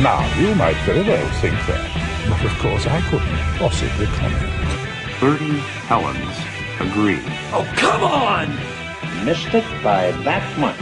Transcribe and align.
Now, 0.00 0.20
you 0.38 0.54
might 0.54 0.76
very 0.84 1.00
well 1.00 1.26
think 1.40 1.54
that, 1.54 2.28
but 2.28 2.44
of 2.44 2.58
course 2.58 2.86
I 2.86 3.00
couldn't 3.08 3.34
possibly 3.56 4.04
comment. 4.04 5.18
Bertie 5.18 5.58
Helens 5.88 6.36
agree. 6.78 7.18
Oh, 7.50 7.66
come 7.78 8.04
on! 8.04 9.24
Missed 9.24 9.54
it 9.54 9.64
by 9.82 10.10
that 10.10 10.58
much. 10.58 10.76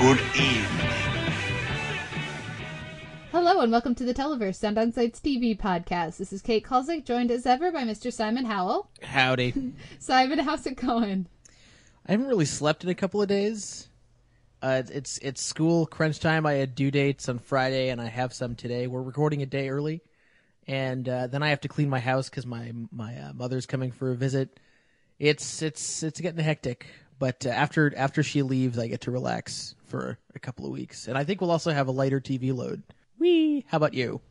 Good 0.00 0.18
evening. 0.34 0.90
Hello 3.30 3.60
and 3.60 3.70
welcome 3.70 3.94
to 3.96 4.06
the 4.06 4.14
Televerse 4.14 4.54
Sound 4.54 4.78
On 4.78 4.90
Sight's 4.90 5.20
TV 5.20 5.54
podcast. 5.54 6.16
This 6.16 6.32
is 6.32 6.40
Kate 6.40 6.64
Kulzick, 6.64 7.04
joined 7.04 7.30
as 7.30 7.44
ever 7.44 7.70
by 7.70 7.84
Mr. 7.84 8.10
Simon 8.10 8.46
Howell. 8.46 8.88
Howdy. 9.02 9.52
Simon, 9.98 10.38
how's 10.38 10.66
it 10.66 10.76
going? 10.76 11.26
I 12.06 12.12
haven't 12.12 12.28
really 12.28 12.46
slept 12.46 12.84
in 12.84 12.88
a 12.88 12.94
couple 12.94 13.20
of 13.20 13.28
days. 13.28 13.88
Uh, 14.62 14.82
it's 14.88 15.18
it's 15.18 15.42
school 15.42 15.86
crunch 15.86 16.20
time. 16.20 16.46
I 16.46 16.54
had 16.54 16.74
due 16.74 16.90
dates 16.90 17.28
on 17.28 17.38
Friday, 17.38 17.90
and 17.90 18.00
I 18.00 18.06
have 18.06 18.32
some 18.32 18.54
today. 18.54 18.86
We're 18.86 19.02
recording 19.02 19.42
a 19.42 19.46
day 19.46 19.68
early, 19.68 20.02
and 20.66 21.08
uh, 21.08 21.26
then 21.26 21.42
I 21.42 21.50
have 21.50 21.60
to 21.62 21.68
clean 21.68 21.88
my 21.88 22.00
house 22.00 22.28
because 22.28 22.46
my 22.46 22.72
my 22.90 23.16
uh, 23.16 23.32
mother's 23.32 23.66
coming 23.66 23.92
for 23.92 24.10
a 24.10 24.16
visit. 24.16 24.58
It's 25.18 25.62
it's 25.62 26.02
it's 26.02 26.20
getting 26.20 26.42
hectic, 26.42 26.86
but 27.18 27.46
uh, 27.46 27.50
after 27.50 27.92
after 27.96 28.22
she 28.22 28.42
leaves, 28.42 28.78
I 28.78 28.88
get 28.88 29.02
to 29.02 29.10
relax 29.10 29.74
for 29.86 30.18
a 30.34 30.38
couple 30.38 30.64
of 30.64 30.72
weeks, 30.72 31.06
and 31.06 31.18
I 31.18 31.24
think 31.24 31.40
we'll 31.40 31.50
also 31.50 31.70
have 31.70 31.88
a 31.88 31.92
lighter 31.92 32.20
TV 32.20 32.54
load. 32.54 32.82
Wee! 33.18 33.64
How 33.68 33.76
about 33.76 33.94
you? 33.94 34.20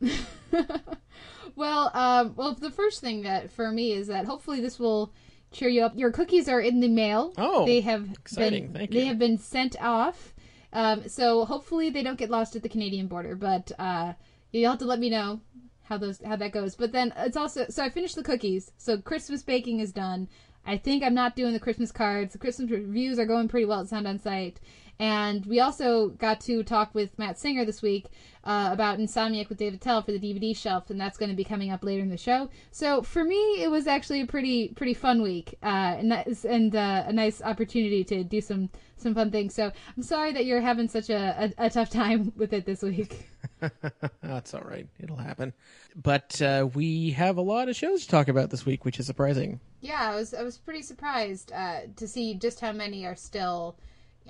Well, 1.56 1.90
um, 1.94 2.34
well, 2.36 2.52
the 2.52 2.70
first 2.70 3.00
thing 3.00 3.22
that 3.22 3.50
for 3.50 3.72
me 3.72 3.92
is 3.92 4.08
that 4.08 4.26
hopefully 4.26 4.60
this 4.60 4.78
will 4.78 5.12
cheer 5.56 5.68
you 5.68 5.82
up. 5.82 5.96
Your 5.96 6.10
cookies 6.10 6.48
are 6.48 6.60
in 6.60 6.80
the 6.80 6.88
mail. 6.88 7.32
Oh, 7.36 7.64
they 7.66 7.80
have 7.80 8.10
exciting. 8.12 8.72
been 8.72 8.88
they 8.90 9.06
have 9.06 9.18
been 9.18 9.38
sent 9.38 9.80
off. 9.80 10.34
Um, 10.72 11.08
so 11.08 11.44
hopefully 11.44 11.90
they 11.90 12.02
don't 12.02 12.18
get 12.18 12.30
lost 12.30 12.54
at 12.56 12.62
the 12.62 12.68
Canadian 12.68 13.06
border. 13.06 13.34
But 13.34 13.72
uh, 13.78 14.12
you'll 14.52 14.70
have 14.70 14.80
to 14.80 14.86
let 14.86 14.98
me 14.98 15.10
know 15.10 15.40
how 15.84 15.98
those 15.98 16.20
how 16.24 16.36
that 16.36 16.52
goes. 16.52 16.74
But 16.74 16.92
then 16.92 17.12
it's 17.16 17.36
also 17.36 17.66
so 17.68 17.82
I 17.82 17.88
finished 17.88 18.16
the 18.16 18.22
cookies. 18.22 18.72
So 18.76 18.98
Christmas 18.98 19.42
baking 19.42 19.80
is 19.80 19.92
done. 19.92 20.28
I 20.66 20.76
think 20.76 21.04
I'm 21.04 21.14
not 21.14 21.36
doing 21.36 21.52
the 21.52 21.60
Christmas 21.60 21.92
cards. 21.92 22.32
The 22.32 22.38
Christmas 22.38 22.70
reviews 22.70 23.18
are 23.18 23.26
going 23.26 23.48
pretty 23.48 23.66
well 23.66 23.80
at 23.80 23.88
Sound 23.88 24.08
on 24.08 24.18
Sight. 24.18 24.60
And 24.98 25.44
we 25.44 25.60
also 25.60 26.08
got 26.10 26.40
to 26.42 26.62
talk 26.62 26.94
with 26.94 27.18
Matt 27.18 27.38
Singer 27.38 27.64
this 27.64 27.82
week 27.82 28.06
uh, 28.44 28.70
about 28.72 28.98
Insomniac 28.98 29.48
with 29.48 29.58
Dave 29.58 29.74
Attell 29.74 30.02
for 30.02 30.12
the 30.12 30.18
DVD 30.18 30.56
shelf, 30.56 30.88
and 30.88 31.00
that's 31.00 31.18
going 31.18 31.28
to 31.30 31.36
be 31.36 31.44
coming 31.44 31.70
up 31.70 31.84
later 31.84 32.02
in 32.02 32.08
the 32.08 32.16
show. 32.16 32.48
So 32.70 33.02
for 33.02 33.24
me, 33.24 33.62
it 33.62 33.70
was 33.70 33.86
actually 33.86 34.22
a 34.22 34.26
pretty 34.26 34.68
pretty 34.68 34.94
fun 34.94 35.20
week, 35.20 35.58
uh, 35.62 35.96
and 35.98 36.10
that 36.12 36.28
is, 36.28 36.44
and 36.44 36.74
uh, 36.74 37.04
a 37.06 37.12
nice 37.12 37.42
opportunity 37.42 38.04
to 38.04 38.24
do 38.24 38.40
some 38.40 38.70
some 38.96 39.14
fun 39.14 39.30
things. 39.30 39.54
So 39.54 39.70
I'm 39.96 40.02
sorry 40.02 40.32
that 40.32 40.46
you're 40.46 40.60
having 40.60 40.88
such 40.88 41.10
a, 41.10 41.52
a, 41.58 41.66
a 41.66 41.70
tough 41.70 41.90
time 41.90 42.32
with 42.36 42.52
it 42.52 42.64
this 42.64 42.82
week. 42.82 43.28
That's 44.22 44.54
all 44.54 44.62
right. 44.62 44.86
It'll 44.98 45.16
happen. 45.16 45.52
But 45.94 46.40
uh, 46.40 46.68
we 46.72 47.10
have 47.10 47.36
a 47.36 47.42
lot 47.42 47.68
of 47.68 47.76
shows 47.76 48.02
to 48.04 48.08
talk 48.08 48.28
about 48.28 48.50
this 48.50 48.64
week, 48.64 48.84
which 48.84 48.98
is 48.98 49.06
surprising. 49.06 49.60
Yeah, 49.80 50.10
I 50.10 50.14
was 50.14 50.32
I 50.32 50.42
was 50.42 50.56
pretty 50.56 50.82
surprised 50.82 51.52
uh, 51.52 51.80
to 51.96 52.08
see 52.08 52.34
just 52.34 52.60
how 52.60 52.72
many 52.72 53.04
are 53.04 53.16
still 53.16 53.76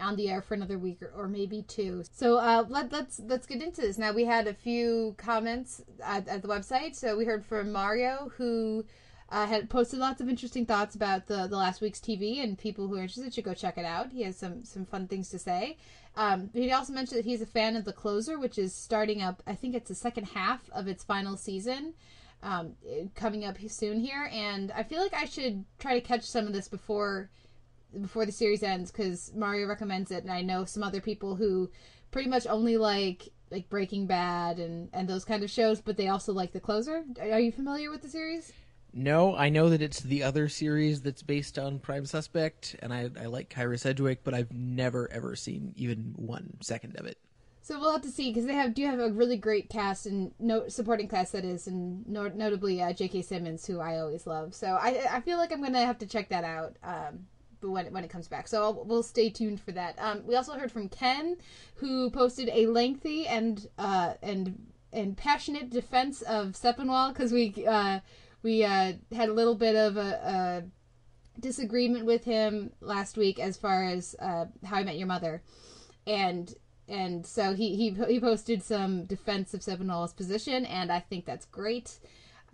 on 0.01 0.17
the 0.17 0.29
air 0.29 0.43
for 0.43 0.55
another 0.55 0.79
week 0.79 1.03
or, 1.03 1.13
or 1.17 1.29
maybe 1.29 1.63
two. 1.63 2.05
So 2.13 2.39
uh, 2.39 2.65
let, 2.69 2.93
let's 2.93 3.21
let's 3.25 3.47
get 3.47 3.63
into 3.63 3.81
this. 3.81 3.99
Now 3.99 4.13
we 4.13 4.25
had 4.25 4.47
a 4.47 4.55
few 4.55 5.15
comments 5.19 5.83
at, 6.03 6.29
at 6.29 6.43
the 6.43 6.49
website. 6.49 6.95
So 6.97 7.17
we 7.17 7.25
heard 7.25 7.45
from 7.45 7.73
Mario 7.73 8.33
who 8.37 8.85
uh, 9.29 9.47
had 9.47 9.69
posted 9.69 9.99
lots 9.99 10.21
of 10.21 10.29
interesting 10.29 10.67
thoughts 10.67 10.95
about 10.95 11.27
the 11.27 11.47
the 11.49 11.57
last 11.57 11.81
week's 11.81 12.01
TV, 12.01 12.43
and 12.43 12.57
people 12.57 12.87
who 12.87 12.95
are 12.97 13.03
interested 13.03 13.35
should 13.35 13.45
go 13.45 13.55
check 13.55 13.77
it 13.77 13.85
out. 13.85 14.13
He 14.13 14.23
has 14.23 14.37
some 14.37 14.65
some 14.65 14.85
fun 14.85 15.09
things 15.09 15.31
to 15.31 15.39
say. 15.39 15.77
Um, 16.17 16.51
he 16.55 16.73
also 16.73 16.93
mentioned 16.93 17.19
that 17.19 17.27
he's 17.27 17.43
a 17.43 17.47
fan 17.47 17.77
of 17.77 17.85
The 17.85 17.93
Closer, 17.93 18.39
which 18.39 18.59
is 18.59 18.75
starting 18.75 19.21
up. 19.21 19.43
I 19.47 19.55
think 19.55 19.75
it's 19.75 19.89
the 19.89 19.95
second 19.95 20.29
half 20.29 20.71
of 20.71 20.89
its 20.89 21.05
final 21.05 21.37
season 21.37 21.93
um, 22.43 22.75
coming 23.15 23.45
up 23.45 23.57
soon 23.69 24.01
here, 24.01 24.31
and 24.33 24.71
I 24.73 24.83
feel 24.83 25.01
like 25.01 25.15
I 25.15 25.25
should 25.25 25.65
try 25.79 25.95
to 25.95 26.07
catch 26.07 26.23
some 26.23 26.47
of 26.47 26.53
this 26.53 26.69
before 26.69 27.29
before 28.01 28.27
the 28.27 28.33
series 28.33 28.63
ends 28.63 28.91
because 28.91 29.33
Mario 29.35 29.67
recommends 29.67 30.11
it, 30.11 30.23
and 30.23 30.33
I 30.33 30.43
know 30.43 30.65
some 30.65 30.83
other 30.83 31.01
people 31.01 31.37
who 31.37 31.71
pretty 32.11 32.29
much 32.29 32.47
only 32.47 32.77
like 32.77 33.29
like 33.51 33.69
Breaking 33.69 34.07
Bad 34.07 34.59
and 34.59 34.89
and 34.93 35.09
those 35.09 35.25
kind 35.25 35.43
of 35.43 35.51
shows, 35.51 35.81
but 35.81 35.97
they 35.97 36.09
also 36.09 36.33
like 36.33 36.53
The 36.53 36.61
Closer. 36.61 37.05
Are 37.21 37.41
you 37.41 37.53
familiar 37.53 37.91
with 37.91 38.03
the 38.03 38.09
series? 38.09 38.53
No, 38.93 39.37
I 39.37 39.51
know 39.51 39.69
that 39.69 39.83
it's 39.83 40.01
the 40.01 40.23
other 40.23 40.49
series 40.49 41.03
that's 41.03 41.23
based 41.23 41.59
on 41.59 41.79
Prime 41.79 42.07
Suspect, 42.07 42.77
and 42.81 42.95
I, 42.95 43.11
I 43.21 43.27
like 43.27 43.51
Kyra 43.51 43.79
Sedgwick, 43.79 44.25
but 44.25 44.33
I've 44.33 44.53
never 44.53 45.11
ever 45.13 45.37
seen 45.37 45.75
even 45.77 46.15
one 46.17 46.57
second 46.63 46.99
of 46.99 47.07
it. 47.07 47.19
So 47.61 47.81
we'll 47.81 47.91
have 47.91 48.03
to 48.03 48.11
see 48.11 48.31
because 48.31 48.47
they 48.47 48.55
have 48.55 48.75
do 48.75 48.87
have 48.87 49.01
a 49.01 49.11
really 49.11 49.37
great 49.37 49.69
cast 49.69 50.07
and 50.07 50.33
no 50.39 50.69
supporting 50.69 51.09
cast 51.09 51.33
that 51.33 51.45
is, 51.45 51.67
and 51.67 52.07
no, 52.09 52.29
notably 52.29 52.81
uh, 52.81 52.93
J.K. 52.93 53.23
Simmons, 53.23 53.67
who 53.67 53.81
I 53.81 53.99
always 53.99 54.27
love. 54.27 54.55
So 54.55 54.79
I 54.81 55.05
I 55.11 55.21
feel 55.21 55.37
like 55.37 55.53
I'm 55.53 55.63
gonna 55.63 55.85
have 55.85 55.99
to 55.99 56.07
check 56.07 56.29
that 56.29 56.45
out. 56.45 56.77
Um, 56.83 57.27
when 57.71 57.93
when 57.93 58.05
it 58.05 58.11
comes 58.11 58.29
back, 58.29 58.49
so 58.49 58.63
I'll, 58.63 58.85
we'll 58.85 59.03
stay 59.03 59.31
tuned 59.31 59.61
for 59.61 59.73
that. 59.73 59.97
Um, 59.99 60.27
we 60.27 60.37
also 60.37 60.55
heard 60.55 60.73
from 60.73 60.89
Ken, 60.89 61.37
who 61.77 62.11
posted 62.11 62.49
a 62.53 62.67
lengthy 62.67 63.27
and 63.27 63.67
uh 63.79 64.15
and 64.23 64.67
and 64.93 65.17
passionate 65.17 65.71
defense 65.71 66.23
of 66.23 66.53
Sepinwall 66.53 67.13
because 67.13 67.33
we 67.33 67.67
uh 67.67 68.01
we 68.43 68.65
uh 68.65 68.93
had 69.15 69.29
a 69.29 69.33
little 69.33 69.55
bit 69.55 69.77
of 69.77 69.97
a. 69.97 70.01
a 70.01 70.71
disagreement 71.39 72.07
with 72.07 72.25
him 72.25 72.73
last 72.81 73.19
week 73.19 73.39
as 73.39 73.59
far 73.59 73.85
as 73.85 74.17
uh, 74.21 74.47
how 74.65 74.77
I 74.77 74.85
Met 74.85 74.97
Your 74.97 75.07
Mother, 75.07 75.43
and 76.07 76.55
and 76.89 77.27
so 77.27 77.55
he 77.55 77.77
he 77.77 77.91
he 78.09 78.19
posted 78.19 78.63
some 78.63 79.05
defense 79.05 79.53
of 79.53 79.61
Sepinwall's 79.61 80.15
position, 80.15 80.65
and 80.65 80.91
I 80.91 81.01
think 81.01 81.27
that's 81.27 81.45
great. 81.45 81.99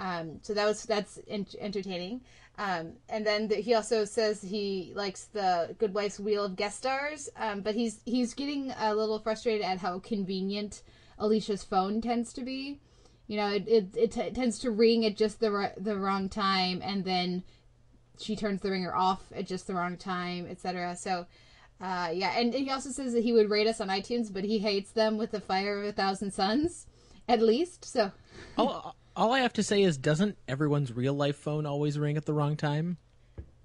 Um, 0.01 0.41
so 0.43 0.53
that 0.55 0.67
was 0.67 0.83
that's 0.83 1.21
en- 1.29 1.47
entertaining. 1.61 2.23
Um, 2.59 2.95
and 3.09 3.27
then 3.27 3.49
the, 3.49 3.57
he 3.57 3.75
also 3.75 4.05
says 4.05 4.43
he 4.43 4.93
likes 4.95 5.25
the 5.25 5.75
Good 5.79 5.95
Wife's 5.95 6.21
Wheel 6.21 6.45
of 6.45 6.57
guest 6.57 6.79
stars, 6.79 7.31
um, 7.37 7.63
but 7.63 7.75
he's 7.75 8.01
he's 8.05 8.35
getting 8.35 8.73
a 8.79 8.95
little 8.95 9.19
frustrated 9.19 9.63
at 9.63 9.79
how 9.79 9.99
convenient 10.01 10.83
Alicia's 11.19 11.65
phone 11.65 12.01
tends 12.01 12.33
to 12.35 12.43
be. 12.43 12.81
You 13.27 13.39
know, 13.39 13.49
it 13.49 13.67
it, 13.67 13.97
it 13.97 14.13
t- 14.13 14.31
tends 14.31 14.59
to 14.61 14.71
ring 14.71 15.07
at 15.07 15.17
just 15.17 15.41
the 15.41 15.51
ri- 15.51 15.73
the 15.79 15.97
wrong 15.97 16.29
time, 16.29 16.83
and 16.85 17.05
then 17.05 17.43
she 18.19 18.37
turns 18.37 18.61
the 18.61 18.71
ringer 18.71 18.95
off 18.95 19.23
at 19.35 19.47
just 19.47 19.67
the 19.67 19.75
wrong 19.75 19.97
time, 19.97 20.47
etc. 20.49 20.97
So. 20.97 21.27
Uh, 21.81 22.11
yeah, 22.15 22.39
and 22.39 22.55
he 22.55 22.71
also 22.71 22.91
says 22.91 23.13
that 23.13 23.25
he 23.25 23.33
would 23.33 23.51
rate 23.51 23.67
us 23.67 23.81
on 23.81 23.89
iTunes, 23.89 24.33
but 24.33 24.45
he 24.45 24.61
hates 24.61 24.93
them 24.93 25.19
with 25.19 25.33
the 25.33 25.41
fire 25.41 25.81
of 25.81 25.89
a 25.89 25.91
thousand 25.93 26.31
suns, 26.33 26.87
at 27.29 27.43
least. 27.43 27.85
So, 27.85 28.13
all, 28.57 28.95
all 29.17 29.33
I 29.33 29.41
have 29.41 29.53
to 29.55 29.63
say 29.63 29.83
is, 29.83 29.97
doesn't 29.97 30.37
everyone's 30.49 30.93
real 30.93 31.15
life 31.15 31.37
phone 31.37 31.67
always 31.67 31.99
ring 31.99 32.17
at 32.17 32.27
the 32.27 32.35
wrong 32.35 32.57
time? 32.57 32.99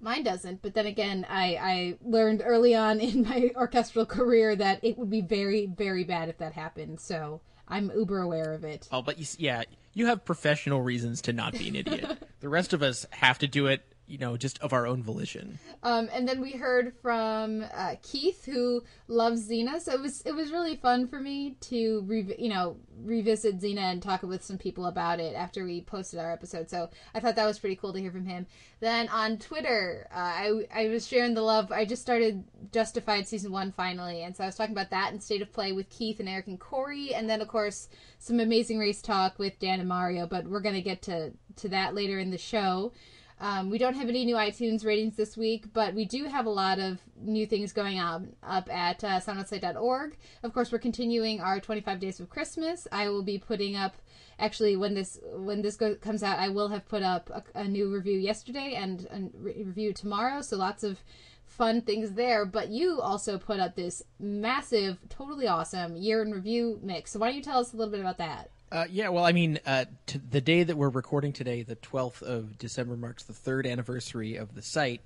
Mine 0.00 0.22
doesn't, 0.22 0.62
but 0.62 0.74
then 0.74 0.86
again, 0.86 1.26
I, 1.28 1.58
I 1.60 1.98
learned 2.02 2.42
early 2.44 2.74
on 2.74 3.00
in 3.00 3.22
my 3.22 3.50
orchestral 3.56 4.06
career 4.06 4.54
that 4.56 4.80
it 4.82 4.96
would 4.98 5.10
be 5.10 5.20
very, 5.20 5.66
very 5.66 6.04
bad 6.04 6.28
if 6.28 6.38
that 6.38 6.52
happened. 6.52 7.00
So 7.00 7.40
I'm 7.66 7.90
uber 7.94 8.20
aware 8.20 8.52
of 8.52 8.64
it. 8.64 8.88
Oh, 8.92 9.02
but 9.02 9.18
you, 9.18 9.26
yeah, 9.38 9.62
you 9.94 10.06
have 10.06 10.24
professional 10.24 10.82
reasons 10.82 11.22
to 11.22 11.32
not 11.32 11.52
be 11.52 11.68
an 11.68 11.76
idiot. 11.76 12.18
the 12.40 12.48
rest 12.48 12.72
of 12.72 12.82
us 12.82 13.06
have 13.10 13.38
to 13.38 13.48
do 13.48 13.66
it, 13.66 13.82
you 14.08 14.18
know, 14.18 14.36
just 14.36 14.58
of 14.60 14.72
our 14.72 14.86
own 14.86 15.02
volition. 15.02 15.58
Um, 15.82 16.08
and 16.12 16.26
then 16.26 16.40
we 16.40 16.52
heard 16.52 16.94
from 17.02 17.64
uh, 17.74 17.96
Keith, 18.02 18.46
who 18.46 18.82
loves 19.06 19.48
Xena. 19.48 19.80
So 19.80 19.92
it 19.92 20.00
was 20.00 20.22
it 20.22 20.32
was 20.32 20.50
really 20.50 20.76
fun 20.76 21.06
for 21.06 21.20
me 21.20 21.56
to 21.62 22.02
re- 22.06 22.34
you 22.38 22.48
know 22.48 22.76
revisit 23.04 23.60
Xena 23.60 23.92
and 23.92 24.02
talk 24.02 24.22
with 24.22 24.42
some 24.42 24.58
people 24.58 24.86
about 24.86 25.20
it 25.20 25.34
after 25.34 25.64
we 25.64 25.82
posted 25.82 26.18
our 26.18 26.32
episode. 26.32 26.70
So 26.70 26.88
I 27.14 27.20
thought 27.20 27.36
that 27.36 27.46
was 27.46 27.58
pretty 27.58 27.76
cool 27.76 27.92
to 27.92 28.00
hear 28.00 28.10
from 28.10 28.26
him. 28.26 28.46
Then 28.80 29.08
on 29.10 29.36
Twitter, 29.36 30.08
uh, 30.10 30.16
I 30.16 30.66
I 30.74 30.88
was 30.88 31.06
sharing 31.06 31.34
the 31.34 31.42
love. 31.42 31.70
I 31.70 31.84
just 31.84 32.02
started 32.02 32.44
Justified 32.72 33.28
season 33.28 33.52
one 33.52 33.72
finally, 33.72 34.22
and 34.22 34.34
so 34.34 34.42
I 34.42 34.46
was 34.46 34.56
talking 34.56 34.74
about 34.74 34.90
that 34.90 35.12
and 35.12 35.22
State 35.22 35.42
of 35.42 35.52
Play 35.52 35.72
with 35.72 35.90
Keith 35.90 36.18
and 36.18 36.28
Eric 36.28 36.46
and 36.46 36.58
Corey, 36.58 37.14
and 37.14 37.28
then 37.28 37.42
of 37.42 37.48
course 37.48 37.88
some 38.18 38.40
Amazing 38.40 38.78
Race 38.78 39.02
talk 39.02 39.38
with 39.38 39.58
Dan 39.58 39.80
and 39.80 39.88
Mario. 39.88 40.26
But 40.26 40.46
we're 40.46 40.60
gonna 40.60 40.80
get 40.80 41.02
to 41.02 41.32
to 41.56 41.68
that 41.68 41.94
later 41.94 42.18
in 42.18 42.30
the 42.30 42.38
show. 42.38 42.92
Um, 43.40 43.70
we 43.70 43.78
don't 43.78 43.94
have 43.94 44.08
any 44.08 44.24
new 44.24 44.34
iTunes 44.34 44.84
ratings 44.84 45.16
this 45.16 45.36
week, 45.36 45.72
but 45.72 45.94
we 45.94 46.04
do 46.04 46.24
have 46.24 46.46
a 46.46 46.50
lot 46.50 46.80
of 46.80 46.98
new 47.20 47.46
things 47.46 47.72
going 47.72 48.00
on 48.00 48.34
up 48.42 48.68
at 48.72 49.04
uh, 49.04 49.20
soundonsight.org. 49.20 50.16
Of 50.42 50.52
course, 50.52 50.72
we're 50.72 50.78
continuing 50.78 51.40
our 51.40 51.60
25 51.60 52.00
Days 52.00 52.18
of 52.20 52.30
Christmas. 52.30 52.88
I 52.90 53.08
will 53.08 53.22
be 53.22 53.38
putting 53.38 53.76
up, 53.76 53.96
actually, 54.40 54.76
when 54.76 54.94
this 54.94 55.20
when 55.32 55.62
this 55.62 55.76
go- 55.76 55.94
comes 55.94 56.24
out, 56.24 56.38
I 56.40 56.48
will 56.48 56.68
have 56.68 56.88
put 56.88 57.02
up 57.02 57.30
a, 57.30 57.60
a 57.60 57.68
new 57.68 57.92
review 57.92 58.18
yesterday 58.18 58.74
and 58.74 59.06
a 59.10 59.38
re- 59.38 59.62
review 59.64 59.92
tomorrow. 59.92 60.42
So 60.42 60.56
lots 60.56 60.82
of 60.82 60.98
fun 61.46 61.80
things 61.82 62.12
there. 62.12 62.44
But 62.44 62.70
you 62.70 63.00
also 63.00 63.38
put 63.38 63.60
up 63.60 63.76
this 63.76 64.02
massive, 64.18 64.98
totally 65.08 65.46
awesome 65.46 65.96
year 65.96 66.22
in 66.22 66.32
review 66.32 66.80
mix. 66.82 67.12
So 67.12 67.20
why 67.20 67.28
don't 67.28 67.36
you 67.36 67.42
tell 67.42 67.60
us 67.60 67.72
a 67.72 67.76
little 67.76 67.92
bit 67.92 68.00
about 68.00 68.18
that? 68.18 68.50
Uh, 68.70 68.84
yeah, 68.90 69.08
well, 69.08 69.24
I 69.24 69.32
mean, 69.32 69.58
uh, 69.64 69.86
the 70.30 70.42
day 70.42 70.62
that 70.62 70.76
we're 70.76 70.90
recording 70.90 71.32
today, 71.32 71.62
the 71.62 71.76
12th 71.76 72.22
of 72.22 72.58
December, 72.58 72.96
marks 72.96 73.22
the 73.24 73.32
third 73.32 73.66
anniversary 73.66 74.36
of 74.36 74.54
the 74.54 74.60
site. 74.60 75.00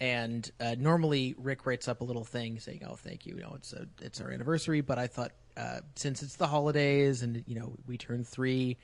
And 0.00 0.50
uh, 0.58 0.74
normally 0.76 1.36
Rick 1.38 1.64
writes 1.64 1.86
up 1.86 2.00
a 2.00 2.04
little 2.04 2.24
thing 2.24 2.58
saying, 2.58 2.82
"Oh, 2.84 2.96
thank 2.96 3.24
you. 3.24 3.36
You 3.36 3.42
know, 3.42 3.52
it's 3.54 3.72
a, 3.72 3.86
it's 4.00 4.20
our 4.20 4.32
anniversary." 4.32 4.80
But 4.80 4.98
I 4.98 5.06
thought, 5.06 5.30
uh, 5.56 5.80
since 5.94 6.24
it's 6.24 6.34
the 6.34 6.48
holidays 6.48 7.22
and 7.22 7.44
you 7.46 7.54
know 7.54 7.74
we 7.86 7.98
turned 7.98 8.26
three, 8.26 8.78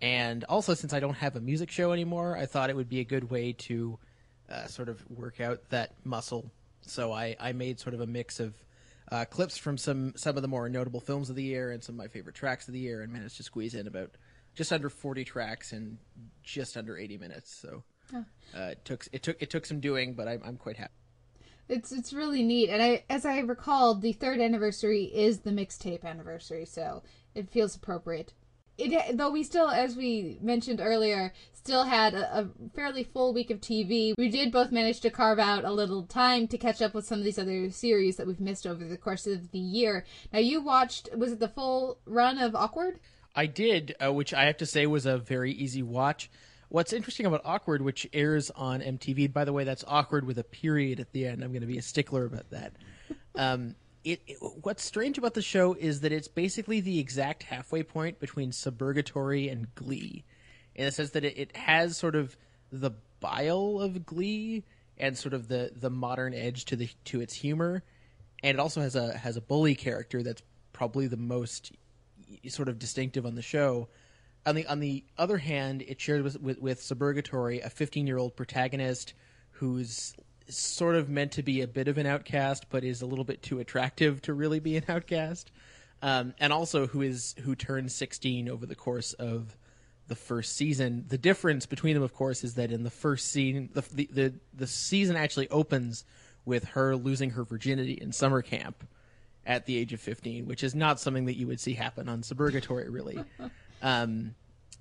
and 0.00 0.44
also 0.44 0.74
since 0.74 0.92
I 0.92 1.00
don't 1.00 1.14
have 1.14 1.34
a 1.34 1.40
music 1.40 1.68
show 1.68 1.90
anymore, 1.90 2.36
I 2.36 2.46
thought 2.46 2.70
it 2.70 2.76
would 2.76 2.88
be 2.88 3.00
a 3.00 3.04
good 3.04 3.28
way 3.28 3.54
to 3.54 3.98
uh, 4.48 4.66
sort 4.66 4.88
of 4.88 5.02
work 5.10 5.40
out 5.40 5.68
that 5.70 5.94
muscle. 6.04 6.48
So 6.82 7.10
I, 7.12 7.34
I 7.40 7.52
made 7.52 7.80
sort 7.80 7.94
of 7.94 8.00
a 8.00 8.06
mix 8.06 8.38
of 8.38 8.54
uh, 9.12 9.26
clips 9.26 9.58
from 9.58 9.76
some 9.76 10.14
some 10.16 10.36
of 10.36 10.42
the 10.42 10.48
more 10.48 10.70
notable 10.70 11.00
films 11.00 11.28
of 11.28 11.36
the 11.36 11.42
year 11.42 11.70
and 11.70 11.84
some 11.84 11.94
of 11.94 11.98
my 11.98 12.08
favorite 12.08 12.34
tracks 12.34 12.66
of 12.66 12.72
the 12.72 12.80
year, 12.80 13.02
and 13.02 13.12
managed 13.12 13.36
to 13.36 13.42
squeeze 13.42 13.74
in 13.74 13.86
about 13.86 14.10
just 14.54 14.72
under 14.72 14.88
forty 14.88 15.22
tracks 15.22 15.74
in 15.74 15.98
just 16.42 16.78
under 16.78 16.96
eighty 16.96 17.18
minutes. 17.18 17.54
So 17.54 17.82
uh, 18.56 18.70
it 18.70 18.84
took 18.86 19.06
it 19.12 19.22
took 19.22 19.42
it 19.42 19.50
took 19.50 19.66
some 19.66 19.80
doing, 19.80 20.14
but 20.14 20.28
I'm 20.28 20.40
I'm 20.42 20.56
quite 20.56 20.78
happy. 20.78 20.94
It's 21.68 21.92
it's 21.92 22.14
really 22.14 22.42
neat, 22.42 22.70
and 22.70 22.82
I 22.82 23.04
as 23.10 23.26
I 23.26 23.40
recalled, 23.40 24.00
the 24.00 24.12
third 24.12 24.40
anniversary 24.40 25.04
is 25.04 25.40
the 25.40 25.50
mixtape 25.50 26.04
anniversary, 26.04 26.64
so 26.64 27.02
it 27.34 27.50
feels 27.50 27.76
appropriate. 27.76 28.32
It 28.78 29.18
though 29.18 29.30
we 29.30 29.42
still, 29.42 29.68
as 29.68 29.94
we 29.94 30.38
mentioned 30.40 30.80
earlier, 30.80 31.34
still 31.64 31.84
had 31.84 32.14
a, 32.14 32.40
a 32.40 32.48
fairly 32.74 33.04
full 33.04 33.32
week 33.32 33.50
of 33.50 33.60
TV. 33.60 34.14
We 34.18 34.28
did 34.28 34.50
both 34.50 34.72
manage 34.72 35.00
to 35.00 35.10
carve 35.10 35.38
out 35.38 35.64
a 35.64 35.70
little 35.70 36.02
time 36.02 36.48
to 36.48 36.58
catch 36.58 36.82
up 36.82 36.92
with 36.92 37.06
some 37.06 37.18
of 37.20 37.24
these 37.24 37.38
other 37.38 37.70
series 37.70 38.16
that 38.16 38.26
we've 38.26 38.40
missed 38.40 38.66
over 38.66 38.84
the 38.84 38.96
course 38.96 39.26
of 39.28 39.52
the 39.52 39.58
year. 39.60 40.04
Now 40.32 40.40
you 40.40 40.60
watched 40.60 41.08
was 41.16 41.32
it 41.32 41.38
the 41.40 41.48
full 41.48 41.98
run 42.04 42.38
of 42.38 42.56
Awkward? 42.56 42.98
I 43.36 43.46
did, 43.46 43.94
uh, 44.04 44.12
which 44.12 44.34
I 44.34 44.44
have 44.46 44.56
to 44.58 44.66
say 44.66 44.86
was 44.86 45.06
a 45.06 45.18
very 45.18 45.52
easy 45.52 45.82
watch. 45.84 46.30
What's 46.68 46.92
interesting 46.92 47.26
about 47.26 47.42
Awkward, 47.44 47.80
which 47.80 48.08
airs 48.12 48.50
on 48.50 48.80
MTV, 48.80 49.32
by 49.32 49.44
the 49.44 49.52
way, 49.52 49.62
that's 49.64 49.84
awkward 49.86 50.26
with 50.26 50.38
a 50.38 50.44
period 50.44 50.98
at 51.00 51.12
the 51.12 51.26
end. 51.26 51.44
I'm 51.44 51.52
going 51.52 51.60
to 51.60 51.66
be 51.66 51.78
a 51.78 51.82
stickler 51.82 52.24
about 52.24 52.50
that. 52.50 52.72
Um, 53.36 53.76
it, 54.04 54.20
it- 54.26 54.38
what's 54.62 54.82
strange 54.84 55.16
about 55.16 55.34
the 55.34 55.42
show 55.42 55.74
is 55.74 56.00
that 56.00 56.10
it's 56.12 56.28
basically 56.28 56.80
the 56.80 56.98
exact 56.98 57.44
halfway 57.44 57.82
point 57.84 58.18
between 58.18 58.50
Suburgatory 58.50 59.50
and 59.52 59.72
Glee, 59.76 60.24
in 60.74 60.86
the 60.86 60.92
sense 60.92 61.10
that 61.10 61.24
it, 61.24 61.38
it 61.38 61.56
has 61.56 61.96
sort 61.96 62.14
of 62.14 62.36
the 62.70 62.92
bile 63.20 63.78
of 63.80 64.04
Glee 64.06 64.64
and 64.98 65.16
sort 65.16 65.34
of 65.34 65.48
the, 65.48 65.72
the 65.74 65.90
modern 65.90 66.34
edge 66.34 66.64
to 66.66 66.76
the 66.76 66.88
to 67.04 67.20
its 67.20 67.34
humor, 67.34 67.82
and 68.42 68.56
it 68.56 68.60
also 68.60 68.80
has 68.80 68.96
a 68.96 69.16
has 69.16 69.36
a 69.36 69.40
bully 69.40 69.74
character 69.74 70.22
that's 70.22 70.42
probably 70.72 71.06
the 71.06 71.16
most 71.16 71.72
sort 72.48 72.68
of 72.68 72.78
distinctive 72.78 73.26
on 73.26 73.34
the 73.34 73.42
show. 73.42 73.88
On 74.44 74.54
the 74.54 74.66
on 74.66 74.80
the 74.80 75.04
other 75.18 75.38
hand, 75.38 75.82
it 75.82 76.00
shares 76.00 76.22
with 76.22 76.40
with, 76.40 76.60
with 76.60 76.80
Suburgatory 76.80 77.64
a 77.64 77.70
15 77.70 78.06
year 78.06 78.18
old 78.18 78.36
protagonist 78.36 79.14
who's 79.52 80.14
sort 80.48 80.96
of 80.96 81.08
meant 81.08 81.32
to 81.32 81.42
be 81.42 81.60
a 81.60 81.68
bit 81.68 81.88
of 81.88 81.98
an 81.98 82.06
outcast, 82.06 82.66
but 82.68 82.84
is 82.84 83.02
a 83.02 83.06
little 83.06 83.24
bit 83.24 83.42
too 83.42 83.60
attractive 83.60 84.20
to 84.22 84.34
really 84.34 84.58
be 84.58 84.76
an 84.76 84.84
outcast, 84.88 85.52
um, 86.02 86.34
and 86.40 86.52
also 86.52 86.86
who 86.86 87.02
is 87.02 87.34
who 87.42 87.54
turns 87.54 87.94
16 87.94 88.48
over 88.48 88.66
the 88.66 88.74
course 88.74 89.12
of 89.14 89.56
the 90.08 90.14
first 90.14 90.56
season. 90.56 91.04
The 91.08 91.18
difference 91.18 91.66
between 91.66 91.94
them, 91.94 92.02
of 92.02 92.12
course, 92.14 92.44
is 92.44 92.54
that 92.54 92.70
in 92.72 92.82
the 92.82 92.90
first 92.90 93.30
scene, 93.30 93.70
the 93.72 93.82
the 93.92 94.08
the, 94.12 94.34
the 94.54 94.66
season 94.66 95.16
actually 95.16 95.48
opens 95.50 96.04
with 96.44 96.64
her 96.64 96.96
losing 96.96 97.30
her 97.30 97.44
virginity 97.44 97.92
in 97.94 98.12
summer 98.12 98.42
camp 98.42 98.84
at 99.46 99.66
the 99.66 99.76
age 99.76 99.92
of 99.92 100.00
15, 100.00 100.46
which 100.46 100.62
is 100.64 100.74
not 100.74 101.00
something 101.00 101.24
that 101.26 101.36
you 101.36 101.46
would 101.46 101.58
see 101.60 101.74
happen 101.74 102.08
on 102.08 102.22
Suburgatory, 102.22 102.86
really. 102.88 103.18
um, 103.82 104.34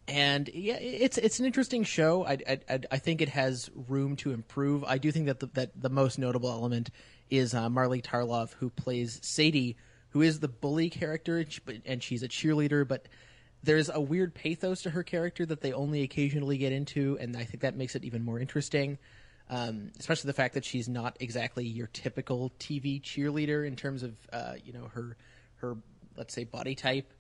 and 0.08 0.50
yeah, 0.54 0.76
it's 0.80 1.18
it's 1.18 1.40
an 1.40 1.46
interesting 1.46 1.84
show. 1.84 2.26
I, 2.26 2.38
I, 2.48 2.60
I- 2.70 2.80
I 2.92 2.98
think 2.98 3.22
it 3.22 3.30
has 3.30 3.70
room 3.88 4.16
to 4.18 4.32
improve. 4.32 4.84
I 4.84 4.98
do 4.98 5.12
think 5.12 5.28
that 5.28 5.40
the, 5.40 5.48
that 5.54 5.72
the 5.80 5.90
most 5.90 6.18
notable 6.20 6.50
element 6.50 6.90
is 7.30 7.54
uh, 7.54 7.70
Molly 7.70 8.02
Tarlov, 8.02 8.54
who 8.60 8.70
plays 8.70 9.20
Sadie, 9.24 9.78
who 10.10 10.22
is 10.22 10.40
the 10.40 10.48
bully 10.50 10.90
character, 10.90 11.38
and 11.38 11.52
she- 11.52 11.82
and 11.86 12.04
she's 12.04 12.24
a 12.24 12.28
cheerleader, 12.28 12.86
but 12.88 13.08
there's 13.64 13.90
a 13.90 14.00
weird 14.00 14.34
pathos 14.34 14.84
to 14.84 14.90
her 14.90 15.04
character 15.04 15.46
that 15.46 15.62
they 15.62 15.74
only 15.74 16.02
occasionally 16.02 16.58
get 16.58 16.72
into, 16.72 17.18
and 17.20 17.36
I 17.38 17.44
think 17.44 17.62
that 17.62 17.76
makes 17.76 17.96
it 17.96 18.04
even 18.04 18.24
more 18.24 18.40
interesting. 18.40 18.98
Um, 19.50 19.92
especially 20.00 20.30
the 20.30 20.34
fact 20.34 20.54
that 20.54 20.64
she's 20.64 20.88
not 20.88 21.18
exactly 21.20 21.68
your 21.68 21.88
typical 21.88 22.52
TV 22.58 23.02
cheerleader 23.02 23.68
in 23.68 23.76
terms 23.76 24.02
of 24.02 24.16
uh, 24.32 24.54
you 24.64 24.74
know 24.74 24.90
her 24.94 25.18
her 25.58 25.78
let's 26.18 26.34
say 26.34 26.46
body 26.46 26.74
type, 26.74 27.14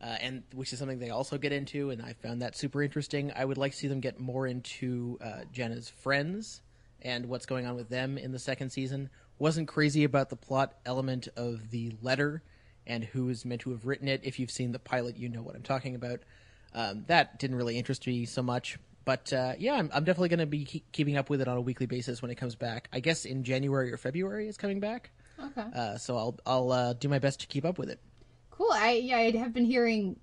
uh, 0.00 0.16
and 0.20 0.42
which 0.54 0.72
is 0.72 0.78
something 0.78 0.98
they 0.98 1.10
also 1.10 1.38
get 1.38 1.52
into, 1.52 1.90
and 1.90 2.02
I 2.02 2.14
found 2.14 2.42
that 2.42 2.56
super 2.56 2.82
interesting. 2.82 3.32
I 3.36 3.44
would 3.44 3.58
like 3.58 3.72
to 3.72 3.78
see 3.78 3.88
them 3.88 4.00
get 4.00 4.18
more 4.18 4.46
into 4.46 5.18
uh, 5.22 5.42
Jenna's 5.52 5.88
friends 5.88 6.62
and 7.02 7.26
what's 7.26 7.46
going 7.46 7.66
on 7.66 7.76
with 7.76 7.88
them 7.88 8.16
in 8.16 8.32
the 8.32 8.38
second 8.38 8.70
season. 8.70 9.10
Wasn't 9.38 9.68
crazy 9.68 10.04
about 10.04 10.30
the 10.30 10.36
plot 10.36 10.74
element 10.86 11.28
of 11.36 11.70
the 11.70 11.92
letter 12.00 12.42
and 12.86 13.04
who 13.04 13.28
is 13.28 13.44
meant 13.44 13.62
to 13.62 13.70
have 13.70 13.86
written 13.86 14.08
it. 14.08 14.20
If 14.24 14.38
you've 14.38 14.50
seen 14.50 14.72
the 14.72 14.78
pilot, 14.78 15.16
you 15.16 15.28
know 15.28 15.42
what 15.42 15.54
I'm 15.54 15.62
talking 15.62 15.94
about. 15.94 16.20
Um, 16.74 17.04
that 17.06 17.38
didn't 17.38 17.56
really 17.56 17.78
interest 17.78 18.06
me 18.06 18.24
so 18.24 18.42
much. 18.42 18.78
But 19.04 19.32
uh, 19.32 19.54
yeah, 19.58 19.74
I'm, 19.74 19.90
I'm 19.92 20.04
definitely 20.04 20.30
going 20.30 20.40
to 20.40 20.46
be 20.46 20.64
keep, 20.64 20.90
keeping 20.92 21.16
up 21.16 21.28
with 21.28 21.40
it 21.40 21.48
on 21.48 21.56
a 21.56 21.60
weekly 21.60 21.86
basis 21.86 22.22
when 22.22 22.30
it 22.30 22.36
comes 22.36 22.54
back. 22.54 22.88
I 22.92 23.00
guess 23.00 23.24
in 23.24 23.44
January 23.44 23.92
or 23.92 23.96
February 23.96 24.48
it's 24.48 24.56
coming 24.56 24.80
back. 24.80 25.10
Okay. 25.38 25.64
Uh, 25.74 25.98
so 25.98 26.16
I'll 26.16 26.38
I'll 26.46 26.72
uh, 26.72 26.92
do 26.94 27.08
my 27.08 27.18
best 27.18 27.40
to 27.40 27.46
keep 27.46 27.64
up 27.64 27.78
with 27.78 27.90
it. 27.90 28.00
Cool. 28.50 28.70
I 28.72 28.92
yeah, 28.92 29.18
I 29.18 29.30
have 29.32 29.52
been 29.52 29.64
hearing 29.64 30.16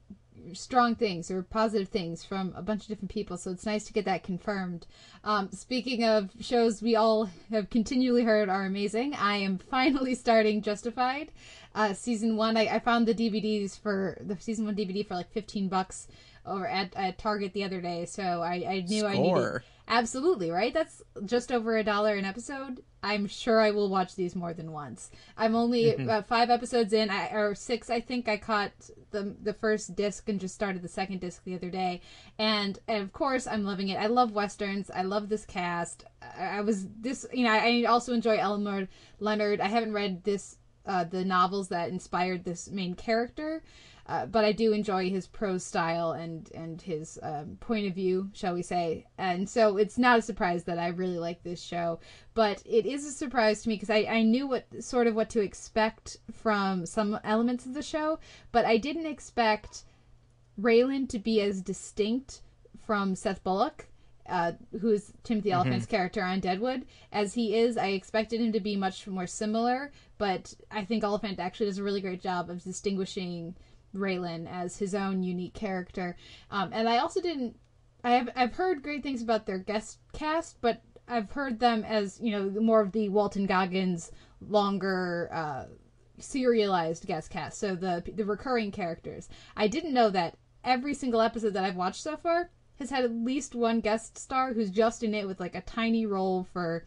strong 0.53 0.95
things 0.95 1.29
or 1.31 1.43
positive 1.43 1.89
things 1.89 2.23
from 2.23 2.53
a 2.55 2.61
bunch 2.61 2.83
of 2.83 2.87
different 2.87 3.11
people, 3.11 3.37
so 3.37 3.51
it's 3.51 3.65
nice 3.65 3.83
to 3.85 3.93
get 3.93 4.05
that 4.05 4.23
confirmed. 4.23 4.87
Um, 5.23 5.49
speaking 5.51 6.03
of 6.03 6.29
shows 6.39 6.81
we 6.81 6.95
all 6.95 7.29
have 7.51 7.69
continually 7.69 8.23
heard 8.23 8.49
are 8.49 8.65
amazing, 8.65 9.13
I 9.15 9.37
am 9.37 9.57
finally 9.57 10.15
starting 10.25 10.61
Justified. 10.61 11.31
Uh, 11.73 11.93
season 11.93 12.35
one, 12.35 12.57
I, 12.57 12.75
I 12.75 12.79
found 12.79 13.07
the 13.07 13.15
DVDs 13.15 13.79
for 13.79 14.17
the 14.21 14.37
season 14.39 14.65
one 14.65 14.75
DVD 14.75 15.07
for 15.07 15.15
like 15.15 15.31
fifteen 15.31 15.67
bucks 15.69 16.07
over 16.45 16.67
at, 16.67 16.95
at 16.95 17.17
Target 17.17 17.53
the 17.53 17.63
other 17.63 17.81
day, 17.81 18.05
so 18.05 18.41
I, 18.41 18.65
I 18.67 18.85
knew 18.87 19.05
I 19.05 19.17
needed 19.17 19.37
Score. 19.37 19.63
Absolutely, 19.91 20.49
right? 20.49 20.73
That's 20.73 21.01
just 21.25 21.51
over 21.51 21.75
a 21.75 21.83
dollar 21.83 22.15
an 22.15 22.23
episode. 22.23 22.81
I'm 23.03 23.27
sure 23.27 23.59
I 23.59 23.71
will 23.71 23.89
watch 23.89 24.15
these 24.15 24.37
more 24.37 24.53
than 24.53 24.71
once. 24.71 25.11
I'm 25.37 25.53
only 25.53 25.97
uh, 26.07 26.21
five 26.21 26.49
episodes 26.49 26.93
in, 26.93 27.09
I, 27.09 27.27
or 27.33 27.55
six, 27.55 27.89
I 27.89 27.99
think. 27.99 28.29
I 28.29 28.37
caught 28.37 28.71
the 29.11 29.35
the 29.43 29.53
first 29.53 29.93
disc 29.97 30.29
and 30.29 30.39
just 30.39 30.55
started 30.55 30.81
the 30.81 30.87
second 30.87 31.19
disc 31.19 31.43
the 31.43 31.55
other 31.55 31.69
day, 31.69 31.99
and, 32.39 32.79
and 32.87 33.03
of 33.03 33.11
course 33.11 33.47
I'm 33.47 33.65
loving 33.65 33.89
it. 33.89 33.99
I 33.99 34.07
love 34.07 34.31
westerns. 34.31 34.89
I 34.89 35.01
love 35.01 35.27
this 35.27 35.45
cast. 35.45 36.05
I, 36.21 36.59
I 36.59 36.61
was 36.61 36.87
this, 37.01 37.25
you 37.33 37.43
know. 37.43 37.51
I, 37.51 37.81
I 37.81 37.83
also 37.83 38.13
enjoy 38.13 38.37
Elmore 38.37 38.87
Leonard. 39.19 39.59
I 39.59 39.67
haven't 39.67 39.91
read 39.91 40.23
this 40.23 40.55
uh, 40.85 41.03
the 41.03 41.25
novels 41.25 41.67
that 41.67 41.89
inspired 41.89 42.45
this 42.45 42.69
main 42.69 42.93
character. 42.93 43.61
Uh, 44.11 44.25
but 44.25 44.43
I 44.43 44.51
do 44.51 44.73
enjoy 44.73 45.09
his 45.09 45.25
prose 45.25 45.63
style 45.63 46.11
and 46.11 46.51
and 46.53 46.81
his 46.81 47.17
um, 47.23 47.55
point 47.61 47.87
of 47.87 47.95
view, 47.95 48.29
shall 48.33 48.53
we 48.53 48.61
say? 48.61 49.05
And 49.17 49.47
so 49.47 49.77
it's 49.77 49.97
not 49.97 50.19
a 50.19 50.21
surprise 50.21 50.65
that 50.65 50.77
I 50.77 50.87
really 50.87 51.17
like 51.17 51.43
this 51.43 51.61
show, 51.61 52.01
but 52.33 52.61
it 52.65 52.85
is 52.85 53.05
a 53.05 53.11
surprise 53.11 53.63
to 53.63 53.69
me 53.69 53.75
because 53.75 53.89
I, 53.89 53.99
I 54.09 54.23
knew 54.23 54.47
what 54.47 54.65
sort 54.83 55.07
of 55.07 55.15
what 55.15 55.29
to 55.29 55.39
expect 55.39 56.17
from 56.29 56.85
some 56.85 57.21
elements 57.23 57.65
of 57.65 57.73
the 57.73 57.81
show, 57.81 58.19
but 58.51 58.65
I 58.65 58.75
didn't 58.75 59.05
expect 59.05 59.85
Raylan 60.59 61.07
to 61.07 61.17
be 61.17 61.39
as 61.39 61.61
distinct 61.61 62.41
from 62.85 63.15
Seth 63.15 63.41
Bullock. 63.45 63.87
Uh, 64.27 64.53
who 64.79 64.91
is 64.91 65.11
Timothy 65.23 65.53
Olyphant's 65.53 65.85
character 65.85 66.21
on 66.21 66.39
Deadwood, 66.39 66.85
as 67.11 67.33
he 67.33 67.55
is. 67.55 67.75
I 67.75 67.87
expected 67.87 68.39
him 68.39 68.51
to 68.53 68.59
be 68.61 68.75
much 68.77 69.05
more 69.07 69.27
similar, 69.27 69.91
but 70.17 70.53
I 70.69 70.85
think 70.85 71.03
Olyphant 71.03 71.39
actually 71.39 71.65
does 71.65 71.79
a 71.79 71.83
really 71.83 72.01
great 72.01 72.21
job 72.21 72.49
of 72.49 72.63
distinguishing 72.63 73.55
Raylan 73.95 74.47
as 74.49 74.77
his 74.77 74.95
own 74.95 75.23
unique 75.23 75.53
character. 75.53 76.15
Um, 76.49 76.71
and 76.73 76.87
I 76.87 76.97
also 76.97 77.21
didn't. 77.21 77.57
I 78.03 78.11
have 78.11 78.29
I've 78.35 78.55
heard 78.55 78.83
great 78.83 79.03
things 79.03 79.21
about 79.21 79.45
their 79.45 79.59
guest 79.59 79.99
cast, 80.13 80.59
but 80.61 80.81
I've 81.07 81.31
heard 81.31 81.59
them 81.59 81.83
as 81.83 82.19
you 82.21 82.31
know 82.31 82.49
more 82.61 82.81
of 82.81 82.91
the 82.91 83.09
Walton 83.09 83.45
Goggins 83.45 84.11
longer 84.39 85.29
uh, 85.31 85.65
serialized 86.17 87.05
guest 87.05 87.29
cast. 87.29 87.59
So 87.59 87.75
the 87.75 88.03
the 88.15 88.25
recurring 88.25 88.71
characters. 88.71 89.29
I 89.55 89.67
didn't 89.67 89.93
know 89.93 90.09
that 90.09 90.37
every 90.63 90.93
single 90.93 91.21
episode 91.21 91.53
that 91.53 91.65
I've 91.65 91.75
watched 91.75 92.01
so 92.03 92.17
far 92.17 92.49
has 92.79 92.89
had 92.89 93.03
at 93.03 93.11
least 93.11 93.55
one 93.55 93.79
guest 93.79 94.17
star 94.17 94.53
who's 94.53 94.71
just 94.71 95.03
in 95.03 95.13
it 95.13 95.27
with 95.27 95.39
like 95.39 95.55
a 95.55 95.61
tiny 95.61 96.05
role 96.05 96.47
for 96.51 96.85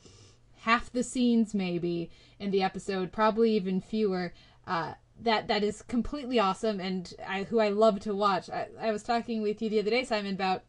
half 0.64 0.90
the 0.90 1.02
scenes 1.02 1.54
maybe 1.54 2.10
in 2.38 2.50
the 2.50 2.62
episode, 2.62 3.12
probably 3.12 3.52
even 3.52 3.80
fewer. 3.80 4.32
Uh, 4.66 4.94
that 5.20 5.48
that 5.48 5.62
is 5.62 5.82
completely 5.82 6.38
awesome 6.38 6.80
and 6.80 7.14
I, 7.26 7.44
who 7.44 7.60
I 7.60 7.68
love 7.68 8.00
to 8.00 8.14
watch. 8.14 8.50
I, 8.50 8.68
I 8.80 8.92
was 8.92 9.02
talking 9.02 9.42
with 9.42 9.62
you 9.62 9.70
the 9.70 9.80
other 9.80 9.90
day, 9.90 10.04
Simon, 10.04 10.34
about 10.34 10.62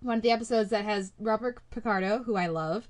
one 0.00 0.16
of 0.16 0.22
the 0.22 0.30
episodes 0.30 0.70
that 0.70 0.84
has 0.84 1.12
Robert 1.18 1.58
Picardo, 1.70 2.22
who 2.24 2.36
I 2.36 2.46
love, 2.46 2.88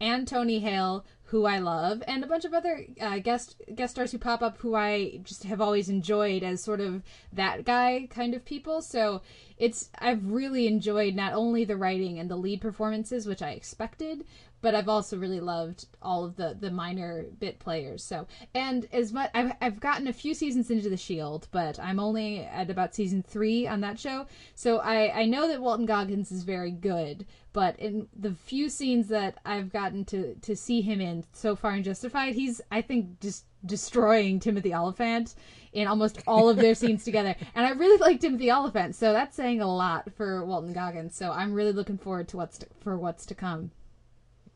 and 0.00 0.26
Tony 0.26 0.60
Hale, 0.60 1.04
who 1.24 1.46
I 1.46 1.58
love, 1.58 2.02
and 2.08 2.24
a 2.24 2.26
bunch 2.26 2.44
of 2.44 2.54
other 2.54 2.86
uh, 3.00 3.18
guest 3.18 3.62
guest 3.74 3.94
stars 3.94 4.10
who 4.10 4.18
pop 4.18 4.42
up 4.42 4.58
who 4.58 4.74
I 4.74 5.20
just 5.22 5.44
have 5.44 5.60
always 5.60 5.88
enjoyed 5.88 6.42
as 6.42 6.62
sort 6.62 6.80
of 6.80 7.02
that 7.32 7.64
guy 7.64 8.08
kind 8.10 8.34
of 8.34 8.44
people. 8.44 8.82
So 8.82 9.22
it's 9.56 9.90
I've 9.98 10.32
really 10.32 10.66
enjoyed 10.66 11.14
not 11.14 11.34
only 11.34 11.64
the 11.64 11.76
writing 11.76 12.18
and 12.18 12.28
the 12.28 12.36
lead 12.36 12.60
performances, 12.60 13.26
which 13.26 13.42
I 13.42 13.50
expected, 13.50 14.24
but 14.62 14.74
I've 14.74 14.88
also 14.88 15.16
really 15.16 15.40
loved 15.40 15.86
all 16.02 16.24
of 16.24 16.36
the 16.36 16.56
the 16.58 16.70
minor 16.70 17.24
bit 17.38 17.58
players. 17.58 18.02
So, 18.04 18.26
and 18.54 18.86
as 18.92 19.12
much 19.12 19.30
I've 19.34 19.52
I've 19.60 19.80
gotten 19.80 20.06
a 20.08 20.12
few 20.12 20.34
seasons 20.34 20.70
into 20.70 20.88
the 20.88 20.96
Shield, 20.96 21.48
but 21.50 21.78
I'm 21.78 22.00
only 22.00 22.40
at 22.40 22.70
about 22.70 22.94
season 22.94 23.22
three 23.22 23.66
on 23.66 23.80
that 23.80 23.98
show. 23.98 24.26
So 24.54 24.78
I 24.78 25.20
I 25.20 25.24
know 25.24 25.48
that 25.48 25.60
Walton 25.62 25.86
Goggins 25.86 26.30
is 26.30 26.42
very 26.42 26.70
good, 26.70 27.26
but 27.52 27.78
in 27.78 28.08
the 28.18 28.32
few 28.32 28.68
scenes 28.68 29.08
that 29.08 29.38
I've 29.44 29.72
gotten 29.72 30.04
to 30.06 30.34
to 30.34 30.56
see 30.56 30.80
him 30.80 31.00
in 31.00 31.24
so 31.32 31.56
far 31.56 31.74
in 31.74 31.82
Justified, 31.82 32.34
he's 32.34 32.60
I 32.70 32.82
think 32.82 33.20
just 33.20 33.44
destroying 33.64 34.40
Timothy 34.40 34.74
Olyphant 34.74 35.34
in 35.72 35.86
almost 35.86 36.22
all 36.26 36.48
of 36.48 36.56
their 36.56 36.74
scenes 36.74 37.04
together. 37.04 37.34
And 37.54 37.66
I 37.66 37.70
really 37.70 37.98
like 37.98 38.20
Timothy 38.20 38.50
Olyphant, 38.50 38.94
so 38.94 39.12
that's 39.12 39.36
saying 39.36 39.60
a 39.60 39.72
lot 39.72 40.10
for 40.16 40.44
Walton 40.44 40.72
Goggins. 40.72 41.14
So 41.14 41.30
I'm 41.30 41.52
really 41.52 41.72
looking 41.72 41.98
forward 41.98 42.28
to 42.28 42.36
what's 42.36 42.58
to, 42.58 42.66
for 42.80 42.96
what's 42.96 43.26
to 43.26 43.34
come 43.34 43.70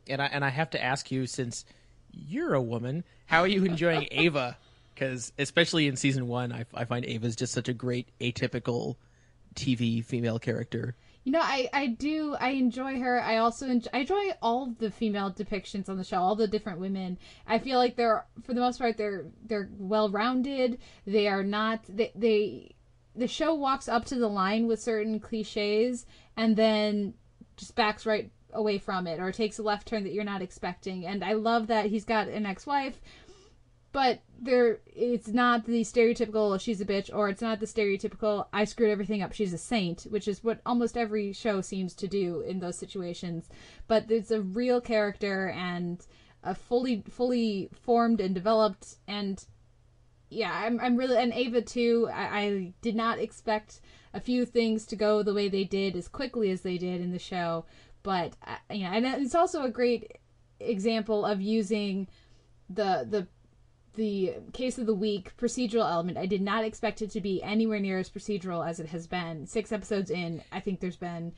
and 0.08 0.20
I 0.22 0.26
and 0.26 0.44
I 0.44 0.50
have 0.50 0.70
to 0.70 0.82
ask 0.82 1.10
you 1.10 1.26
since 1.26 1.64
you're 2.12 2.54
a 2.54 2.62
woman, 2.62 3.04
how 3.26 3.40
are 3.40 3.48
you 3.48 3.64
enjoying 3.64 4.08
Ava? 4.12 4.56
Because 4.94 5.32
especially 5.38 5.88
in 5.88 5.96
season 5.96 6.28
one, 6.28 6.52
I, 6.52 6.64
I 6.72 6.84
find 6.84 7.04
Ava's 7.04 7.34
just 7.34 7.52
such 7.52 7.68
a 7.68 7.74
great 7.74 8.08
atypical 8.20 8.96
TV 9.54 10.04
female 10.04 10.38
character. 10.38 10.94
You 11.24 11.32
know, 11.32 11.40
I, 11.40 11.70
I 11.72 11.86
do 11.86 12.36
I 12.38 12.50
enjoy 12.50 13.00
her. 13.00 13.20
I 13.20 13.38
also 13.38 13.66
enjoy, 13.66 13.90
I 13.94 13.98
enjoy 14.00 14.30
all 14.42 14.74
the 14.78 14.90
female 14.90 15.32
depictions 15.32 15.88
on 15.88 15.96
the 15.96 16.04
show, 16.04 16.18
all 16.18 16.36
the 16.36 16.46
different 16.46 16.80
women. 16.80 17.18
I 17.46 17.58
feel 17.58 17.78
like 17.78 17.96
they're 17.96 18.26
for 18.42 18.52
the 18.52 18.60
most 18.60 18.78
part 18.78 18.98
they're 18.98 19.24
they're 19.46 19.70
well 19.78 20.10
rounded. 20.10 20.78
They 21.06 21.26
are 21.28 21.42
not 21.42 21.80
they 21.88 22.12
they 22.14 22.74
the 23.16 23.26
show 23.26 23.54
walks 23.54 23.88
up 23.88 24.04
to 24.06 24.16
the 24.16 24.28
line 24.28 24.66
with 24.66 24.82
certain 24.82 25.18
cliches 25.18 26.04
and 26.36 26.56
then 26.56 27.14
just 27.56 27.74
backs 27.74 28.04
right 28.04 28.30
away 28.54 28.78
from 28.78 29.06
it 29.06 29.20
or 29.20 29.32
takes 29.32 29.58
a 29.58 29.62
left 29.62 29.88
turn 29.88 30.04
that 30.04 30.12
you're 30.12 30.24
not 30.24 30.42
expecting. 30.42 31.06
And 31.06 31.24
I 31.24 31.34
love 31.34 31.66
that 31.66 31.86
he's 31.86 32.04
got 32.04 32.28
an 32.28 32.46
ex-wife, 32.46 33.00
but 33.92 34.20
there 34.40 34.80
it's 34.86 35.28
not 35.28 35.64
the 35.66 35.82
stereotypical 35.82 36.52
oh, 36.52 36.58
she's 36.58 36.80
a 36.80 36.84
bitch 36.84 37.08
or 37.14 37.28
it's 37.28 37.40
not 37.40 37.60
the 37.60 37.66
stereotypical 37.66 38.46
I 38.52 38.64
screwed 38.64 38.90
everything 38.90 39.22
up 39.22 39.32
she's 39.32 39.52
a 39.52 39.58
saint, 39.58 40.02
which 40.10 40.26
is 40.26 40.42
what 40.42 40.60
almost 40.66 40.96
every 40.96 41.32
show 41.32 41.60
seems 41.60 41.94
to 41.94 42.08
do 42.08 42.40
in 42.40 42.58
those 42.58 42.76
situations. 42.76 43.48
But 43.86 44.10
it's 44.10 44.32
a 44.32 44.42
real 44.42 44.80
character 44.80 45.50
and 45.50 46.04
a 46.42 46.54
fully 46.54 47.04
fully 47.08 47.70
formed 47.72 48.20
and 48.20 48.34
developed 48.34 48.96
and 49.06 49.44
yeah, 50.28 50.52
I'm 50.52 50.80
I'm 50.80 50.96
really 50.96 51.16
and 51.16 51.32
Ava 51.32 51.62
too. 51.62 52.08
I, 52.12 52.40
I 52.40 52.72
did 52.82 52.96
not 52.96 53.18
expect 53.18 53.80
a 54.12 54.20
few 54.20 54.44
things 54.44 54.86
to 54.86 54.96
go 54.96 55.22
the 55.22 55.34
way 55.34 55.48
they 55.48 55.64
did 55.64 55.96
as 55.96 56.08
quickly 56.08 56.50
as 56.50 56.62
they 56.62 56.78
did 56.78 57.00
in 57.00 57.12
the 57.12 57.18
show 57.18 57.64
but 58.04 58.36
uh, 58.46 58.54
you 58.72 58.84
know, 58.84 58.90
and 58.90 59.04
it's 59.04 59.34
also 59.34 59.64
a 59.64 59.70
great 59.70 60.18
example 60.60 61.24
of 61.24 61.40
using 61.40 62.06
the 62.70 63.04
the 63.10 63.26
the 63.96 64.34
case 64.52 64.78
of 64.78 64.86
the 64.86 64.94
week 64.94 65.36
procedural 65.36 65.90
element. 65.90 66.18
I 66.18 66.26
did 66.26 66.42
not 66.42 66.64
expect 66.64 67.02
it 67.02 67.10
to 67.10 67.20
be 67.20 67.42
anywhere 67.42 67.80
near 67.80 67.98
as 67.98 68.10
procedural 68.10 68.66
as 68.66 68.78
it 68.78 68.86
has 68.88 69.06
been. 69.06 69.46
Six 69.46 69.72
episodes 69.72 70.10
in, 70.10 70.42
I 70.52 70.60
think 70.60 70.80
there's 70.80 70.96
been 70.96 71.32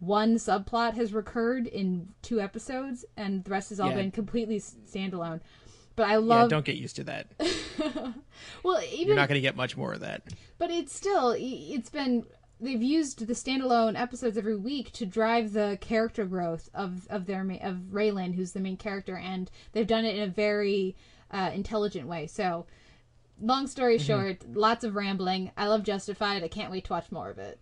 one 0.00 0.36
subplot 0.36 0.94
has 0.94 1.12
recurred 1.12 1.66
in 1.66 2.08
two 2.22 2.40
episodes, 2.40 3.04
and 3.16 3.44
the 3.44 3.50
rest 3.50 3.70
has 3.70 3.80
all 3.80 3.90
yeah. 3.90 3.96
been 3.96 4.10
completely 4.10 4.60
standalone. 4.60 5.40
But 5.96 6.08
I 6.08 6.16
love. 6.16 6.44
Yeah, 6.44 6.56
don't 6.56 6.64
get 6.64 6.76
used 6.76 6.96
to 6.96 7.04
that. 7.04 7.26
well, 8.62 8.80
even 8.92 9.08
you're 9.08 9.16
not 9.16 9.28
going 9.28 9.36
to 9.36 9.42
get 9.42 9.56
much 9.56 9.76
more 9.76 9.94
of 9.94 10.00
that. 10.00 10.22
But 10.56 10.70
it's 10.70 10.94
still 10.94 11.34
it's 11.36 11.90
been 11.90 12.24
they've 12.60 12.82
used 12.82 13.26
the 13.26 13.34
standalone 13.34 13.98
episodes 13.98 14.36
every 14.36 14.56
week 14.56 14.92
to 14.92 15.06
drive 15.06 15.52
the 15.52 15.78
character 15.80 16.24
growth 16.24 16.68
of 16.74 17.06
of 17.08 17.26
their 17.26 17.42
of 17.62 17.76
Raylan, 17.90 18.34
who's 18.34 18.52
the 18.52 18.60
main 18.60 18.76
character, 18.76 19.16
and 19.16 19.50
they've 19.72 19.86
done 19.86 20.04
it 20.04 20.16
in 20.16 20.22
a 20.22 20.32
very 20.32 20.96
uh, 21.30 21.50
intelligent 21.54 22.06
way. 22.06 22.26
So, 22.26 22.66
long 23.40 23.66
story 23.66 23.96
mm-hmm. 23.96 24.06
short, 24.06 24.56
lots 24.56 24.84
of 24.84 24.96
rambling. 24.96 25.50
I 25.56 25.66
love 25.66 25.82
Justified. 25.84 26.42
I 26.42 26.48
can't 26.48 26.70
wait 26.70 26.84
to 26.86 26.92
watch 26.92 27.10
more 27.12 27.30
of 27.30 27.38
it. 27.38 27.58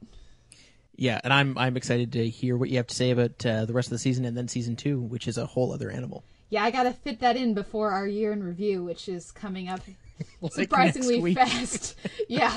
Yeah, 0.96 1.20
and 1.22 1.32
I'm 1.32 1.56
I'm 1.58 1.76
excited 1.76 2.12
to 2.12 2.28
hear 2.28 2.56
what 2.56 2.70
you 2.70 2.78
have 2.78 2.86
to 2.86 2.94
say 2.94 3.10
about 3.10 3.44
uh, 3.44 3.66
the 3.66 3.72
rest 3.72 3.88
of 3.88 3.92
the 3.92 3.98
season 3.98 4.24
and 4.24 4.36
then 4.36 4.48
season 4.48 4.76
two, 4.76 5.00
which 5.00 5.28
is 5.28 5.36
a 5.36 5.46
whole 5.46 5.72
other 5.72 5.90
animal. 5.90 6.24
Yeah, 6.48 6.64
I 6.64 6.70
got 6.70 6.84
to 6.84 6.92
fit 6.92 7.20
that 7.20 7.36
in 7.36 7.54
before 7.54 7.90
our 7.90 8.06
year 8.06 8.32
in 8.32 8.42
review, 8.42 8.84
which 8.84 9.08
is 9.08 9.30
coming 9.32 9.68
up 9.68 9.80
like 10.40 10.52
surprisingly 10.52 11.34
fast. 11.34 11.96
yeah. 12.28 12.56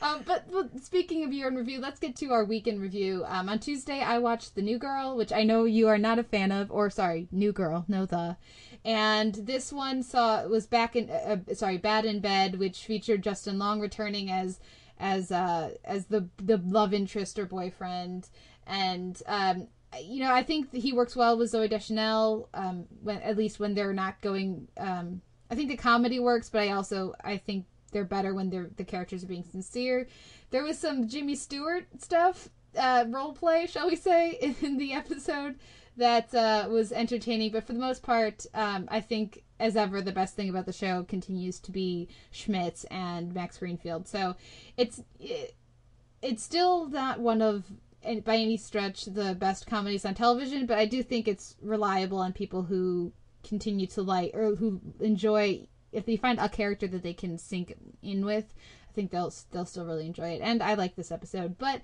Um, 0.00 0.22
but, 0.26 0.50
but, 0.50 0.82
speaking 0.82 1.24
of 1.24 1.32
year 1.32 1.48
in 1.48 1.56
review, 1.56 1.80
let's 1.80 1.98
get 1.98 2.16
to 2.16 2.32
our 2.32 2.44
weekend 2.44 2.80
review. 2.80 3.24
Um, 3.26 3.48
on 3.48 3.58
Tuesday, 3.58 4.00
I 4.00 4.18
watched 4.18 4.54
The 4.54 4.62
New 4.62 4.78
Girl, 4.78 5.16
which 5.16 5.32
I 5.32 5.42
know 5.42 5.64
you 5.64 5.88
are 5.88 5.98
not 5.98 6.18
a 6.18 6.24
fan 6.24 6.52
of, 6.52 6.70
or 6.70 6.90
sorry, 6.90 7.28
New 7.32 7.52
Girl, 7.52 7.84
no 7.88 8.06
the. 8.06 8.36
And 8.84 9.34
this 9.34 9.72
one 9.72 10.02
saw 10.02 10.46
was 10.46 10.66
back 10.66 10.94
in 10.94 11.10
uh, 11.10 11.38
uh, 11.50 11.54
sorry, 11.54 11.78
Bad 11.78 12.04
in 12.04 12.20
Bed, 12.20 12.58
which 12.58 12.84
featured 12.84 13.22
Justin 13.22 13.58
Long 13.58 13.80
returning 13.80 14.30
as 14.30 14.60
as 14.98 15.32
uh, 15.32 15.70
as 15.84 16.06
the 16.06 16.28
the 16.38 16.58
love 16.58 16.94
interest 16.94 17.38
or 17.38 17.46
boyfriend, 17.46 18.28
and 18.66 19.20
um, 19.26 19.66
you 20.00 20.20
know 20.20 20.32
I 20.32 20.42
think 20.42 20.72
he 20.72 20.92
works 20.92 21.16
well 21.16 21.36
with 21.36 21.52
Zooey 21.52 21.68
Deschanel, 21.68 22.48
um, 22.54 22.86
when 23.02 23.20
at 23.22 23.36
least 23.36 23.58
when 23.58 23.74
they're 23.74 23.92
not 23.92 24.20
going. 24.20 24.68
Um, 24.76 25.22
I 25.50 25.54
think 25.54 25.68
the 25.70 25.76
comedy 25.76 26.20
works, 26.20 26.48
but 26.50 26.62
I 26.62 26.70
also 26.70 27.14
I 27.24 27.36
think 27.38 27.64
they're 27.92 28.04
better 28.04 28.34
when 28.34 28.50
they're 28.50 28.70
the 28.76 28.84
characters 28.84 29.24
are 29.24 29.28
being 29.28 29.44
sincere. 29.44 30.08
There 30.50 30.64
was 30.64 30.78
some 30.78 31.08
Jimmy 31.08 31.34
Stewart 31.34 31.86
stuff, 31.98 32.48
uh, 32.76 33.04
role 33.08 33.32
play, 33.32 33.66
shall 33.66 33.88
we 33.88 33.96
say, 33.96 34.32
in 34.62 34.78
the 34.78 34.92
episode 34.92 35.56
that 35.96 36.34
uh, 36.34 36.68
was 36.70 36.92
entertaining. 36.92 37.50
But 37.50 37.66
for 37.66 37.72
the 37.72 37.78
most 37.78 38.02
part, 38.02 38.46
um, 38.54 38.88
I 38.90 39.00
think 39.00 39.42
as 39.60 39.76
ever 39.76 40.00
the 40.00 40.12
best 40.12 40.36
thing 40.36 40.48
about 40.48 40.66
the 40.66 40.72
show 40.72 41.04
continues 41.04 41.58
to 41.60 41.72
be 41.72 42.08
Schmidt 42.30 42.84
and 42.90 43.34
Max 43.34 43.58
Greenfield. 43.58 44.06
So 44.06 44.36
it's 44.76 45.02
it, 45.18 45.54
it's 46.22 46.42
still 46.42 46.88
not 46.88 47.20
one 47.20 47.42
of 47.42 47.64
by 48.24 48.36
any 48.36 48.56
stretch 48.56 49.06
the 49.06 49.34
best 49.34 49.66
comedies 49.66 50.04
on 50.04 50.14
television, 50.14 50.66
but 50.66 50.78
I 50.78 50.86
do 50.86 51.02
think 51.02 51.26
it's 51.26 51.56
reliable 51.60 52.18
on 52.18 52.32
people 52.32 52.62
who 52.62 53.12
continue 53.42 53.86
to 53.88 54.02
like 54.02 54.30
or 54.34 54.54
who 54.54 54.80
enjoy 55.00 55.66
if 55.92 56.06
they 56.06 56.16
find 56.16 56.38
a 56.38 56.48
character 56.48 56.86
that 56.88 57.02
they 57.02 57.14
can 57.14 57.38
sink 57.38 57.74
in 58.02 58.24
with, 58.24 58.54
I 58.90 58.92
think 58.94 59.10
they'll 59.10 59.32
they'll 59.50 59.66
still 59.66 59.84
really 59.84 60.06
enjoy 60.06 60.30
it. 60.30 60.40
And 60.42 60.62
I 60.62 60.74
like 60.74 60.96
this 60.96 61.10
episode, 61.10 61.58
but 61.58 61.82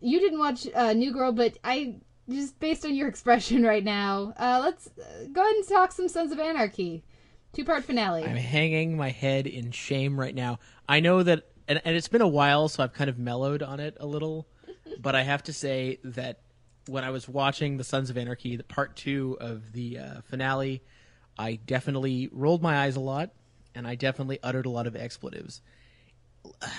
you 0.00 0.20
didn't 0.20 0.38
watch 0.38 0.66
uh, 0.74 0.92
New 0.92 1.12
Girl, 1.12 1.32
but 1.32 1.56
I 1.64 1.96
just 2.28 2.58
based 2.60 2.84
on 2.84 2.94
your 2.94 3.08
expression 3.14 3.62
right 3.62 3.84
now, 3.84 4.34
uh, 4.38 4.60
let's 4.62 4.86
uh, 4.86 5.26
go 5.32 5.42
ahead 5.42 5.56
and 5.56 5.68
talk 5.68 5.92
some 5.92 6.08
Sons 6.08 6.32
of 6.32 6.38
Anarchy, 6.38 7.04
two 7.52 7.64
part 7.64 7.84
finale. 7.84 8.24
I'm 8.24 8.36
hanging 8.36 8.96
my 8.96 9.10
head 9.10 9.46
in 9.46 9.70
shame 9.70 10.18
right 10.18 10.34
now. 10.34 10.58
I 10.88 11.00
know 11.00 11.22
that, 11.22 11.44
and, 11.68 11.80
and 11.84 11.96
it's 11.96 12.08
been 12.08 12.22
a 12.22 12.28
while, 12.28 12.68
so 12.68 12.82
I've 12.82 12.92
kind 12.92 13.08
of 13.08 13.18
mellowed 13.18 13.62
on 13.62 13.80
it 13.80 13.96
a 14.00 14.06
little. 14.06 14.46
but 15.00 15.14
I 15.14 15.22
have 15.22 15.42
to 15.44 15.52
say 15.52 15.98
that 16.04 16.40
when 16.86 17.04
I 17.04 17.10
was 17.10 17.28
watching 17.28 17.76
the 17.76 17.84
Sons 17.84 18.10
of 18.10 18.18
Anarchy, 18.18 18.56
the 18.56 18.64
part 18.64 18.96
two 18.96 19.38
of 19.40 19.72
the 19.72 19.98
uh, 19.98 20.20
finale 20.22 20.82
I 21.38 21.56
definitely 21.66 22.28
rolled 22.32 22.62
my 22.62 22.84
eyes 22.84 22.96
a 22.96 23.00
lot, 23.00 23.30
and 23.74 23.86
I 23.86 23.94
definitely 23.94 24.38
uttered 24.42 24.66
a 24.66 24.70
lot 24.70 24.86
of 24.86 24.96
expletives. 24.96 25.62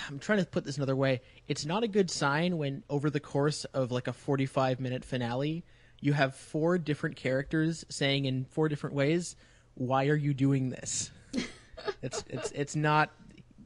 I'm 0.08 0.20
trying 0.20 0.40
to 0.40 0.46
put 0.46 0.64
this 0.64 0.78
another 0.78 0.96
way. 0.96 1.22
It's 1.48 1.66
not 1.66 1.84
a 1.84 1.88
good 1.88 2.12
sign 2.12 2.58
when, 2.58 2.84
over 2.90 3.10
the 3.10 3.20
course 3.20 3.66
of 3.66 3.92
like 3.92 4.08
a 4.08 4.14
45 4.14 4.80
minute 4.80 5.04
finale, 5.04 5.64
you 6.00 6.14
have 6.14 6.36
four 6.36 6.78
different 6.78 7.16
characters 7.16 7.84
saying 7.90 8.26
in 8.26 8.46
four 8.46 8.70
different 8.70 8.96
ways, 8.96 9.36
"Why 9.74 10.08
are 10.08 10.16
you 10.16 10.34
doing 10.34 10.70
this?" 10.70 11.10
it's 12.02 12.24
it's 12.30 12.52
it's 12.52 12.76
not 12.76 13.12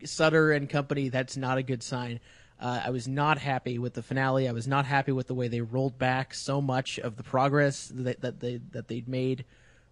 Sutter 0.05 0.51
and 0.51 0.69
company. 0.69 1.09
That's 1.09 1.35
not 1.35 1.57
a 1.57 1.63
good 1.63 1.83
sign. 1.83 2.19
Uh, 2.59 2.81
I 2.85 2.89
was 2.89 3.07
not 3.07 3.37
happy 3.37 3.79
with 3.79 3.93
the 3.93 4.01
finale. 4.03 4.47
I 4.47 4.51
was 4.51 4.67
not 4.67 4.85
happy 4.85 5.11
with 5.11 5.27
the 5.27 5.33
way 5.33 5.47
they 5.47 5.61
rolled 5.61 5.97
back 5.97 6.33
so 6.33 6.61
much 6.61 6.99
of 6.99 7.15
the 7.15 7.23
progress 7.23 7.91
that, 7.93 8.21
that 8.21 8.39
they 8.39 8.61
that 8.71 8.87
they'd 8.87 9.07
made 9.07 9.45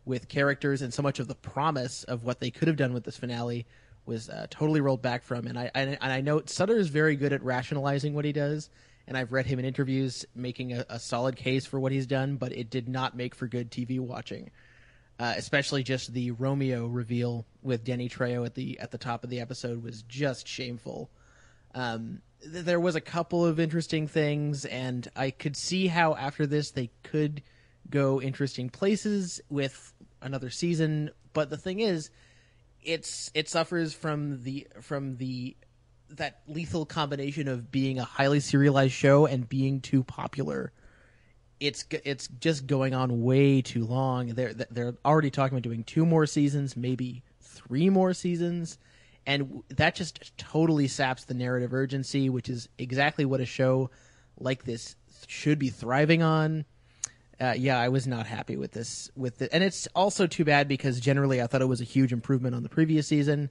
with 0.07 0.27
characters 0.29 0.81
and 0.81 0.93
so 0.93 1.03
much 1.03 1.19
of 1.19 1.27
the 1.27 1.35
promise 1.35 2.03
of 2.05 2.23
what 2.23 2.39
they 2.39 2.49
could 2.49 2.67
have 2.67 2.77
done 2.77 2.93
with 2.93 3.03
this 3.03 3.17
finale 3.17 3.65
was 4.05 4.29
uh, 4.29 4.47
totally 4.49 4.81
rolled 4.81 5.01
back 5.01 5.23
from. 5.23 5.45
And 5.45 5.59
I, 5.59 5.69
I 5.75 5.81
and 5.81 5.97
I 6.01 6.21
know 6.21 6.41
Sutter 6.45 6.77
is 6.77 6.87
very 6.87 7.15
good 7.15 7.33
at 7.33 7.43
rationalizing 7.43 8.13
what 8.13 8.25
he 8.25 8.31
does, 8.31 8.69
and 9.07 9.17
I've 9.17 9.33
read 9.33 9.45
him 9.45 9.59
in 9.59 9.65
interviews 9.65 10.25
making 10.33 10.73
a, 10.73 10.85
a 10.89 10.99
solid 10.99 11.35
case 11.35 11.65
for 11.65 11.79
what 11.79 11.91
he's 11.91 12.07
done, 12.07 12.37
but 12.37 12.53
it 12.53 12.69
did 12.69 12.87
not 12.87 13.15
make 13.15 13.35
for 13.35 13.47
good 13.47 13.69
TV 13.69 13.99
watching. 13.99 14.49
Uh, 15.19 15.33
especially 15.35 15.81
just 15.81 16.13
the 16.13 16.29
Romeo 16.31 16.85
reveal 16.85 17.43
with 17.63 17.83
Danny 17.83 18.07
Trejo 18.07 18.45
at 18.45 18.53
the 18.53 18.79
at 18.79 18.91
the 18.91 18.99
top 18.99 19.23
of 19.23 19.29
the 19.29 19.39
episode 19.39 19.83
was 19.83 20.03
just 20.03 20.47
shameful. 20.47 21.09
Um, 21.73 22.21
th- 22.41 22.65
there 22.65 22.79
was 22.79 22.95
a 22.95 23.01
couple 23.01 23.43
of 23.45 23.59
interesting 23.59 24.07
things, 24.07 24.63
and 24.65 25.07
I 25.15 25.31
could 25.31 25.57
see 25.57 25.87
how 25.87 26.13
after 26.15 26.45
this 26.45 26.71
they 26.71 26.91
could 27.03 27.41
go 27.89 28.21
interesting 28.21 28.69
places 28.69 29.41
with 29.49 29.93
another 30.21 30.49
season. 30.49 31.11
But 31.33 31.49
the 31.49 31.57
thing 31.57 31.79
is, 31.79 32.09
it's 32.83 33.31
it 33.33 33.49
suffers 33.49 33.93
from 33.93 34.43
the 34.43 34.67
from 34.81 35.17
the 35.17 35.55
that 36.09 36.41
lethal 36.47 36.85
combination 36.85 37.47
of 37.47 37.71
being 37.71 37.99
a 37.99 38.03
highly 38.03 38.39
serialized 38.39 38.93
show 38.93 39.25
and 39.25 39.47
being 39.47 39.81
too 39.81 40.03
popular. 40.03 40.71
It's 41.59 41.85
it's 41.91 42.27
just 42.39 42.67
going 42.67 42.93
on 42.93 43.23
way 43.23 43.61
too 43.61 43.85
long. 43.85 44.27
They're 44.27 44.53
they're 44.53 44.95
already 45.03 45.31
talking 45.31 45.57
about 45.57 45.63
doing 45.63 45.83
two 45.83 46.05
more 46.05 46.25
seasons, 46.25 46.77
maybe 46.77 47.23
three 47.41 47.89
more 47.89 48.13
seasons, 48.13 48.77
and 49.25 49.63
that 49.69 49.95
just 49.95 50.37
totally 50.37 50.87
saps 50.87 51.25
the 51.25 51.33
narrative 51.33 51.73
urgency, 51.73 52.29
which 52.29 52.47
is 52.47 52.69
exactly 52.77 53.25
what 53.25 53.41
a 53.41 53.45
show 53.45 53.89
like 54.39 54.63
this 54.63 54.95
should 55.27 55.57
be 55.57 55.69
thriving 55.69 56.21
on. 56.21 56.65
Uh, 57.39 57.53
yeah, 57.55 57.79
I 57.79 57.89
was 57.89 58.07
not 58.07 58.25
happy 58.25 58.57
with 58.57 58.71
this. 58.71 59.11
With 59.15 59.41
it, 59.41 59.49
and 59.53 59.63
it's 59.63 59.87
also 59.95 60.25
too 60.25 60.43
bad 60.43 60.67
because 60.67 60.99
generally 60.99 61.41
I 61.41 61.47
thought 61.47 61.61
it 61.61 61.67
was 61.67 61.81
a 61.81 61.85
huge 61.85 62.11
improvement 62.11 62.55
on 62.55 62.63
the 62.63 62.69
previous 62.69 63.07
season. 63.07 63.49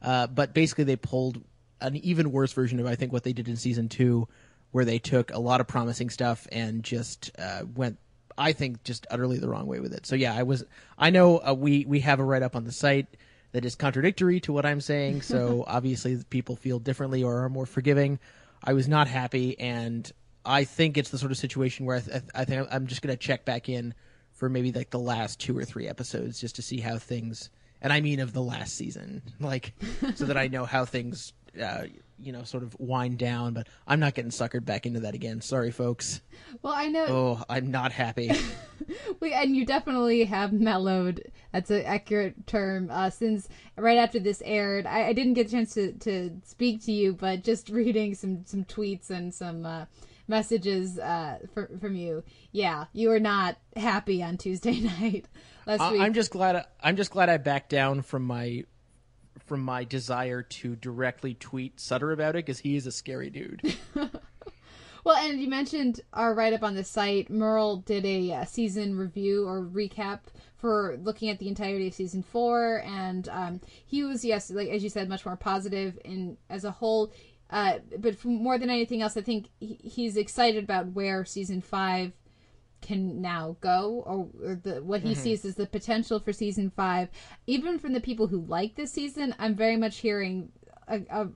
Uh, 0.00 0.26
but 0.26 0.54
basically, 0.54 0.84
they 0.84 0.96
pulled 0.96 1.42
an 1.80 1.96
even 1.96 2.32
worse 2.32 2.52
version 2.52 2.80
of 2.80 2.86
I 2.86 2.94
think 2.94 3.12
what 3.12 3.24
they 3.24 3.32
did 3.32 3.48
in 3.48 3.56
season 3.56 3.88
two, 3.88 4.28
where 4.72 4.84
they 4.84 4.98
took 4.98 5.32
a 5.32 5.38
lot 5.38 5.60
of 5.60 5.66
promising 5.66 6.08
stuff 6.10 6.46
and 6.50 6.82
just 6.82 7.30
uh, 7.38 7.62
went, 7.74 7.98
I 8.38 8.52
think, 8.52 8.82
just 8.84 9.06
utterly 9.10 9.38
the 9.38 9.48
wrong 9.48 9.66
way 9.66 9.80
with 9.80 9.92
it. 9.92 10.06
So 10.06 10.16
yeah, 10.16 10.34
I 10.34 10.42
was. 10.42 10.64
I 10.96 11.10
know 11.10 11.38
uh, 11.38 11.54
we 11.54 11.84
we 11.84 12.00
have 12.00 12.20
a 12.20 12.24
write 12.24 12.42
up 12.42 12.56
on 12.56 12.64
the 12.64 12.72
site 12.72 13.06
that 13.52 13.64
is 13.64 13.74
contradictory 13.74 14.40
to 14.40 14.52
what 14.52 14.64
I'm 14.64 14.80
saying. 14.80 15.22
So 15.22 15.64
obviously, 15.68 16.22
people 16.30 16.56
feel 16.56 16.78
differently 16.78 17.22
or 17.22 17.44
are 17.44 17.48
more 17.50 17.66
forgiving. 17.66 18.18
I 18.64 18.72
was 18.72 18.88
not 18.88 19.08
happy, 19.08 19.58
and 19.58 20.10
I 20.46 20.64
think 20.64 20.96
it's 20.96 21.10
the 21.10 21.18
sort 21.18 21.32
of 21.32 21.38
situation 21.38 21.84
where 21.86 21.96
I, 21.96 22.00
th- 22.00 22.22
I 22.34 22.44
think 22.44 22.68
I'm 22.70 22.86
just 22.86 23.02
going 23.02 23.12
to 23.12 23.18
check 23.18 23.44
back 23.44 23.68
in 23.68 23.94
for 24.32 24.48
maybe 24.48 24.70
like 24.72 24.90
the 24.90 24.98
last 24.98 25.40
two 25.40 25.56
or 25.56 25.64
three 25.64 25.88
episodes 25.88 26.40
just 26.40 26.56
to 26.56 26.62
see 26.62 26.80
how 26.80 26.98
things, 26.98 27.50
and 27.82 27.92
I 27.92 28.00
mean 28.00 28.20
of 28.20 28.32
the 28.32 28.42
last 28.42 28.74
season, 28.74 29.22
like 29.40 29.72
so 30.14 30.24
that 30.26 30.36
I 30.36 30.48
know 30.48 30.64
how 30.64 30.84
things, 30.84 31.32
uh, 31.60 31.84
you 32.18 32.32
know, 32.32 32.44
sort 32.44 32.62
of 32.62 32.78
wind 32.78 33.18
down. 33.18 33.54
But 33.54 33.68
I'm 33.86 33.98
not 33.98 34.14
getting 34.14 34.30
suckered 34.30 34.64
back 34.64 34.86
into 34.86 35.00
that 35.00 35.14
again. 35.14 35.40
Sorry, 35.40 35.70
folks. 35.70 36.20
Well, 36.62 36.72
I 36.74 36.88
know. 36.88 37.06
Oh, 37.08 37.42
I'm 37.48 37.70
not 37.70 37.92
happy. 37.92 38.30
We, 39.20 39.32
and 39.32 39.56
you 39.56 39.64
definitely 39.64 40.24
have 40.24 40.52
mellowed. 40.52 41.32
That's 41.52 41.70
an 41.70 41.84
accurate 41.86 42.46
term. 42.46 42.90
Uh, 42.90 43.08
since 43.08 43.48
right 43.76 43.96
after 43.96 44.18
this 44.18 44.42
aired, 44.44 44.86
I, 44.86 45.06
I 45.08 45.12
didn't 45.14 45.34
get 45.34 45.48
a 45.48 45.50
chance 45.50 45.72
to, 45.74 45.92
to 45.92 46.30
speak 46.44 46.84
to 46.84 46.92
you, 46.92 47.14
but 47.14 47.42
just 47.42 47.68
reading 47.70 48.14
some 48.14 48.44
some 48.44 48.64
tweets 48.64 49.08
and 49.10 49.32
some 49.32 49.64
uh, 49.64 49.86
messages 50.28 50.98
uh, 50.98 51.38
for, 51.54 51.70
from 51.80 51.94
you, 51.94 52.22
yeah, 52.52 52.86
you 52.92 53.08
were 53.08 53.20
not 53.20 53.56
happy 53.76 54.22
on 54.22 54.36
Tuesday 54.36 54.80
night 55.00 55.26
last 55.66 55.80
I- 55.80 55.92
week. 55.92 56.00
I'm 56.00 56.14
just 56.14 56.30
glad. 56.30 56.56
I, 56.56 56.64
I'm 56.80 56.96
just 56.96 57.10
glad 57.10 57.28
I 57.28 57.36
backed 57.36 57.70
down 57.70 58.02
from 58.02 58.24
my 58.24 58.64
from 59.46 59.60
my 59.60 59.84
desire 59.84 60.42
to 60.42 60.74
directly 60.76 61.34
tweet 61.34 61.78
Sutter 61.78 62.10
about 62.10 62.30
it 62.34 62.44
because 62.44 62.58
he 62.58 62.74
is 62.74 62.86
a 62.86 62.92
scary 62.92 63.30
dude. 63.30 63.76
Well, 65.06 65.16
and 65.18 65.40
you 65.40 65.48
mentioned 65.48 66.00
our 66.12 66.34
write 66.34 66.52
up 66.52 66.64
on 66.64 66.74
the 66.74 66.82
site. 66.82 67.30
Merle 67.30 67.76
did 67.76 68.04
a 68.04 68.32
uh, 68.32 68.44
season 68.44 68.96
review 68.98 69.46
or 69.46 69.62
recap 69.62 70.18
for 70.56 70.98
looking 71.00 71.30
at 71.30 71.38
the 71.38 71.46
entirety 71.46 71.86
of 71.86 71.94
season 71.94 72.24
four, 72.24 72.82
and 72.84 73.28
um, 73.28 73.60
he 73.86 74.02
was 74.02 74.24
yes, 74.24 74.50
like 74.50 74.68
as 74.68 74.82
you 74.82 74.90
said, 74.90 75.08
much 75.08 75.24
more 75.24 75.36
positive 75.36 75.96
in 76.04 76.36
as 76.50 76.64
a 76.64 76.72
whole. 76.72 77.12
Uh, 77.50 77.78
but 77.98 78.24
more 78.24 78.58
than 78.58 78.70
anything 78.70 79.02
else, 79.02 79.16
I 79.16 79.20
think 79.20 79.48
he, 79.60 79.78
he's 79.82 80.16
excited 80.16 80.64
about 80.64 80.88
where 80.88 81.24
season 81.24 81.60
five 81.60 82.12
can 82.82 83.20
now 83.22 83.56
go, 83.60 84.02
or, 84.06 84.28
or 84.48 84.54
the 84.56 84.82
what 84.82 85.00
he 85.00 85.12
mm-hmm. 85.12 85.20
sees 85.20 85.44
as 85.44 85.54
the 85.54 85.66
potential 85.66 86.20
for 86.20 86.32
season 86.32 86.70
five. 86.70 87.08
Even 87.46 87.78
from 87.78 87.92
the 87.92 88.00
people 88.00 88.26
who 88.26 88.40
like 88.42 88.74
this 88.74 88.92
season, 88.92 89.34
I'm 89.38 89.54
very 89.54 89.76
much 89.76 89.98
hearing 89.98 90.50
a, 90.88 91.00
a, 91.10 91.28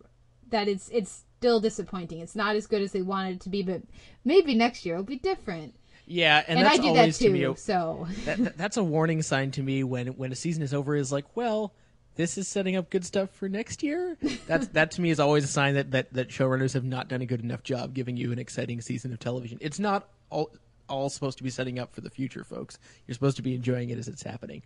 that 0.49 0.69
it's 0.69 0.89
it's 0.91 1.25
still 1.39 1.61
disappointing. 1.61 2.21
It's 2.21 2.37
not 2.37 2.57
as 2.57 2.67
good 2.67 2.83
as 2.83 2.93
they 2.93 3.03
wanted 3.03 3.37
it 3.37 3.41
to 3.43 3.49
be, 3.49 3.63
but 3.63 3.83
maybe 4.25 4.55
next 4.55 4.85
year 4.85 4.97
it'll 4.97 5.05
be 5.05 5.17
different. 5.17 5.75
Yeah, 6.07 6.43
and, 6.49 6.59
And, 6.59 6.67
that's 6.67 6.79
I 6.81 6.83
do 6.83 6.93
that 6.93 6.99
always 6.99 7.19
too. 7.19 7.27
to 7.27 7.31
me. 7.31 7.45
a- 7.45 7.57
so 7.57 8.09
that, 8.25 8.39
that- 8.39 8.59
that's 8.59 8.77
a 8.77 8.85
warning 8.85 9.23
sign 9.23 9.51
to 9.53 9.63
me 9.63 9.85
when 9.85 10.09
when 10.09 10.33
a 10.33 10.37
season 10.37 10.63
is 10.63 10.75
over. 10.75 10.95
Is 10.97 11.13
like, 11.13 11.37
well, 11.37 11.75
this 12.21 12.37
is 12.37 12.47
setting 12.47 12.77
up 12.77 12.91
good 12.91 13.03
stuff 13.03 13.31
for 13.31 13.49
next 13.49 13.83
year. 13.83 14.19
That's 14.47 14.69
that 14.69 14.91
to 14.93 15.01
me 15.01 15.09
is 15.09 15.19
always 15.19 15.43
a 15.43 15.49
sign 15.49 15.75
that 15.75 15.93
that 15.93 16.13
that 16.13 16.29
showrunners 16.29 16.75
have 16.75 16.85
not 16.85 17.09
done 17.09 17.23
a 17.23 17.27
good 17.27 17.43
enough 17.43 17.63
job 17.63 17.95
giving 17.95 18.19
you 18.19 18.31
an 18.31 18.39
exciting 18.39 18.83
season 18.83 19.15
of 19.15 19.19
television. 19.19 19.57
It's 19.63 19.79
not 19.79 20.07
all 20.29 20.51
all 20.87 21.09
supposed 21.09 21.39
to 21.39 21.45
be 21.45 21.49
setting 21.49 21.79
up 21.79 21.95
for 21.95 22.03
the 22.03 22.11
future, 22.11 22.45
folks. 22.45 22.79
You're 23.07 23.15
supposed 23.15 23.37
to 23.37 23.43
be 23.43 23.55
enjoying 23.55 23.89
it 23.89 23.97
as 23.97 24.07
it's 24.07 24.23
happening. 24.23 24.63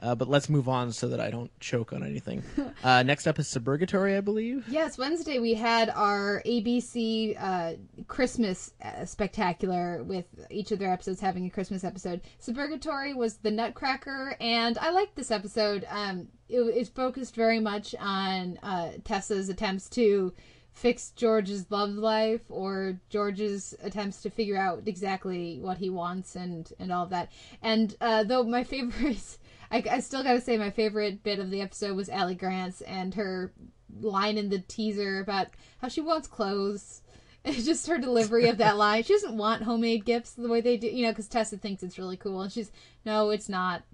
Uh, 0.00 0.14
but 0.14 0.28
let's 0.28 0.48
move 0.48 0.68
on 0.68 0.92
so 0.92 1.08
that 1.08 1.20
I 1.20 1.30
don't 1.30 1.50
choke 1.60 1.92
on 1.92 2.02
anything. 2.02 2.42
Uh, 2.84 3.02
next 3.02 3.26
up 3.26 3.38
is 3.40 3.48
Suburgatory, 3.48 4.16
I 4.16 4.20
believe. 4.20 4.64
yes, 4.68 4.96
Wednesday 4.96 5.40
we 5.40 5.54
had 5.54 5.90
our 5.90 6.40
ABC 6.46 7.36
uh, 7.38 7.72
Christmas 8.06 8.72
uh, 8.82 9.04
spectacular 9.04 10.04
with 10.04 10.26
each 10.48 10.70
of 10.70 10.78
their 10.78 10.92
episodes 10.92 11.20
having 11.20 11.44
a 11.46 11.50
Christmas 11.50 11.82
episode. 11.82 12.20
Suburgatory 12.40 13.14
was 13.16 13.38
the 13.38 13.50
Nutcracker, 13.50 14.36
and 14.40 14.78
I 14.78 14.90
liked 14.90 15.16
this 15.16 15.32
episode. 15.32 15.86
Um, 15.90 16.28
it 16.48 16.58
is 16.60 16.88
focused 16.88 17.34
very 17.34 17.58
much 17.58 17.94
on 17.98 18.58
uh, 18.62 18.92
Tessa's 19.04 19.48
attempts 19.48 19.88
to 19.90 20.32
fix 20.72 21.10
George's 21.10 21.68
love 21.70 21.90
life 21.90 22.42
or 22.48 23.00
George's 23.10 23.74
attempts 23.82 24.22
to 24.22 24.30
figure 24.30 24.56
out 24.56 24.82
exactly 24.86 25.58
what 25.60 25.78
he 25.78 25.90
wants 25.90 26.36
and 26.36 26.72
and 26.78 26.92
all 26.92 27.02
of 27.04 27.10
that. 27.10 27.32
And 27.60 27.96
uh, 28.00 28.22
though 28.22 28.44
my 28.44 28.62
favorite, 28.74 29.38
I, 29.70 29.84
I 29.90 30.00
still 30.00 30.22
gotta 30.22 30.40
say 30.40 30.56
my 30.56 30.70
favorite 30.70 31.22
bit 31.22 31.38
of 31.38 31.50
the 31.50 31.60
episode 31.60 31.96
was 31.96 32.08
Allie 32.08 32.34
Grant's 32.34 32.80
and 32.82 33.14
her 33.14 33.52
line 34.00 34.38
in 34.38 34.48
the 34.48 34.60
teaser 34.60 35.20
about 35.20 35.48
how 35.80 35.88
she 35.88 36.00
wants 36.00 36.28
clothes. 36.28 37.02
It's 37.44 37.64
just 37.64 37.86
her 37.86 37.98
delivery 37.98 38.48
of 38.48 38.58
that 38.58 38.76
line. 38.76 39.04
She 39.04 39.12
doesn't 39.14 39.36
want 39.36 39.62
homemade 39.62 40.04
gifts 40.04 40.32
the 40.32 40.48
way 40.48 40.60
they 40.60 40.76
do, 40.76 40.88
you 40.88 41.04
know, 41.04 41.12
because 41.12 41.28
Tessa 41.28 41.56
thinks 41.56 41.82
it's 41.84 41.96
really 41.96 42.16
cool, 42.16 42.42
and 42.42 42.52
she's 42.52 42.70
no, 43.06 43.30
it's 43.30 43.48
not. 43.48 43.84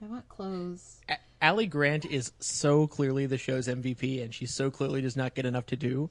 I 0.00 0.06
want 0.06 0.28
clothes. 0.28 1.00
A- 1.08 1.16
Allie 1.40 1.66
Grant 1.66 2.04
is 2.04 2.32
so 2.38 2.86
clearly 2.86 3.26
the 3.26 3.38
show's 3.38 3.66
MVP, 3.66 4.22
and 4.22 4.32
she 4.32 4.46
so 4.46 4.70
clearly 4.70 5.00
does 5.00 5.16
not 5.16 5.34
get 5.34 5.46
enough 5.46 5.66
to 5.66 5.76
do. 5.76 6.10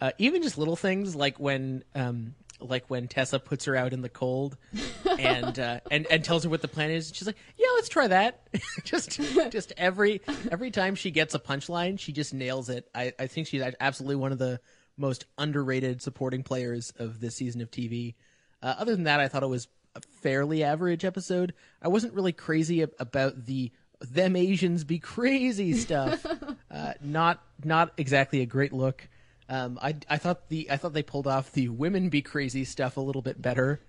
Uh, 0.00 0.10
even 0.18 0.42
just 0.42 0.58
little 0.58 0.74
things 0.74 1.14
like 1.14 1.38
when, 1.38 1.84
um, 1.94 2.34
like 2.62 2.88
when 2.88 3.08
Tessa 3.08 3.38
puts 3.38 3.64
her 3.66 3.76
out 3.76 3.92
in 3.92 4.02
the 4.02 4.08
cold, 4.08 4.56
and 5.18 5.58
uh, 5.58 5.80
and 5.90 6.06
and 6.10 6.24
tells 6.24 6.44
her 6.44 6.50
what 6.50 6.62
the 6.62 6.68
plan 6.68 6.90
is. 6.90 7.12
She's 7.14 7.26
like, 7.26 7.36
"Yeah, 7.56 7.68
let's 7.74 7.88
try 7.88 8.08
that." 8.08 8.42
just 8.84 9.20
just 9.50 9.72
every 9.76 10.20
every 10.50 10.70
time 10.70 10.94
she 10.94 11.10
gets 11.10 11.34
a 11.34 11.38
punchline, 11.38 11.98
she 11.98 12.12
just 12.12 12.34
nails 12.34 12.68
it. 12.68 12.88
I, 12.94 13.12
I 13.18 13.26
think 13.26 13.46
she's 13.46 13.62
absolutely 13.80 14.16
one 14.16 14.32
of 14.32 14.38
the 14.38 14.60
most 14.96 15.24
underrated 15.38 16.02
supporting 16.02 16.42
players 16.42 16.92
of 16.98 17.20
this 17.20 17.36
season 17.36 17.60
of 17.60 17.70
TV. 17.70 18.14
Uh, 18.62 18.74
other 18.78 18.94
than 18.94 19.04
that, 19.04 19.20
I 19.20 19.28
thought 19.28 19.42
it 19.42 19.48
was 19.48 19.68
a 19.94 20.00
fairly 20.20 20.62
average 20.62 21.04
episode. 21.04 21.54
I 21.80 21.88
wasn't 21.88 22.14
really 22.14 22.32
crazy 22.32 22.82
ab- 22.82 22.94
about 22.98 23.46
the 23.46 23.72
them 24.00 24.36
Asians 24.36 24.84
be 24.84 24.98
crazy 24.98 25.74
stuff. 25.74 26.24
uh, 26.70 26.92
not 27.00 27.42
not 27.64 27.92
exactly 27.96 28.40
a 28.40 28.46
great 28.46 28.72
look. 28.72 29.08
Um, 29.52 29.78
I 29.82 29.94
I 30.08 30.16
thought 30.16 30.48
the 30.48 30.70
I 30.70 30.78
thought 30.78 30.94
they 30.94 31.02
pulled 31.02 31.26
off 31.26 31.52
the 31.52 31.68
women 31.68 32.08
be 32.08 32.22
crazy 32.22 32.64
stuff 32.64 32.96
a 32.96 33.00
little 33.00 33.20
bit 33.22 33.40
better. 33.40 33.80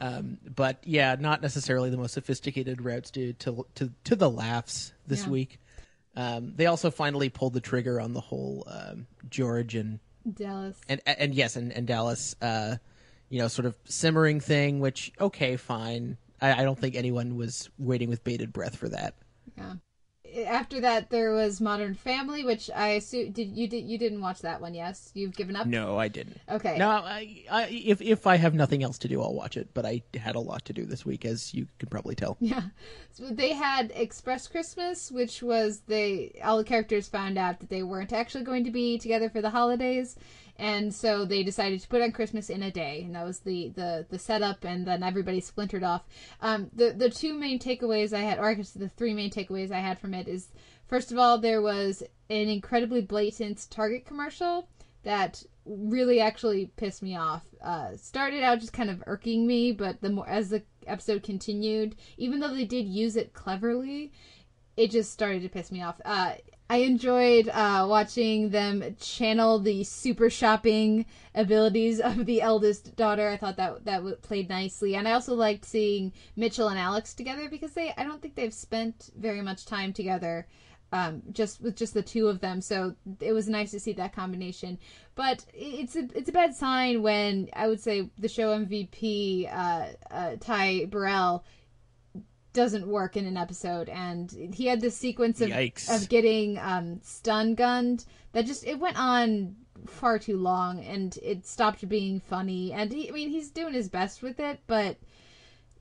Um, 0.00 0.38
but 0.44 0.78
yeah, 0.84 1.14
not 1.18 1.40
necessarily 1.40 1.88
the 1.90 1.96
most 1.96 2.14
sophisticated 2.14 2.82
routes 2.82 3.10
to 3.12 3.32
to 3.34 3.64
to, 3.76 3.92
to 4.04 4.16
the 4.16 4.28
laughs 4.28 4.92
this 5.06 5.24
Yeah. 5.24 5.30
week. 5.30 5.60
Um, 6.16 6.54
they 6.56 6.66
also 6.66 6.90
finally 6.90 7.28
pulled 7.28 7.52
the 7.54 7.60
trigger 7.60 8.00
on 8.00 8.12
the 8.12 8.20
whole 8.20 8.64
um, 8.66 9.06
George 9.30 9.74
and 9.76 10.00
Dallas. 10.32 10.80
and 10.88 11.00
and 11.06 11.32
yes, 11.34 11.54
and, 11.56 11.72
and 11.72 11.86
Dallas, 11.86 12.34
uh, 12.42 12.76
you 13.28 13.38
know, 13.38 13.46
sort 13.48 13.66
of 13.66 13.76
simmering 13.84 14.40
thing. 14.40 14.80
Which 14.80 15.12
okay, 15.20 15.56
fine. 15.56 16.16
I, 16.40 16.62
I 16.62 16.64
don't 16.64 16.78
think 16.78 16.96
anyone 16.96 17.36
was 17.36 17.70
waiting 17.78 18.08
with 18.08 18.24
bated 18.24 18.52
breath 18.52 18.76
for 18.76 18.88
that. 18.88 19.14
Yeah. 19.56 19.74
After 20.46 20.80
that, 20.80 21.10
there 21.10 21.32
was 21.32 21.60
Modern 21.60 21.94
Family, 21.94 22.44
which 22.44 22.70
I 22.74 22.88
assume 22.88 23.32
did 23.32 23.56
you 23.56 23.68
did 23.68 23.84
you 23.84 23.98
didn't 23.98 24.20
watch 24.20 24.40
that 24.40 24.60
one? 24.60 24.74
Yes, 24.74 25.10
you've 25.14 25.36
given 25.36 25.56
up. 25.56 25.66
No, 25.66 25.98
I 25.98 26.08
didn't. 26.08 26.40
Okay. 26.50 26.76
No, 26.78 26.88
I, 26.88 27.44
I, 27.50 27.66
if 27.68 28.00
if 28.02 28.26
I 28.26 28.36
have 28.36 28.54
nothing 28.54 28.82
else 28.82 28.98
to 28.98 29.08
do, 29.08 29.22
I'll 29.22 29.34
watch 29.34 29.56
it. 29.56 29.68
But 29.74 29.86
I 29.86 30.02
had 30.14 30.34
a 30.34 30.40
lot 30.40 30.64
to 30.66 30.72
do 30.72 30.84
this 30.84 31.06
week, 31.06 31.24
as 31.24 31.54
you 31.54 31.68
can 31.78 31.88
probably 31.88 32.14
tell. 32.14 32.36
Yeah. 32.40 32.62
So 33.12 33.28
they 33.30 33.52
had 33.52 33.92
Express 33.94 34.48
Christmas, 34.48 35.10
which 35.10 35.42
was 35.42 35.82
they 35.86 36.38
all 36.42 36.58
the 36.58 36.64
characters 36.64 37.08
found 37.08 37.38
out 37.38 37.60
that 37.60 37.70
they 37.70 37.82
weren't 37.82 38.12
actually 38.12 38.44
going 38.44 38.64
to 38.64 38.70
be 38.70 38.98
together 38.98 39.30
for 39.30 39.40
the 39.40 39.50
holidays. 39.50 40.16
And 40.56 40.94
so 40.94 41.24
they 41.24 41.42
decided 41.42 41.80
to 41.80 41.88
put 41.88 42.02
on 42.02 42.12
Christmas 42.12 42.48
in 42.48 42.62
a 42.62 42.70
day, 42.70 43.02
and 43.04 43.14
that 43.14 43.24
was 43.24 43.40
the 43.40 43.68
the 43.70 44.06
the 44.08 44.18
setup, 44.18 44.64
and 44.64 44.86
then 44.86 45.02
everybody 45.02 45.40
splintered 45.40 45.82
off. 45.82 46.04
Um, 46.40 46.70
the 46.74 46.90
the 46.92 47.10
two 47.10 47.34
main 47.34 47.58
takeaways 47.58 48.12
I 48.12 48.20
had, 48.20 48.38
or 48.38 48.48
I 48.48 48.54
guess 48.54 48.70
the 48.70 48.88
three 48.88 49.14
main 49.14 49.30
takeaways 49.30 49.72
I 49.72 49.80
had 49.80 49.98
from 49.98 50.14
it 50.14 50.28
is 50.28 50.48
first 50.86 51.10
of 51.10 51.18
all 51.18 51.38
there 51.38 51.62
was 51.62 52.02
an 52.30 52.48
incredibly 52.48 53.00
blatant 53.00 53.66
Target 53.70 54.06
commercial 54.06 54.68
that 55.02 55.42
really 55.66 56.20
actually 56.20 56.70
pissed 56.76 57.02
me 57.02 57.16
off. 57.16 57.42
Uh, 57.62 57.96
started 57.96 58.42
out 58.42 58.60
just 58.60 58.72
kind 58.72 58.90
of 58.90 59.02
irking 59.06 59.46
me, 59.46 59.72
but 59.72 60.00
the 60.00 60.10
more 60.10 60.28
as 60.28 60.50
the 60.50 60.62
episode 60.86 61.22
continued, 61.22 61.96
even 62.16 62.40
though 62.40 62.54
they 62.54 62.64
did 62.64 62.86
use 62.86 63.16
it 63.16 63.32
cleverly, 63.32 64.12
it 64.76 64.90
just 64.90 65.12
started 65.12 65.42
to 65.42 65.48
piss 65.48 65.72
me 65.72 65.82
off. 65.82 66.00
Uh, 66.04 66.34
I 66.74 66.78
enjoyed 66.78 67.48
uh, 67.50 67.86
watching 67.88 68.50
them 68.50 68.96
channel 69.00 69.60
the 69.60 69.84
super 69.84 70.28
shopping 70.28 71.06
abilities 71.32 72.00
of 72.00 72.26
the 72.26 72.42
eldest 72.42 72.96
daughter. 72.96 73.28
I 73.28 73.36
thought 73.36 73.58
that 73.58 73.84
that 73.84 74.22
played 74.22 74.48
nicely, 74.48 74.96
and 74.96 75.06
I 75.06 75.12
also 75.12 75.36
liked 75.36 75.64
seeing 75.64 76.12
Mitchell 76.34 76.66
and 76.66 76.76
Alex 76.76 77.14
together 77.14 77.48
because 77.48 77.74
they 77.74 77.94
I 77.96 78.02
don't 78.02 78.20
think 78.20 78.34
they've 78.34 78.52
spent 78.52 79.10
very 79.16 79.40
much 79.40 79.66
time 79.66 79.92
together 79.92 80.48
um, 80.90 81.22
just 81.30 81.60
with 81.60 81.76
just 81.76 81.94
the 81.94 82.02
two 82.02 82.26
of 82.26 82.40
them. 82.40 82.60
So 82.60 82.96
it 83.20 83.32
was 83.32 83.48
nice 83.48 83.70
to 83.70 83.78
see 83.78 83.92
that 83.92 84.12
combination. 84.12 84.76
But 85.14 85.44
it's 85.54 85.94
a 85.94 86.08
it's 86.12 86.28
a 86.28 86.32
bad 86.32 86.56
sign 86.56 87.02
when 87.02 87.50
I 87.52 87.68
would 87.68 87.80
say 87.80 88.10
the 88.18 88.26
show 88.28 88.48
MVP 88.58 89.48
uh, 89.48 89.86
uh, 90.10 90.36
Ty 90.40 90.86
Burrell 90.86 91.44
doesn't 92.54 92.86
work 92.86 93.16
in 93.16 93.26
an 93.26 93.36
episode, 93.36 93.90
and 93.90 94.30
he 94.54 94.66
had 94.66 94.80
this 94.80 94.96
sequence 94.96 95.40
of 95.42 95.50
Yikes. 95.50 95.94
of 95.94 96.08
getting 96.08 96.58
um, 96.58 97.00
stun 97.02 97.54
gunned 97.54 98.06
that 98.32 98.46
just 98.46 98.66
it 98.66 98.78
went 98.78 98.98
on 98.98 99.56
far 99.86 100.18
too 100.18 100.38
long, 100.38 100.80
and 100.80 101.18
it 101.22 101.46
stopped 101.46 101.86
being 101.88 102.20
funny. 102.20 102.72
And 102.72 102.90
he, 102.90 103.08
I 103.08 103.12
mean, 103.12 103.28
he's 103.28 103.50
doing 103.50 103.74
his 103.74 103.88
best 103.88 104.22
with 104.22 104.40
it, 104.40 104.60
but 104.66 104.96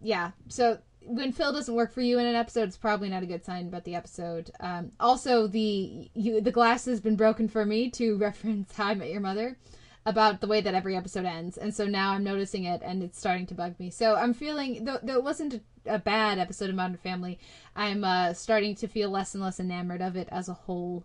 yeah. 0.02 0.32
So 0.50 0.80
when 1.06 1.32
Phil 1.32 1.54
doesn't 1.54 1.76
work 1.76 1.94
for 1.94 2.02
you 2.02 2.20
in 2.20 2.26
an 2.26 2.36
episode, 2.36 2.68
it's 2.68 2.78
probably 2.78 3.10
not 3.10 3.24
a 3.24 3.28
good 3.28 3.46
sign 3.46 3.68
about 3.68 3.84
the 3.84 3.96
episode. 3.96 4.52
Um, 4.60 4.92
also, 5.00 5.48
the 5.48 6.10
you, 6.14 6.42
the 6.42 6.52
glass 6.52 6.86
has 6.86 7.00
been 7.00 7.16
broken 7.16 7.48
for 7.48 7.66
me 7.66 7.90
to 7.92 8.18
reference 8.18 8.76
How 8.76 8.88
I 8.88 8.96
Met 8.96 9.10
Your 9.10 9.22
Mother 9.22 9.58
about 10.06 10.42
the 10.42 10.48
way 10.48 10.62
that 10.62 10.74
every 10.74 10.96
episode 10.96 11.26
ends, 11.26 11.58
and 11.58 11.74
so 11.74 11.86
now 11.86 12.12
I'm 12.12 12.24
noticing 12.24 12.66
it, 12.66 12.82
and 12.84 13.02
it's 13.02 13.18
starting 13.18 13.46
to 13.48 13.54
bug 13.54 13.80
me. 13.80 13.90
So 13.90 14.16
I'm 14.16 14.34
feeling 14.34 14.84
though, 14.84 15.00
though 15.02 15.16
it 15.16 15.24
wasn't 15.24 15.54
a, 15.56 15.62
a 15.96 16.00
bad 16.00 16.40
episode 16.40 16.70
of 16.70 16.76
Modern 16.76 16.98
Family, 16.98 17.40
I'm 17.76 18.04
uh, 18.04 18.34
starting 18.34 18.76
to 18.76 18.88
feel 18.88 19.10
less 19.10 19.34
and 19.34 19.44
less 19.44 19.60
enamored 19.60 20.02
of 20.02 20.16
it 20.16 20.28
as 20.32 20.50
a 20.50 20.54
whole. 20.54 21.04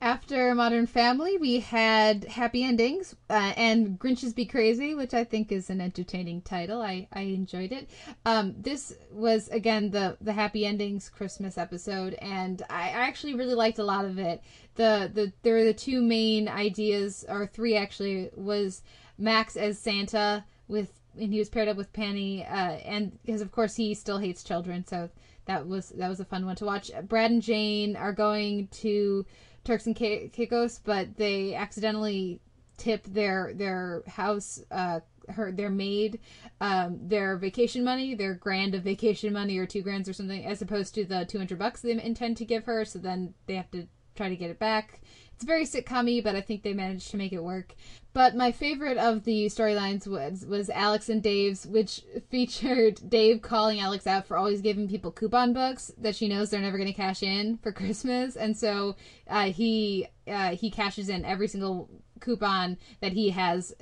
After 0.00 0.54
Modern 0.54 0.86
Family, 0.86 1.38
we 1.38 1.60
had 1.60 2.24
Happy 2.24 2.62
Endings 2.62 3.16
uh, 3.30 3.54
and 3.56 3.98
Grinches 3.98 4.34
Be 4.34 4.44
Crazy, 4.44 4.94
which 4.94 5.14
I 5.14 5.24
think 5.24 5.50
is 5.50 5.70
an 5.70 5.80
entertaining 5.80 6.42
title. 6.42 6.82
I, 6.82 7.08
I 7.14 7.22
enjoyed 7.22 7.72
it. 7.72 7.88
Um, 8.26 8.54
this 8.58 8.94
was 9.10 9.48
again 9.48 9.90
the 9.90 10.18
the 10.20 10.34
Happy 10.34 10.66
Endings 10.66 11.08
Christmas 11.08 11.56
episode, 11.56 12.12
and 12.14 12.62
I, 12.68 12.90
actually 12.90 13.34
really 13.34 13.54
liked 13.54 13.78
a 13.78 13.84
lot 13.84 14.04
of 14.04 14.18
it. 14.18 14.42
The 14.74 15.10
the 15.12 15.32
there 15.42 15.56
are 15.56 15.64
the 15.64 15.72
two 15.72 16.02
main 16.02 16.46
ideas, 16.46 17.24
or 17.26 17.46
three 17.46 17.74
actually, 17.74 18.30
was 18.36 18.82
Max 19.16 19.56
as 19.56 19.78
Santa 19.78 20.44
with 20.68 20.92
and 21.18 21.32
he 21.32 21.38
was 21.38 21.48
paired 21.48 21.68
up 21.68 21.78
with 21.78 21.92
Penny, 21.94 22.44
uh, 22.44 22.72
and 22.84 23.18
because 23.24 23.40
of 23.40 23.50
course 23.50 23.76
he 23.76 23.94
still 23.94 24.18
hates 24.18 24.44
children, 24.44 24.84
so 24.84 25.08
that 25.46 25.66
was 25.66 25.88
that 25.90 26.08
was 26.08 26.20
a 26.20 26.24
fun 26.26 26.44
one 26.44 26.56
to 26.56 26.66
watch. 26.66 26.90
Brad 27.04 27.30
and 27.30 27.40
Jane 27.40 27.96
are 27.96 28.12
going 28.12 28.68
to 28.68 29.24
Turks 29.66 29.86
and 29.86 29.96
Caicos, 29.96 30.78
but 30.78 31.16
they 31.16 31.54
accidentally 31.54 32.40
tip 32.78 33.04
their 33.04 33.52
their 33.54 34.02
house 34.06 34.62
uh 34.70 35.00
her 35.30 35.50
their 35.50 35.70
maid 35.70 36.20
um 36.60 36.98
their 37.08 37.38
vacation 37.38 37.82
money 37.82 38.14
their 38.14 38.34
grand 38.34 38.74
of 38.74 38.82
vacation 38.82 39.32
money 39.32 39.56
or 39.56 39.64
two 39.64 39.80
grands 39.80 40.10
or 40.10 40.12
something 40.12 40.44
as 40.44 40.60
opposed 40.60 40.94
to 40.94 41.06
the 41.06 41.24
200 41.24 41.58
bucks 41.58 41.80
they 41.80 41.90
intend 41.90 42.36
to 42.36 42.44
give 42.44 42.64
her. 42.64 42.84
So 42.84 42.98
then 42.98 43.34
they 43.46 43.54
have 43.54 43.70
to 43.70 43.88
try 44.14 44.28
to 44.28 44.36
get 44.36 44.50
it 44.50 44.58
back 44.58 45.00
it's 45.36 45.44
very 45.44 45.66
sitcom 45.66 46.24
but 46.24 46.34
I 46.34 46.40
think 46.40 46.62
they 46.62 46.72
managed 46.72 47.10
to 47.10 47.18
make 47.18 47.32
it 47.34 47.44
work. 47.44 47.74
But 48.14 48.34
my 48.34 48.52
favorite 48.52 48.96
of 48.96 49.24
the 49.24 49.46
storylines 49.46 50.06
was 50.06 50.46
was 50.46 50.70
Alex 50.70 51.10
and 51.10 51.22
Dave's, 51.22 51.66
which 51.66 52.02
featured 52.30 52.98
Dave 53.06 53.42
calling 53.42 53.78
Alex 53.78 54.06
out 54.06 54.26
for 54.26 54.38
always 54.38 54.62
giving 54.62 54.88
people 54.88 55.12
coupon 55.12 55.52
books 55.52 55.92
that 55.98 56.16
she 56.16 56.26
knows 56.26 56.48
they're 56.48 56.60
never 56.60 56.78
going 56.78 56.88
to 56.88 56.94
cash 56.94 57.22
in 57.22 57.58
for 57.58 57.70
Christmas, 57.80 58.34
and 58.36 58.56
so 58.56 58.96
uh, 59.28 59.52
he 59.52 60.06
uh, 60.26 60.56
he 60.56 60.70
cashes 60.70 61.10
in 61.10 61.26
every 61.26 61.48
single 61.48 61.90
coupon 62.20 62.78
that 63.00 63.12
he 63.12 63.28
has 63.30 63.74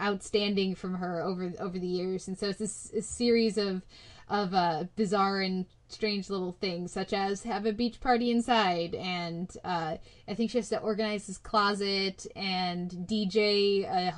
outstanding 0.00 0.74
from 0.74 0.94
her 0.94 1.20
over 1.20 1.52
over 1.60 1.78
the 1.78 1.86
years, 1.86 2.26
and 2.26 2.38
so 2.38 2.48
it's 2.48 2.58
this, 2.58 2.84
this 2.94 3.06
series 3.06 3.58
of 3.58 3.82
of 4.28 4.54
uh, 4.54 4.84
bizarre 4.96 5.42
and 5.42 5.66
strange 5.88 6.30
little 6.30 6.52
things, 6.52 6.92
such 6.92 7.12
as 7.12 7.42
have 7.44 7.66
a 7.66 7.72
beach 7.72 8.00
party 8.00 8.30
inside, 8.30 8.94
and 8.94 9.50
uh, 9.64 9.96
I 10.28 10.34
think 10.34 10.50
she 10.50 10.58
has 10.58 10.68
to 10.70 10.80
organize 10.80 11.26
his 11.26 11.38
closet 11.38 12.26
and 12.34 12.90
DJ 12.90 13.84
a, 13.84 14.14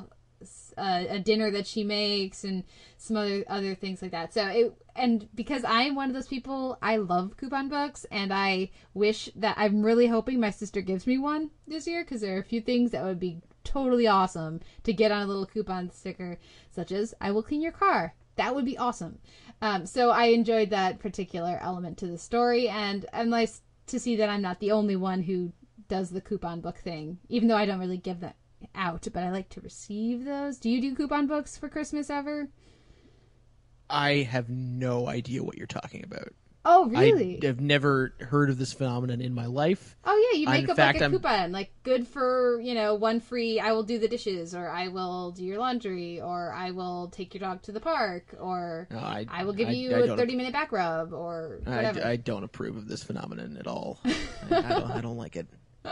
a, 0.77 1.17
a, 1.17 1.19
dinner 1.19 1.51
that 1.51 1.67
she 1.67 1.85
makes, 1.85 2.45
and 2.45 2.65
some 2.97 3.17
other 3.17 3.45
other 3.49 3.75
things 3.75 4.03
like 4.03 4.13
that. 4.13 4.33
So 4.33 4.47
it 4.47 4.75
and 4.97 5.29
because 5.35 5.65
I'm 5.65 5.95
one 5.95 6.09
of 6.09 6.15
those 6.15 6.29
people, 6.29 6.79
I 6.83 6.97
love 6.97 7.37
coupon 7.37 7.69
books, 7.69 8.07
and 8.11 8.33
I 8.33 8.71
wish 8.95 9.31
that 9.37 9.57
I'm 9.59 9.83
really 9.83 10.07
hoping 10.07 10.41
my 10.41 10.51
sister 10.51 10.81
gives 10.81 11.07
me 11.07 11.19
one 11.19 11.51
this 11.67 11.87
year 11.87 12.03
because 12.03 12.21
there 12.21 12.37
are 12.37 12.41
a 12.41 12.45
few 12.45 12.61
things 12.61 12.93
that 12.93 13.05
would 13.05 13.21
be 13.21 13.41
totally 13.65 14.07
awesome 14.07 14.61
to 14.85 14.93
get 14.93 15.13
on 15.13 15.23
a 15.23 15.27
little 15.27 15.47
coupon 15.47 15.91
sticker, 15.91 16.39
such 16.71 16.93
as 16.93 17.15
"I 17.21 17.31
will 17.31 17.43
clean 17.43 17.61
your 17.61 17.73
car." 17.73 18.15
That 18.39 18.55
would 18.55 18.65
be 18.65 18.79
awesome. 18.79 19.19
Um, 19.61 19.87
so 19.87 20.11
I 20.11 20.27
enjoyed 20.27 20.71
that 20.71 21.01
particular 21.01 21.59
element 21.61 21.99
to 21.99 22.07
the 22.07 22.19
story, 22.19 22.69
and 22.69 23.07
I'm 23.13 23.31
nice 23.31 23.61
to 23.89 23.99
see 23.99 24.17
that 24.17 24.29
I'm 24.29 24.43
not 24.43 24.61
the 24.61 24.73
only 24.73 24.97
one 24.97 25.23
who 25.23 25.53
does 25.89 26.11
the 26.11 26.21
coupon 26.21 26.61
book 26.61 26.79
thing, 26.79 27.19
even 27.29 27.49
though 27.49 27.57
I 27.57 27.67
don't 27.67 27.81
really 27.81 27.97
give 27.97 28.21
that 28.21 28.37
out, 28.75 29.07
but 29.13 29.23
I 29.23 29.31
like 29.31 29.49
to 29.51 29.61
receive 29.61 30.25
those. 30.25 30.59
Do 30.59 30.71
you 30.71 30.81
do 30.81 30.95
coupon 30.95 31.27
books 31.27 31.57
for 31.57 31.69
Christmas 31.69 32.11
ever? 32.11 32.49
I 33.91 34.29
have 34.31 34.51
no 34.51 35.09
idea 35.09 35.43
what 35.43 35.57
you're 35.57 35.67
talking 35.67 36.05
about. 36.05 36.33
Oh, 36.71 36.87
really? 36.87 37.41
I 37.43 37.47
have 37.47 37.61
never 37.63 38.13
heard 38.21 38.51
of 38.51 38.59
this 38.59 38.75
phenomenon 38.75 39.23
in 39.23 39.33
my 39.33 39.47
life. 39.47 39.97
Oh 40.05 40.31
yeah, 40.33 40.39
you 40.39 40.47
make 40.47 40.65
In 40.65 40.71
up 40.71 40.77
fact, 40.77 40.97
like 40.97 41.01
a 41.01 41.05
I'm- 41.05 41.13
coupon, 41.13 41.51
like 41.53 41.71
good 41.83 42.07
for 42.07 42.61
you 42.61 42.75
know 42.75 42.95
one 42.95 43.21
free. 43.21 43.59
I 43.59 43.73
will 43.73 43.85
do 43.85 43.99
the 43.99 44.07
dishes, 44.07 44.55
or 44.55 44.69
I 44.69 44.89
will 44.89 45.31
do 45.31 45.45
your 45.45 45.57
laundry, 45.59 46.21
or 46.21 46.53
I 46.53 46.73
will 46.73 47.09
take 47.09 47.33
your 47.33 47.41
dog 47.41 47.63
to 47.63 47.73
the 47.73 47.81
park, 47.81 48.35
or 48.39 48.87
No, 48.91 48.99
I, 48.99 49.25
I 49.31 49.45
will 49.45 49.55
give 49.55 49.69
I- 49.69 49.73
you 49.73 49.95
I 49.95 50.01
a 50.01 50.17
thirty 50.17 50.37
minute 50.37 50.53
back 50.53 50.71
rub, 50.71 51.15
or 51.15 51.61
I, 51.67 51.71
whatever. 51.77 52.05
I 52.05 52.17
don't 52.17 52.45
approve 52.45 52.77
of 52.77 52.87
this 52.87 53.03
phenomenon 53.03 53.57
at 53.59 53.67
all. 53.67 53.99
I 54.05 54.11
don't. 54.51 54.91
I 54.91 55.01
don't 55.01 55.17
like 55.17 55.37
it. 55.37 55.47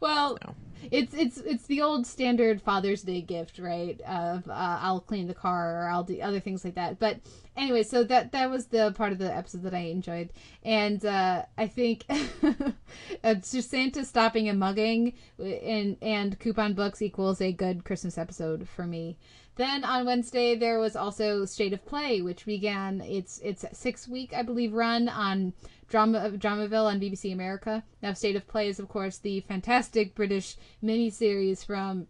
Well, 0.00 0.38
No. 0.46 0.54
it's 0.90 1.14
it's 1.14 1.38
it's 1.38 1.66
the 1.66 1.82
old 1.82 2.06
standard 2.06 2.60
Father's 2.62 3.02
Day 3.02 3.20
gift, 3.22 3.58
right? 3.58 4.00
Of 4.02 4.48
uh, 4.48 4.78
I'll 4.82 5.00
clean 5.00 5.26
the 5.26 5.34
car 5.34 5.82
or 5.84 5.88
I'll 5.88 6.04
do 6.04 6.20
other 6.20 6.40
things 6.40 6.64
like 6.64 6.74
that. 6.74 6.98
But 6.98 7.18
anyway, 7.56 7.82
so 7.82 8.04
that 8.04 8.32
that 8.32 8.50
was 8.50 8.66
the 8.66 8.92
part 8.92 9.12
of 9.12 9.18
the 9.18 9.34
episode 9.34 9.62
that 9.62 9.74
I 9.74 9.86
enjoyed, 9.90 10.30
and 10.62 11.04
uh, 11.04 11.44
I 11.58 11.66
think 11.66 12.04
it's 13.24 13.52
just 13.52 13.70
Santa 13.70 14.04
stopping 14.04 14.48
and 14.48 14.58
mugging 14.58 15.14
and 15.38 15.96
and 16.02 16.38
coupon 16.38 16.74
books 16.74 17.02
equals 17.02 17.40
a 17.40 17.52
good 17.52 17.84
Christmas 17.84 18.18
episode 18.18 18.68
for 18.68 18.86
me. 18.86 19.16
Then 19.56 19.84
on 19.84 20.04
Wednesday 20.04 20.54
there 20.54 20.78
was 20.78 20.96
also 20.96 21.46
State 21.46 21.72
of 21.72 21.84
Play, 21.86 22.20
which 22.20 22.44
began 22.44 23.00
its 23.00 23.38
its 23.38 23.64
six 23.72 24.06
week, 24.06 24.34
I 24.34 24.42
believe, 24.42 24.74
run 24.74 25.08
on 25.08 25.54
Drama 25.88 26.18
of 26.18 26.34
Dramaville 26.34 26.86
on 26.86 27.00
BBC 27.00 27.32
America. 27.32 27.84
Now, 28.02 28.12
State 28.12 28.36
of 28.36 28.46
Play 28.46 28.68
is, 28.68 28.78
of 28.78 28.88
course, 28.88 29.18
the 29.18 29.40
fantastic 29.40 30.14
British 30.14 30.56
miniseries 30.82 31.64
from 31.64 32.06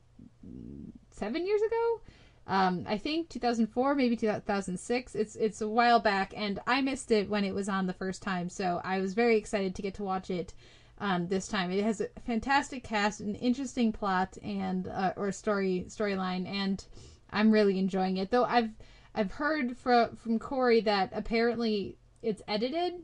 seven 1.11 1.47
years 1.47 1.63
ago. 1.63 2.01
Um, 2.47 2.85
I 2.89 2.97
think 2.97 3.29
2004, 3.29 3.95
maybe 3.95 4.17
2006. 4.17 5.15
It's 5.15 5.37
it's 5.37 5.61
a 5.61 5.69
while 5.69 5.99
back, 5.99 6.33
and 6.37 6.61
I 6.67 6.81
missed 6.81 7.11
it 7.11 7.29
when 7.29 7.45
it 7.45 7.55
was 7.55 7.69
on 7.69 7.87
the 7.87 7.93
first 7.93 8.23
time, 8.23 8.49
so 8.49 8.81
I 8.85 9.01
was 9.01 9.15
very 9.15 9.37
excited 9.37 9.75
to 9.75 9.83
get 9.83 9.95
to 9.95 10.05
watch 10.05 10.31
it 10.31 10.55
um, 10.99 11.27
this 11.27 11.49
time. 11.49 11.73
It 11.73 11.83
has 11.83 12.01
a 12.01 12.09
fantastic 12.25 12.85
cast, 12.85 13.21
an 13.21 13.35
interesting 13.35 13.93
plot, 13.93 14.39
and 14.45 14.87
uh, 14.87 15.13
or 15.17 15.33
story 15.33 15.87
storyline, 15.89 16.47
and 16.47 16.85
I'm 17.31 17.51
really 17.51 17.79
enjoying 17.81 18.19
it. 18.19 18.31
Though 18.31 18.45
I've 18.45 18.71
I've 19.13 19.33
heard 19.33 19.77
from 19.77 20.15
from 20.15 20.39
Corey 20.39 20.81
that 20.83 21.11
apparently 21.13 21.99
it's 22.23 22.43
edited 22.47 22.95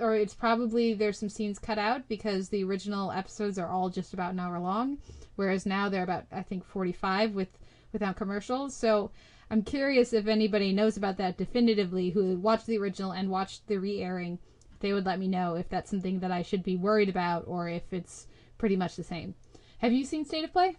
or 0.00 0.14
it's 0.14 0.34
probably 0.34 0.94
there's 0.94 1.18
some 1.18 1.28
scenes 1.28 1.58
cut 1.58 1.78
out 1.78 2.08
because 2.08 2.48
the 2.48 2.64
original 2.64 3.12
episodes 3.12 3.58
are 3.58 3.68
all 3.68 3.88
just 3.88 4.14
about 4.14 4.32
an 4.32 4.40
hour 4.40 4.58
long, 4.58 4.98
whereas 5.36 5.66
now 5.66 5.88
they're 5.88 6.02
about 6.02 6.24
I 6.32 6.42
think 6.42 6.64
45 6.64 7.34
with 7.34 7.48
without 7.92 8.16
commercials. 8.16 8.74
So 8.74 9.10
I'm 9.50 9.62
curious 9.62 10.12
if 10.12 10.26
anybody 10.26 10.72
knows 10.72 10.96
about 10.96 11.16
that 11.18 11.36
definitively 11.36 12.10
who 12.10 12.36
watched 12.36 12.66
the 12.66 12.78
original 12.78 13.12
and 13.12 13.30
watched 13.30 13.66
the 13.66 13.78
re-airing. 13.78 14.38
They 14.78 14.92
would 14.92 15.04
let 15.04 15.18
me 15.18 15.28
know 15.28 15.56
if 15.56 15.68
that's 15.68 15.90
something 15.90 16.20
that 16.20 16.30
I 16.30 16.42
should 16.42 16.62
be 16.62 16.76
worried 16.76 17.08
about 17.08 17.44
or 17.46 17.68
if 17.68 17.92
it's 17.92 18.26
pretty 18.58 18.76
much 18.76 18.96
the 18.96 19.04
same. 19.04 19.34
Have 19.78 19.92
you 19.92 20.04
seen 20.04 20.24
State 20.24 20.44
of 20.44 20.52
Play? 20.52 20.76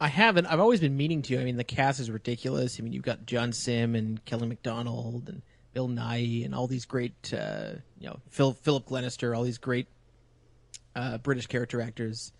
I 0.00 0.08
haven't. 0.08 0.46
I've 0.46 0.60
always 0.60 0.80
been 0.80 0.96
meaning 0.96 1.22
to. 1.22 1.40
I 1.40 1.44
mean, 1.44 1.56
the 1.56 1.64
cast 1.64 1.98
is 1.98 2.10
ridiculous. 2.10 2.78
I 2.78 2.82
mean, 2.82 2.92
you've 2.92 3.02
got 3.02 3.26
John 3.26 3.52
Simm 3.52 3.96
and 3.96 4.24
Kelly 4.24 4.46
Macdonald 4.46 5.28
and 5.28 5.42
Bill 5.78 5.88
Nighy 5.88 6.44
and 6.44 6.56
all 6.56 6.66
these 6.66 6.86
great, 6.86 7.32
uh, 7.32 7.74
you 8.00 8.08
know, 8.08 8.18
Phil, 8.30 8.52
Philip 8.52 8.86
Glenister, 8.86 9.32
all 9.32 9.44
these 9.44 9.58
great 9.58 9.86
uh, 10.96 11.18
British 11.18 11.46
character 11.46 11.80
actors. 11.80 12.32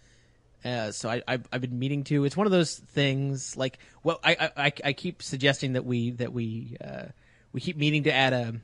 Uh, 0.64 0.90
so 0.90 1.08
I, 1.08 1.22
I've, 1.28 1.46
I've 1.52 1.60
been 1.60 1.78
meaning 1.78 2.02
to. 2.02 2.24
It's 2.24 2.36
one 2.36 2.48
of 2.48 2.50
those 2.50 2.74
things. 2.74 3.56
Like, 3.56 3.78
well, 4.02 4.18
I, 4.24 4.50
I, 4.56 4.72
I 4.86 4.92
keep 4.92 5.22
suggesting 5.22 5.74
that 5.74 5.84
we 5.84 6.10
that 6.10 6.32
we 6.32 6.78
uh, 6.84 7.04
we 7.52 7.60
keep 7.60 7.76
meaning 7.76 8.02
to 8.04 8.12
add 8.12 8.32
a 8.32 8.54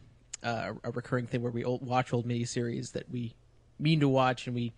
uh, 0.42 0.72
a 0.82 0.90
recurring 0.90 1.28
thing 1.28 1.40
where 1.42 1.52
we 1.52 1.62
old, 1.62 1.86
watch 1.86 2.12
old 2.12 2.26
miniseries 2.26 2.90
that 2.94 3.08
we 3.08 3.36
mean 3.78 4.00
to 4.00 4.08
watch, 4.08 4.48
and 4.48 4.56
we, 4.56 4.72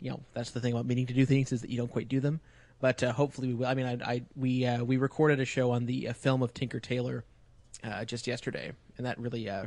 you 0.00 0.10
know, 0.10 0.18
that's 0.34 0.50
the 0.50 0.58
thing 0.58 0.72
about 0.72 0.86
meaning 0.86 1.06
to 1.06 1.14
do 1.14 1.24
things 1.24 1.52
is 1.52 1.60
that 1.60 1.70
you 1.70 1.76
don't 1.76 1.92
quite 1.92 2.08
do 2.08 2.18
them. 2.18 2.40
But 2.80 3.00
uh, 3.04 3.12
hopefully 3.12 3.46
we 3.46 3.54
will. 3.54 3.66
I 3.66 3.74
mean, 3.74 3.86
I, 3.86 4.14
I 4.14 4.22
we 4.34 4.66
uh, 4.66 4.82
we 4.82 4.96
recorded 4.96 5.38
a 5.38 5.44
show 5.44 5.70
on 5.70 5.86
the 5.86 6.08
film 6.16 6.42
of 6.42 6.52
Tinker 6.52 6.80
Tailor 6.80 7.24
just 8.06 8.26
yesterday, 8.26 8.72
and 8.96 9.06
that 9.06 9.18
really 9.18 9.48
uh, 9.48 9.66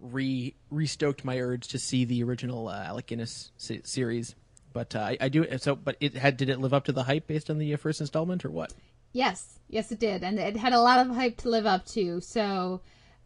re 0.00 0.54
restoked 0.72 1.24
my 1.24 1.38
urge 1.40 1.68
to 1.68 1.78
see 1.78 2.04
the 2.04 2.22
original 2.22 2.68
uh, 2.68 2.84
Alec 2.84 3.06
Guinness 3.06 3.52
se- 3.56 3.82
series. 3.84 4.34
But 4.72 4.94
uh, 4.94 5.00
I, 5.00 5.16
I 5.20 5.28
do 5.28 5.46
so. 5.58 5.74
But 5.76 5.96
it 6.00 6.14
had 6.14 6.36
did 6.36 6.48
it 6.48 6.60
live 6.60 6.74
up 6.74 6.84
to 6.84 6.92
the 6.92 7.04
hype 7.04 7.26
based 7.26 7.50
on 7.50 7.58
the 7.58 7.74
uh, 7.74 7.76
first 7.76 8.00
installment 8.00 8.44
or 8.44 8.50
what? 8.50 8.72
Yes, 9.12 9.58
yes, 9.68 9.90
it 9.90 9.98
did, 9.98 10.22
and 10.22 10.38
it 10.38 10.56
had 10.56 10.72
a 10.72 10.80
lot 10.80 11.04
of 11.04 11.14
hype 11.14 11.38
to 11.38 11.48
live 11.48 11.66
up 11.66 11.86
to. 11.86 12.20
So 12.20 12.82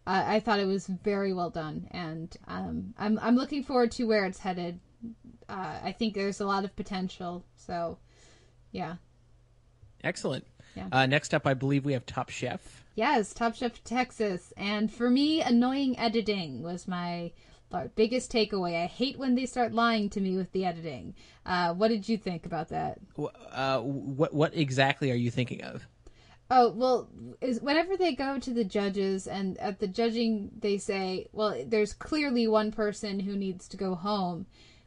uh, 0.07 0.23
I 0.27 0.41
thought 0.41 0.61
it 0.61 0.67
was 0.67 0.87
very 0.87 1.33
well 1.33 1.51
done, 1.51 1.89
and 1.91 2.35
um, 2.47 2.95
I'm 2.99 3.19
I'm 3.21 3.37
looking 3.37 3.65
forward 3.65 3.91
to 3.93 4.05
where 4.05 4.25
it's 4.25 4.39
headed. 4.39 4.79
Uh, 5.49 5.79
I 5.83 5.93
think 5.93 6.15
there's 6.15 6.41
a 6.41 6.47
lot 6.47 6.65
of 6.65 6.75
potential. 6.77 7.45
So, 7.57 7.99
yeah, 8.71 8.95
Excellent. 10.05 10.47
Yeah. 10.75 10.89
Uh, 10.91 11.07
next 11.07 11.35
up, 11.35 11.47
I 11.47 11.55
believe 11.55 11.85
we 11.85 11.93
have 11.93 12.07
Top 12.07 12.31
Chef. 12.31 12.82
Yes, 12.95 13.33
Top 13.33 13.55
Chef 13.55 13.83
Texas, 13.85 14.53
and 14.57 14.93
for 14.93 15.11
me, 15.11 15.41
annoying 15.41 15.99
editing 15.99 16.63
was 16.63 16.89
my 16.89 17.33
uh, 17.73 17.89
biggest 17.95 18.31
takeaway. 18.31 18.83
I 18.83 18.87
hate 18.87 19.19
when 19.19 19.35
they 19.35 19.47
start 19.47 19.73
lying 19.73 20.11
to 20.11 20.21
me 20.21 20.37
with 20.37 20.53
the 20.53 20.65
editing. 20.65 21.15
Uh, 21.47 21.75
what 21.75 21.89
did 21.89 22.09
you 22.09 22.19
think 22.19 22.47
about 22.47 22.69
that? 22.69 22.99
Uh, 23.51 23.81
what 23.81 24.35
what 24.35 24.55
exactly 24.57 25.11
are 25.11 25.17
you 25.17 25.31
thinking 25.31 25.63
of? 25.63 25.87
Oh 26.51 26.71
well, 26.71 27.09
is 27.41 27.61
whenever 27.63 27.97
they 27.97 28.15
go 28.15 28.39
to 28.39 28.53
the 28.53 28.65
judges 28.65 29.27
and 29.27 29.57
at 29.59 29.81
the 29.81 29.87
judging 29.87 30.51
they 30.59 30.77
say, 30.77 31.29
well, 31.33 31.65
there's 31.67 31.95
clearly 31.95 32.47
one 32.47 32.73
person 32.73 33.21
who 33.21 33.37
needs 33.37 33.67
to 33.69 33.77
go 33.77 33.95
home. 33.95 34.47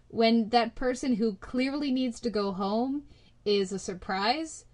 When 0.10 0.50
that 0.50 0.76
person 0.76 1.16
who 1.16 1.36
clearly 1.36 1.92
needs 1.92 2.20
to 2.22 2.30
go 2.30 2.52
home 2.52 3.04
is 3.46 3.72
a 3.72 3.80
surprise, 3.80 4.66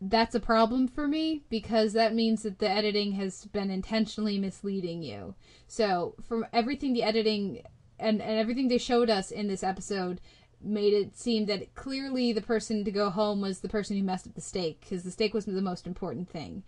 that's 0.00 0.34
a 0.34 0.40
problem 0.40 0.88
for 0.88 1.06
me 1.06 1.42
because 1.50 1.92
that 1.92 2.14
means 2.14 2.42
that 2.42 2.58
the 2.58 2.70
editing 2.70 3.12
has 3.12 3.44
been 3.46 3.70
intentionally 3.70 4.38
misleading 4.38 5.02
you. 5.02 5.34
So 5.66 6.14
from 6.26 6.46
everything 6.52 6.94
the 6.94 7.02
editing 7.02 7.62
and, 7.98 8.22
and 8.22 8.38
everything 8.38 8.68
they 8.68 8.78
showed 8.78 9.10
us 9.10 9.30
in 9.30 9.46
this 9.46 9.62
episode 9.62 10.20
made 10.62 10.94
it 10.94 11.16
seem 11.16 11.46
that 11.46 11.74
clearly 11.74 12.32
the 12.32 12.40
person 12.40 12.84
to 12.84 12.90
go 12.90 13.10
home 13.10 13.40
was 13.40 13.60
the 13.60 13.68
person 13.68 13.96
who 13.96 14.02
messed 14.02 14.26
up 14.26 14.34
the 14.34 14.40
steak 14.40 14.80
because 14.80 15.02
the 15.02 15.10
steak 15.10 15.34
was 15.34 15.44
the 15.44 15.60
most 15.60 15.86
important 15.86 16.28
thing. 16.28 16.62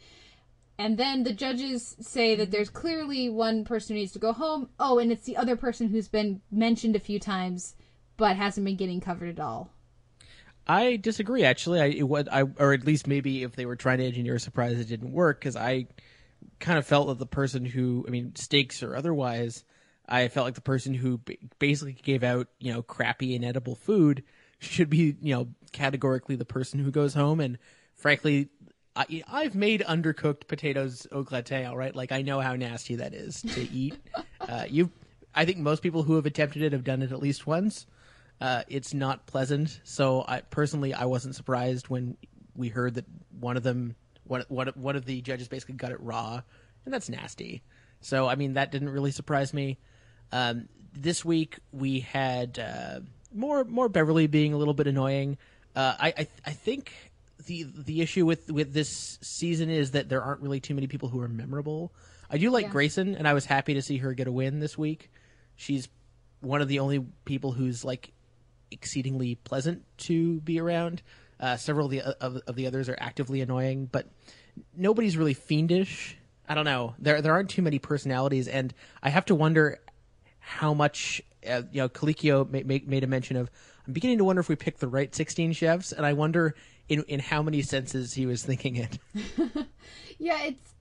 And 0.78 0.98
then 0.98 1.22
the 1.22 1.32
judges 1.32 1.96
say 2.00 2.34
that 2.34 2.50
there's 2.50 2.70
clearly 2.70 3.28
one 3.28 3.64
person 3.64 3.94
who 3.94 4.00
needs 4.00 4.12
to 4.12 4.18
go 4.18 4.32
home. 4.32 4.70
Oh, 4.80 4.98
and 4.98 5.12
it's 5.12 5.24
the 5.24 5.36
other 5.36 5.56
person 5.56 5.88
who's 5.88 6.08
been 6.08 6.40
mentioned 6.50 6.96
a 6.96 7.00
few 7.00 7.18
times 7.18 7.76
but 8.16 8.36
hasn't 8.36 8.64
been 8.64 8.76
getting 8.76 9.00
covered 9.00 9.28
at 9.38 9.40
all. 9.40 9.70
I 10.66 10.96
disagree. 10.96 11.44
Actually, 11.44 11.80
I 11.80 11.86
it 11.86 12.08
would 12.08 12.28
I 12.28 12.42
or 12.58 12.72
at 12.72 12.86
least 12.86 13.06
maybe 13.06 13.42
if 13.42 13.56
they 13.56 13.66
were 13.66 13.76
trying 13.76 13.98
to 13.98 14.06
engineer 14.06 14.36
a 14.36 14.40
surprise, 14.40 14.78
it 14.78 14.88
didn't 14.88 15.12
work 15.12 15.40
because 15.40 15.56
I 15.56 15.86
kind 16.60 16.78
of 16.78 16.86
felt 16.86 17.08
that 17.08 17.18
the 17.18 17.26
person 17.26 17.64
who 17.64 18.04
I 18.06 18.10
mean 18.10 18.34
steaks 18.36 18.82
or 18.82 18.94
otherwise, 18.94 19.64
I 20.08 20.28
felt 20.28 20.46
like 20.46 20.54
the 20.54 20.60
person 20.60 20.94
who 20.94 21.18
ba- 21.18 21.36
basically 21.58 21.94
gave 21.94 22.22
out 22.22 22.48
you 22.60 22.72
know 22.72 22.82
crappy 22.82 23.34
inedible 23.34 23.74
food 23.74 24.22
should 24.58 24.88
be 24.88 25.16
you 25.20 25.34
know 25.34 25.48
categorically 25.72 26.36
the 26.36 26.44
person 26.44 26.78
who 26.80 26.90
goes 26.90 27.14
home 27.14 27.40
and 27.40 27.58
frankly. 27.94 28.48
I, 28.94 29.24
I've 29.26 29.54
made 29.54 29.80
undercooked 29.80 30.48
potatoes 30.48 31.06
au 31.12 31.22
gratin, 31.22 31.64
all 31.64 31.78
right. 31.78 31.96
Like 31.96 32.12
I 32.12 32.20
know 32.20 32.40
how 32.40 32.56
nasty 32.56 32.96
that 32.96 33.14
is 33.14 33.40
to 33.40 33.62
eat. 33.72 33.96
uh, 34.40 34.66
you, 34.68 34.90
I 35.34 35.46
think 35.46 35.56
most 35.56 35.82
people 35.82 36.02
who 36.02 36.16
have 36.16 36.26
attempted 36.26 36.60
it 36.60 36.72
have 36.74 36.84
done 36.84 37.00
it 37.00 37.10
at 37.10 37.18
least 37.18 37.46
once. 37.46 37.86
Uh, 38.42 38.62
it's 38.68 38.92
not 38.92 39.26
pleasant. 39.26 39.80
So 39.84 40.24
I 40.26 40.40
personally, 40.40 40.92
I 40.92 41.04
wasn't 41.04 41.36
surprised 41.36 41.88
when 41.88 42.16
we 42.56 42.68
heard 42.68 42.94
that 42.94 43.04
one 43.38 43.56
of 43.56 43.62
them, 43.62 43.94
one, 44.24 44.44
one, 44.48 44.66
one 44.74 44.96
of 44.96 45.04
the 45.04 45.20
judges 45.22 45.46
basically 45.48 45.76
got 45.76 45.92
it 45.92 46.00
raw, 46.00 46.42
and 46.84 46.92
that's 46.92 47.08
nasty. 47.08 47.62
So 48.00 48.26
I 48.26 48.34
mean, 48.34 48.54
that 48.54 48.72
didn't 48.72 48.90
really 48.90 49.12
surprise 49.12 49.54
me. 49.54 49.78
Um, 50.32 50.68
this 50.92 51.24
week 51.24 51.58
we 51.70 52.00
had 52.00 52.58
uh, 52.58 53.00
more 53.32 53.64
more 53.64 53.88
Beverly 53.88 54.26
being 54.26 54.52
a 54.52 54.56
little 54.56 54.74
bit 54.74 54.86
annoying. 54.88 55.38
Uh, 55.76 55.94
I, 55.98 56.14
I 56.18 56.26
I 56.46 56.50
think 56.50 56.92
the 57.46 57.62
the 57.62 58.00
issue 58.02 58.26
with 58.26 58.50
with 58.50 58.72
this 58.72 59.18
season 59.22 59.70
is 59.70 59.92
that 59.92 60.08
there 60.08 60.22
aren't 60.22 60.40
really 60.40 60.60
too 60.60 60.74
many 60.74 60.88
people 60.88 61.08
who 61.08 61.20
are 61.20 61.28
memorable. 61.28 61.92
I 62.28 62.38
do 62.38 62.50
like 62.50 62.64
Yeah. 62.66 62.72
Grayson, 62.72 63.14
and 63.14 63.28
I 63.28 63.34
was 63.34 63.44
happy 63.46 63.74
to 63.74 63.82
see 63.82 63.98
her 63.98 64.14
get 64.14 64.26
a 64.26 64.32
win 64.32 64.58
this 64.58 64.76
week. 64.76 65.10
She's 65.54 65.88
one 66.40 66.60
of 66.60 66.68
the 66.68 66.80
only 66.80 67.04
people 67.24 67.52
who's 67.52 67.84
like 67.84 68.12
exceedingly 68.72 69.36
pleasant 69.36 69.84
to 69.98 70.40
be 70.40 70.60
around. 70.60 71.02
Uh, 71.38 71.56
several 71.56 71.86
of 71.86 71.90
the 71.90 72.00
of, 72.02 72.36
of 72.46 72.56
the 72.56 72.66
others 72.66 72.88
are 72.88 72.96
actively 73.00 73.40
annoying, 73.40 73.88
but 73.90 74.06
nobody's 74.76 75.16
really 75.16 75.34
fiendish. 75.34 76.16
I 76.48 76.54
don't 76.54 76.64
know. 76.64 76.94
There 76.98 77.20
there 77.20 77.32
aren't 77.32 77.50
too 77.50 77.62
many 77.62 77.78
personalities, 77.78 78.48
and 78.48 78.72
I 79.02 79.10
have 79.10 79.24
to 79.26 79.34
wonder 79.34 79.80
how 80.38 80.74
much 80.74 81.22
uh, 81.48 81.62
you 81.72 81.80
know. 81.80 81.88
Colicchio 81.88 82.50
ma- 82.50 82.60
ma- 82.64 82.84
made 82.86 83.04
a 83.04 83.08
mention 83.08 83.36
of. 83.36 83.50
I'm 83.86 83.92
beginning 83.92 84.18
to 84.18 84.24
wonder 84.24 84.38
if 84.38 84.48
we 84.48 84.54
picked 84.54 84.78
the 84.78 84.86
right 84.86 85.12
16 85.12 85.54
chefs, 85.54 85.90
and 85.90 86.06
I 86.06 86.12
wonder 86.12 86.54
in 86.88 87.02
in 87.08 87.18
how 87.18 87.42
many 87.42 87.62
senses 87.62 88.12
he 88.14 88.26
was 88.26 88.44
thinking 88.44 88.76
it. 88.76 88.98
Yeah, 90.22 90.40
it's 90.44 90.74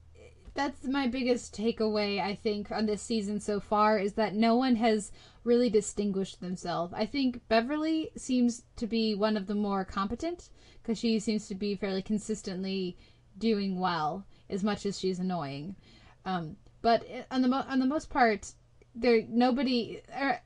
that's 0.54 0.86
my 0.86 1.08
biggest 1.08 1.56
takeaway 1.56 2.20
I 2.20 2.36
think 2.36 2.70
on 2.70 2.86
this 2.86 3.02
season 3.02 3.40
so 3.40 3.58
far 3.58 3.98
is 3.98 4.12
that 4.12 4.36
no 4.36 4.54
one 4.54 4.76
has 4.76 5.10
really 5.44 5.70
distinguished 5.70 6.40
themselves. 6.40 6.92
I 6.94 7.06
think 7.06 7.40
Beverly 7.48 8.10
seems 8.16 8.62
to 8.76 8.86
be 8.86 9.14
one 9.14 9.36
of 9.36 9.46
the 9.46 9.54
more 9.54 9.84
competent 9.84 10.50
because 10.82 10.98
she 10.98 11.18
seems 11.18 11.48
to 11.48 11.54
be 11.54 11.74
fairly 11.74 12.02
consistently 12.02 12.96
doing 13.38 13.78
well 13.78 14.26
as 14.50 14.62
much 14.62 14.86
as 14.86 14.98
she's 14.98 15.18
annoying. 15.18 15.76
Um, 16.24 16.56
but 16.80 17.04
on 17.30 17.42
the 17.42 17.48
mo- 17.48 17.64
on 17.68 17.78
the 17.78 17.86
most 17.86 18.10
part, 18.10 18.52
there 18.94 19.22
nobody. 19.28 20.02
Er, 20.14 20.40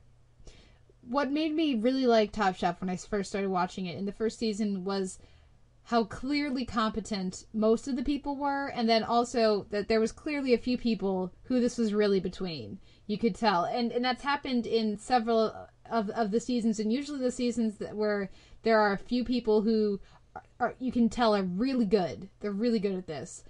what 1.01 1.31
made 1.31 1.53
me 1.53 1.75
really 1.75 2.05
like 2.05 2.31
Top 2.31 2.55
Chef 2.55 2.81
when 2.81 2.89
I 2.89 2.97
first 2.97 3.29
started 3.29 3.49
watching 3.49 3.85
it 3.85 3.97
in 3.97 4.05
the 4.05 4.11
first 4.11 4.39
season 4.39 4.83
was 4.83 5.19
how 5.83 6.03
clearly 6.03 6.65
competent 6.65 7.45
most 7.53 7.87
of 7.87 7.95
the 7.95 8.03
people 8.03 8.35
were, 8.35 8.67
and 8.67 8.89
then 8.89 9.03
also 9.03 9.65
that 9.69 9.87
there 9.87 10.01
was 10.01 10.11
clearly 10.11 10.53
a 10.53 10.57
few 10.57 10.77
people 10.77 11.31
who 11.43 11.61
this 11.61 11.77
was 11.77 11.93
really 11.93 12.19
between. 12.19 12.77
You 13.07 13.17
could 13.17 13.35
tell, 13.35 13.63
and 13.63 13.91
and 13.91 14.03
that's 14.03 14.23
happened 14.23 14.67
in 14.67 14.97
several 14.97 15.55
of 15.89 16.09
of 16.09 16.31
the 16.31 16.41
seasons, 16.41 16.79
and 16.79 16.91
usually 16.91 17.19
the 17.19 17.31
seasons 17.31 17.77
that 17.77 17.95
where 17.95 18.29
there 18.63 18.79
are 18.79 18.93
a 18.93 18.97
few 18.97 19.23
people 19.23 19.61
who 19.61 19.99
are, 20.35 20.43
are 20.59 20.75
you 20.79 20.91
can 20.91 21.07
tell 21.09 21.33
are 21.33 21.43
really 21.43 21.85
good. 21.85 22.27
They're 22.41 22.51
really 22.51 22.79
good 22.79 22.95
at 22.95 23.07
this, 23.07 23.45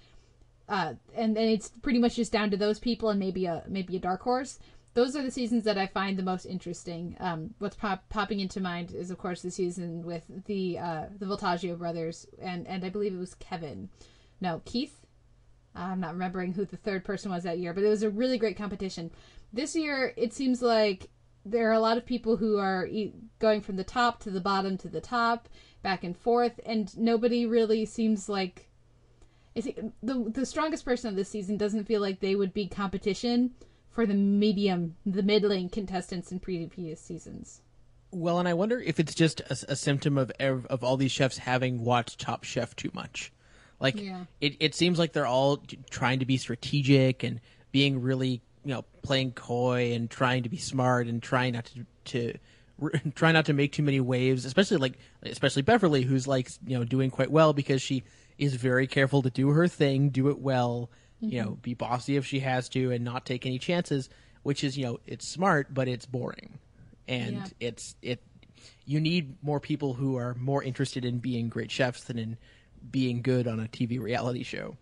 uh, 0.70 0.94
and 1.16 1.36
and 1.38 1.50
it's 1.50 1.70
pretty 1.70 1.98
much 1.98 2.16
just 2.16 2.32
down 2.32 2.52
to 2.52 2.58
those 2.58 2.80
people 2.80 3.10
and 3.10 3.20
maybe 3.20 3.46
a 3.48 3.64
maybe 3.68 3.96
a 3.96 4.00
dark 4.00 4.22
horse. 4.22 4.60
Those 4.94 5.16
are 5.16 5.22
the 5.22 5.32
seasons 5.32 5.64
that 5.66 5.78
I 5.78 5.86
find 5.86 6.18
the 6.18 6.24
most 6.24 6.46
interesting. 6.46 7.16
Um, 7.20 7.54
what's 7.60 7.76
pop, 7.76 8.10
popping 8.10 8.40
into 8.40 8.60
mind 8.60 8.94
is, 8.96 9.12
of 9.12 9.20
course, 9.20 9.44
the 9.44 9.52
season 9.52 10.04
with 10.04 10.24
the 10.46 10.78
uh, 10.80 11.06
the 11.18 11.26
Voltaggio 11.26 11.78
brothers, 11.78 12.28
and 12.40 12.68
and 12.68 12.86
I 12.86 12.90
believe 12.90 13.14
it 13.14 13.20
was 13.20 13.36
Kevin, 13.36 13.90
no 14.40 14.62
Keith. 14.66 15.06
I'm 15.76 16.00
not 16.00 16.14
remembering 16.14 16.54
who 16.54 16.66
the 16.66 16.78
third 16.78 17.06
person 17.06 17.32
was 17.32 17.44
that 17.44 17.60
year, 17.60 17.74
but 17.74 17.84
it 17.84 17.90
was 17.90 18.02
a 18.02 18.10
really 18.10 18.40
great 18.40 18.58
competition. 18.58 19.12
This 19.54 19.76
year, 19.76 20.14
it 20.18 20.34
seems 20.34 20.62
like 20.62 21.10
there 21.46 21.70
are 21.70 21.74
a 21.74 21.80
lot 21.80 21.98
of 21.98 22.06
people 22.06 22.38
who 22.38 22.58
are 22.58 22.88
going 23.40 23.62
from 23.62 23.78
the 23.78 23.84
top 23.84 24.20
to 24.24 24.32
the 24.32 24.42
bottom 24.42 24.78
to 24.80 24.90
the 24.90 25.02
top, 25.02 25.48
back 25.82 26.04
and 26.04 26.16
forth, 26.18 26.60
and 26.66 26.96
nobody 26.98 27.46
really 27.46 27.86
seems 27.86 28.28
like 28.28 28.70
the 29.56 29.92
the 30.04 30.46
strongest 30.46 30.86
person 30.86 31.10
of 31.10 31.16
this 31.16 31.30
season 31.30 31.58
doesn't 31.58 31.86
feel 31.86 32.02
like 32.02 32.20
they 32.20 32.36
would 32.36 32.54
be 32.54 32.68
competition 32.68 33.52
for 33.90 34.06
the 34.06 34.14
medium, 34.14 34.96
the 35.06 35.24
middling 35.24 35.70
contestants 35.70 36.32
in 36.32 36.40
previous 36.40 37.02
seasons. 37.02 37.62
Well, 38.12 38.40
and 38.40 38.48
I 38.48 38.54
wonder 38.54 38.80
if 38.80 39.00
it's 39.00 39.16
just 39.16 39.40
a, 39.42 39.58
a 39.70 39.76
symptom 39.76 40.18
of 40.18 40.32
of 40.40 40.84
all 40.84 40.98
these 40.98 41.12
chefs 41.12 41.38
having 41.40 41.84
watched 41.84 42.20
Top 42.20 42.44
Chef 42.44 42.76
too 42.76 42.92
much. 42.94 43.32
Like 43.80 44.00
Yeah. 44.00 44.26
it, 44.42 44.58
it 44.60 44.76
seems 44.76 45.00
like 45.00 45.14
they're 45.14 45.26
all 45.26 45.64
trying 45.90 46.20
to 46.20 46.26
be 46.26 46.38
strategic 46.38 47.24
and 47.24 47.40
being 47.72 48.02
really, 48.02 48.42
you 48.68 48.74
know, 48.74 48.84
playing 49.02 49.32
coy 49.32 49.94
and 49.94 50.10
trying 50.12 50.44
to 50.44 50.50
be 50.50 50.58
smart 50.58 51.08
and 51.08 51.24
trying 51.24 51.54
not 51.54 51.64
to 51.66 51.86
to 52.04 52.34
try 53.16 53.32
not 53.32 53.46
to 53.46 53.54
make 53.54 53.72
too 53.72 53.82
many 53.82 54.02
waves, 54.02 54.44
especially 54.44 54.76
like 54.76 55.00
especially 55.24 55.62
Beverly, 55.62 56.02
who's 56.02 56.28
like 56.28 56.50
you 56.66 56.78
know 56.78 56.84
doing 56.84 57.10
quite 57.10 57.32
well 57.32 57.54
because 57.54 57.82
she 57.82 58.04
is 58.38 58.56
very 58.56 58.86
careful 58.86 59.22
to 59.22 59.30
do 59.30 59.52
her 59.52 59.70
thing, 59.70 60.10
do 60.10 60.28
it 60.28 60.40
well, 60.40 60.92
you 61.22 61.42
know, 61.42 61.52
mm-hmm. 61.52 61.62
be 61.62 61.76
bossy 61.76 62.18
if 62.18 62.26
she 62.26 62.42
has 62.42 62.68
to, 62.70 62.92
and 62.92 63.06
not 63.06 63.26
take 63.26 63.46
any 63.46 63.58
chances. 63.58 64.10
Which 64.44 64.66
is 64.66 64.78
you 64.78 64.84
know 64.84 65.00
it's 65.06 65.26
smart, 65.26 65.74
but 65.74 65.88
it's 65.88 66.06
boring, 66.06 66.60
and 67.08 67.38
Yeah. 67.38 67.46
it's 67.62 67.96
it. 68.02 68.22
You 68.86 69.00
need 69.00 69.42
more 69.42 69.62
people 69.62 69.94
who 69.94 70.18
are 70.18 70.36
more 70.36 70.62
interested 70.62 71.06
in 71.06 71.20
being 71.20 71.48
great 71.48 71.72
chefs 71.72 72.04
than 72.04 72.20
in 72.20 72.38
being 72.92 73.22
good 73.22 73.48
on 73.48 73.62
a 73.62 73.68
TV 73.70 73.98
reality 73.98 74.44
show. 74.44 74.76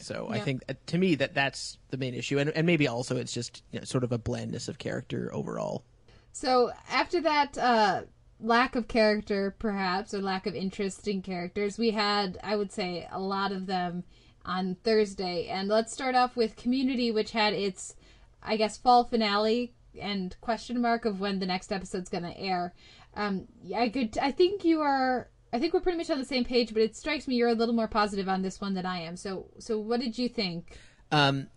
So 0.00 0.28
I 0.30 0.40
think 0.40 0.64
uh, 0.68 0.74
to 0.86 0.98
me 0.98 1.14
that 1.16 1.34
that's 1.34 1.78
the 1.90 1.96
main 1.96 2.14
issue, 2.14 2.38
and 2.38 2.50
and 2.50 2.66
maybe 2.66 2.88
also 2.88 3.16
it's 3.16 3.32
just 3.32 3.62
you 3.70 3.78
know, 3.78 3.84
sort 3.84 4.04
of 4.04 4.12
a 4.12 4.18
blandness 4.18 4.68
of 4.68 4.78
character 4.78 5.30
overall. 5.32 5.84
So 6.32 6.72
after 6.90 7.20
that 7.20 7.58
uh, 7.58 8.02
lack 8.40 8.74
of 8.74 8.88
character, 8.88 9.54
perhaps, 9.58 10.12
or 10.12 10.20
lack 10.20 10.46
of 10.46 10.54
interest 10.54 11.06
in 11.06 11.22
characters, 11.22 11.78
we 11.78 11.90
had, 11.90 12.38
I 12.42 12.56
would 12.56 12.72
say, 12.72 13.06
a 13.10 13.20
lot 13.20 13.52
of 13.52 13.66
them 13.66 14.04
on 14.44 14.76
Thursday. 14.82 15.46
And 15.46 15.68
let's 15.68 15.92
start 15.92 16.14
off 16.14 16.36
with 16.36 16.56
Community, 16.56 17.10
which 17.10 17.32
had 17.32 17.52
its, 17.52 17.94
I 18.42 18.56
guess, 18.56 18.76
fall 18.76 19.04
finale 19.04 19.74
and 20.00 20.34
question 20.40 20.80
mark 20.80 21.04
of 21.04 21.20
when 21.20 21.38
the 21.38 21.46
next 21.46 21.70
episode's 21.70 22.08
going 22.08 22.24
to 22.24 22.38
air. 22.38 22.74
Um, 23.14 23.46
I 23.74 23.88
could, 23.88 24.18
I 24.18 24.32
think 24.32 24.64
you 24.64 24.80
are. 24.80 25.28
I 25.52 25.58
think 25.58 25.74
we're 25.74 25.80
pretty 25.80 25.98
much 25.98 26.10
on 26.10 26.18
the 26.18 26.24
same 26.24 26.44
page, 26.44 26.72
but 26.72 26.82
it 26.82 26.96
strikes 26.96 27.28
me 27.28 27.34
you're 27.34 27.48
a 27.48 27.54
little 27.54 27.74
more 27.74 27.88
positive 27.88 28.28
on 28.28 28.42
this 28.42 28.60
one 28.60 28.74
than 28.74 28.86
I 28.86 29.00
am. 29.00 29.16
So, 29.16 29.46
so 29.58 29.78
what 29.78 30.00
did 30.00 30.16
you 30.16 30.28
think? 30.28 30.78
Um, 31.10 31.48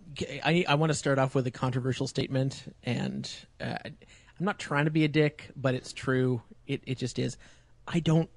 I 0.44 0.66
I 0.68 0.76
want 0.76 0.90
to 0.90 0.94
start 0.94 1.18
off 1.18 1.34
with 1.34 1.48
a 1.48 1.52
controversial 1.52 2.08
statement, 2.08 2.76
and 2.84 3.30
uh, 3.62 3.78
I'm 3.86 3.96
not 4.46 4.60
trying 4.60 4.86
to 4.86 4.92
be 4.92 5.06
a 5.06 5.08
dick, 5.08 5.50
but 5.56 5.76
it's 5.76 5.94
true. 5.94 6.42
It 6.68 6.82
it 6.86 6.98
just 6.98 7.20
is. 7.20 7.38
I 7.88 8.02
don't 8.02 8.30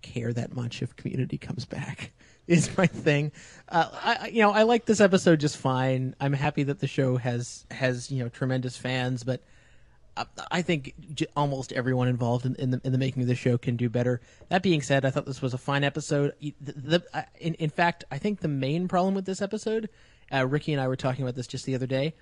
care 0.00 0.32
that 0.32 0.54
much 0.54 0.82
if 0.82 0.96
Community 0.96 1.38
comes 1.38 1.64
back. 1.64 2.12
Is 2.46 2.76
my 2.76 2.86
thing. 2.86 3.32
Uh, 3.70 3.88
I 3.90 4.28
you 4.28 4.42
know 4.42 4.50
I 4.50 4.64
like 4.64 4.84
this 4.84 5.00
episode 5.00 5.40
just 5.40 5.56
fine. 5.56 6.14
I'm 6.20 6.34
happy 6.34 6.64
that 6.64 6.78
the 6.78 6.86
show 6.86 7.16
has 7.16 7.64
has 7.70 8.10
you 8.10 8.22
know 8.22 8.28
tremendous 8.28 8.76
fans, 8.76 9.22
but. 9.22 9.42
I- 10.50 10.62
think 10.62 10.94
almost 11.36 11.72
everyone 11.72 12.08
involved 12.08 12.46
in, 12.46 12.54
in 12.56 12.70
the 12.70 12.80
in 12.84 12.92
the 12.92 12.98
making 12.98 13.22
of 13.22 13.28
the 13.28 13.34
show 13.34 13.58
can 13.58 13.76
do 13.76 13.88
better. 13.88 14.20
That 14.48 14.62
being 14.62 14.82
said, 14.82 15.04
I 15.04 15.10
thought 15.10 15.26
this 15.26 15.42
was 15.42 15.54
a 15.54 15.58
fine 15.58 15.84
episode. 15.84 16.34
The, 16.40 16.54
the, 16.60 17.26
in, 17.38 17.54
in 17.54 17.70
fact, 17.70 18.04
I 18.10 18.18
think 18.18 18.40
the 18.40 18.48
main 18.48 18.88
problem 18.88 19.14
with 19.14 19.26
this 19.26 19.42
episode, 19.42 19.88
uh, 20.32 20.46
Ricky 20.46 20.72
and 20.72 20.80
I 20.80 20.88
were 20.88 20.96
talking 20.96 21.24
about 21.24 21.34
this 21.34 21.46
just 21.46 21.66
the 21.66 21.74
other 21.74 21.86
day, 21.86 22.14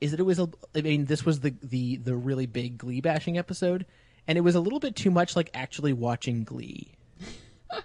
is 0.00 0.10
that 0.10 0.20
it 0.20 0.24
was. 0.24 0.38
A, 0.38 0.48
I 0.74 0.80
mean, 0.80 1.04
this 1.06 1.24
was 1.24 1.40
the 1.40 1.54
the 1.62 1.96
the 1.96 2.16
really 2.16 2.46
big 2.46 2.78
Glee 2.78 3.00
bashing 3.00 3.38
episode, 3.38 3.86
and 4.26 4.36
it 4.36 4.42
was 4.42 4.54
a 4.54 4.60
little 4.60 4.80
bit 4.80 4.96
too 4.96 5.10
much 5.10 5.36
like 5.36 5.50
actually 5.54 5.92
watching 5.92 6.44
Glee. 6.44 6.94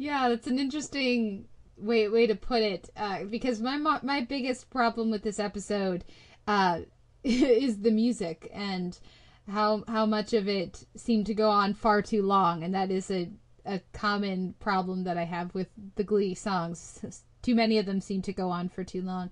Yeah, 0.00 0.28
that's 0.28 0.46
an 0.46 0.60
interesting 0.60 1.46
way 1.76 2.08
way 2.08 2.28
to 2.28 2.36
put 2.36 2.62
it. 2.62 2.88
Uh, 2.96 3.24
because 3.24 3.60
my 3.60 3.76
my 3.76 4.20
biggest 4.20 4.70
problem 4.70 5.10
with 5.10 5.22
this 5.24 5.40
episode 5.40 6.04
uh, 6.46 6.80
is 7.24 7.78
the 7.80 7.90
music 7.90 8.50
and 8.52 8.98
how 9.50 9.82
how 9.88 10.06
much 10.06 10.32
of 10.34 10.46
it 10.48 10.84
seemed 10.96 11.26
to 11.26 11.34
go 11.34 11.50
on 11.50 11.74
far 11.74 12.02
too 12.02 12.22
long, 12.22 12.62
and 12.62 12.74
that 12.74 12.90
is 12.90 13.10
a 13.10 13.30
a 13.64 13.80
common 13.92 14.54
problem 14.60 15.04
that 15.04 15.18
I 15.18 15.24
have 15.24 15.54
with 15.54 15.68
the 15.96 16.04
Glee 16.04 16.34
songs. 16.34 17.22
Too 17.42 17.54
many 17.54 17.78
of 17.78 17.86
them 17.86 18.00
seem 18.00 18.22
to 18.22 18.32
go 18.32 18.50
on 18.50 18.68
for 18.68 18.82
too 18.82 19.02
long. 19.02 19.30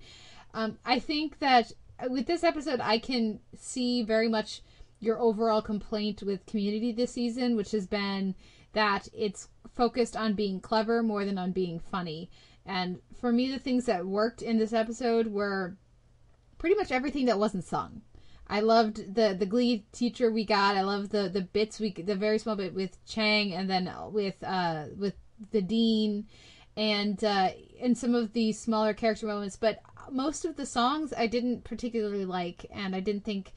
Um, 0.53 0.79
I 0.85 0.99
think 0.99 1.39
that 1.39 1.73
with 2.09 2.27
this 2.27 2.45
episode, 2.45 2.81
I 2.81 2.99
can 2.99 3.41
see 3.57 4.03
very 4.03 4.29
much 4.29 4.63
your 5.01 5.19
overall 5.19 5.63
complaint 5.63 6.23
with 6.23 6.47
Community 6.47 6.93
this 6.93 7.13
season, 7.13 7.57
which 7.57 7.73
has 7.73 7.87
been 7.87 8.35
that 8.73 9.09
it's 9.15 9.49
focused 9.75 10.17
on 10.17 10.35
being 10.35 10.61
clever 10.61 11.03
more 11.03 11.25
than 11.25 11.39
on 11.39 11.53
being 11.53 11.79
funny. 11.79 12.31
And 12.65 13.01
for 13.21 13.33
me, 13.33 13.51
the 13.51 13.59
things 13.59 13.87
that 13.87 14.07
worked 14.07 14.43
in 14.43 14.59
this 14.59 14.73
episode 14.73 15.29
were 15.29 15.77
pretty 16.59 16.77
much 16.77 16.93
everything 16.93 17.27
that 17.27 17.39
wasn't 17.39 17.65
sung. 17.65 18.03
I 18.49 18.61
loved 18.61 19.15
the 19.15 19.35
the 19.39 19.47
Glee 19.47 19.87
teacher 19.93 20.31
we 20.31 20.45
got. 20.45 20.77
I 20.77 20.83
loved 20.83 21.11
the 21.11 21.29
the 21.29 21.43
bits 21.43 21.81
we 21.81 21.93
the 21.93 22.15
very 22.15 22.39
small 22.39 22.57
bit 22.57 22.75
with 22.75 23.05
Chang 23.05 23.53
and 23.53 23.69
then 23.69 23.91
with 24.13 24.43
uh 24.43 24.87
with 24.97 25.15
the 25.51 25.63
dean 25.63 26.27
and 26.77 27.23
uh 27.25 27.51
and 27.81 27.99
some 27.99 28.15
of 28.15 28.33
the 28.33 28.53
smaller 28.53 28.95
character 28.95 29.27
moments. 29.27 29.57
But 29.57 29.81
most 30.11 30.45
of 30.45 30.57
the 30.57 30.67
songs 30.67 31.13
I 31.17 31.27
didn't 31.27 31.65
particularly 31.65 32.25
like, 32.25 32.67
and 32.71 32.95
I 32.95 33.01
didn't 33.01 33.25
think 33.25 33.53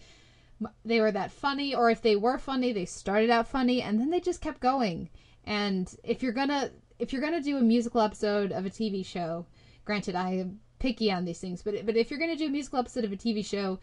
they 0.83 0.99
were 0.99 1.11
that 1.11 1.31
funny. 1.31 1.75
Or 1.75 1.89
if 1.91 2.01
they 2.01 2.15
were 2.15 2.39
funny, 2.39 2.73
they 2.73 2.85
started 2.85 3.29
out 3.29 3.47
funny 3.47 3.81
and 3.81 3.99
then 3.99 4.09
they 4.09 4.19
just 4.19 4.41
kept 4.41 4.59
going. 4.59 5.09
And 5.43 5.93
if 6.03 6.23
you're 6.23 6.31
gonna 6.31 6.71
if 6.97 7.13
you're 7.13 7.21
gonna 7.21 7.41
do 7.41 7.57
a 7.57 7.61
musical 7.61 8.01
episode 8.01 8.51
of 8.51 8.65
a 8.65 8.69
TV 8.71 9.05
show, 9.05 9.45
granted 9.85 10.15
I 10.15 10.45
picky 10.79 11.11
on 11.11 11.25
these 11.25 11.39
things, 11.39 11.61
but 11.61 11.85
but 11.85 11.95
if 11.95 12.09
you're 12.09 12.19
gonna 12.19 12.35
do 12.35 12.47
a 12.47 12.49
musical 12.49 12.79
episode 12.79 13.03
of 13.03 13.11
a 13.11 13.17
TV 13.17 13.45
show, 13.45 13.79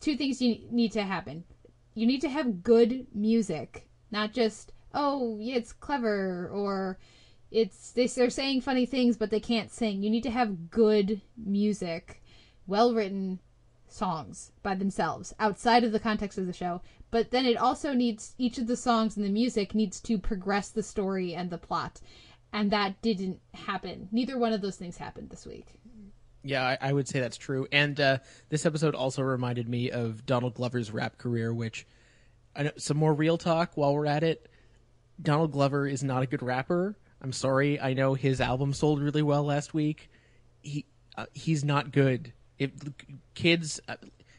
two 0.00 0.16
things 0.16 0.40
you 0.42 0.58
need 0.70 0.92
to 0.92 1.02
happen. 1.02 1.44
You 1.94 2.06
need 2.06 2.20
to 2.22 2.28
have 2.28 2.62
good 2.62 3.06
music, 3.14 3.88
not 4.10 4.32
just 4.32 4.72
oh 4.92 5.38
yeah 5.40 5.56
it's 5.56 5.72
clever 5.72 6.50
or 6.52 6.98
it's 7.50 7.92
they, 7.92 8.06
they're 8.06 8.30
saying 8.30 8.60
funny 8.60 8.86
things 8.86 9.16
but 9.16 9.30
they 9.30 9.40
can't 9.40 9.70
sing. 9.70 10.02
You 10.02 10.10
need 10.10 10.22
to 10.24 10.30
have 10.30 10.70
good 10.70 11.20
music, 11.36 12.22
well 12.66 12.94
written 12.94 13.40
songs 13.92 14.52
by 14.62 14.74
themselves 14.74 15.34
outside 15.38 15.84
of 15.84 15.92
the 15.92 16.00
context 16.00 16.38
of 16.38 16.46
the 16.46 16.52
show. 16.52 16.80
But 17.10 17.30
then 17.30 17.44
it 17.44 17.56
also 17.56 17.92
needs 17.92 18.34
each 18.38 18.58
of 18.58 18.66
the 18.66 18.76
songs 18.76 19.16
and 19.16 19.26
the 19.26 19.30
music 19.30 19.74
needs 19.74 20.00
to 20.02 20.18
progress 20.18 20.70
the 20.70 20.82
story 20.82 21.34
and 21.34 21.50
the 21.50 21.58
plot. 21.58 22.00
And 22.52 22.70
that 22.70 23.00
didn't 23.02 23.40
happen. 23.54 24.08
Neither 24.12 24.38
one 24.38 24.52
of 24.52 24.60
those 24.60 24.76
things 24.76 24.96
happened 24.96 25.30
this 25.30 25.46
week. 25.46 25.66
Yeah, 26.42 26.64
I, 26.64 26.78
I 26.80 26.92
would 26.92 27.06
say 27.06 27.20
that's 27.20 27.36
true. 27.36 27.66
And 27.70 28.00
uh, 28.00 28.18
this 28.48 28.64
episode 28.64 28.94
also 28.94 29.22
reminded 29.22 29.68
me 29.68 29.90
of 29.90 30.24
Donald 30.24 30.54
Glover's 30.54 30.90
rap 30.90 31.18
career, 31.18 31.52
which 31.52 31.86
I 32.56 32.64
know, 32.64 32.70
some 32.76 32.96
more 32.96 33.12
real 33.12 33.36
talk 33.36 33.72
while 33.76 33.94
we're 33.94 34.06
at 34.06 34.22
it. 34.22 34.48
Donald 35.20 35.52
Glover 35.52 35.86
is 35.86 36.02
not 36.02 36.22
a 36.22 36.26
good 36.26 36.42
rapper. 36.42 36.96
I'm 37.20 37.32
sorry. 37.32 37.78
I 37.78 37.92
know 37.92 38.14
his 38.14 38.40
album 38.40 38.72
sold 38.72 39.02
really 39.02 39.22
well 39.22 39.44
last 39.44 39.74
week. 39.74 40.10
He 40.62 40.86
uh, 41.16 41.26
he's 41.34 41.62
not 41.64 41.92
good. 41.92 42.32
If 42.58 42.70
kids, 43.34 43.80
uh, 43.88 43.96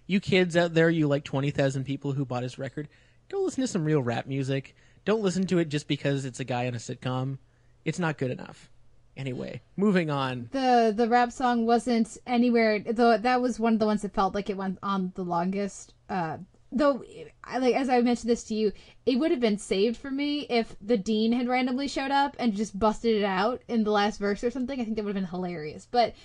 you 0.07 0.19
kids 0.19 0.57
out 0.57 0.73
there, 0.73 0.89
you 0.89 1.07
like 1.07 1.23
twenty 1.23 1.51
thousand 1.51 1.83
people 1.83 2.13
who 2.13 2.25
bought 2.25 2.43
his 2.43 2.57
record, 2.57 2.87
go 3.29 3.41
listen 3.41 3.61
to 3.61 3.67
some 3.67 3.85
real 3.85 4.01
rap 4.01 4.25
music. 4.25 4.75
Don't 5.05 5.21
listen 5.21 5.45
to 5.47 5.59
it 5.59 5.69
just 5.69 5.87
because 5.87 6.25
it's 6.25 6.39
a 6.39 6.43
guy 6.43 6.63
in 6.63 6.73
a 6.73 6.79
sitcom. 6.79 7.37
It's 7.85 7.99
not 7.99 8.17
good 8.17 8.31
enough. 8.31 8.71
Anyway, 9.17 9.62
moving 9.78 10.10
on. 10.10 10.47
the 10.52 10.93
the 10.95 11.08
rap 11.08 11.32
song 11.32 11.65
wasn't 11.65 12.17
anywhere 12.26 12.80
though 12.80 13.17
that 13.17 13.41
was 13.41 13.60
one 13.60 13.74
of 13.74 13.80
the 13.80 13.86
ones 13.86 14.02
that 14.04 14.13
felt 14.13 14.34
like 14.34 14.50
it 14.50 14.58
went 14.58 14.80
on 14.82 15.12
the 15.15 15.24
longest 15.24 15.93
uh 16.10 16.38
though 16.71 17.04
I, 17.43 17.58
like 17.58 17.76
as 17.76 17.89
i 17.89 18.00
mentioned 18.02 18.30
this 18.30 18.45
to 18.45 18.56
you 18.56 18.71
it 19.06 19.19
would 19.19 19.30
have 19.32 19.41
been 19.41 19.58
saved 19.58 19.97
for 19.97 20.10
me 20.10 20.47
if 20.50 20.76
the 20.82 20.95
dean 20.97 21.34
had 21.34 21.50
randomly 21.50 21.89
showed 21.89 22.12
up 22.12 22.36
and 22.39 22.56
just 22.56 22.80
busted 22.80 23.17
it 23.17 23.26
out 23.26 23.62
in 23.67 23.84
the 23.84 23.91
last 23.91 24.17
verse 24.17 24.43
or 24.45 24.50
something 24.50 24.80
i 24.80 24.84
think 24.86 24.95
that 24.95 25.04
would 25.04 25.13
have 25.15 25.21
been 25.21 25.30
hilarious 25.30 25.86
but 25.91 26.15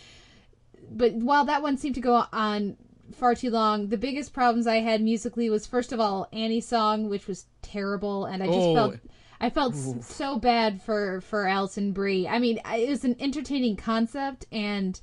but 0.90 1.12
while 1.14 1.44
that 1.44 1.62
one 1.62 1.77
seemed 1.77 1.96
to 1.96 2.01
go 2.01 2.25
on 2.33 2.77
far 3.12 3.35
too 3.35 3.51
long 3.51 3.88
the 3.88 3.99
biggest 3.99 4.33
problems 4.33 4.66
i 4.68 4.77
had 4.77 5.03
musically 5.03 5.51
was 5.51 5.66
first 5.66 5.92
of 5.92 5.99
all 5.99 6.29
annie's 6.33 6.66
song 6.68 7.09
which 7.09 7.27
was 7.27 7.46
terrible 7.62 8.25
and 8.27 8.42
i 8.42 8.46
just 8.46 8.59
Oh. 8.59 8.75
felt 8.75 8.94
I 9.40 9.51
felt 9.51 9.75
so 9.75 10.38
bad 10.38 10.81
for 10.81 11.20
for 11.20 11.46
Alison 11.46 11.92
Brie. 11.92 12.27
I 12.27 12.38
mean, 12.38 12.59
it 12.64 12.88
was 12.88 13.05
an 13.05 13.16
entertaining 13.20 13.77
concept, 13.77 14.46
and 14.51 15.01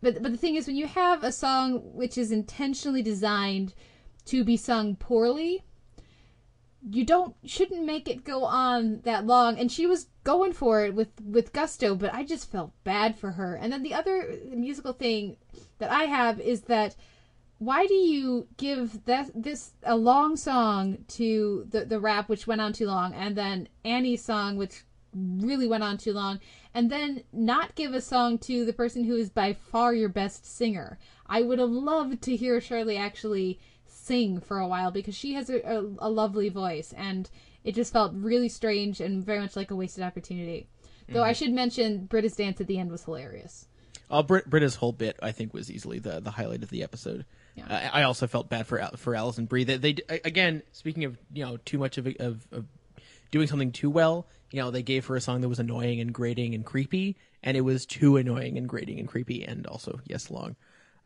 but 0.00 0.22
but 0.22 0.32
the 0.32 0.38
thing 0.38 0.54
is, 0.54 0.66
when 0.66 0.76
you 0.76 0.86
have 0.86 1.22
a 1.22 1.32
song 1.32 1.80
which 1.94 2.16
is 2.16 2.32
intentionally 2.32 3.02
designed 3.02 3.74
to 4.26 4.44
be 4.44 4.56
sung 4.56 4.96
poorly, 4.96 5.64
you 6.90 7.04
don't 7.04 7.34
shouldn't 7.44 7.84
make 7.84 8.08
it 8.08 8.24
go 8.24 8.44
on 8.44 9.00
that 9.02 9.26
long. 9.26 9.58
And 9.58 9.70
she 9.70 9.86
was 9.86 10.08
going 10.24 10.52
for 10.52 10.84
it 10.84 10.94
with 10.94 11.20
with 11.22 11.52
gusto, 11.52 11.94
but 11.94 12.14
I 12.14 12.24
just 12.24 12.50
felt 12.50 12.72
bad 12.84 13.18
for 13.18 13.32
her. 13.32 13.54
And 13.54 13.72
then 13.72 13.82
the 13.82 13.94
other 13.94 14.38
musical 14.54 14.92
thing 14.92 15.36
that 15.78 15.90
I 15.90 16.04
have 16.04 16.40
is 16.40 16.62
that 16.62 16.96
why 17.58 17.86
do 17.86 17.94
you 17.94 18.46
give 18.56 19.04
that 19.06 19.30
this 19.34 19.72
a 19.82 19.96
long 19.96 20.36
song 20.36 20.98
to 21.08 21.66
the 21.70 21.84
the 21.84 22.00
rap 22.00 22.28
which 22.28 22.46
went 22.46 22.60
on 22.60 22.72
too 22.72 22.86
long 22.86 23.12
and 23.14 23.36
then 23.36 23.68
Annie's 23.84 24.24
song 24.24 24.56
which 24.56 24.84
really 25.12 25.66
went 25.66 25.82
on 25.82 25.96
too 25.96 26.12
long 26.12 26.38
and 26.74 26.90
then 26.90 27.22
not 27.32 27.74
give 27.74 27.94
a 27.94 28.00
song 28.00 28.38
to 28.38 28.64
the 28.64 28.72
person 28.72 29.02
who 29.02 29.16
is 29.16 29.30
by 29.30 29.52
far 29.52 29.92
your 29.92 30.08
best 30.08 30.46
singer? 30.46 30.98
I 31.26 31.42
would 31.42 31.58
have 31.58 31.70
loved 31.70 32.22
to 32.22 32.36
hear 32.36 32.60
shirley 32.60 32.96
actually 32.96 33.58
sing 33.86 34.40
for 34.40 34.58
a 34.58 34.68
while 34.68 34.90
because 34.90 35.16
she 35.16 35.34
has 35.34 35.50
a, 35.50 35.60
a, 35.60 35.80
a 35.98 36.10
lovely 36.10 36.48
voice 36.48 36.94
and 36.96 37.28
it 37.64 37.74
just 37.74 37.92
felt 37.92 38.12
really 38.14 38.48
strange 38.48 39.00
and 39.00 39.24
very 39.24 39.40
much 39.40 39.56
like 39.56 39.70
a 39.70 39.76
wasted 39.76 40.04
opportunity. 40.04 40.68
Though 41.10 41.24
i 41.24 41.32
should 41.32 41.52
mention 41.52 42.04
britta's 42.04 42.36
dance 42.36 42.60
at 42.60 42.66
the 42.66 42.78
end 42.78 42.90
was 42.90 43.04
hilarious. 43.04 43.66
Uh, 44.10 44.22
Brit- 44.22 44.48
Britta's 44.48 44.76
whole 44.76 44.92
bit, 44.92 45.18
I 45.22 45.32
think, 45.32 45.52
was 45.52 45.70
easily 45.70 45.98
the 45.98 46.20
the 46.20 46.30
highlight 46.30 46.62
of 46.62 46.70
the 46.70 46.82
episode. 46.82 47.24
Uh, 47.60 47.90
I 47.92 48.02
also 48.02 48.26
felt 48.26 48.48
bad 48.48 48.66
for 48.66 48.86
for 48.96 49.14
Alison 49.14 49.46
Brie. 49.46 49.64
They, 49.64 49.76
they 49.76 49.96
again, 50.24 50.62
speaking 50.72 51.04
of 51.04 51.18
you 51.32 51.44
know 51.44 51.56
too 51.58 51.78
much 51.78 51.98
of, 51.98 52.06
of 52.20 52.46
of 52.52 52.66
doing 53.30 53.46
something 53.46 53.72
too 53.72 53.90
well. 53.90 54.26
You 54.50 54.62
know, 54.62 54.70
they 54.70 54.82
gave 54.82 55.06
her 55.06 55.16
a 55.16 55.20
song 55.20 55.42
that 55.42 55.48
was 55.48 55.58
annoying 55.58 56.00
and 56.00 56.12
grating 56.12 56.54
and 56.54 56.64
creepy, 56.64 57.16
and 57.42 57.56
it 57.56 57.60
was 57.60 57.84
too 57.84 58.16
annoying 58.16 58.56
and 58.56 58.68
grating 58.68 58.98
and 58.98 59.06
creepy, 59.06 59.44
and 59.44 59.66
also 59.66 60.00
yes, 60.06 60.30
long. 60.30 60.56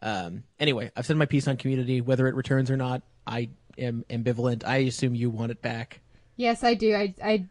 Um, 0.00 0.44
anyway, 0.58 0.90
I've 0.96 1.06
said 1.06 1.16
my 1.16 1.26
piece 1.26 1.48
on 1.48 1.56
Community. 1.56 2.00
Whether 2.00 2.28
it 2.28 2.34
returns 2.34 2.70
or 2.70 2.76
not, 2.76 3.02
I 3.26 3.50
am 3.78 4.04
ambivalent. 4.10 4.64
I 4.64 4.78
assume 4.78 5.14
you 5.14 5.30
want 5.30 5.52
it 5.52 5.62
back. 5.62 6.00
Yes, 6.36 6.64
I 6.64 6.74
do. 6.74 6.94
I 6.94 7.14
I 7.22 7.46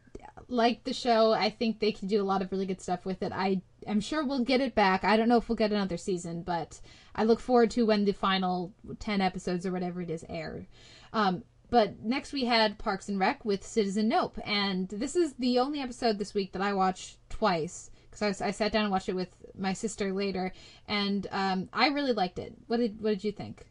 like 0.51 0.83
the 0.83 0.93
show. 0.93 1.31
I 1.31 1.49
think 1.49 1.79
they 1.79 1.91
can 1.91 2.07
do 2.07 2.21
a 2.21 2.25
lot 2.25 2.41
of 2.41 2.51
really 2.51 2.65
good 2.65 2.81
stuff 2.81 3.05
with 3.05 3.23
it. 3.23 3.31
I 3.33 3.61
am 3.87 4.01
sure 4.01 4.23
we'll 4.23 4.43
get 4.43 4.61
it 4.61 4.75
back. 4.75 5.03
I 5.03 5.17
don't 5.17 5.29
know 5.29 5.37
if 5.37 5.49
we'll 5.49 5.55
get 5.55 5.71
another 5.71 5.97
season, 5.97 6.43
but 6.43 6.79
I 7.15 7.23
look 7.23 7.39
forward 7.39 7.71
to 7.71 7.85
when 7.85 8.05
the 8.05 8.11
final 8.13 8.73
ten 8.99 9.21
episodes 9.21 9.65
or 9.65 9.71
whatever 9.71 10.01
it 10.01 10.09
is 10.09 10.25
air. 10.29 10.67
Um, 11.13 11.43
but 11.69 12.01
next 12.01 12.33
we 12.33 12.45
had 12.45 12.77
Parks 12.77 13.07
and 13.07 13.19
Rec 13.19 13.45
with 13.45 13.65
Citizen 13.65 14.09
Knope, 14.09 14.39
and 14.45 14.89
this 14.89 15.15
is 15.15 15.33
the 15.39 15.59
only 15.59 15.79
episode 15.79 16.19
this 16.19 16.33
week 16.33 16.51
that 16.51 16.61
I 16.61 16.73
watched 16.73 17.17
twice 17.29 17.89
because 18.09 18.41
I, 18.41 18.47
I 18.47 18.51
sat 18.51 18.73
down 18.73 18.83
and 18.83 18.91
watched 18.91 19.09
it 19.09 19.15
with 19.15 19.33
my 19.57 19.73
sister 19.73 20.11
later, 20.11 20.51
and 20.87 21.25
um, 21.31 21.69
I 21.71 21.87
really 21.87 22.13
liked 22.13 22.39
it. 22.39 22.53
What 22.67 22.77
did 22.77 23.01
what 23.01 23.11
did 23.11 23.23
you 23.23 23.31
think? 23.31 23.65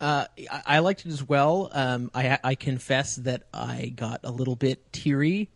Uh, 0.00 0.24
I, 0.50 0.62
I 0.66 0.78
liked 0.78 1.04
it 1.04 1.12
as 1.12 1.22
well. 1.28 1.68
Um, 1.72 2.10
I, 2.14 2.38
I 2.42 2.54
confess 2.54 3.16
that 3.16 3.42
I 3.52 3.92
got 3.94 4.20
a 4.24 4.30
little 4.30 4.56
bit 4.56 4.92
teary 4.92 5.50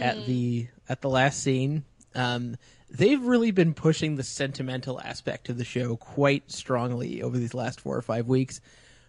at 0.00 0.26
the 0.26 0.68
at 0.88 1.00
the 1.00 1.08
last 1.08 1.42
scene. 1.42 1.84
Um, 2.14 2.56
they've 2.90 3.22
really 3.22 3.50
been 3.50 3.74
pushing 3.74 4.16
the 4.16 4.22
sentimental 4.22 5.00
aspect 5.00 5.48
of 5.48 5.58
the 5.58 5.64
show 5.64 5.96
quite 5.96 6.50
strongly 6.50 7.22
over 7.22 7.36
these 7.36 7.54
last 7.54 7.80
four 7.80 7.96
or 7.96 8.02
five 8.02 8.26
weeks, 8.26 8.60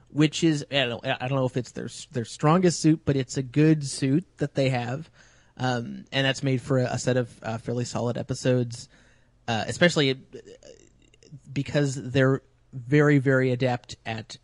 which 0.10 0.44
is 0.44 0.66
I 0.72 0.86
don't, 0.86 1.06
I 1.06 1.28
don't 1.28 1.38
know 1.38 1.46
if 1.46 1.58
it's 1.58 1.72
their 1.72 1.90
their 2.12 2.26
strongest 2.26 2.82
suit, 2.82 3.02
but 3.06 3.16
it's 3.16 3.38
a 3.38 3.44
good 3.44 3.86
suit 3.86 4.26
that 4.38 4.56
they 4.56 4.70
have, 4.70 5.10
um, 5.58 6.06
and 6.12 6.26
that's 6.26 6.44
made 6.44 6.62
for 6.62 6.80
a, 6.80 6.86
a 6.86 7.00
set 7.00 7.18
of 7.18 7.32
uh, 7.44 7.58
fairly 7.58 7.86
solid 7.86 8.18
episodes, 8.18 8.90
uh, 9.48 9.64
especially 9.68 10.20
because 11.52 11.96
they're 11.96 12.42
very 12.74 13.18
very 13.18 13.52
adept 13.52 13.96
at 14.06 14.38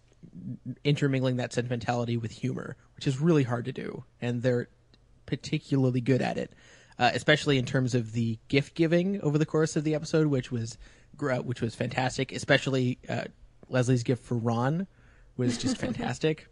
intermingling 0.84 1.38
that 1.38 1.54
sentimentality 1.54 2.18
with 2.18 2.32
humor, 2.32 2.76
which 2.96 3.08
is 3.08 3.20
really 3.20 3.44
hard 3.44 3.66
to 3.66 3.72
do, 3.72 4.04
and 4.22 4.42
they're 4.42 4.68
particularly 5.26 6.02
good 6.02 6.22
at 6.22 6.38
it, 6.38 6.52
uh, 7.00 7.12
especially 7.14 7.58
in 7.58 7.66
terms 7.66 7.96
of 7.96 8.12
the 8.14 8.38
gift 8.48 8.76
giving 8.76 9.22
over 9.22 9.38
the 9.38 9.46
course 9.46 9.76
of 9.76 9.84
the 9.84 9.96
episode, 9.96 10.28
which 10.28 10.52
was 10.52 10.78
uh, 11.22 11.38
which 11.38 11.62
was 11.62 11.76
fantastic. 11.76 12.32
Especially 12.32 12.98
uh, 13.10 13.24
Leslie's 13.70 14.04
gift 14.04 14.24
for 14.24 14.36
Ron 14.38 14.88
was 15.38 15.58
just 15.58 15.78
fantastic. 15.86 16.48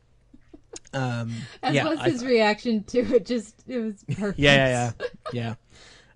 Um, 0.94 1.34
As 1.62 1.74
yeah, 1.76 1.86
was 1.88 2.00
I- 2.00 2.10
his 2.10 2.24
reaction 2.26 2.84
to 2.86 3.00
it, 3.16 3.26
just 3.26 3.64
it 3.68 3.80
was 3.80 4.04
perfect. 4.16 4.40
yeah, 4.40 4.56
yeah, 4.56 4.92
yeah, 5.02 5.08
yeah. 5.34 5.56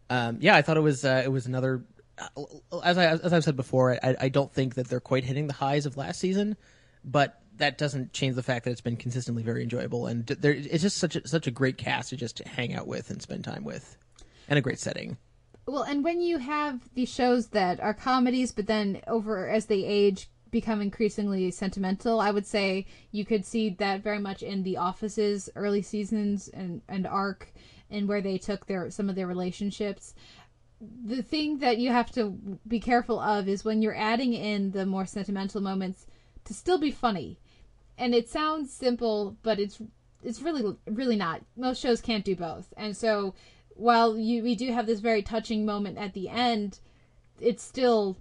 Um, 0.10 0.38
yeah, 0.40 0.56
I 0.56 0.62
thought 0.62 0.78
it 0.78 0.82
was 0.82 1.04
uh, 1.06 1.22
it 1.24 1.30
was 1.30 1.46
another. 1.48 1.84
uh, 2.18 2.44
As 2.84 2.98
I 2.98 3.06
as 3.08 3.34
I've 3.34 3.44
said 3.44 3.56
before, 3.56 3.98
I, 4.04 4.16
I 4.22 4.30
don't 4.30 4.52
think 4.52 4.76
that 4.76 4.88
they're 4.88 5.00
quite 5.00 5.24
hitting 5.26 5.48
the 5.48 5.54
highs 5.54 5.86
of 5.86 5.98
last 5.98 6.20
season, 6.20 6.56
but 7.04 7.40
that 7.58 7.78
doesn't 7.78 8.14
change 8.14 8.36
the 8.36 8.44
fact 8.44 8.66
that 8.66 8.72
it's 8.72 8.82
been 8.82 8.98
consistently 8.98 9.44
very 9.44 9.64
enjoyable, 9.64 10.08
and 10.08 10.26
there 10.26 10.54
it's 10.54 10.84
just 10.84 10.98
such 10.98 11.16
a, 11.16 11.28
such 11.28 11.48
a 11.48 11.52
great 11.52 11.78
cast 11.78 12.10
to 12.10 12.18
just 12.18 12.40
hang 12.40 12.74
out 12.74 12.88
with 12.88 13.10
and 13.10 13.22
spend 13.22 13.44
time 13.44 13.64
with, 13.64 13.98
and 14.48 14.58
a 14.58 14.62
great 14.62 14.80
setting. 14.80 15.18
Well, 15.66 15.84
and 15.84 16.04
when 16.04 16.22
you 16.22 16.38
have 16.38 16.80
these 16.94 17.12
shows 17.12 17.48
that 17.50 17.80
are 17.82 17.94
comedies, 17.94 18.52
but 18.54 18.68
then 18.68 19.02
over 19.08 19.50
as 19.50 19.66
they 19.66 19.84
age 19.84 20.30
become 20.50 20.82
increasingly 20.82 21.52
sentimental, 21.52 22.22
I 22.22 22.32
would 22.32 22.46
say 22.46 22.86
you 23.12 23.26
could 23.26 23.46
see 23.46 23.72
that 23.72 24.02
very 24.02 24.20
much 24.20 24.42
in 24.44 24.64
The 24.64 24.78
Office's 24.78 25.50
early 25.56 25.82
seasons 25.82 26.48
and, 26.48 26.82
and 26.88 27.06
arc, 27.06 27.52
and 27.90 28.08
where 28.08 28.22
they 28.22 28.38
took 28.38 28.66
their 28.66 28.90
some 28.90 29.10
of 29.10 29.16
their 29.16 29.28
relationships. 29.28 30.14
The 30.80 31.22
thing 31.22 31.60
that 31.60 31.80
you 31.80 31.92
have 31.92 32.12
to 32.12 32.60
be 32.68 32.80
careful 32.80 33.20
of 33.20 33.50
is 33.50 33.66
when 33.66 33.82
you're 33.82 33.96
adding 33.96 34.34
in 34.34 34.72
the 34.72 34.86
more 34.86 35.06
sentimental 35.06 35.60
moments 35.60 36.08
to 36.46 36.54
still 36.54 36.78
be 36.78 36.92
funny. 36.92 37.40
And 37.98 38.14
it 38.14 38.30
sounds 38.30 38.72
simple, 38.72 39.38
but 39.44 39.60
it's 39.60 39.82
it's 40.24 40.42
really 40.42 40.76
really 40.86 41.16
not. 41.16 41.42
Most 41.56 41.82
shows 41.82 42.02
can't 42.02 42.26
do 42.26 42.36
both. 42.36 42.74
And 42.78 42.96
so 42.96 43.34
while 43.76 44.18
you 44.18 44.44
we 44.44 44.56
do 44.56 44.72
have 44.72 44.88
this 44.88 45.00
very 45.00 45.22
touching 45.22 45.66
moment 45.66 45.98
at 45.98 46.14
the 46.14 46.30
end, 46.30 46.80
it's 47.40 47.64
still 47.64 48.18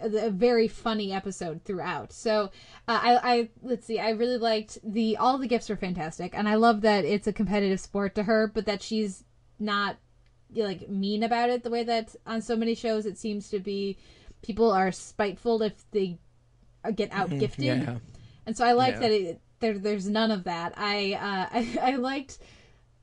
a, 0.00 0.30
very 0.30 0.68
funny 0.68 1.12
episode 1.12 1.62
throughout. 1.64 2.12
So 2.12 2.50
uh, 2.86 3.00
I, 3.02 3.32
I 3.32 3.48
let's 3.62 3.86
see, 3.86 3.98
I 3.98 4.10
really 4.10 4.38
liked 4.38 4.78
the 4.84 5.16
all 5.16 5.38
the 5.38 5.46
gifts 5.46 5.68
were 5.68 5.76
fantastic, 5.76 6.36
and 6.36 6.48
I 6.48 6.56
love 6.56 6.82
that 6.82 7.04
it's 7.04 7.26
a 7.26 7.32
competitive 7.32 7.80
sport 7.80 8.14
to 8.16 8.24
her, 8.24 8.46
but 8.52 8.66
that 8.66 8.82
she's 8.82 9.24
not 9.58 9.96
like 10.54 10.88
mean 10.88 11.22
about 11.22 11.50
it 11.50 11.62
the 11.62 11.70
way 11.70 11.84
that 11.84 12.14
on 12.26 12.40
so 12.40 12.56
many 12.56 12.74
shows 12.74 13.06
it 13.06 13.18
seems 13.18 13.48
to 13.50 13.58
be. 13.58 13.96
People 14.40 14.70
are 14.70 14.92
spiteful 14.92 15.62
if 15.62 15.90
they 15.90 16.18
uh, 16.84 16.92
get 16.92 17.10
out 17.12 17.30
gifted, 17.38 17.64
Yeah. 17.64 17.96
And 18.48 18.56
so 18.56 18.64
I 18.64 18.72
like 18.72 18.94
Yeah. 18.94 19.00
that 19.00 19.10
it, 19.12 19.40
there 19.60 19.78
there's 19.78 20.08
none 20.08 20.30
of 20.30 20.44
that. 20.44 20.72
I 20.76 21.12
uh, 21.12 21.56
I, 21.82 21.92
I 21.92 21.96
liked. 21.96 22.38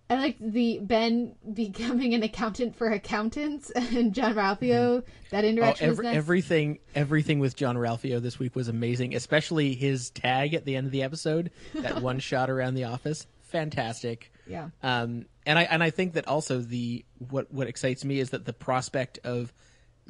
I 0.07 0.15
liked 0.17 0.39
the 0.39 0.77
Ben 0.83 1.33
becoming 1.51 2.13
an 2.13 2.21
accountant 2.21 2.75
for 2.75 2.87
accountants 2.91 3.71
and 3.75 4.13
Jean-Ralphio. 4.13 5.03
That 5.31 5.43
Oh, 5.43 5.47
interaction 5.47 5.89
every, 5.89 6.05
nice. 6.05 6.15
everything 6.15 6.79
everything 6.93 7.39
with 7.39 7.55
Jean-Ralphio 7.55 8.21
this 8.21 8.37
week 8.37 8.55
was 8.55 8.67
amazing, 8.67 9.15
especially 9.15 9.73
his 9.73 10.11
tag 10.11 10.53
at 10.53 10.63
the 10.65 10.75
end 10.75 10.85
of 10.85 10.91
the 10.91 11.01
episode, 11.01 11.49
that 11.73 12.01
one 12.03 12.19
shot 12.19 12.51
around 12.51 12.75
the 12.75 12.83
office, 12.83 13.25
fantastic. 13.41 14.31
Yeah. 14.47 14.69
Um, 14.83 15.25
and 15.47 15.57
I 15.57 15.63
and 15.63 15.81
I 15.83 15.89
think 15.89 16.13
that 16.13 16.27
also 16.27 16.59
the 16.59 17.03
what 17.17 17.51
what 17.51 17.67
excites 17.67 18.05
me 18.05 18.19
is 18.19 18.29
that 18.29 18.45
the 18.45 18.53
prospect 18.53 19.17
of 19.23 19.51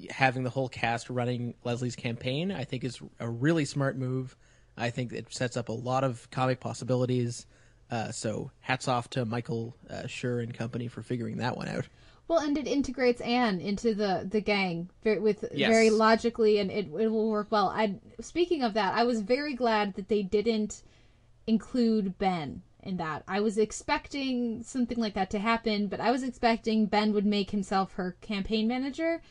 having 0.09 0.43
the 0.43 0.49
whole 0.49 0.67
cast 0.67 1.09
running 1.09 1.53
Leslie's 1.63 1.95
campaign, 1.95 2.51
I 2.51 2.65
think 2.65 2.83
is 2.83 2.99
a 3.19 3.29
really 3.29 3.63
smart 3.63 3.97
move. 3.97 4.35
I 4.77 4.89
think 4.89 5.13
it 5.13 5.33
sets 5.33 5.57
up 5.57 5.69
a 5.69 5.73
lot 5.73 6.03
of 6.03 6.29
comic 6.31 6.59
possibilities. 6.59 7.45
Uh, 7.89 8.11
so 8.11 8.51
hats 8.61 8.87
off 8.87 9.09
to 9.11 9.25
Michael 9.25 9.75
uh, 9.89 10.03
Schur 10.03 10.41
and 10.41 10.53
company 10.53 10.87
for 10.87 11.01
figuring 11.01 11.37
that 11.37 11.55
one 11.55 11.67
out. 11.67 11.87
Well, 12.27 12.39
and 12.39 12.57
it 12.57 12.65
integrates 12.65 13.21
Anne 13.21 13.61
into 13.61 13.93
the 13.93 14.27
the 14.29 14.41
gang 14.41 14.89
very, 15.03 15.19
with 15.19 15.45
Yes. 15.53 15.69
very 15.69 15.91
logically, 15.91 16.57
and 16.57 16.71
it 16.71 16.87
it 16.99 17.07
will 17.09 17.29
work 17.29 17.47
well. 17.51 17.69
I 17.69 17.95
speaking 18.19 18.63
of 18.63 18.73
that, 18.73 18.95
I 18.95 19.03
was 19.03 19.21
very 19.21 19.53
glad 19.53 19.93
that 19.95 20.07
they 20.07 20.23
didn't 20.23 20.81
include 21.45 22.17
Ben 22.17 22.63
in 22.81 22.97
that. 22.97 23.23
I 23.27 23.39
was 23.41 23.57
expecting 23.59 24.63
something 24.63 24.97
like 24.97 25.13
that 25.13 25.29
to 25.31 25.39
happen, 25.39 25.87
but 25.87 25.99
I 25.99 26.09
was 26.11 26.23
expecting 26.23 26.87
Ben 26.87 27.13
would 27.13 27.25
make 27.25 27.51
himself 27.51 27.93
her 27.93 28.15
campaign 28.21 28.67
manager. 28.67 29.21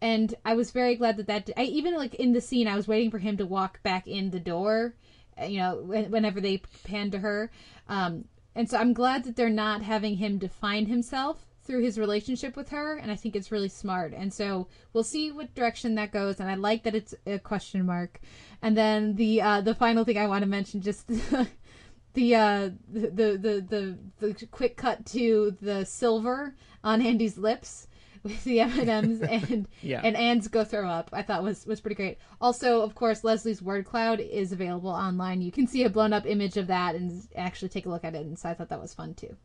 And 0.00 0.34
I 0.44 0.54
was 0.54 0.70
very 0.70 0.94
glad 0.96 1.16
that 1.16 1.26
that 1.26 1.50
I 1.56 1.64
even 1.64 1.94
like 1.94 2.14
in 2.14 2.32
the 2.32 2.40
scene 2.40 2.68
I 2.68 2.76
was 2.76 2.88
waiting 2.88 3.10
for 3.10 3.18
him 3.18 3.36
to 3.38 3.46
walk 3.46 3.82
back 3.82 4.06
in 4.06 4.30
the 4.30 4.40
door, 4.40 4.94
uh, 5.40 5.46
you 5.46 5.58
know, 5.58 5.76
whenever 5.76 6.40
they 6.40 6.58
pan 6.84 7.10
to 7.12 7.18
her. 7.18 7.50
Um, 7.88 8.26
and 8.54 8.68
so 8.68 8.78
I'm 8.78 8.92
glad 8.92 9.24
that 9.24 9.36
they're 9.36 9.50
not 9.50 9.82
having 9.82 10.16
him 10.16 10.38
define 10.38 10.86
himself 10.86 11.46
through 11.66 11.82
his 11.82 11.98
relationship 11.98 12.56
with 12.56 12.68
her, 12.70 12.96
and 12.96 13.10
I 13.10 13.16
think 13.16 13.34
it's 13.34 13.50
really 13.50 13.68
smart. 13.68 14.14
And 14.14 14.32
so 14.32 14.68
we'll 14.92 15.04
see 15.04 15.32
what 15.32 15.54
direction 15.54 15.96
that 15.96 16.12
goes. 16.12 16.40
And 16.40 16.48
I 16.48 16.54
like 16.54 16.84
that 16.84 16.94
it's 16.94 17.14
a 17.26 17.38
question 17.38 17.84
mark. 17.84 18.20
And 18.62 18.76
then 18.76 19.16
the 19.16 19.42
uh, 19.42 19.60
the 19.60 19.74
final 19.74 20.04
thing 20.04 20.16
I 20.16 20.28
want 20.28 20.42
to 20.42 20.48
mention, 20.48 20.80
just 20.80 21.06
the 22.14 22.34
uh, 22.34 22.70
the, 22.88 23.10
the 23.10 23.66
the 23.68 23.98
the 24.20 24.46
quick 24.46 24.76
cut 24.76 25.04
to 25.06 25.56
the 25.60 25.84
silver 25.84 26.54
on 26.84 27.02
Andy's 27.02 27.36
lips 27.36 27.85
with 28.26 28.44
the 28.44 28.60
M 28.60 28.78
and 28.78 28.88
M's 28.88 29.20
and 29.50 29.68
Yeah. 29.82 30.00
and 30.04 30.16
Anne's 30.16 30.48
go 30.48 30.64
throw 30.64 30.88
up. 30.88 31.10
I 31.12 31.22
thought 31.22 31.42
was 31.42 31.66
was 31.66 31.80
pretty 31.80 31.94
great. 31.96 32.18
Also, 32.40 32.82
of 32.82 32.94
course, 32.94 33.24
Leslie's 33.24 33.62
word 33.62 33.84
cloud 33.84 34.20
is 34.20 34.52
available 34.52 34.90
online. 34.90 35.40
You 35.42 35.50
can 35.52 35.66
see 35.66 35.84
a 35.84 35.90
blown 35.90 36.12
up 36.12 36.26
image 36.26 36.56
of 36.56 36.66
that 36.68 36.94
and 36.94 37.26
actually 37.34 37.68
take 37.70 37.86
a 37.86 37.88
look 37.88 38.04
at 38.04 38.14
it. 38.14 38.26
And 38.26 38.38
so 38.38 38.48
I 38.48 38.54
thought 38.54 38.68
that 38.68 38.80
was 38.80 38.94
fun 38.94 39.14
too. 39.14 39.36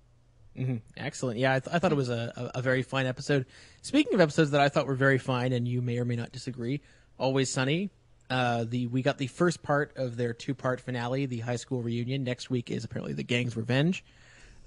Excellent. 0.98 1.40
Yeah, 1.40 1.54
I, 1.56 1.60
th- 1.60 1.74
I 1.74 1.80
thought 1.80 1.94
it 1.94 1.96
was 1.96 2.10
a, 2.10 2.52
a, 2.56 2.60
a 2.60 2.62
very 2.62 2.84
fine 2.84 3.06
episode. 3.06 3.46
Speaking 3.82 4.14
of 4.14 4.20
episodes 4.20 4.52
that 4.52 4.60
I 4.60 4.68
thought 4.68 4.86
were 4.86 4.96
very 4.96 5.18
fine, 5.18 5.54
and 5.54 5.66
you 5.66 5.82
may 5.82 5.98
or 5.98 6.04
may 6.06 6.18
not 6.18 6.32
disagree, 6.34 6.82
Always 7.18 7.50
Sunny. 7.52 7.90
Uh, 8.30 8.66
the 8.68 8.88
we 8.88 9.02
got 9.02 9.18
the 9.18 9.28
first 9.28 9.62
part 9.64 9.92
of 9.98 10.16
their 10.18 10.34
two 10.34 10.54
part 10.54 10.80
finale, 10.82 11.26
the 11.26 11.40
high 11.40 11.56
school 11.58 11.82
reunion. 11.82 12.24
Next 12.24 12.50
week 12.50 12.70
is 12.72 12.84
apparently 12.84 13.14
the 13.14 13.24
gang's 13.24 13.56
revenge. 13.58 14.04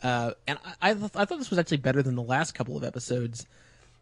Uh, 0.02 0.32
and 0.46 0.58
I, 0.82 0.90
I, 0.90 0.94
th- 0.94 1.10
I 1.14 1.24
thought 1.24 1.38
this 1.38 1.50
was 1.50 1.58
actually 1.58 1.78
better 1.78 2.02
than 2.02 2.14
the 2.14 2.22
last 2.22 2.52
couple 2.54 2.76
of 2.76 2.84
episodes. 2.84 3.46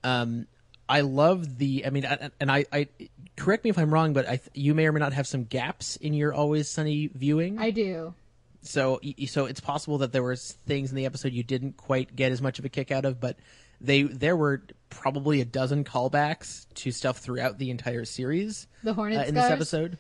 Um, 0.05 0.46
I 0.88 1.00
love 1.03 1.59
the. 1.59 1.86
I 1.86 1.90
mean, 1.90 2.05
I- 2.07 2.30
and 2.40 2.50
I, 2.50 2.64
I 2.72 2.88
correct 3.36 3.64
me 3.64 3.70
if 3.70 3.78
I'm 3.78 3.92
wrong, 3.92 4.12
but 4.12 4.28
I 4.28 4.40
you 4.55 4.74
may 4.74 4.86
or 4.86 4.92
may 4.92 5.00
not 5.00 5.12
have 5.12 5.26
some 5.26 5.44
gaps 5.44 5.96
in 5.96 6.12
your 6.14 6.34
Always 6.34 6.68
Sunny 6.68 7.09
viewing 7.14 7.59
I 7.59 7.70
do. 7.70 8.14
so 8.62 9.00
so 9.26 9.46
it's 9.46 9.61
possible 9.61 9.98
that 9.98 10.12
there 10.12 10.22
were 10.22 10.36
things 10.36 10.90
in 10.90 10.96
the 10.96 11.07
episode 11.07 11.32
you 11.32 11.42
didn't 11.42 11.76
quite 11.76 12.14
get 12.14 12.32
as 12.32 12.42
much 12.42 12.59
of 12.59 12.64
a 12.64 12.68
kick 12.68 12.90
out 12.90 13.05
of, 13.05 13.20
but 13.20 13.36
they 13.80 14.03
there 14.03 14.36
were 14.36 14.62
probably 14.90 15.40
a 15.40 15.44
dozen 15.44 15.84
callbacks 15.84 16.66
to 16.74 16.90
stuff 16.90 17.18
throughout 17.18 17.59
the 17.59 17.70
entire 17.70 18.05
series 18.05 18.66
The 18.82 18.92
Hornet 18.94 19.18
uh, 19.20 19.22
in 19.24 19.34
this 19.34 19.44
Scars? 19.44 19.57
episode. 19.57 19.98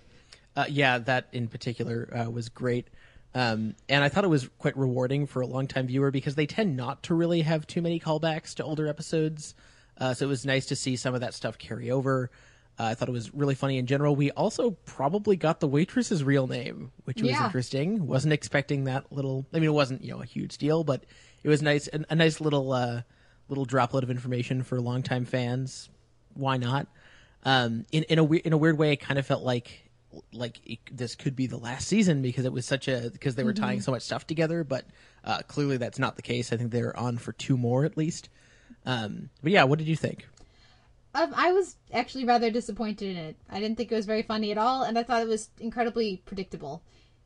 Uh, 0.54 0.66
yeah, 0.68 0.98
that 0.98 1.28
in 1.32 1.48
particular 1.48 2.08
uh, 2.14 2.30
was 2.30 2.48
great. 2.50 2.88
Um, 3.34 3.74
and 3.88 4.04
I 4.04 4.10
thought 4.10 4.24
it 4.24 4.28
was 4.28 4.50
quite 4.58 4.76
rewarding 4.76 5.26
for 5.26 5.40
a 5.40 5.46
longtime 5.46 5.86
viewer 5.86 6.10
because 6.10 6.34
they 6.34 6.44
tend 6.44 6.76
not 6.76 7.02
to 7.04 7.14
really 7.14 7.40
have 7.40 7.66
too 7.66 7.80
many 7.80 7.98
callbacks 7.98 8.52
to 8.56 8.64
older 8.64 8.86
episodes. 8.86 9.54
Uh, 9.98 10.14
so 10.14 10.24
it 10.26 10.28
was 10.28 10.44
nice 10.46 10.66
to 10.66 10.76
see 10.76 10.96
some 10.96 11.14
of 11.14 11.20
that 11.20 11.34
stuff 11.34 11.58
carry 11.58 11.90
over. 11.90 12.30
Uh, 12.78 12.84
I 12.84 12.94
thought 12.94 13.08
it 13.08 13.12
was 13.12 13.32
really 13.34 13.54
funny 13.54 13.76
in 13.78 13.86
general. 13.86 14.16
We 14.16 14.30
also 14.30 14.70
probably 14.86 15.36
got 15.36 15.60
the 15.60 15.68
waitress's 15.68 16.24
real 16.24 16.46
name, 16.46 16.90
which 17.04 17.20
was 17.20 17.30
Yeah. 17.30 17.44
interesting. 17.44 18.06
Wasn't 18.06 18.32
expecting 18.32 18.84
that 18.84 19.12
little. 19.12 19.46
I 19.52 19.56
mean, 19.58 19.68
it 19.68 19.72
wasn't 19.74 20.02
you 20.02 20.12
know 20.12 20.22
a 20.22 20.24
huge 20.26 20.56
deal, 20.58 20.82
but 20.82 21.04
it 21.42 21.48
was 21.48 21.60
nice. 21.62 21.88
A, 21.92 22.04
a 22.10 22.14
nice 22.14 22.40
little 22.40 22.72
uh, 22.72 23.02
little 23.48 23.66
droplet 23.66 24.02
of 24.04 24.10
information 24.10 24.62
for 24.62 24.80
longtime 24.80 25.26
fans. 25.26 25.90
Why 26.34 26.56
not? 26.56 26.86
Um, 27.44 27.84
in 27.92 28.04
in 28.04 28.18
a 28.18 28.24
we- 28.24 28.38
in 28.40 28.52
a 28.54 28.56
weird 28.56 28.78
way, 28.78 28.92
it 28.92 29.00
kind 29.00 29.18
of 29.18 29.26
felt 29.26 29.42
like 29.42 29.90
like 30.32 30.58
it, 30.64 30.78
this 30.90 31.14
could 31.14 31.36
be 31.36 31.46
the 31.46 31.56
last 31.58 31.88
season 31.88 32.22
because 32.22 32.44
it 32.46 32.52
was 32.52 32.64
such 32.64 32.88
a 32.88 33.10
because 33.12 33.34
they 33.34 33.44
were 33.44 33.52
tying 33.52 33.80
so 33.82 33.92
much 33.92 34.02
stuff 34.02 34.26
together. 34.26 34.64
But 34.64 34.86
uh, 35.24 35.42
clearly, 35.46 35.76
that's 35.76 35.98
not 35.98 36.16
the 36.16 36.22
case. 36.22 36.52
I 36.52 36.56
think 36.56 36.70
they're 36.70 36.96
on 36.96 37.18
for 37.18 37.32
two 37.32 37.58
more 37.58 37.84
at 37.84 37.98
least. 37.98 38.30
Um, 38.84 39.30
but 39.42 39.52
yeah, 39.52 39.64
what 39.64 39.78
did 39.78 39.88
you 39.88 39.96
think? 39.96 40.26
Um, 41.14 41.32
I 41.36 41.52
was 41.52 41.76
actually 41.92 42.24
rather 42.24 42.50
disappointed 42.50 43.10
in 43.10 43.16
it. 43.16 43.36
I 43.50 43.60
didn't 43.60 43.76
think 43.76 43.92
it 43.92 43.94
was 43.94 44.06
very 44.06 44.22
funny 44.22 44.50
at 44.50 44.58
all, 44.58 44.82
and 44.82 44.98
I 44.98 45.02
thought 45.02 45.22
it 45.22 45.28
was 45.28 45.50
incredibly 45.60 46.22
predictable. 46.24 46.82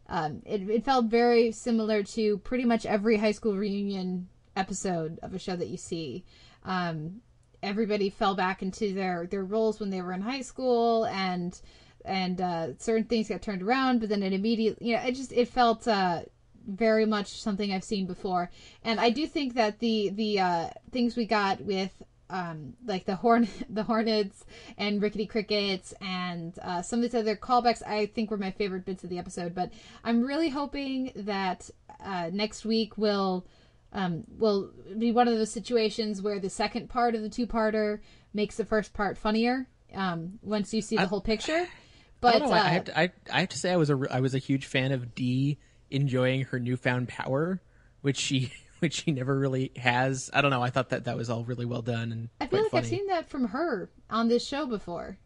Um, 0.08 0.42
it, 0.44 0.68
it 0.68 0.84
felt 0.84 1.06
very 1.06 1.52
similar 1.52 2.02
to 2.02 2.38
pretty 2.38 2.64
much 2.64 2.84
every 2.86 3.16
high 3.16 3.32
school 3.32 3.56
reunion 3.56 4.28
episode 4.56 5.18
of 5.22 5.34
a 5.34 5.38
show 5.38 5.56
that 5.56 5.68
you 5.68 5.76
see. 5.76 6.24
Um, 6.64 7.20
everybody 7.62 8.10
fell 8.10 8.34
back 8.34 8.62
into 8.62 8.92
their, 8.92 9.26
their 9.26 9.44
roles 9.44 9.78
when 9.78 9.90
they 9.90 10.02
were 10.02 10.12
in 10.12 10.20
high 10.20 10.42
school, 10.42 11.06
and 11.06 11.60
and 12.04 12.40
uh, 12.40 12.68
certain 12.78 13.04
things 13.04 13.28
got 13.28 13.42
turned 13.42 13.62
around, 13.62 13.98
but 13.98 14.08
then 14.08 14.22
it 14.22 14.32
immediately, 14.32 14.88
you 14.88 14.96
know, 14.96 15.02
it 15.02 15.12
just 15.12 15.32
it 15.32 15.48
felt 15.48 15.88
uh, 15.88 16.22
very 16.66 17.06
much 17.06 17.40
something 17.40 17.72
I've 17.72 17.84
seen 17.84 18.06
before. 18.06 18.50
And 18.82 19.00
I 19.00 19.10
do 19.10 19.26
think 19.26 19.54
that 19.54 19.78
the 19.78 20.10
the 20.10 20.40
uh, 20.40 20.68
things 20.90 21.16
we 21.16 21.26
got 21.26 21.60
with 21.60 21.92
um, 22.28 22.74
like 22.84 23.04
the 23.04 23.16
horn 23.16 23.48
the 23.68 23.84
Hornets 23.84 24.44
and 24.76 25.00
Rickety 25.00 25.26
Crickets 25.26 25.94
and 26.00 26.58
uh, 26.62 26.82
some 26.82 26.98
of 26.98 27.02
these 27.04 27.14
other 27.14 27.36
callbacks 27.36 27.86
I 27.86 28.06
think 28.06 28.30
were 28.30 28.36
my 28.36 28.50
favorite 28.50 28.84
bits 28.84 29.04
of 29.04 29.10
the 29.10 29.18
episode. 29.18 29.54
But 29.54 29.72
I'm 30.04 30.22
really 30.22 30.48
hoping 30.48 31.12
that 31.16 31.70
uh, 32.04 32.30
next 32.32 32.64
week 32.64 32.98
will 32.98 33.46
um, 33.92 34.24
will 34.38 34.70
be 34.98 35.12
one 35.12 35.28
of 35.28 35.38
those 35.38 35.52
situations 35.52 36.20
where 36.20 36.38
the 36.38 36.50
second 36.50 36.88
part 36.88 37.14
of 37.14 37.22
the 37.22 37.28
two 37.28 37.46
parter 37.46 38.00
makes 38.34 38.56
the 38.56 38.64
first 38.64 38.92
part 38.92 39.16
funnier 39.16 39.68
um, 39.94 40.38
once 40.42 40.74
you 40.74 40.82
see 40.82 40.96
the 40.96 41.06
whole 41.06 41.20
picture. 41.20 41.68
I 42.22 42.38
But. 42.38 42.42
I, 42.42 42.46
uh, 42.46 42.50
I 42.50 42.68
have 42.68 42.84
to, 42.84 42.98
I, 42.98 43.12
I 43.32 43.40
have 43.40 43.48
to 43.50 43.58
say 43.58 43.70
I 43.70 43.76
was 43.76 43.90
a 43.90 44.00
i 44.10 44.20
was 44.20 44.34
a 44.34 44.38
huge 44.38 44.66
fan 44.66 44.90
of 44.90 45.14
Dee 45.14 45.58
enjoying 45.90 46.42
her 46.44 46.58
newfound 46.58 47.08
power, 47.08 47.60
which 48.02 48.16
she 48.16 48.52
which 48.80 49.04
she 49.04 49.12
never 49.12 49.38
really 49.38 49.72
has. 49.76 50.30
I 50.34 50.40
don't 50.42 50.50
know. 50.50 50.62
I 50.62 50.70
thought 50.70 50.90
that 50.90 51.04
that 51.04 51.16
was 51.16 51.30
all 51.30 51.44
really 51.44 51.64
well 51.64 51.82
done 51.82 52.12
and 52.12 52.28
I 52.40 52.46
feel 52.46 52.62
like 52.62 52.70
funny. 52.72 52.82
I've 52.82 52.88
seen 52.88 53.06
that 53.08 53.28
from 53.28 53.48
her 53.48 53.88
on 54.10 54.28
this 54.28 54.46
show 54.46 54.66
before. 54.66 55.18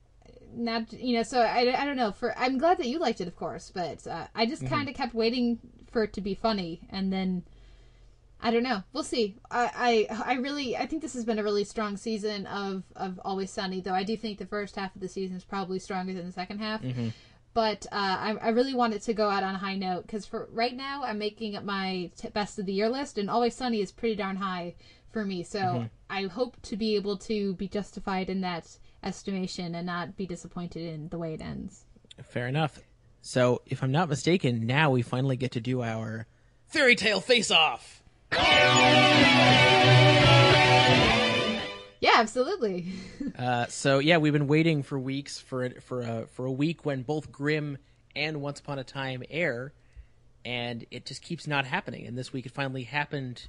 Not 0.53 0.93
you 0.93 1.17
know, 1.17 1.23
so 1.23 1.41
I, 1.41 1.81
I 1.81 1.85
don't 1.85 1.97
know. 1.97 2.11
For 2.13 2.37
I'm 2.37 2.59
glad 2.59 2.79
that 2.79 2.87
you 2.89 2.99
liked 2.99 3.21
it, 3.21 3.29
of 3.29 3.37
course, 3.37 3.71
but 3.73 4.07
uh, 4.07 4.27
I 4.35 4.47
just 4.47 4.63
Mm-hmm. 4.63 4.75
kind 4.75 4.89
of 4.89 4.95
kept 4.97 5.15
waiting 5.15 5.59
for 5.93 6.03
it 6.05 6.13
to 6.15 6.21
be 6.21 6.35
funny, 6.35 6.81
and 6.91 7.13
then 7.13 7.45
I 8.43 8.51
don't 8.51 8.65
know. 8.65 8.83
We'll 8.93 9.05
see. 9.05 9.37
I, 9.51 10.07
I 10.11 10.23
I 10.25 10.35
really 10.35 10.77
I 10.77 10.87
think 10.87 11.03
this 11.03 11.15
has 11.15 11.25
been 11.25 11.39
a 11.39 11.45
really 11.45 11.63
strong 11.63 11.97
season 11.97 12.47
of 12.47 12.83
of 12.97 13.21
Always 13.25 13.51
Sunny, 13.53 13.81
though 13.81 13.95
I 13.95 14.03
do 14.03 14.17
think 14.17 14.39
the 14.39 14.47
first 14.47 14.75
half 14.75 14.93
of 14.97 15.01
the 15.01 15.09
season 15.09 15.37
is 15.37 15.45
probably 15.45 15.79
stronger 15.79 16.13
than 16.15 16.27
the 16.27 16.33
second 16.33 16.59
half. 16.59 16.83
Mm-hmm. 16.83 17.09
But 17.53 17.87
uh, 17.91 17.97
I, 17.97 18.37
I 18.41 18.49
really 18.51 18.75
want 18.75 18.95
it 18.95 19.03
to 19.03 19.15
go 19.15 19.29
out 19.29 19.43
on 19.43 19.55
a 19.57 19.59
high 19.59 19.75
note 19.77 20.03
because 20.07 20.25
for 20.25 20.49
right 20.53 20.75
now 20.77 21.03
I'm 21.05 21.19
making 21.19 21.57
up 21.57 21.65
my 21.65 22.11
t- 22.17 22.29
best 22.29 22.59
of 22.59 22.67
the 22.67 22.73
year 22.73 22.89
list, 22.89 23.19
and 23.19 23.29
Always 23.29 23.55
Sunny 23.57 23.81
is 23.81 23.91
pretty 23.91 24.15
darn 24.15 24.37
high 24.37 24.75
for 25.13 25.25
me. 25.25 25.43
So 25.43 25.59
Mm-hmm. 25.59 25.85
I 26.09 26.25
hope 26.27 26.61
to 26.63 26.77
be 26.77 26.97
able 26.97 27.17
to 27.19 27.55
be 27.55 27.69
justified 27.69 28.31
in 28.31 28.41
that 28.41 28.67
estimation 29.03 29.75
and 29.75 29.87
not 29.87 30.17
be 30.17 30.27
disappointed 30.27 30.83
in 30.83 31.09
the 31.09 31.19
way 31.19 31.35
it 31.35 31.41
ends. 31.41 31.85
Fair 32.23 32.49
enough. 32.49 32.81
So, 33.23 33.63
if 33.67 33.83
I'm 33.83 33.93
not 33.93 34.09
mistaken, 34.09 34.67
now 34.67 34.91
we 34.91 35.03
finally 35.03 35.37
get 35.37 35.53
to 35.53 35.61
do 35.61 35.83
our 35.83 36.27
fairy 36.67 36.97
tale 36.97 37.21
face 37.21 37.51
off. 37.51 38.03
Yeah, 42.01 42.15
absolutely. 42.17 42.87
Uh, 43.39 43.67
so 43.69 44.01
yeah, 44.01 44.19
we've 44.19 44.33
been 44.33 44.49
waiting 44.49 44.83
for 44.83 44.99
weeks 44.99 45.39
for 45.39 45.63
it 45.65 45.83
for 45.83 46.03
a 46.03 46.27
for 46.33 46.45
a 46.45 46.53
week 46.53 46.85
when 46.85 47.03
both 47.03 47.31
Grimm 47.33 47.79
and 48.15 48.43
Once 48.43 48.61
Upon 48.61 48.79
a 48.79 48.85
Time 48.85 49.23
air, 49.31 49.73
and 50.45 50.85
it 50.91 51.07
just 51.07 51.23
keeps 51.23 51.47
not 51.47 51.65
happening. 51.65 52.07
And 52.07 52.19
this 52.19 52.33
week 52.33 52.45
it 52.45 52.53
finally 52.53 52.83
happened, 52.83 53.47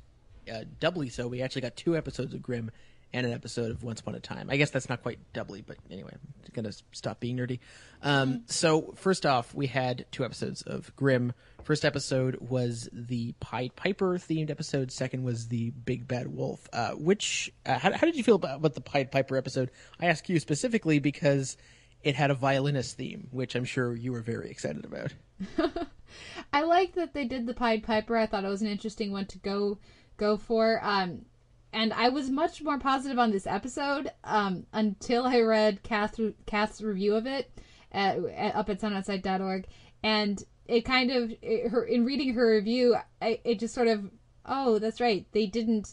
uh, 0.53 0.63
doubly 0.79 1.09
so. 1.09 1.27
We 1.27 1.41
actually 1.41 1.63
got 1.63 1.75
two 1.75 1.97
episodes 1.97 2.33
of 2.33 2.41
Grimm 2.41 2.71
and 3.11 3.25
an 3.25 3.33
episode 3.33 3.71
of 3.71 3.83
Once 3.83 3.99
Upon 3.99 4.15
a 4.15 4.19
Time. 4.19 4.49
I 4.49 4.57
guess 4.57 4.69
that's 4.69 4.87
not 4.87 5.01
quite 5.01 5.19
doubly, 5.33 5.61
but 5.61 5.77
anyway, 5.89 6.11
I'm 6.13 6.53
gonna 6.53 6.71
stop 6.91 7.19
being 7.19 7.37
nerdy. 7.37 7.59
Um, 8.01 8.43
so 8.45 8.93
first 8.95 9.25
off, 9.25 9.53
we 9.53 9.67
had 9.67 10.05
two 10.11 10.23
episodes 10.23 10.61
of 10.61 10.95
Grimm. 10.95 11.33
First 11.63 11.85
episode 11.85 12.37
was 12.39 12.89
the 12.91 13.33
Pied 13.39 13.75
Piper 13.75 14.17
themed 14.17 14.49
episode. 14.49 14.91
Second 14.91 15.23
was 15.23 15.47
the 15.47 15.71
Big 15.71 16.07
Bad 16.07 16.27
Wolf. 16.27 16.67
Uh, 16.73 16.91
which 16.91 17.51
uh, 17.65 17.77
how, 17.77 17.91
how 17.91 18.05
did 18.05 18.15
you 18.15 18.23
feel 18.23 18.35
about, 18.35 18.57
about 18.57 18.73
the 18.73 18.81
Pied 18.81 19.11
Piper 19.11 19.37
episode? 19.37 19.71
I 19.99 20.07
ask 20.07 20.27
you 20.29 20.39
specifically 20.39 20.99
because 20.99 21.57
it 22.03 22.15
had 22.15 22.31
a 22.31 22.35
violinist 22.35 22.97
theme, 22.97 23.27
which 23.31 23.55
I'm 23.55 23.65
sure 23.65 23.95
you 23.95 24.11
were 24.11 24.21
very 24.21 24.49
excited 24.49 24.85
about. 24.85 25.13
I 26.53 26.63
like 26.63 26.95
that 26.95 27.13
they 27.13 27.25
did 27.25 27.45
the 27.45 27.53
Pied 27.53 27.83
Piper. 27.83 28.17
I 28.17 28.25
thought 28.25 28.43
it 28.43 28.49
was 28.49 28.61
an 28.61 28.67
interesting 28.67 29.11
one 29.11 29.25
to 29.27 29.37
go 29.39 29.77
go 30.17 30.37
for. 30.37 30.79
Um, 30.83 31.25
and 31.73 31.93
I 31.93 32.09
was 32.09 32.29
much 32.29 32.61
more 32.61 32.79
positive 32.79 33.17
on 33.17 33.31
this 33.31 33.47
episode 33.47 34.11
um, 34.23 34.65
until 34.73 35.25
I 35.25 35.39
read 35.41 35.83
Kath, 35.83 36.19
Kath's 36.45 36.81
review 36.81 37.15
of 37.15 37.25
it 37.25 37.51
at, 37.91 38.17
at, 38.25 38.55
up 38.55 38.69
at 38.69 38.81
soundonsight.org. 38.81 39.67
And 40.03 40.43
it 40.71 40.85
kind 40.85 41.11
of, 41.11 41.33
it, 41.41 41.69
her 41.69 41.83
in 41.83 42.05
reading 42.05 42.33
her 42.33 42.55
review, 42.55 42.95
I, 43.21 43.41
it 43.43 43.59
just 43.59 43.73
sort 43.73 43.89
of, 43.89 44.09
oh, 44.45 44.79
that's 44.79 45.01
right. 45.01 45.25
They 45.33 45.45
didn't 45.45 45.91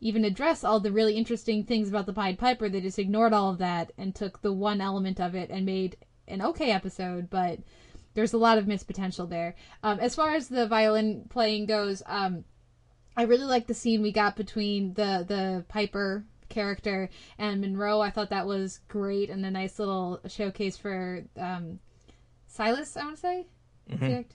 even 0.00 0.24
address 0.24 0.64
all 0.64 0.80
the 0.80 0.90
really 0.90 1.14
interesting 1.14 1.62
things 1.62 1.88
about 1.88 2.06
the 2.06 2.12
Pied 2.14 2.38
Piper. 2.38 2.68
They 2.68 2.80
just 2.80 2.98
ignored 2.98 3.34
all 3.34 3.50
of 3.50 3.58
that 3.58 3.92
and 3.98 4.14
took 4.14 4.40
the 4.40 4.52
one 4.52 4.80
element 4.80 5.20
of 5.20 5.34
it 5.34 5.50
and 5.50 5.66
made 5.66 5.96
an 6.26 6.40
okay 6.40 6.70
episode, 6.70 7.28
but 7.28 7.58
there's 8.14 8.32
a 8.32 8.38
lot 8.38 8.56
of 8.56 8.66
missed 8.66 8.86
potential 8.86 9.26
there. 9.26 9.54
Um, 9.82 10.00
as 10.00 10.14
far 10.14 10.34
as 10.34 10.48
the 10.48 10.66
violin 10.66 11.26
playing 11.28 11.66
goes, 11.66 12.02
um, 12.06 12.44
I 13.14 13.24
really 13.24 13.44
like 13.44 13.66
the 13.66 13.74
scene 13.74 14.00
we 14.00 14.10
got 14.10 14.36
between 14.36 14.94
the 14.94 15.24
the 15.28 15.64
Piper 15.68 16.24
character 16.48 17.10
and 17.38 17.60
Monroe. 17.60 18.00
I 18.00 18.10
thought 18.10 18.30
that 18.30 18.46
was 18.46 18.80
great 18.88 19.28
and 19.28 19.44
a 19.44 19.50
nice 19.50 19.78
little 19.78 20.20
showcase 20.28 20.78
for 20.78 21.24
um, 21.36 21.78
Silas. 22.46 22.96
I 22.96 23.04
want 23.04 23.16
to 23.16 23.20
say, 23.20 23.46
correct. 23.98 24.34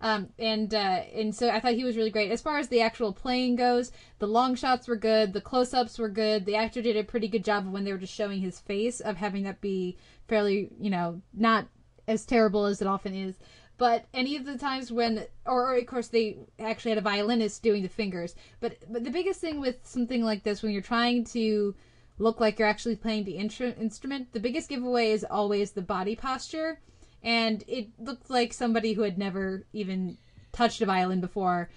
Um, 0.00 0.28
and 0.38 0.74
uh, 0.74 1.02
and 1.14 1.34
so 1.34 1.48
I 1.48 1.58
thought 1.58 1.72
he 1.72 1.84
was 1.84 1.96
really 1.96 2.10
great. 2.10 2.30
As 2.30 2.42
far 2.42 2.58
as 2.58 2.68
the 2.68 2.82
actual 2.82 3.12
playing 3.12 3.56
goes, 3.56 3.92
the 4.18 4.26
long 4.26 4.54
shots 4.54 4.86
were 4.86 4.96
good, 4.96 5.32
the 5.32 5.40
close 5.40 5.72
ups 5.72 5.98
were 5.98 6.10
good. 6.10 6.44
The 6.44 6.56
actor 6.56 6.82
did 6.82 6.96
a 6.96 7.04
pretty 7.04 7.28
good 7.28 7.44
job 7.44 7.66
of 7.66 7.72
when 7.72 7.84
they 7.84 7.92
were 7.92 7.98
just 7.98 8.12
showing 8.12 8.40
his 8.40 8.60
face 8.60 9.00
of 9.00 9.16
having 9.16 9.44
that 9.44 9.60
be 9.60 9.96
fairly, 10.28 10.70
you 10.78 10.90
know, 10.90 11.22
not 11.32 11.68
as 12.06 12.26
terrible 12.26 12.66
as 12.66 12.82
it 12.82 12.86
often 12.86 13.14
is. 13.14 13.36
But 13.78 14.06
any 14.14 14.36
of 14.36 14.44
the 14.44 14.56
times 14.56 14.90
when, 14.90 15.26
or, 15.44 15.70
or 15.70 15.76
of 15.76 15.86
course 15.86 16.08
they 16.08 16.38
actually 16.58 16.92
had 16.92 16.98
a 16.98 17.02
violinist 17.02 17.62
doing 17.62 17.82
the 17.82 17.88
fingers. 17.88 18.34
But 18.60 18.78
but 18.90 19.04
the 19.04 19.10
biggest 19.10 19.40
thing 19.40 19.60
with 19.60 19.76
something 19.82 20.22
like 20.22 20.42
this, 20.42 20.62
when 20.62 20.72
you're 20.72 20.82
trying 20.82 21.24
to 21.24 21.74
look 22.18 22.40
like 22.40 22.58
you're 22.58 22.68
actually 22.68 22.96
playing 22.96 23.24
the 23.24 23.36
intru- 23.36 23.78
instrument, 23.78 24.32
the 24.32 24.40
biggest 24.40 24.68
giveaway 24.68 25.10
is 25.10 25.24
always 25.24 25.72
the 25.72 25.82
body 25.82 26.16
posture. 26.16 26.80
And 27.26 27.64
it 27.66 27.88
looked 27.98 28.30
like 28.30 28.52
somebody 28.54 28.92
who 28.94 29.02
had 29.02 29.18
never 29.18 29.66
even 29.72 30.16
touched 30.52 30.80
a 30.80 30.86
violin 30.86 31.20
before. 31.20 31.68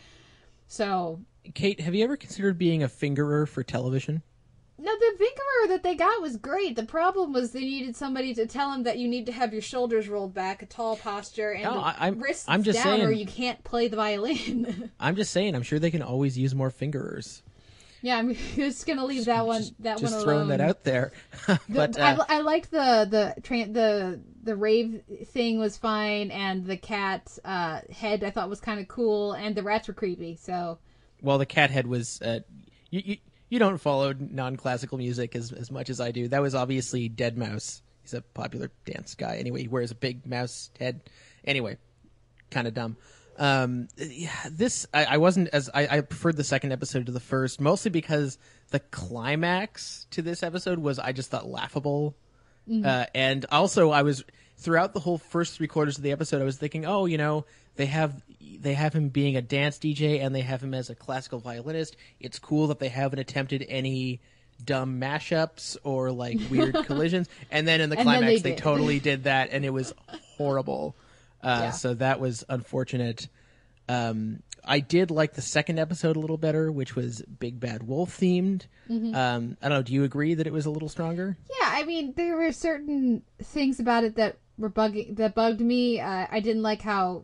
So 0.67 1.21
Kate, 1.55 1.79
have 1.81 1.95
you 1.95 2.03
ever 2.03 2.15
considered 2.15 2.57
being 2.57 2.83
a 2.83 2.87
fingerer 2.87 3.47
for 3.47 3.63
television? 3.63 4.21
No, 4.77 4.91
the 4.97 5.17
fingerer 5.19 5.69
that 5.69 5.83
they 5.83 5.95
got 5.95 6.21
was 6.21 6.37
great. 6.37 6.75
The 6.77 6.85
problem 6.85 7.33
was 7.33 7.51
they 7.51 7.61
needed 7.61 7.95
somebody 7.97 8.33
to 8.35 8.45
tell 8.45 8.71
them 8.71 8.83
that 8.83 8.97
you 8.97 9.07
need 9.09 9.25
to 9.25 9.31
have 9.33 9.51
your 9.51 9.61
shoulders 9.61 10.07
rolled 10.07 10.33
back, 10.33 10.61
a 10.61 10.65
tall 10.67 10.95
posture, 10.95 11.51
and 11.51 11.63
No, 11.63 11.73
the 11.73 11.79
I- 11.79 11.95
I'm- 11.99 12.19
wrists 12.21 12.45
I'm 12.47 12.63
just 12.63 12.81
down, 12.81 13.01
or 13.01 13.07
saying- 13.07 13.17
you 13.19 13.25
can't 13.25 13.61
play 13.65 13.87
the 13.89 13.97
violin. 13.97 14.91
I'm 14.99 15.15
just 15.17 15.31
saying, 15.31 15.55
I'm 15.55 15.63
sure 15.63 15.79
they 15.79 15.91
can 15.91 16.01
always 16.03 16.37
use 16.37 16.55
more 16.55 16.69
fingerers. 16.69 17.41
yeah, 18.01 18.17
I'm 18.17 18.33
just 18.55 18.85
gonna 18.87 19.03
leave 19.03 19.25
that 19.25 19.45
one. 19.45 19.63
That 19.79 19.97
Just 19.97 20.13
one 20.13 20.23
throwing 20.23 20.47
that 20.49 20.61
out 20.61 20.83
there. 20.85 21.11
The- 21.47 21.59
but 21.67 21.99
uh, 21.99 22.23
I, 22.29 22.37
I 22.37 22.39
liked 22.41 22.71
the 22.71 23.05
the 23.09 23.41
tra- 23.41 23.67
the 23.67 24.21
the 24.49 24.55
rave 24.55 25.03
thing 25.27 25.59
was 25.59 25.77
fine, 25.77 26.31
and 26.31 26.65
the 26.65 26.75
cat 26.75 27.37
uh, 27.45 27.81
head 27.91 28.23
I 28.23 28.31
thought 28.31 28.49
was 28.49 28.59
kind 28.59 28.79
of 28.79 28.87
cool, 28.87 29.33
and 29.33 29.53
the 29.53 29.61
rats 29.61 29.87
were 29.87 29.93
creepy. 29.93 30.37
So 30.41 30.79
well, 31.21 31.37
the 31.37 31.45
cat 31.45 31.69
head 31.69 31.85
was. 31.85 32.19
Uh, 32.19 32.39
you, 32.89 33.01
you 33.05 33.17
you 33.49 33.59
don't 33.59 33.77
follow 33.77 34.13
non-classical 34.17 34.97
music 34.97 35.35
as 35.35 35.51
as 35.51 35.69
much 35.69 35.91
as 35.91 36.01
I 36.01 36.09
do. 36.09 36.27
That 36.27 36.41
was 36.41 36.55
obviously 36.55 37.09
Deadmau5 37.09 37.81
He's 38.01 38.15
a 38.15 38.21
popular 38.21 38.71
dance 38.85 39.13
guy. 39.13 39.35
Anyway, 39.35 39.61
he 39.61 39.67
wears 39.67 39.91
a 39.91 39.95
big 39.95 40.25
mouse 40.25 40.71
head. 40.79 41.01
Anyway, 41.45 41.77
kind 42.49 42.67
of 42.67 42.73
dumb. 42.73 42.97
Um, 43.37 43.87
yeah, 43.97 44.31
this 44.49 44.87
I, 44.91 45.05
I 45.05 45.17
wasn't 45.17 45.49
as 45.49 45.69
I, 45.75 45.97
I 45.97 46.01
preferred 46.01 46.37
the 46.37 46.43
second 46.43 46.71
episode 46.71 47.05
to 47.05 47.11
the 47.11 47.19
first, 47.19 47.61
mostly 47.61 47.91
because 47.91 48.39
the 48.71 48.79
climax 48.79 50.07
to 50.09 50.23
this 50.23 50.41
episode 50.41 50.79
was 50.79 50.97
I 50.97 51.11
just 51.11 51.29
thought 51.29 51.47
laughable, 51.47 52.15
uh, 52.69 53.05
and 53.15 53.45
also 53.51 53.91
I 53.91 54.03
was 54.03 54.23
throughout 54.57 54.93
the 54.93 54.99
whole 54.99 55.17
first 55.17 55.55
three 55.55 55.67
quarters 55.67 55.97
of 55.97 56.03
the 56.03 56.11
episode 56.11 56.41
I 56.41 56.45
was 56.45 56.57
thinking, 56.57 56.85
oh, 56.85 57.05
you 57.05 57.17
know, 57.17 57.45
they 57.75 57.85
have 57.87 58.21
they 58.61 58.73
have 58.73 58.93
him 58.93 59.09
being 59.09 59.37
a 59.37 59.41
dance 59.41 59.77
DJ 59.77 60.21
and 60.21 60.35
they 60.35 60.41
have 60.41 60.61
him 60.61 60.73
as 60.73 60.89
a 60.89 60.95
classical 60.95 61.39
violinist. 61.39 61.95
It's 62.19 62.39
cool 62.39 62.67
that 62.67 62.79
they 62.79 62.89
haven't 62.89 63.19
attempted 63.19 63.65
any 63.69 64.19
dumb 64.63 64.99
mashups 64.99 65.77
or 65.83 66.11
like 66.11 66.37
weird 66.51 66.75
collisions, 66.85 67.29
and 67.49 67.67
then 67.67 67.81
in 67.81 67.89
the 67.89 67.97
And 67.97 68.05
climax 68.05 68.41
they 68.41 68.51
they 68.51 68.55
totally 68.55 68.99
did 69.11 69.23
that, 69.23 69.49
and 69.51 69.63
it 69.63 69.71
was 69.71 69.93
horrible. 70.37 70.95
Uh, 71.41 71.59
Yeah. 71.63 71.71
So 71.71 71.93
that 71.95 72.19
was 72.19 72.43
unfortunate. 72.49 73.27
Um, 73.87 74.43
I 74.69 74.81
did 74.81 75.09
like 75.09 75.33
the 75.33 75.41
second 75.41 75.79
episode 75.79 76.15
a 76.15 76.19
little 76.19 76.37
better, 76.37 76.71
which 76.71 76.95
was 76.95 77.23
Big 77.23 77.59
Bad 77.59 77.81
Wolf 77.81 78.19
themed. 78.19 78.67
Mm-hmm. 78.87 79.15
Um, 79.15 79.57
I 79.63 79.67
don't 79.67 79.79
know. 79.79 79.81
Do 79.81 79.93
you 79.93 80.03
agree 80.03 80.35
that 80.35 80.45
it 80.45 80.53
was 80.53 80.67
a 80.67 80.69
little 80.69 80.89
stronger? 80.89 81.35
Yeah, 81.59 81.69
I 81.73 81.83
mean, 81.83 82.13
there 82.15 82.37
were 82.37 82.51
certain 82.51 83.23
things 83.41 83.79
about 83.79 84.03
it 84.03 84.15
that 84.17 84.37
were 84.59 84.69
bugging 84.69 85.17
that 85.17 85.33
bugged 85.33 85.59
me. 85.59 85.99
Uh, 85.99 86.27
I 86.29 86.39
didn't 86.39 86.61
like 86.61 86.83
how 86.83 87.23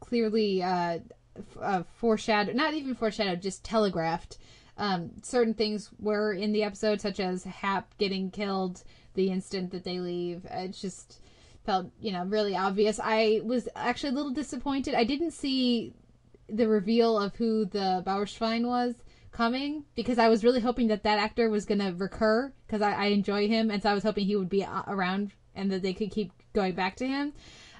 clearly 0.00 0.62
uh, 0.62 0.98
f- 1.34 1.62
uh, 1.62 1.82
foreshadowed, 1.94 2.54
not 2.54 2.74
even 2.74 2.94
foreshadowed, 2.94 3.40
just 3.40 3.64
telegraphed. 3.64 4.36
Um, 4.76 5.12
certain 5.22 5.54
things 5.54 5.88
were 5.98 6.34
in 6.34 6.52
the 6.52 6.62
episode, 6.62 7.00
such 7.00 7.20
as 7.20 7.44
Hap 7.44 7.96
getting 7.96 8.30
killed 8.30 8.82
the 9.14 9.30
instant 9.30 9.70
that 9.70 9.84
they 9.84 9.98
leave. 9.98 10.44
It 10.50 10.72
just 10.72 11.20
felt, 11.64 11.86
you 12.00 12.12
know, 12.12 12.24
really 12.24 12.54
obvious. 12.54 13.00
I 13.02 13.40
was 13.44 13.66
actually 13.76 14.10
a 14.10 14.16
little 14.16 14.32
disappointed. 14.32 14.94
I 14.94 15.04
didn't 15.04 15.30
see 15.30 15.94
the 16.52 16.68
reveal 16.68 17.18
of 17.18 17.34
who 17.36 17.64
the 17.64 18.02
Bauerschwein 18.06 18.66
was 18.66 18.94
coming 19.32 19.84
because 19.94 20.18
I 20.18 20.28
was 20.28 20.44
really 20.44 20.60
hoping 20.60 20.88
that 20.88 21.02
that 21.04 21.18
actor 21.18 21.48
was 21.48 21.64
going 21.64 21.80
to 21.80 21.92
recur 21.96 22.52
because 22.66 22.82
I, 22.82 22.92
I 22.92 23.04
enjoy 23.06 23.48
him 23.48 23.70
and 23.70 23.82
so 23.82 23.90
I 23.90 23.94
was 23.94 24.02
hoping 24.02 24.26
he 24.26 24.36
would 24.36 24.50
be 24.50 24.66
around 24.86 25.32
and 25.54 25.70
that 25.72 25.82
they 25.82 25.94
could 25.94 26.10
keep 26.10 26.32
going 26.52 26.74
back 26.74 26.96
to 26.96 27.06
him. 27.06 27.32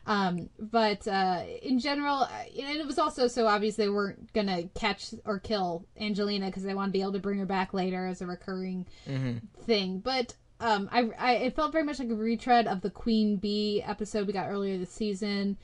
Um, 0.07 0.49
but 0.59 1.07
uh, 1.07 1.45
in 1.62 1.79
general, 1.79 2.23
uh, 2.23 2.29
and 2.61 2.79
it 2.79 2.87
was 2.87 2.99
also 2.99 3.29
so 3.29 3.47
obvious 3.47 3.77
they 3.77 3.89
weren't 3.89 4.33
going 4.33 4.49
to 4.49 4.68
catch 4.75 5.14
or 5.25 5.39
kill 5.39 5.87
Angelina 6.01 6.47
because 6.47 6.64
they 6.64 6.75
want 6.75 6.89
to 6.89 6.93
be 6.93 7.03
able 7.03 7.12
to 7.12 7.20
bring 7.20 7.39
her 7.39 7.47
back 7.47 7.73
later 7.73 8.07
as 8.07 8.20
a 8.20 8.27
recurring 8.27 8.87
thing. 9.64 10.01
But 10.01 10.35
um, 10.63 10.89
I, 10.93 11.11
I 11.19 11.33
it 11.35 11.57
felt 11.57 11.73
very 11.73 11.85
much 11.85 11.99
like 11.99 12.09
a 12.09 12.15
retread 12.15 12.67
of 12.67 12.81
the 12.81 12.91
Queen 12.91 13.37
Bee 13.37 13.83
episode 13.85 14.27
we 14.27 14.33
got 14.33 14.49
earlier 14.49 14.79
this 14.79 14.93
season, 14.93 15.59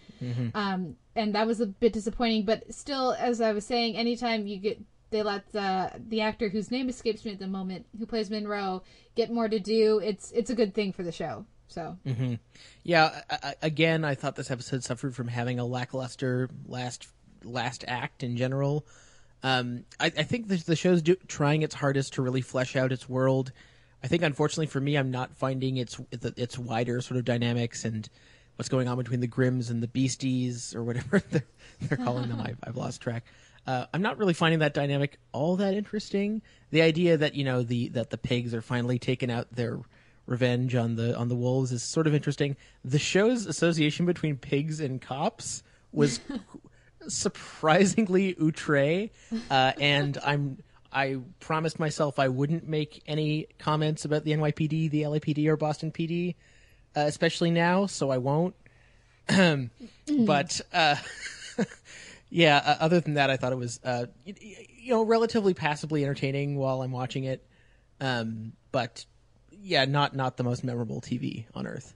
um, 0.55 0.97
and 1.15 1.35
that 1.35 1.47
was 1.47 1.61
a 1.61 1.67
bit 1.67 1.93
disappointing. 1.93 2.45
But 2.45 2.75
still, 2.75 3.13
as 3.13 3.41
I 3.41 3.53
was 3.53 3.65
saying, 3.65 3.97
anytime 3.97 4.47
you 4.47 4.59
get 4.59 4.81
they 5.11 5.23
let 5.23 5.51
the 5.53 5.93
the 6.09 6.21
actor 6.21 6.49
whose 6.49 6.71
name 6.71 6.89
escapes 6.89 7.25
me 7.25 7.33
at 7.33 7.39
the 7.39 7.47
moment, 7.47 7.87
who 7.99 8.07
plays 8.07 8.29
Monroe, 8.29 8.83
get 9.15 9.31
more 9.31 9.49
to 9.49 9.59
do, 9.59 10.01
it's 10.01 10.33
it's 10.33 10.51
a 10.51 10.55
good 10.55 10.75
thing 10.75 10.93
for 10.93 11.03
the 11.03 11.13
show. 11.13 11.47
So 11.69 11.97
Yeah. 12.83 13.21
I, 13.31 13.39
I, 13.43 13.55
again, 13.63 14.05
I 14.05 14.15
thought 14.15 14.37
this 14.37 14.51
episode 14.51 14.83
suffered 14.83 15.15
from 15.15 15.29
having 15.29 15.59
a 15.59 15.65
lackluster 15.65 16.51
last 16.67 17.07
last 17.45 17.85
act 17.87 18.23
in 18.23 18.37
general. 18.37 18.87
Um, 19.43 19.85
I, 20.01 20.07
I 20.07 20.23
think 20.25 20.49
the, 20.49 20.57
the 20.57 20.75
show's 20.75 21.03
do, 21.03 21.15
trying 21.29 21.63
its 21.63 21.75
hardest 21.75 22.15
to 22.15 22.23
really 22.23 22.41
flesh 22.41 22.75
out 22.75 22.91
its 22.91 23.09
world. 23.09 23.53
I 24.03 24.07
think, 24.07 24.23
unfortunately 24.23 24.67
for 24.67 24.81
me, 24.81 24.97
I'm 24.97 25.11
not 25.11 25.37
finding 25.37 25.77
its 25.77 26.01
its 26.13 26.59
wider 26.59 27.01
sort 27.01 27.19
of 27.19 27.25
dynamics 27.25 27.85
and 27.85 28.09
what's 28.57 28.69
going 28.69 28.89
on 28.89 28.97
between 28.97 29.21
the 29.21 29.27
Grimms 29.27 29.71
and 29.71 29.83
the 29.83 29.89
Beasties 29.89 30.75
or 30.75 30.83
whatever 30.83 31.23
they're, 31.31 31.45
they're 31.83 31.99
calling 31.99 32.29
them. 32.29 32.41
I've, 32.41 32.59
I've 32.63 32.77
lost 32.77 33.01
track. 33.01 33.25
Uh, 33.67 33.87
I'm 33.93 34.03
not 34.03 34.19
really 34.19 34.35
finding 34.35 34.61
that 34.61 34.73
dynamic 34.73 35.19
all 35.33 35.57
that 35.57 35.75
interesting. 35.75 36.43
The 36.71 36.83
idea 36.83 37.17
that 37.19 37.35
you 37.35 37.45
know 37.45 37.63
the 37.63 37.89
that 37.91 38.11
the 38.11 38.19
pigs 38.19 38.55
are 38.55 38.63
finally 38.63 38.99
taking 38.99 39.31
out 39.31 39.47
their 39.53 39.81
revenge 40.27 40.75
on 40.75 40.97
the 40.97 41.17
on 41.17 41.29
the 41.29 41.35
wolves 41.35 41.73
is 41.73 41.83
sort 41.83 42.07
of 42.07 42.15
interesting. 42.15 42.57
The 42.85 42.99
show's 42.99 43.47
association 43.47 44.07
between 44.07 44.37
pigs 44.37 44.81
and 44.81 45.01
cops 45.01 45.63
was 45.93 46.21
surprisingly 47.09 48.37
outre, 48.41 49.11
uh, 49.51 49.73
and 49.79 50.19
I'm 50.25 50.59
I 50.93 51.19
promised 51.41 51.79
myself 51.79 52.19
I 52.19 52.29
wouldn't 52.29 52.67
make 52.69 53.03
any 53.07 53.47
comments 53.59 54.05
about 54.05 54.25
the 54.25 54.33
NYPD, 54.33 54.91
the 54.91 55.03
LAPD, 55.03 55.47
or 55.47 55.57
Boston 55.57 55.91
PD, 55.93 56.35
uh, 56.97 57.01
especially 57.01 57.51
now, 57.51 57.87
so 57.87 58.11
I 58.11 58.19
won't. 58.19 58.55
but 59.29 60.61
uh, 60.73 60.97
yeah, 62.31 62.57
uh, 62.65 62.77
other 62.81 63.01
than 63.01 63.15
that, 63.15 63.31
I 63.31 63.37
thought 63.37 63.53
it 63.53 63.59
was 63.59 63.81
uh, 63.85 64.07
y- 64.27 64.35
y- 64.41 64.67
you 64.79 64.91
know 64.93 65.03
relatively 65.03 65.55
passably 65.55 66.03
entertaining 66.05 66.57
while 66.57 66.83
I'm 66.83 66.93
watching 66.93 67.25
it. 67.25 67.45
Um, 68.01 68.53
but 68.73 69.05
yeah, 69.51 69.85
not 69.85 70.15
not 70.17 70.37
the 70.37 70.45
most 70.45 70.65
memorable 70.65 71.01
TV 71.01 71.45
on 71.55 71.67
earth. 71.67 71.95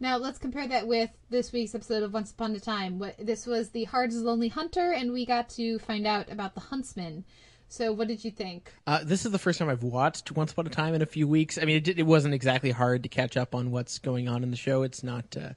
now 0.00 0.16
let's 0.16 0.38
compare 0.38 0.66
that 0.66 0.86
with 0.88 1.10
this 1.28 1.52
week's 1.52 1.74
episode 1.74 2.02
of 2.02 2.12
Once 2.12 2.32
Upon 2.32 2.54
a 2.56 2.60
Time. 2.60 2.98
What 2.98 3.14
this 3.18 3.46
was 3.46 3.68
the 3.70 3.84
Heart's 3.84 4.16
Lonely 4.16 4.48
Hunter, 4.48 4.92
and 4.92 5.12
we 5.12 5.24
got 5.26 5.48
to 5.50 5.78
find 5.78 6.06
out 6.06 6.30
about 6.32 6.54
the 6.54 6.60
Huntsman. 6.60 7.24
So 7.70 7.92
what 7.92 8.08
did 8.08 8.24
you 8.24 8.32
think? 8.32 8.72
Uh, 8.84 8.98
this 9.04 9.24
is 9.24 9.30
the 9.30 9.38
first 9.38 9.60
time 9.60 9.68
I've 9.68 9.84
watched 9.84 10.32
Once 10.32 10.50
Upon 10.50 10.66
a 10.66 10.70
Time 10.70 10.92
in 10.92 11.02
a 11.02 11.06
few 11.06 11.28
weeks. 11.28 11.56
I 11.56 11.64
mean, 11.64 11.76
it, 11.76 12.00
it 12.00 12.02
wasn't 12.02 12.34
exactly 12.34 12.72
hard 12.72 13.04
to 13.04 13.08
catch 13.08 13.36
up 13.36 13.54
on 13.54 13.70
what's 13.70 14.00
going 14.00 14.28
on 14.28 14.42
in 14.42 14.50
the 14.50 14.56
show. 14.56 14.82
It's 14.82 15.04
not, 15.04 15.36
uh, 15.40 15.50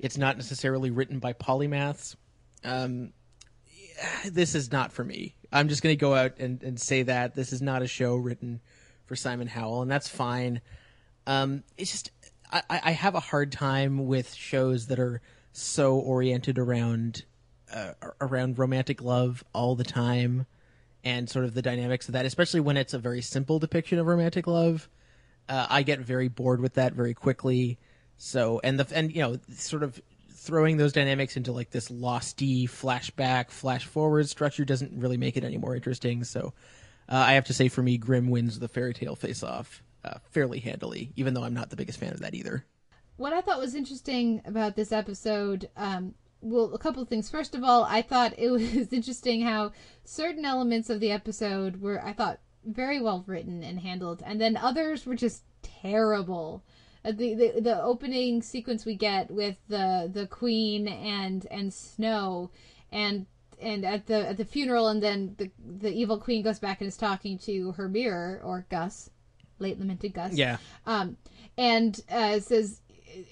it's 0.00 0.18
not 0.18 0.36
necessarily 0.36 0.90
written 0.90 1.20
by 1.20 1.34
polymaths. 1.34 2.16
Um, 2.64 3.12
yeah, 3.68 4.30
this 4.30 4.56
is 4.56 4.72
not 4.72 4.92
for 4.92 5.04
me. 5.04 5.36
I'm 5.52 5.68
just 5.68 5.80
going 5.80 5.92
to 5.92 6.00
go 6.00 6.12
out 6.12 6.32
and, 6.40 6.60
and 6.64 6.78
say 6.78 7.04
that 7.04 7.36
this 7.36 7.52
is 7.52 7.62
not 7.62 7.82
a 7.82 7.86
show 7.86 8.16
written 8.16 8.60
for 9.06 9.14
Simon 9.14 9.46
Howell, 9.46 9.82
and 9.82 9.90
that's 9.90 10.08
fine. 10.08 10.60
Um, 11.28 11.62
it's 11.76 11.92
just 11.92 12.10
I, 12.50 12.62
I 12.68 12.80
I 12.86 12.90
have 12.90 13.14
a 13.14 13.20
hard 13.20 13.52
time 13.52 14.06
with 14.08 14.34
shows 14.34 14.88
that 14.88 14.98
are 14.98 15.20
so 15.52 15.94
oriented 15.98 16.58
around 16.58 17.24
uh, 17.72 17.92
around 18.20 18.58
romantic 18.58 19.00
love 19.00 19.44
all 19.54 19.76
the 19.76 19.84
time 19.84 20.46
and 21.04 21.28
sort 21.28 21.44
of 21.44 21.54
the 21.54 21.62
dynamics 21.62 22.08
of 22.08 22.12
that, 22.14 22.26
especially 22.26 22.60
when 22.60 22.76
it's 22.76 22.94
a 22.94 22.98
very 22.98 23.22
simple 23.22 23.58
depiction 23.58 23.98
of 23.98 24.06
romantic 24.06 24.46
love. 24.46 24.88
Uh, 25.48 25.66
I 25.70 25.82
get 25.82 26.00
very 26.00 26.28
bored 26.28 26.60
with 26.60 26.74
that 26.74 26.92
very 26.92 27.14
quickly. 27.14 27.78
So, 28.16 28.60
and 28.64 28.78
the 28.78 28.86
and 28.96 29.14
you 29.14 29.22
know, 29.22 29.38
sort 29.54 29.82
of 29.82 30.00
throwing 30.30 30.76
those 30.76 30.92
dynamics 30.92 31.36
into 31.36 31.52
like 31.52 31.70
this 31.70 31.88
losty 31.88 32.64
flashback, 32.64 33.50
flash 33.50 33.86
forward 33.86 34.28
structure 34.28 34.64
doesn't 34.64 34.92
really 35.00 35.16
make 35.16 35.36
it 35.36 35.44
any 35.44 35.56
more 35.56 35.74
interesting. 35.74 36.24
So, 36.24 36.52
uh, 37.08 37.16
I 37.16 37.32
have 37.32 37.46
to 37.46 37.54
say, 37.54 37.68
for 37.68 37.82
me, 37.82 37.96
Grimm 37.96 38.28
wins 38.28 38.58
the 38.58 38.68
fairy 38.68 38.92
tale 38.92 39.16
face 39.16 39.42
off 39.42 39.82
uh, 40.04 40.18
fairly 40.30 40.60
handily, 40.60 41.12
even 41.16 41.34
though 41.34 41.44
I'm 41.44 41.54
not 41.54 41.70
the 41.70 41.76
biggest 41.76 41.98
fan 41.98 42.12
of 42.12 42.20
that 42.20 42.34
either. 42.34 42.64
what 43.16 43.32
I 43.32 43.40
thought 43.40 43.58
was 43.58 43.74
interesting 43.74 44.42
about 44.44 44.76
this 44.76 44.92
episode, 44.92 45.68
um, 45.76 46.14
well, 46.40 46.72
a 46.74 46.78
couple 46.78 47.02
of 47.02 47.08
things. 47.08 47.30
First 47.30 47.54
of 47.54 47.64
all, 47.64 47.84
I 47.84 48.02
thought 48.02 48.34
it 48.38 48.50
was 48.50 48.92
interesting 48.92 49.42
how 49.42 49.72
certain 50.04 50.44
elements 50.44 50.90
of 50.90 51.00
the 51.00 51.10
episode 51.10 51.80
were, 51.80 52.04
I 52.04 52.12
thought, 52.12 52.40
very 52.64 53.00
well 53.00 53.24
written 53.26 53.62
and 53.62 53.80
handled, 53.80 54.22
and 54.24 54.40
then 54.40 54.56
others 54.56 55.06
were 55.06 55.14
just 55.16 55.42
terrible. 55.62 56.62
Uh, 57.04 57.12
The, 57.12 57.34
the 57.34 57.60
the 57.60 57.82
opening 57.82 58.42
sequence 58.42 58.84
we 58.84 58.94
get 58.96 59.30
with 59.30 59.56
the 59.68 60.10
the 60.12 60.26
queen 60.26 60.88
and 60.88 61.46
and 61.50 61.72
Snow, 61.72 62.50
and 62.90 63.26
and 63.60 63.84
at 63.84 64.06
the 64.06 64.28
at 64.28 64.36
the 64.36 64.44
funeral, 64.44 64.88
and 64.88 65.02
then 65.02 65.34
the 65.38 65.50
the 65.80 65.92
evil 65.92 66.18
queen 66.18 66.42
goes 66.42 66.58
back 66.58 66.80
and 66.80 66.88
is 66.88 66.96
talking 66.96 67.38
to 67.38 67.72
her 67.72 67.88
mirror 67.88 68.40
or 68.44 68.66
Gus, 68.68 69.10
late 69.58 69.78
lamented 69.78 70.12
Gus 70.14 70.34
Yeah, 70.34 70.58
um, 70.86 71.16
and 71.56 72.00
uh, 72.10 72.40
says, 72.40 72.80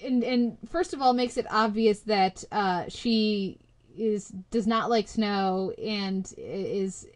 and, 0.03 0.23
and 0.23 0.57
first 0.69 0.93
of 0.93 1.01
all, 1.01 1.13
makes 1.13 1.37
it 1.37 1.45
obvious 1.49 1.99
that 2.01 2.43
uh, 2.51 2.85
she 2.87 3.59
is 3.97 4.29
does 4.51 4.67
not 4.67 4.89
like 4.89 5.07
snow 5.07 5.73
and 5.83 6.33
is 6.37 7.07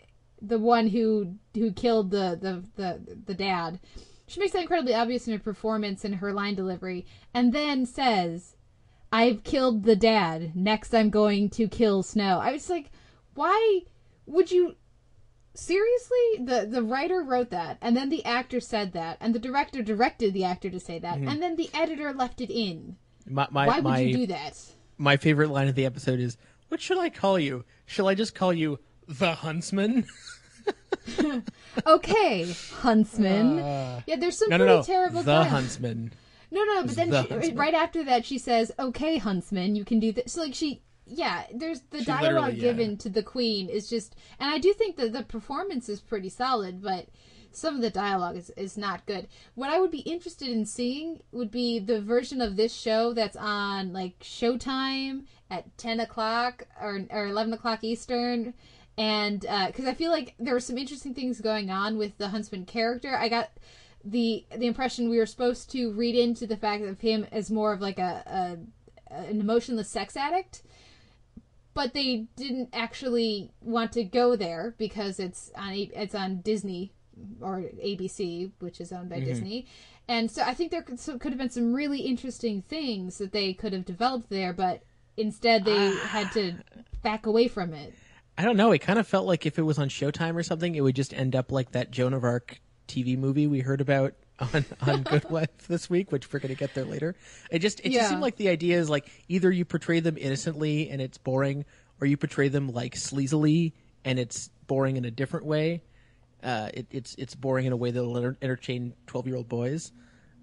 the 0.42 0.60
one 0.60 0.88
who 0.88 1.36
who 1.54 1.72
killed 1.72 2.12
the 2.12 2.38
the 2.42 2.64
the, 2.76 3.18
the 3.26 3.34
dad. 3.34 3.80
She 4.28 4.40
makes 4.40 4.54
that 4.54 4.62
incredibly 4.62 4.96
obvious 4.96 5.28
in 5.28 5.34
her 5.34 5.40
performance 5.40 6.06
and 6.06 6.16
her 6.16 6.32
line 6.32 6.56
delivery, 6.56 7.06
and 7.34 7.54
then 7.54 7.86
says, 7.86 8.56
"I've 9.12 9.44
killed 9.44 9.84
the 9.84 9.96
dad. 9.96 10.56
Next, 10.56 10.94
I'm 10.94 11.10
going 11.10 11.50
to 11.52 11.68
kill 11.68 12.02
Snow." 12.02 12.40
I 12.40 12.54
was 12.54 12.70
like, 12.70 12.92
why 13.34 13.82
would 14.26 14.52
you? 14.52 14.76
Seriously 15.62 16.18
the 16.40 16.68
the 16.70 16.82
writer 16.82 17.22
wrote 17.22 17.50
that 17.52 17.78
and 17.82 17.96
then 17.96 18.10
the 18.10 18.24
actor 18.26 18.60
said 18.60 18.94
that 18.94 19.18
and 19.22 19.36
the 19.36 19.40
director 19.40 19.82
directed 19.82 20.34
the 20.34 20.44
actor 20.44 20.70
to 20.70 20.80
say 20.80 20.98
that 21.00 21.18
and 21.18 21.42
then 21.42 21.56
the 21.56 21.70
editor 21.74 22.12
left 22.14 22.42
it 22.42 22.50
in 22.50 22.96
my 23.28 23.48
my 23.52 23.68
why 23.68 23.76
would 23.76 23.84
my, 23.84 24.00
you 24.00 24.18
do 24.18 24.26
that 24.28 24.58
my 25.02 25.18
favorite 25.18 25.50
line 25.50 25.68
of 25.68 25.74
the 25.74 25.86
episode 25.86 26.20
is, 26.20 26.38
"What 26.68 26.80
should 26.80 27.00
I 27.00 27.10
call 27.10 27.40
you? 27.40 27.66
Shall 27.86 28.08
I 28.08 28.14
just 28.14 28.36
call 28.36 28.54
you 28.54 28.80
the 29.08 29.34
Huntsman?" 29.34 30.06
okay 31.88 32.54
huntsman 32.82 33.58
yeah 34.06 34.16
there's 34.20 34.38
some 34.38 34.54
Uh, 34.54 34.58
no, 34.58 34.66
no, 34.66 34.66
pretty 34.66 34.92
no, 34.92 34.96
terrible 34.96 35.24
the. 35.24 35.44
Huntsman. 35.46 36.14
No, 36.52 36.64
no, 36.66 36.84
but 36.84 36.96
then 36.96 37.10
The 37.10 37.42
she, 37.42 37.54
right 37.54 37.74
after 37.74 38.04
that, 38.04 38.26
she 38.26 38.38
says, 38.38 38.74
"Okay, 38.78 39.18
huntsman, 39.18 39.76
you 39.78 39.86
can 39.86 40.02
do 40.02 40.12
this." 40.12 40.34
So 40.34 40.42
like 40.42 40.54
she, 40.54 40.82
yeah, 41.12 41.44
there's 41.54 41.82
the 41.92 42.00
She 42.00 42.06
dialogue 42.06 42.56
yeah. 42.56 42.62
given 42.62 42.98
to 42.98 43.10
the 43.10 43.24
queen 43.24 43.70
is 43.70 43.90
just, 43.90 44.16
and 44.40 44.50
I 44.50 44.58
do 44.58 44.74
think 44.74 44.96
that 44.98 45.14
the 45.14 45.24
performance 45.24 45.90
is 45.90 46.00
pretty 46.00 46.30
solid, 46.30 46.82
but 46.82 47.08
some 47.52 47.76
of 47.76 47.82
the 47.82 47.90
dialogue 47.90 48.38
is 48.38 48.50
is 48.52 48.78
not 48.78 49.06
good. 49.06 49.28
What 49.56 49.70
I 49.70 49.80
would 49.80 49.92
be 49.92 50.00
interested 50.00 50.48
in 50.48 50.66
seeing 50.66 51.22
would 51.32 51.52
be 51.52 51.80
the 51.80 52.02
version 52.02 52.42
of 52.42 52.56
this 52.56 52.74
show 52.74 53.14
that's 53.14 53.36
on 53.36 53.92
like 53.94 54.18
Showtime 54.20 55.26
at 55.50 55.78
ten 55.78 56.00
o'clock 56.00 56.64
or 56.82 57.02
or 57.10 57.28
eleven 57.28 57.54
o'clock 57.54 57.84
Eastern. 57.84 58.54
And 58.98 59.46
uh, 59.46 59.68
because 59.68 59.86
I 59.86 59.94
feel 59.94 60.12
like 60.12 60.36
there 60.40 60.54
were 60.54 60.60
some 60.60 60.78
interesting 60.78 61.14
things 61.14 61.42
going 61.42 61.70
on 61.70 61.98
with 61.98 62.18
the 62.18 62.30
huntsman 62.30 62.66
character, 62.66 63.16
I 63.16 63.30
got 63.30 63.50
the 64.04 64.46
the 64.56 64.68
impression 64.68 65.10
we 65.10 65.18
were 65.18 65.26
supposed 65.26 65.72
to 65.72 65.92
read 65.92 66.16
into 66.16 66.48
the 66.48 66.58
fact 66.58 66.84
of 66.84 67.02
him 67.02 67.26
as 67.32 67.52
more 67.52 67.74
of 67.74 67.82
like 67.82 68.00
a, 68.00 68.24
a 69.12 69.14
an 69.14 69.42
emotionless 69.42 69.90
sex 69.90 70.16
addict 70.16 70.64
but 71.74 71.94
they 71.94 72.28
didn't 72.36 72.70
actually 72.74 73.52
want 73.62 73.92
to 73.94 74.04
go 74.04 74.36
there 74.36 74.76
because 74.78 75.20
it's 75.20 75.52
on 75.56 75.74
it's 75.74 76.16
on 76.16 76.42
Disney 76.42 76.92
or 77.40 77.60
ABC 77.84 78.52
which 78.60 78.82
is 78.82 78.92
owned 78.92 79.10
by 79.10 79.18
mm-hmm. 79.18 79.26
Disney. 79.26 79.68
And 80.08 80.30
so 80.30 80.42
I 80.42 80.54
think 80.54 80.72
there 80.72 80.82
could, 80.82 81.00
so 81.00 81.18
could 81.18 81.32
have 81.32 81.40
been 81.40 81.50
some 81.50 81.74
really 81.74 82.02
interesting 82.02 82.64
things 82.64 83.20
that 83.20 83.32
they 83.32 83.54
could 83.54 83.74
have 83.74 83.86
developed 83.86 84.30
there 84.30 84.54
but 84.54 84.82
instead 85.18 85.66
they 85.66 85.90
ah. 85.90 86.08
had 86.08 86.32
to 86.34 86.56
back 87.02 87.26
away 87.26 87.48
from 87.48 87.74
it. 87.74 87.94
I 88.38 88.44
don't 88.44 88.58
know. 88.58 88.72
It 88.72 88.80
kind 88.80 88.98
of 88.98 89.08
felt 89.08 89.28
like 89.28 89.46
if 89.46 89.60
it 89.60 89.64
was 89.64 89.78
on 89.78 89.90
Showtime 89.90 90.36
or 90.36 90.44
something, 90.44 90.74
it 90.76 90.82
would 90.82 90.96
just 90.96 91.14
end 91.14 91.36
up 91.36 91.52
like 91.52 91.72
that 91.72 91.92
Joan 91.92 92.14
of 92.14 92.24
Arc 92.24 92.62
TV 92.88 93.18
movie 93.18 93.46
we 93.46 93.60
heard 93.60 93.82
about 93.82 94.14
on, 94.54 94.66
on 94.82 95.04
Good 95.10 95.30
Wife 95.30 95.68
this 95.68 95.90
week, 95.90 96.12
which 96.12 96.32
we're 96.32 96.40
going 96.40 96.54
to 96.54 96.60
get 96.60 96.74
there 96.74 96.86
later. 96.86 97.16
It 97.50 97.60
just 97.60 97.80
it 97.82 97.92
Yeah. 97.92 98.00
just 98.00 98.10
seemed 98.10 98.22
like 98.22 98.36
the 98.38 98.50
idea 98.50 98.80
is 98.80 98.90
like 98.90 99.10
either 99.30 99.52
you 99.52 99.66
portray 99.66 100.00
them 100.00 100.18
innocently 100.18 100.90
and 100.90 101.02
it's 101.02 101.18
boring, 101.18 101.66
or 102.00 102.08
you 102.08 102.18
portray 102.18 102.48
them 102.50 102.72
like 102.74 102.96
sleazily 102.96 103.74
and 104.04 104.18
it's 104.20 104.50
boring 104.68 104.98
in 104.98 105.06
a 105.06 105.12
different 105.12 105.46
way. 105.46 105.84
Uh, 106.44 106.70
it, 106.74 106.88
it's 106.90 107.14
it's 107.16 107.36
boring 107.36 107.68
in 107.68 107.72
a 107.74 107.78
way 107.78 107.92
that'll 107.92 108.18
enter- 108.18 108.38
entertain 108.42 108.94
twelve 109.06 109.28
year 109.28 109.36
old 109.36 109.48
boys. 109.48 109.92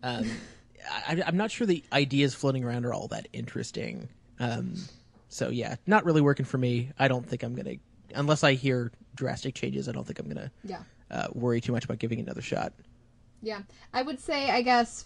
Um, 0.03 0.31
I, 1.09 1.23
I'm 1.27 1.37
not 1.37 1.51
sure 1.51 1.67
the 1.67 1.83
ideas 1.93 2.35
floating 2.35 2.65
around 2.65 2.87
are 2.87 2.95
all 2.95 3.09
that 3.09 3.27
interesting. 3.33 4.09
Um, 4.39 4.75
so 5.29 5.49
yeah, 5.51 5.75
not 5.87 6.05
really 6.05 6.21
working 6.21 6.47
for 6.47 6.57
me. 6.57 6.91
I 6.99 7.09
don't 7.09 7.29
think 7.29 7.43
I'm 7.43 7.55
gonna, 7.57 7.75
unless 8.15 8.45
I 8.45 8.53
hear 8.55 8.93
drastic 9.17 9.57
changes. 9.57 9.89
I 9.89 9.93
don't 9.93 10.07
think 10.07 10.21
I'm 10.21 10.29
gonna 10.29 10.53
yeah 10.63 10.79
uh, 11.11 11.27
worry 11.33 11.61
too 11.61 11.73
much 11.73 11.85
about 11.85 11.99
giving 11.99 12.21
another 12.21 12.41
shot. 12.43 12.73
Yeah, 13.41 13.61
I 13.93 14.03
would 14.03 14.21
say 14.21 14.51
I 14.51 14.63
guess 14.63 15.05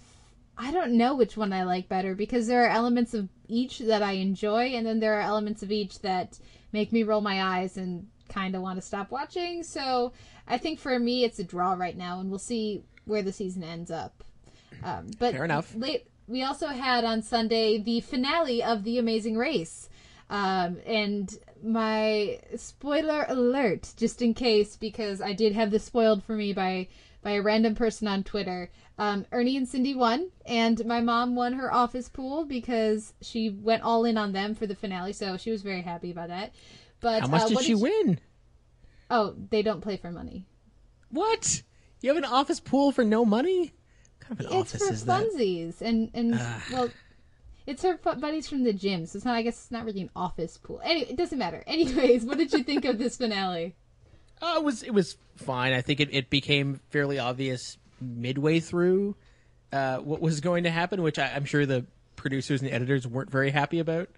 I 0.56 0.70
don't 0.70 0.92
know 0.92 1.14
which 1.14 1.36
one 1.36 1.52
I 1.52 1.64
like 1.64 1.88
better 1.88 2.14
because 2.14 2.46
there 2.46 2.64
are 2.64 2.68
elements 2.68 3.14
of 3.14 3.28
each 3.48 3.78
that 3.80 4.02
I 4.02 4.12
enjoy, 4.12 4.66
and 4.74 4.86
then 4.86 5.00
there 5.00 5.18
are 5.18 5.22
elements 5.22 5.62
of 5.62 5.72
each 5.72 6.00
that 6.00 6.38
make 6.72 6.92
me 6.92 7.02
roll 7.02 7.20
my 7.20 7.42
eyes 7.42 7.76
and 7.76 8.06
kind 8.28 8.54
of 8.54 8.62
want 8.62 8.78
to 8.78 8.86
stop 8.86 9.10
watching. 9.10 9.62
So 9.62 10.12
I 10.46 10.58
think 10.58 10.78
for 10.78 10.98
me 10.98 11.24
it's 11.24 11.38
a 11.38 11.44
draw 11.44 11.74
right 11.74 11.96
now, 11.96 12.20
and 12.20 12.30
we'll 12.30 12.38
see 12.38 12.82
where 13.04 13.22
the 13.22 13.32
season 13.32 13.64
ends 13.64 13.90
up. 13.90 14.24
Um, 14.82 15.10
but 15.18 15.34
Fair 15.34 15.44
enough. 15.44 15.74
Late, 15.74 16.06
we 16.26 16.42
also 16.42 16.68
had 16.68 17.04
on 17.04 17.22
Sunday 17.22 17.78
the 17.78 18.00
finale 18.00 18.62
of 18.62 18.84
The 18.84 18.98
Amazing 18.98 19.36
Race. 19.36 19.88
Um, 20.30 20.78
and 20.86 21.30
my 21.62 22.40
spoiler 22.56 23.26
alert, 23.28 23.92
just 23.96 24.22
in 24.22 24.32
case, 24.32 24.76
because 24.76 25.20
I 25.20 25.34
did 25.34 25.52
have 25.52 25.70
this 25.70 25.84
spoiled 25.84 26.24
for 26.24 26.34
me 26.34 26.52
by 26.54 26.88
by 27.22 27.32
a 27.32 27.42
random 27.42 27.74
person 27.74 28.08
on 28.08 28.24
Twitter. 28.24 28.70
Um, 28.98 29.26
Ernie 29.32 29.56
and 29.56 29.68
Cindy 29.68 29.94
won, 29.94 30.30
and 30.44 30.84
my 30.84 31.00
mom 31.00 31.34
won 31.34 31.54
her 31.54 31.72
office 31.72 32.08
pool 32.08 32.44
because 32.44 33.14
she 33.22 33.50
went 33.50 33.82
all 33.82 34.04
in 34.04 34.18
on 34.18 34.32
them 34.32 34.54
for 34.54 34.66
the 34.66 34.74
finale, 34.74 35.12
so 35.12 35.36
she 35.36 35.50
was 35.50 35.62
very 35.62 35.82
happy 35.82 36.10
about 36.10 36.28
that. 36.28 36.52
But 37.00 37.22
How 37.22 37.28
much 37.28 37.42
uh, 37.42 37.48
did 37.48 37.54
what 37.54 37.64
she 37.64 37.74
win? 37.74 38.20
Oh, 39.10 39.34
they 39.50 39.62
don't 39.62 39.80
play 39.80 39.96
for 39.96 40.10
money. 40.10 40.46
What? 41.10 41.62
You 42.00 42.08
have 42.08 42.16
an 42.16 42.24
office 42.24 42.60
pool 42.60 42.92
for 42.92 43.04
no 43.04 43.24
money? 43.24 43.72
What 44.18 44.20
kind 44.20 44.32
of 44.32 44.40
an 44.40 44.46
It's 44.46 44.74
office 44.74 44.90
is 44.90 45.04
that? 45.04 45.22
It's 45.22 45.34
for 45.34 45.38
funsies, 45.38 45.80
and 45.80 46.10
and 46.14 46.32
well, 46.72 46.88
it's 47.66 47.82
her 47.82 47.96
buddies 47.96 48.48
from 48.48 48.64
the 48.64 48.72
gym, 48.72 49.06
so 49.06 49.16
it's 49.16 49.24
not. 49.24 49.36
I 49.36 49.42
guess 49.42 49.60
it's 49.60 49.70
not 49.70 49.84
really 49.84 50.02
an 50.02 50.10
office 50.16 50.58
pool. 50.58 50.80
Anyway, 50.84 51.10
it 51.10 51.16
doesn't 51.16 51.38
matter. 51.38 51.62
Anyways, 51.66 52.24
what 52.24 52.38
did 52.38 52.52
you 52.52 52.62
think 52.62 52.84
of 52.84 52.98
this 52.98 53.16
finale? 53.16 53.76
Uh, 54.42 54.54
it 54.56 54.64
was 54.64 54.82
it 54.82 54.90
was 54.90 55.16
fine. 55.36 55.72
I 55.72 55.80
think 55.80 56.00
it, 56.00 56.08
it 56.12 56.28
became 56.28 56.80
fairly 56.90 57.20
obvious 57.20 57.78
midway 58.00 58.58
through 58.58 59.14
uh, 59.72 59.98
what 59.98 60.20
was 60.20 60.40
going 60.40 60.64
to 60.64 60.70
happen, 60.70 61.00
which 61.02 61.18
I, 61.18 61.32
I'm 61.34 61.44
sure 61.44 61.64
the 61.64 61.86
producers 62.16 62.60
and 62.60 62.70
editors 62.70 63.06
weren't 63.06 63.30
very 63.30 63.50
happy 63.50 63.78
about. 63.78 64.08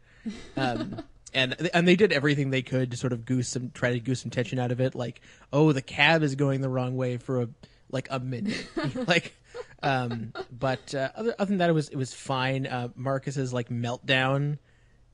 Um, 0.57 1.03
and 1.35 1.55
and 1.75 1.87
they 1.87 1.95
did 1.95 2.11
everything 2.11 2.51
they 2.51 2.63
could 2.63 2.91
to 2.93 2.97
sort 2.97 3.13
of 3.13 3.27
goose 3.27 3.49
some 3.49 3.71
try 3.73 3.93
to 3.93 4.01
goose 4.01 4.23
some 4.23 4.31
tension 4.31 4.59
out 4.59 4.73
of 4.73 4.81
it. 4.81 4.95
Like, 4.95 5.21
oh, 5.53 5.73
the 5.73 5.83
cab 5.83 6.23
is 6.23 6.35
going 6.37 6.63
the 6.63 6.71
wrong 6.71 6.97
way 6.97 7.19
for 7.19 7.43
a 7.43 7.49
like 7.91 8.09
a 8.11 8.19
minute, 8.19 8.67
like. 9.07 9.35
Um, 9.83 10.33
but 10.51 10.95
uh, 10.95 11.11
other, 11.15 11.35
other 11.39 11.49
than 11.51 11.59
that, 11.59 11.69
it 11.69 11.75
was 11.75 11.91
it 11.91 11.97
was 11.97 12.15
fine. 12.15 12.67
Uh, 12.67 12.89
Marcus's 12.97 13.53
like 13.53 13.69
meltdown 13.69 14.59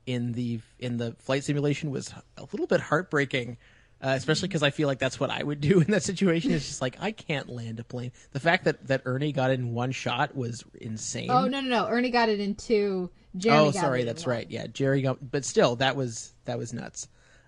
in 0.05 0.31
the 0.31 0.61
in 0.79 0.97
the 0.97 1.13
flight 1.19 1.43
simulation 1.43 1.91
was 1.91 2.13
a 2.37 2.43
little 2.51 2.67
bit 2.67 2.79
heartbreaking, 2.79 3.57
uh, 4.03 4.09
especially 4.17 4.47
because 4.47 4.63
I 4.63 4.69
feel 4.71 4.87
like 4.87 4.99
that's 4.99 5.19
what 5.19 5.29
I 5.29 5.43
would 5.43 5.61
do 5.61 5.79
in 5.81 5.91
that 5.91 6.03
situation. 6.03 6.51
It's 6.51 6.67
just 6.67 6.81
like 6.81 6.97
I 6.99 7.11
can't 7.11 7.49
land 7.49 7.79
a 7.79 7.83
plane. 7.83 8.11
The 8.31 8.39
fact 8.39 8.65
that 8.65 8.87
that 8.87 9.01
Ernie 9.05 9.31
got 9.31 9.51
it 9.51 9.59
in 9.59 9.73
one 9.73 9.91
shot 9.91 10.35
was 10.35 10.63
insane. 10.79 11.29
Oh 11.29 11.47
no 11.47 11.61
no 11.61 11.69
no! 11.69 11.87
Ernie 11.87 12.09
got 12.11 12.29
it 12.29 12.39
in 12.39 12.55
two. 12.55 13.09
Jeremy 13.37 13.61
Oh, 13.61 13.71
got 13.71 13.79
sorry, 13.81 13.99
it 13.99 14.01
in 14.01 14.07
that's 14.07 14.27
right. 14.27 14.49
Yeah, 14.49 14.67
Jerry 14.67 15.01
got, 15.01 15.31
but 15.31 15.45
still, 15.45 15.75
that 15.77 15.95
was 15.95 16.33
that 16.45 16.57
was 16.57 16.73
nuts. 16.73 17.07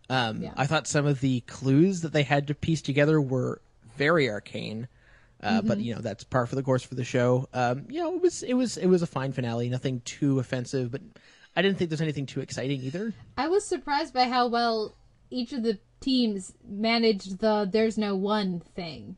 Um, 0.10 0.42
Yeah. 0.44 0.54
I 0.56 0.66
thought 0.66 0.88
some 0.88 1.06
of 1.06 1.20
the 1.22 1.42
clues 1.42 2.02
that 2.02 2.14
they 2.14 2.24
had 2.24 2.48
to 2.48 2.56
piece 2.56 2.82
together 2.82 3.20
were 3.20 3.62
very 3.98 4.30
arcane, 4.30 4.88
uh, 5.42 5.62
but 5.62 5.78
Mm-hmm. 5.78 5.86
you 5.86 5.96
know 5.96 6.02
that's 6.02 6.24
par 6.24 6.46
for 6.46 6.56
the 6.56 6.64
course 6.64 6.84
for 6.84 6.96
the 6.96 7.04
show. 7.04 7.50
Um, 7.54 7.86
you 7.90 8.02
know, 8.02 8.16
it 8.16 8.22
was 8.22 8.44
it 8.44 8.54
was 8.54 8.78
it 8.78 8.88
was 8.88 9.02
a 9.02 9.08
fine 9.08 9.34
finale. 9.34 9.68
Nothing 9.70 10.02
too 10.06 10.40
offensive, 10.40 10.92
but 10.92 11.02
I 11.56 11.62
didn't 11.62 11.78
think 11.78 11.90
there's 11.90 12.02
anything 12.02 12.26
too 12.28 12.40
exciting 12.42 12.82
either. 12.82 13.14
I 13.38 13.48
was 13.50 13.66
surprised 13.66 14.14
by 14.14 14.26
how 14.26 14.48
well 14.48 14.96
each 15.30 15.52
of 15.54 15.64
the 15.64 15.80
teams 16.04 16.54
managed 16.68 17.40
the 17.40 17.68
"there's 17.72 17.98
no 17.98 18.16
one" 18.16 18.60
thing 18.60 19.16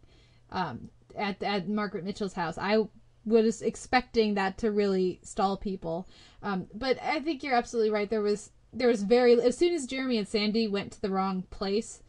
um, 0.51 0.89
at 1.17 1.41
at 1.41 1.67
Margaret 1.67 2.03
Mitchell's 2.05 2.33
house. 2.33 2.57
I 2.57 2.87
was 3.25 3.63
expecting 3.63 4.35
that 4.35 4.59
to 4.59 4.71
really 4.71 5.19
stall 5.23 5.57
people, 5.57 6.07
um, 6.43 6.67
but 6.73 7.01
I 7.01 7.19
think 7.21 7.41
you're 7.41 7.55
absolutely 7.55 7.89
right. 7.89 8.09
There 8.09 8.21
was 8.21 8.51
there 8.71 8.87
was 8.87 9.03
very 9.03 9.41
as 9.41 9.57
soon 9.57 9.73
as 9.73 9.87
Jeremy 9.87 10.17
and 10.17 10.27
Sandy 10.27 10.67
went 10.67 10.91
to 10.93 11.01
the 11.01 11.09
wrong 11.09 11.43
place. 11.49 12.01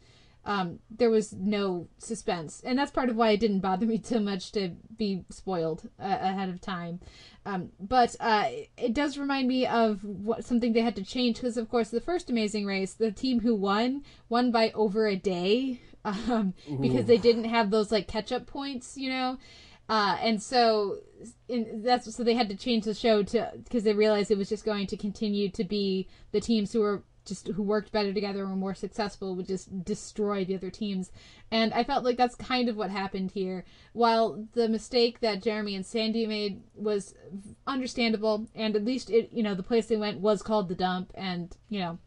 Um, 0.47 0.79
there 0.89 1.09
was 1.09 1.33
no 1.33 1.89
suspense, 1.97 2.63
and 2.65 2.79
that's 2.79 2.89
part 2.89 3.09
of 3.09 3.17
why 3.17 3.31
it 3.31 3.39
didn't 3.39 3.59
bother 3.59 3.85
me 3.85 3.97
too 3.97 4.21
much 4.21 4.51
to 4.53 4.69
be 4.95 5.25
spoiled 5.29 5.89
uh, 5.99 6.17
ahead 6.21 6.49
of 6.49 6.61
time. 6.61 7.01
Um, 7.45 7.69
but 7.79 8.15
uh, 8.19 8.49
it 8.77 8.93
does 8.93 9.17
remind 9.17 9.47
me 9.47 9.67
of 9.67 10.03
what 10.03 10.45
something 10.45 10.73
they 10.73 10.81
had 10.81 10.95
to 10.95 11.03
change 11.03 11.35
because, 11.35 11.57
of 11.57 11.69
course, 11.69 11.89
the 11.89 12.01
first 12.01 12.29
Amazing 12.29 12.65
Race, 12.65 12.93
the 12.93 13.11
team 13.11 13.41
who 13.41 13.55
won 13.55 14.03
won 14.29 14.51
by 14.51 14.71
over 14.71 15.05
a 15.07 15.15
day 15.15 15.81
um, 16.05 16.53
because 16.81 17.05
they 17.05 17.17
didn't 17.17 17.45
have 17.45 17.69
those 17.69 17.91
like 17.91 18.07
catch 18.07 18.31
up 18.31 18.47
points, 18.47 18.97
you 18.97 19.09
know. 19.09 19.37
Uh, 19.89 20.17
and 20.21 20.41
so 20.41 20.97
in, 21.47 21.81
that's 21.83 22.13
so 22.13 22.23
they 22.23 22.33
had 22.33 22.49
to 22.49 22.55
change 22.55 22.83
the 22.83 22.93
show 22.93 23.23
to 23.23 23.51
because 23.63 23.83
they 23.83 23.93
realized 23.93 24.29
it 24.29 24.37
was 24.37 24.49
just 24.49 24.65
going 24.65 24.87
to 24.87 24.97
continue 24.97 25.49
to 25.49 25.63
be 25.63 26.07
the 26.31 26.41
teams 26.41 26.73
who 26.73 26.81
were 26.81 27.03
just 27.27 27.47
who 27.49 27.61
worked 27.61 27.91
better 27.91 28.13
together 28.13 28.41
and 28.41 28.49
were 28.49 28.55
more 28.55 28.73
successful 28.73 29.35
would 29.35 29.47
just 29.47 29.83
destroy 29.83 30.43
the 30.43 30.55
other 30.55 30.71
teams. 30.71 31.11
And 31.51 31.73
I 31.73 31.83
felt 31.83 32.03
like 32.03 32.17
that's 32.17 32.35
kind 32.35 32.69
of 32.69 32.77
what 32.77 32.89
happened 32.89 33.31
here. 33.31 33.65
While 33.93 34.47
the 34.53 34.67
mistake 34.67 35.19
that 35.19 35.43
Jeremy 35.43 35.75
and 35.75 35.85
Sandy 35.85 36.25
made 36.25 36.63
was 36.75 37.13
understandable, 37.65 38.47
and 38.55 38.75
at 38.75 38.85
least 38.85 39.09
it 39.09 39.29
you 39.31 39.43
know 39.43 39.55
the 39.55 39.63
place 39.63 39.87
they 39.87 39.97
went 39.97 40.19
was 40.19 40.41
called 40.41 40.69
the 40.69 40.75
dump, 40.75 41.11
and 41.15 41.55
you 41.69 41.79
know 41.79 41.99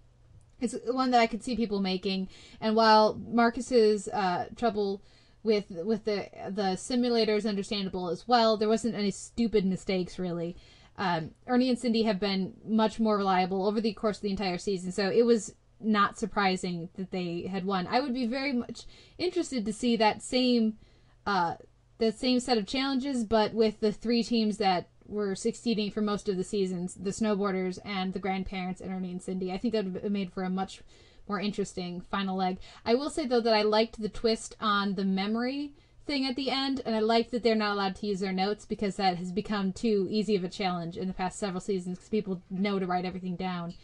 it's 0.60 0.74
one 0.86 1.10
that 1.10 1.20
I 1.20 1.26
could 1.26 1.42
see 1.42 1.56
people 1.56 1.80
making. 1.80 2.28
And 2.60 2.76
while 2.76 3.14
Marcus's 3.14 4.08
uh, 4.08 4.46
trouble 4.56 5.02
with 5.42 5.66
with 5.70 6.04
the 6.04 6.28
the 6.50 6.76
simulator 6.76 7.34
is 7.34 7.46
understandable 7.46 8.08
as 8.08 8.28
well, 8.28 8.56
there 8.56 8.68
wasn't 8.68 8.94
any 8.94 9.10
stupid 9.10 9.64
mistakes 9.64 10.18
really. 10.18 10.56
Um, 11.00 11.30
Ernie 11.46 11.70
and 11.70 11.78
Cindy 11.78 12.02
have 12.02 12.20
been 12.20 12.52
much 12.62 13.00
more 13.00 13.16
reliable 13.16 13.66
over 13.66 13.80
the 13.80 13.94
course 13.94 14.18
of 14.18 14.22
the 14.22 14.30
entire 14.30 14.58
season, 14.58 14.92
so 14.92 15.08
it 15.08 15.24
was 15.24 15.54
not 15.80 16.18
surprising 16.18 16.90
that 16.96 17.10
they 17.10 17.48
had 17.50 17.64
won. 17.64 17.86
I 17.86 18.00
would 18.00 18.12
be 18.12 18.26
very 18.26 18.52
much 18.52 18.82
interested 19.16 19.64
to 19.64 19.72
see 19.72 19.96
that 19.96 20.22
same 20.22 20.76
uh, 21.24 21.54
the 21.96 22.12
same 22.12 22.38
set 22.38 22.58
of 22.58 22.66
challenges, 22.66 23.24
but 23.24 23.54
with 23.54 23.80
the 23.80 23.92
three 23.92 24.22
teams 24.22 24.58
that 24.58 24.90
were 25.06 25.34
succeeding 25.34 25.90
for 25.90 26.02
most 26.02 26.28
of 26.28 26.36
the 26.36 26.44
seasons 26.44 26.94
the 26.94 27.10
snowboarders 27.10 27.78
and 27.82 28.12
the 28.12 28.18
grandparents 28.18 28.82
and 28.82 28.92
Ernie 28.92 29.10
and 29.10 29.22
Cindy. 29.22 29.50
I 29.50 29.56
think 29.56 29.72
that 29.72 29.86
would 29.86 30.02
have 30.02 30.12
made 30.12 30.34
for 30.34 30.42
a 30.42 30.50
much 30.50 30.82
more 31.26 31.40
interesting 31.40 32.02
final 32.10 32.36
leg. 32.36 32.58
I 32.84 32.94
will 32.94 33.08
say, 33.08 33.24
though, 33.24 33.40
that 33.40 33.54
I 33.54 33.62
liked 33.62 34.02
the 34.02 34.10
twist 34.10 34.54
on 34.60 34.96
the 34.96 35.04
memory 35.04 35.72
thing 36.10 36.26
at 36.26 36.34
the 36.34 36.50
end, 36.50 36.82
and 36.84 36.96
I 36.96 36.98
like 37.00 37.30
that 37.30 37.44
they're 37.44 37.54
not 37.54 37.72
allowed 37.74 37.94
to 37.96 38.06
use 38.06 38.18
their 38.18 38.32
notes 38.32 38.66
because 38.66 38.96
that 38.96 39.16
has 39.16 39.30
become 39.30 39.72
too 39.72 40.08
easy 40.10 40.34
of 40.34 40.42
a 40.42 40.48
challenge 40.48 40.96
in 40.96 41.06
the 41.06 41.14
past 41.14 41.38
several 41.38 41.60
seasons 41.60 41.98
because 41.98 42.08
people 42.08 42.42
know 42.50 42.80
to 42.80 42.86
write 42.86 43.04
everything 43.04 43.36
down. 43.36 43.74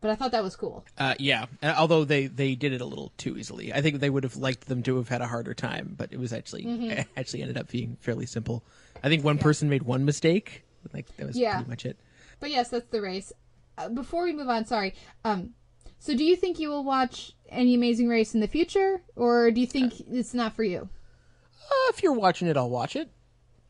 But 0.00 0.10
I 0.10 0.16
thought 0.16 0.32
that 0.32 0.42
was 0.42 0.56
cool. 0.56 0.84
Uh, 0.98 1.14
yeah, 1.20 1.46
uh, 1.62 1.74
although 1.78 2.04
they 2.04 2.26
they 2.26 2.56
did 2.56 2.72
it 2.72 2.80
a 2.80 2.84
little 2.84 3.12
too 3.16 3.38
easily. 3.38 3.72
I 3.72 3.80
think 3.80 4.00
they 4.00 4.10
would 4.10 4.24
have 4.24 4.36
liked 4.36 4.66
them 4.66 4.82
to 4.82 4.96
have 4.96 5.08
had 5.08 5.22
a 5.22 5.28
harder 5.28 5.54
time, 5.54 5.94
but 5.96 6.12
it 6.12 6.18
was 6.18 6.32
actually 6.32 6.64
Mm-hmm. 6.64 7.00
actually 7.16 7.42
ended 7.42 7.56
up 7.56 7.68
being 7.70 7.96
fairly 8.00 8.26
simple. 8.26 8.64
I 9.04 9.08
think 9.08 9.22
one 9.24 9.38
person 9.38 9.68
made 9.70 9.84
one 9.84 10.04
mistake. 10.04 10.64
Like 10.92 11.06
that 11.16 11.26
was 11.26 11.38
Yeah. 11.38 11.54
pretty 11.54 11.70
much 11.70 11.86
it. 11.86 11.98
But 12.40 12.50
yes, 12.50 12.68
that's 12.68 12.88
the 12.90 13.00
race. 13.00 13.32
Uh, 13.78 13.88
before 13.88 14.24
we 14.24 14.32
move 14.32 14.48
on, 14.48 14.66
sorry. 14.66 14.94
Um, 15.24 15.54
so 16.00 16.14
do 16.16 16.24
you 16.24 16.34
think 16.36 16.58
you 16.58 16.68
will 16.68 16.84
watch 16.84 17.32
any 17.48 17.74
Amazing 17.74 18.08
Race 18.08 18.34
in 18.34 18.40
the 18.40 18.48
future, 18.48 19.00
or 19.16 19.50
do 19.52 19.60
you 19.60 19.66
think 19.66 20.00
it's 20.10 20.34
not 20.34 20.54
for 20.54 20.64
you? 20.64 20.88
Uh, 21.70 21.90
if 21.90 22.02
you're 22.02 22.12
watching 22.12 22.48
it, 22.48 22.56
I'll 22.56 22.70
watch 22.70 22.96
it. 22.96 23.10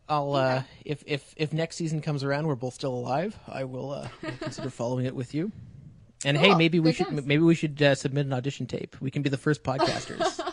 I'll 0.09 0.35
uh, 0.35 0.63
if 0.85 1.03
if 1.07 1.35
if 1.37 1.53
next 1.53 1.77
season 1.77 2.01
comes 2.03 2.23
around, 2.25 2.47
we're 2.47 2.57
both 2.57 2.75
still 2.75 2.95
alive. 2.95 3.39
I 3.49 3.65
will 3.65 3.91
uh, 3.93 4.09
consider 4.41 4.71
following 4.71 5.07
it 5.07 5.15
with 5.15 5.35
you. 5.35 5.51
And 6.25 6.37
hey, 6.37 6.55
maybe 6.55 6.81
we 6.81 6.91
Good 6.93 6.97
should 6.97 7.27
maybe 7.27 7.43
we 7.43 7.55
should 7.55 7.81
uh, 7.83 7.95
submit 7.95 8.27
an 8.27 8.33
audition 8.33 8.67
tape. 8.67 8.97
We 9.01 9.11
can 9.11 9.23
be 9.23 9.31
the 9.31 9.39
first 9.39 9.63
podcasters. 9.65 10.41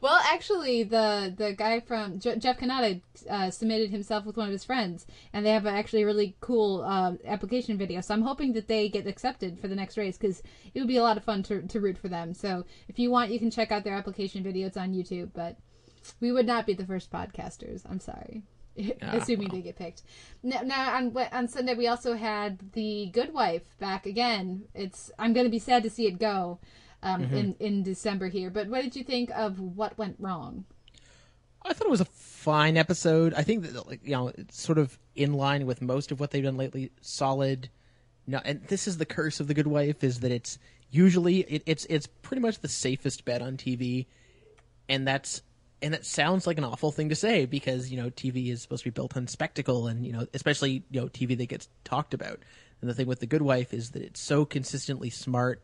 Well, 0.00 0.20
actually, 0.24 0.82
the 0.82 1.32
the 1.34 1.54
guy 1.54 1.80
from 1.80 2.18
Je- 2.20 2.36
Jeff 2.36 2.58
Kanata 2.58 3.00
uh, 3.30 3.50
submitted 3.50 3.90
himself 3.90 4.26
with 4.26 4.36
one 4.36 4.46
of 4.46 4.52
his 4.52 4.64
friends, 4.64 5.06
and 5.32 5.44
they 5.44 5.50
have 5.50 5.64
a, 5.64 5.70
actually 5.70 6.02
a 6.02 6.06
really 6.06 6.36
cool 6.40 6.82
uh, 6.82 7.14
application 7.24 7.78
video. 7.78 8.00
So 8.02 8.12
I'm 8.12 8.22
hoping 8.22 8.52
that 8.52 8.68
they 8.68 8.88
get 8.88 9.06
accepted 9.06 9.58
for 9.58 9.68
the 9.68 9.74
next 9.74 9.96
race 9.96 10.18
because 10.18 10.42
it 10.74 10.80
would 10.80 10.88
be 10.88 10.98
a 10.98 11.02
lot 11.02 11.16
of 11.16 11.24
fun 11.24 11.42
to 11.44 11.62
to 11.62 11.80
root 11.80 11.96
for 11.96 12.08
them. 12.08 12.34
So 12.34 12.66
if 12.88 12.98
you 12.98 13.10
want, 13.10 13.30
you 13.30 13.38
can 13.38 13.50
check 13.50 13.72
out 13.72 13.84
their 13.84 13.94
application 13.94 14.42
video. 14.42 14.66
It's 14.66 14.76
on 14.76 14.92
YouTube, 14.92 15.30
but 15.32 15.56
we 16.20 16.32
would 16.32 16.46
not 16.46 16.66
be 16.66 16.74
the 16.74 16.86
first 16.86 17.10
podcasters. 17.10 17.82
I'm 17.88 18.00
sorry. 18.00 18.42
Assuming 19.02 19.48
they 19.48 19.62
get 19.62 19.76
picked. 19.76 20.02
Now, 20.42 20.60
now 20.62 20.94
on 20.96 21.16
on 21.32 21.48
Sunday 21.48 21.74
we 21.74 21.86
also 21.86 22.14
had 22.14 22.72
the 22.72 23.06
Good 23.12 23.32
Wife 23.32 23.78
back 23.78 24.06
again. 24.06 24.64
It's 24.74 25.10
I'm 25.18 25.32
going 25.32 25.46
to 25.46 25.50
be 25.50 25.58
sad 25.58 25.82
to 25.84 25.90
see 25.90 26.06
it 26.06 26.18
go 26.18 26.58
um, 27.02 27.24
in 27.24 27.56
in 27.58 27.82
December 27.82 28.28
here. 28.28 28.50
But 28.50 28.68
what 28.68 28.82
did 28.82 28.96
you 28.96 29.04
think 29.04 29.30
of 29.30 29.58
what 29.60 29.96
went 29.96 30.16
wrong? 30.18 30.64
I 31.62 31.72
thought 31.72 31.88
it 31.88 31.90
was 31.90 32.00
a 32.00 32.06
fine 32.06 32.76
episode. 32.76 33.34
I 33.34 33.42
think 33.42 33.64
that 33.64 33.86
like, 33.86 34.00
you 34.04 34.12
know 34.12 34.28
it's 34.28 34.60
sort 34.60 34.78
of 34.78 34.98
in 35.14 35.32
line 35.32 35.66
with 35.66 35.80
most 35.80 36.12
of 36.12 36.20
what 36.20 36.30
they've 36.30 36.44
done 36.44 36.56
lately. 36.56 36.92
Solid. 37.00 37.70
No, 38.26 38.40
and 38.44 38.62
this 38.66 38.88
is 38.88 38.98
the 38.98 39.06
curse 39.06 39.40
of 39.40 39.46
the 39.46 39.54
Good 39.54 39.66
Wife 39.66 40.02
is 40.02 40.20
that 40.20 40.32
it's 40.32 40.58
usually 40.90 41.40
it, 41.40 41.62
it's 41.66 41.86
it's 41.86 42.06
pretty 42.06 42.42
much 42.42 42.60
the 42.60 42.68
safest 42.68 43.24
bet 43.24 43.42
on 43.42 43.56
TV, 43.56 44.06
and 44.88 45.06
that's 45.06 45.42
and 45.82 45.94
that 45.94 46.06
sounds 46.06 46.46
like 46.46 46.58
an 46.58 46.64
awful 46.64 46.90
thing 46.90 47.10
to 47.10 47.14
say 47.14 47.46
because 47.46 47.90
you 47.90 47.96
know 47.96 48.10
TV 48.10 48.50
is 48.50 48.62
supposed 48.62 48.84
to 48.84 48.90
be 48.90 48.94
built 48.94 49.16
on 49.16 49.26
spectacle 49.26 49.86
and 49.86 50.06
you 50.06 50.12
know 50.12 50.26
especially 50.34 50.84
you 50.90 51.00
know 51.00 51.08
TV 51.08 51.36
that 51.36 51.46
gets 51.46 51.68
talked 51.84 52.14
about. 52.14 52.40
And 52.80 52.90
the 52.90 52.94
thing 52.94 53.06
with 53.06 53.20
the 53.20 53.26
Good 53.26 53.42
Wife 53.42 53.72
is 53.72 53.90
that 53.90 54.02
it's 54.02 54.20
so 54.20 54.44
consistently 54.44 55.10
smart 55.10 55.62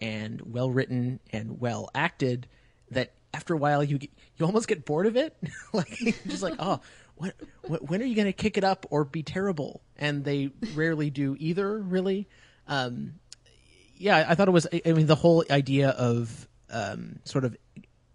and 0.00 0.40
well 0.52 0.70
written 0.70 1.20
and 1.30 1.60
well 1.60 1.90
acted 1.94 2.46
that 2.90 3.12
after 3.34 3.52
a 3.52 3.58
while 3.58 3.84
you 3.84 3.98
get, 3.98 4.10
you 4.36 4.46
almost 4.46 4.68
get 4.68 4.84
bored 4.84 5.06
of 5.06 5.16
it. 5.16 5.36
Like 5.72 5.98
just 6.26 6.42
like 6.42 6.54
oh 6.58 6.80
what, 7.16 7.34
what 7.62 7.88
when 7.88 8.00
are 8.02 8.06
you 8.06 8.14
going 8.14 8.26
to 8.26 8.32
kick 8.32 8.56
it 8.56 8.64
up 8.64 8.86
or 8.90 9.04
be 9.04 9.22
terrible? 9.22 9.82
And 9.96 10.24
they 10.24 10.50
rarely 10.74 11.10
do 11.10 11.36
either 11.38 11.78
really. 11.78 12.28
Um 12.66 13.14
yeah 14.00 14.24
i 14.28 14.34
thought 14.34 14.46
it 14.48 14.52
was 14.52 14.66
i 14.72 14.92
mean 14.92 15.06
the 15.06 15.16
whole 15.16 15.44
idea 15.50 15.90
of 15.90 16.48
um 16.70 17.18
sort 17.24 17.44
of 17.44 17.56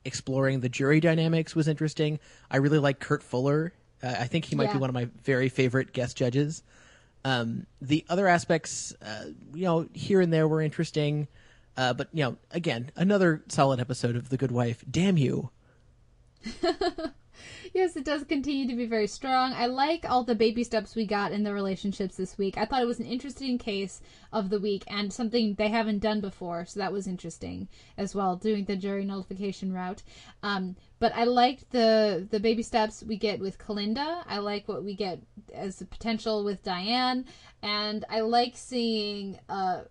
exploring 0.06 0.60
the 0.60 0.70
jury 0.70 0.99
dynamics 0.99 1.56
was 1.56 1.68
interesting 1.68 2.20
i 2.51 2.58
really 2.58 2.80
like 2.80 2.99
kurt 2.99 3.24
fuller 3.24 3.74
uh, 4.04 4.16
i 4.20 4.26
think 4.26 4.45
he 4.45 4.56
might 4.56 4.72
be 4.72 4.78
one 4.78 4.89
of 4.89 4.93
my 4.93 5.08
very 5.24 5.49
favorite 5.49 5.93
guest 5.93 6.18
judges 6.18 6.64
um, 7.26 7.66
the 7.82 8.06
other 8.10 8.28
aspects, 8.28 8.93
uh, 9.01 9.26
you 9.54 9.64
know, 9.64 9.88
here 9.93 10.20
and 10.20 10.32
there 10.32 10.47
were 10.47 10.62
interesting, 10.62 11.28
uh, 11.78 11.93
but 11.93 12.10
you 12.14 12.24
know, 12.24 12.38
again, 12.51 12.91
another 12.95 13.43
solid 13.47 13.80
episode 13.80 14.16
of 14.16 14.30
The 14.30 14.38
Good 14.38 14.51
Wife. 14.51 14.84
Damn 14.89 15.18
you! 15.18 15.49
Yes, 17.74 17.96
it 17.96 18.06
does 18.06 18.24
continue 18.24 18.68
to 18.68 18.76
be 18.76 18.86
very 18.86 19.08
strong. 19.08 19.54
I 19.54 19.66
like 19.66 20.06
all 20.08 20.24
the 20.24 20.36
baby 20.36 20.64
steps 20.64 20.96
we 20.96 21.06
got 21.06 21.32
in 21.32 21.44
the 21.44 21.54
relationships 21.54 22.16
this 22.16 22.38
week. 22.38 22.58
I 22.58 22.66
thought 22.66 22.82
it 22.82 22.88
was 22.88 23.00
an 23.00 23.06
interesting 23.06 23.58
case 23.58 24.02
of 24.32 24.50
the 24.50 24.60
week 24.60 24.84
and 24.88 25.12
something 25.12 25.56
they 25.56 25.70
haven't 25.70 26.00
done 26.00 26.22
before, 26.22 26.66
so 26.66 26.80
that 26.80 26.94
was 26.94 27.08
interesting 27.08 27.68
as 27.98 28.14
well, 28.14 28.36
doing 28.36 28.66
the 28.66 28.76
jury 28.76 29.06
nullification 29.06 29.74
route. 29.74 30.04
Um, 30.41 30.76
but 31.00 31.14
I 31.16 31.26
liked 31.26 31.72
the 31.72 32.28
the 32.30 32.39
baby 32.39 32.64
steps 32.64 33.04
we 33.04 33.18
get 33.18 33.39
with 33.39 33.58
Kalinda. 33.58 34.24
I 34.26 34.38
like 34.38 34.68
what 34.68 34.84
we 34.84 34.96
get 34.96 35.20
as 35.54 35.82
a 35.82 35.86
potential 35.86 36.44
with 36.44 36.64
Diane, 36.64 37.26
and 37.62 38.06
I 38.10 38.22
like 38.22 38.56
seeing 38.56 39.39
uh, 39.50 39.82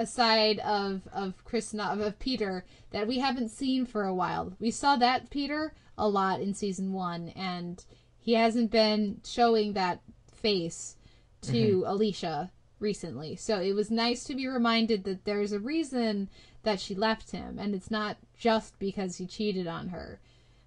a 0.00 0.06
side 0.06 0.58
of 0.60 1.06
of 1.12 1.44
Chris 1.44 1.74
of, 1.74 2.00
of 2.00 2.18
Peter 2.18 2.64
that 2.90 3.06
we 3.06 3.18
haven't 3.18 3.50
seen 3.50 3.84
for 3.84 4.04
a 4.04 4.14
while. 4.14 4.54
We 4.58 4.70
saw 4.70 4.96
that 4.96 5.28
Peter 5.28 5.74
a 5.98 6.08
lot 6.08 6.40
in 6.40 6.54
season 6.54 6.94
one, 6.94 7.28
and 7.36 7.84
he 8.18 8.32
hasn't 8.32 8.70
been 8.70 9.20
showing 9.24 9.74
that 9.74 10.00
face 10.34 10.96
to 11.42 11.84
Alicia 11.86 12.50
recently. 12.78 13.36
So 13.36 13.60
it 13.60 13.74
was 13.74 13.90
nice 13.90 14.24
to 14.24 14.34
be 14.34 14.46
reminded 14.46 15.04
that 15.04 15.26
there's 15.26 15.52
a 15.52 15.60
reason 15.60 16.30
that 16.62 16.80
she 16.80 16.94
left 16.94 17.30
him, 17.30 17.58
and 17.58 17.74
it's 17.74 17.90
not 17.90 18.16
just 18.38 18.78
because 18.78 19.16
he 19.16 19.26
cheated 19.26 19.66
on 19.66 19.88
her. 19.88 20.18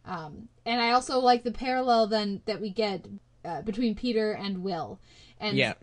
Um, 0.05 0.49
and 0.63 0.79
I 0.79 0.91
also 0.91 1.17
like 1.19 1.43
the 1.43 1.51
parallel 1.51 2.05
then 2.05 2.43
that 2.45 2.61
we 2.61 2.69
get 2.69 3.07
uh, 3.43 3.63
between 3.63 3.95
Peter 3.95 4.31
and 4.33 4.63
Will, 4.63 4.99
and 5.39 5.57
Yeah, 5.57 5.73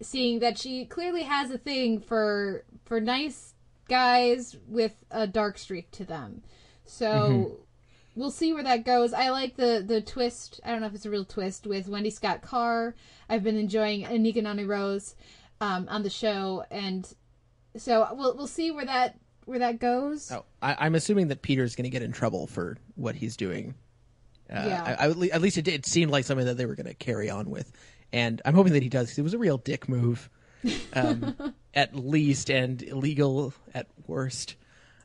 seeing 0.00 0.40
that 0.40 0.58
she 0.58 0.84
clearly 0.84 1.22
has 1.22 1.50
a 1.50 1.58
thing 1.58 2.00
for 2.00 2.64
for 2.88 3.00
nice 3.00 3.54
guys 3.88 4.56
with 4.66 4.92
a 5.10 5.26
dark 5.26 5.58
streak 5.58 5.90
to 5.92 6.04
them. 6.04 6.42
So 6.84 7.58
we'll 8.16 8.30
see 8.30 8.52
where 8.52 8.64
that 8.64 8.84
goes. 8.84 9.12
I 9.12 9.28
like 9.30 9.56
the 9.56 9.84
the 9.86 10.00
twist. 10.00 10.60
I 10.64 10.70
don't 10.70 10.80
know 10.80 10.86
if 10.86 10.94
it's 10.94 11.06
a 11.06 11.10
real 11.10 11.24
twist 11.24 11.66
with 11.66 11.86
Wendy 11.88 12.10
Scott 12.10 12.42
Carr. 12.42 12.94
I've 13.28 13.44
been 13.44 13.56
enjoying 13.58 14.04
Anika 14.04 14.42
Noni 14.42 14.64
Rose 14.64 15.14
um, 15.60 15.86
on 15.90 16.02
the 16.02 16.10
show, 16.10 16.64
and 16.70 17.06
so 17.76 18.08
we'll 18.12 18.36
we'll 18.36 18.46
see 18.46 18.70
where 18.70 18.86
that 18.86 19.18
where 19.44 19.58
that 19.58 19.78
goes. 19.78 20.32
oh, 20.32 20.44
I, 20.62 20.76
I'm 20.86 20.94
assuming 20.94 21.28
that 21.28 21.42
Peter's 21.42 21.76
going 21.76 21.84
to 21.84 21.90
get 21.90 22.02
in 22.02 22.12
trouble 22.12 22.46
for 22.46 22.76
what 22.96 23.14
he's 23.14 23.36
doing. 23.36 23.74
Uh, 24.50 24.64
Yeah. 24.66 24.96
I, 24.98 25.06
I, 25.06 25.10
at 25.34 25.40
least 25.42 25.58
it, 25.58 25.62
did, 25.62 25.74
it 25.74 25.86
seemed 25.86 26.10
like 26.10 26.24
something 26.24 26.46
that 26.46 26.56
they 26.56 26.66
were 26.66 26.74
going 26.74 26.86
to 26.86 26.94
carry 26.94 27.28
on 27.30 27.50
with, 27.50 27.70
and 28.12 28.40
I'm 28.44 28.54
hoping 28.54 28.72
that 28.74 28.82
he 28.82 28.88
does. 28.88 29.08
'cause 29.10 29.18
it 29.18 29.22
was 29.22 29.34
a 29.34 29.38
real 29.38 29.58
dick 29.58 29.88
move, 29.88 30.28
um, 30.92 31.54
at 31.74 31.94
least, 31.94 32.50
and 32.50 32.82
illegal 32.82 33.52
at 33.74 33.86
worst. 34.06 34.56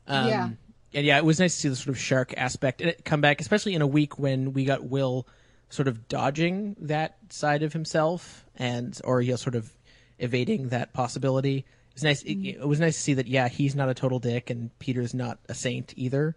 Um, 0.06 0.28
Yeah. 0.28 0.48
And 0.96 1.04
yeah, 1.04 1.18
it 1.18 1.24
was 1.24 1.40
nice 1.40 1.54
to 1.54 1.60
see 1.60 1.68
the 1.68 1.76
sort 1.76 1.88
of 1.88 1.98
shark 1.98 2.34
aspect 2.36 2.80
and 2.80 2.88
it 2.88 3.04
come 3.04 3.20
back, 3.20 3.40
especially 3.40 3.74
in 3.74 3.82
a 3.82 3.86
week 3.86 4.16
when 4.16 4.52
we 4.52 4.64
got 4.64 4.84
Will 4.84 5.26
sort 5.68 5.88
of 5.88 6.06
dodging 6.06 6.76
that 6.82 7.16
side 7.30 7.64
of 7.64 7.72
himself 7.72 8.44
and, 8.54 9.00
or 9.02 9.20
you 9.20 9.32
know, 9.32 9.36
sort 9.36 9.56
of 9.56 9.72
evading 10.20 10.68
that 10.68 10.92
possibility. 10.92 11.58
It 11.58 11.94
was 11.94 12.04
nice. 12.04 12.22
It, 12.22 12.36
it 12.46 12.68
was 12.68 12.78
nice 12.78 12.94
to 12.94 13.02
see 13.02 13.14
that. 13.14 13.26
Yeah, 13.26 13.48
he's 13.48 13.74
not 13.74 13.88
a 13.88 13.94
total 13.94 14.20
dick, 14.20 14.50
and 14.50 14.76
Peter's 14.78 15.14
not 15.14 15.38
a 15.48 15.54
saint 15.54 15.94
either, 15.96 16.36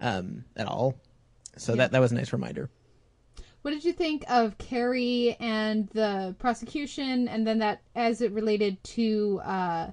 um, 0.00 0.44
at 0.56 0.66
all. 0.66 0.96
So 1.56 1.76
that 1.76 1.92
that 1.92 2.00
was 2.00 2.12
a 2.12 2.16
nice 2.16 2.32
reminder. 2.32 2.70
What 3.64 3.70
did 3.70 3.82
you 3.82 3.94
think 3.94 4.26
of 4.28 4.58
Cary 4.58 5.38
and 5.40 5.88
the 5.94 6.36
prosecution, 6.38 7.28
and 7.28 7.46
then 7.46 7.60
that 7.60 7.80
as 7.94 8.20
it 8.20 8.30
related 8.32 8.84
to 8.84 9.40
uh, 9.42 9.90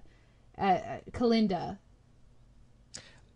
uh, 0.58 0.80
Kalinda? 1.14 1.78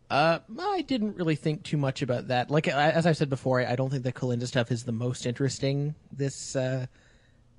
Uh, 0.10 0.40
I 0.60 0.82
didn't 0.82 1.16
really 1.16 1.38
think 1.38 1.64
too 1.64 1.78
much 1.78 2.02
about 2.02 2.28
that. 2.28 2.52
Like 2.52 2.68
as 2.68 3.06
I've 3.06 3.16
said 3.16 3.30
before, 3.30 3.62
I, 3.62 3.72
I 3.72 3.76
don't 3.78 3.90
think 3.90 4.04
the 4.04 4.12
Kalinda 4.12 4.46
stuff 4.46 4.74
is 4.74 4.84
the 4.84 4.92
most 4.92 5.26
interesting 5.26 5.96
this 6.12 6.54
uh, 6.58 6.88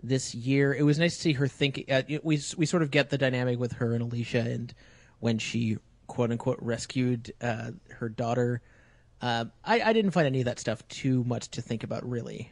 this 0.02 0.34
year. 0.34 0.74
It 0.74 0.82
was 0.82 0.98
nice 0.98 1.16
to 1.16 1.22
see 1.22 1.32
her 1.32 1.48
think. 1.48 1.86
Uh, 1.90 2.02
we 2.22 2.42
we 2.58 2.66
sort 2.66 2.82
of 2.82 2.90
get 2.90 3.08
the 3.08 3.16
dynamic 3.16 3.58
with 3.58 3.72
her 3.72 3.94
and 3.94 4.02
Alicia, 4.02 4.40
and 4.40 4.74
when 5.20 5.38
she 5.38 5.78
quote 6.08 6.30
unquote 6.30 6.58
rescued 6.60 7.32
uh, 7.40 7.70
her 7.88 8.10
daughter. 8.10 8.60
Uh, 9.22 9.46
I, 9.64 9.80
I 9.80 9.92
didn't 9.94 10.10
find 10.10 10.26
any 10.26 10.40
of 10.40 10.44
that 10.44 10.58
stuff 10.58 10.86
too 10.88 11.24
much 11.24 11.52
to 11.52 11.62
think 11.62 11.82
about, 11.82 12.06
really. 12.06 12.50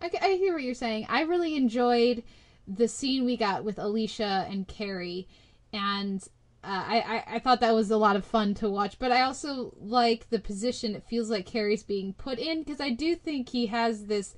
I, 0.00 0.10
I 0.20 0.28
hear 0.34 0.54
what 0.54 0.62
you're 0.62 0.74
saying. 0.74 1.06
I 1.08 1.22
really 1.22 1.56
enjoyed 1.56 2.22
the 2.66 2.88
scene 2.88 3.24
we 3.24 3.36
got 3.36 3.64
with 3.64 3.78
Alicia 3.78 4.46
and 4.48 4.66
Cary, 4.66 5.28
and 5.72 6.22
uh, 6.62 6.84
I, 6.86 7.00
I 7.00 7.34
I 7.36 7.38
thought 7.38 7.60
that 7.60 7.74
was 7.74 7.90
a 7.90 7.96
lot 7.96 8.16
of 8.16 8.24
fun 8.24 8.54
to 8.54 8.68
watch. 8.68 8.98
But 8.98 9.12
I 9.12 9.22
also 9.22 9.74
like 9.80 10.30
the 10.30 10.38
position 10.38 10.94
it 10.94 11.06
feels 11.08 11.30
like 11.30 11.46
Cary's 11.46 11.82
being 11.82 12.14
put 12.14 12.38
in 12.38 12.62
because 12.62 12.80
I 12.80 12.90
do 12.90 13.14
think 13.16 13.48
he 13.48 13.66
has 13.66 14.06
this 14.06 14.34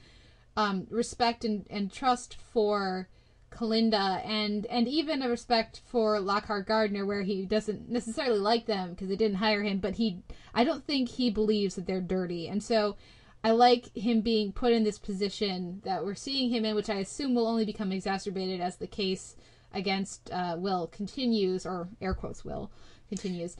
um, 0.57 0.87
respect 0.91 1.45
and, 1.45 1.67
and 1.71 1.93
trust 1.93 2.35
for 2.35 3.09
Kalinda 3.51 4.25
and 4.25 4.67
and 4.67 4.89
even 4.89 5.23
a 5.23 5.29
respect 5.29 5.83
for 5.87 6.19
Lockhart 6.21 6.67
Gardner 6.67 7.05
where 7.05 7.23
he 7.23 7.45
doesn't 7.45 7.89
necessarily 7.89 8.39
like 8.39 8.67
them 8.67 8.91
because 8.91 9.09
they 9.09 9.17
didn't 9.17 9.37
hire 9.37 9.63
him 9.63 9.79
but 9.79 9.97
he 9.97 10.23
I 10.55 10.65
don't 10.65 10.87
think 10.87 11.11
he 11.11 11.31
believes 11.31 11.75
that 11.75 11.87
they're 11.87 12.01
dirty 12.01 12.49
and 12.49 12.63
so 12.63 12.97
I 13.45 13.51
like 13.51 13.95
him 13.97 14.20
being 14.20 14.53
put 14.53 14.72
in 14.72 14.84
this 14.84 14.99
position 14.99 15.80
that 15.84 16.05
we're 16.05 16.14
seeing 16.14 16.51
him 16.51 16.64
in, 16.64 16.74
which 16.76 16.88
I 16.90 16.97
assume 16.97 17.34
will 17.34 17.49
only 17.49 17.64
become 17.64 17.90
exacerbated 17.93 18.61
as 18.61 18.76
the 18.76 18.86
case 18.86 19.36
against 19.72 20.30
uh, 20.32 20.57
Will 20.59 20.86
continues, 20.86 21.66
or 21.66 21.88
air 22.01 22.14
quotes 22.14 22.45
Will 22.45 22.70
continues. 23.09 23.57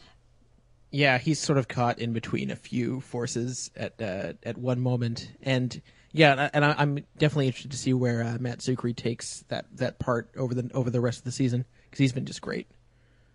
Yeah, 0.91 1.19
he's 1.19 1.39
sort 1.41 1.59
of 1.59 1.69
caught 1.69 1.99
in 1.99 2.13
between 2.13 2.51
a 2.51 2.57
few 2.57 3.01
forces 3.01 3.71
at 3.75 4.01
uh, 4.01 4.35
at 4.43 4.59
one 4.59 4.79
moment, 4.79 5.33
and 5.43 5.81
yeah, 6.13 6.51
and 6.53 6.65
I- 6.65 6.75
I'm 6.77 6.97
definitely 7.17 7.47
interested 7.47 7.71
to 7.71 7.79
see 7.79 7.95
where 7.95 8.23
uh, 8.23 8.37
Matt 8.39 8.59
Czuchry 8.59 8.95
takes 8.95 9.45
that 9.49 9.65
that 9.77 9.99
part 9.99 10.31
over 10.37 10.55
the 10.55 10.71
over 10.75 10.91
the 10.91 11.01
rest 11.01 11.21
of 11.21 11.25
the 11.25 11.33
season 11.33 11.65
because 11.87 11.99
he's 11.99 12.13
been 12.13 12.27
just 12.27 12.43
great. 12.43 12.67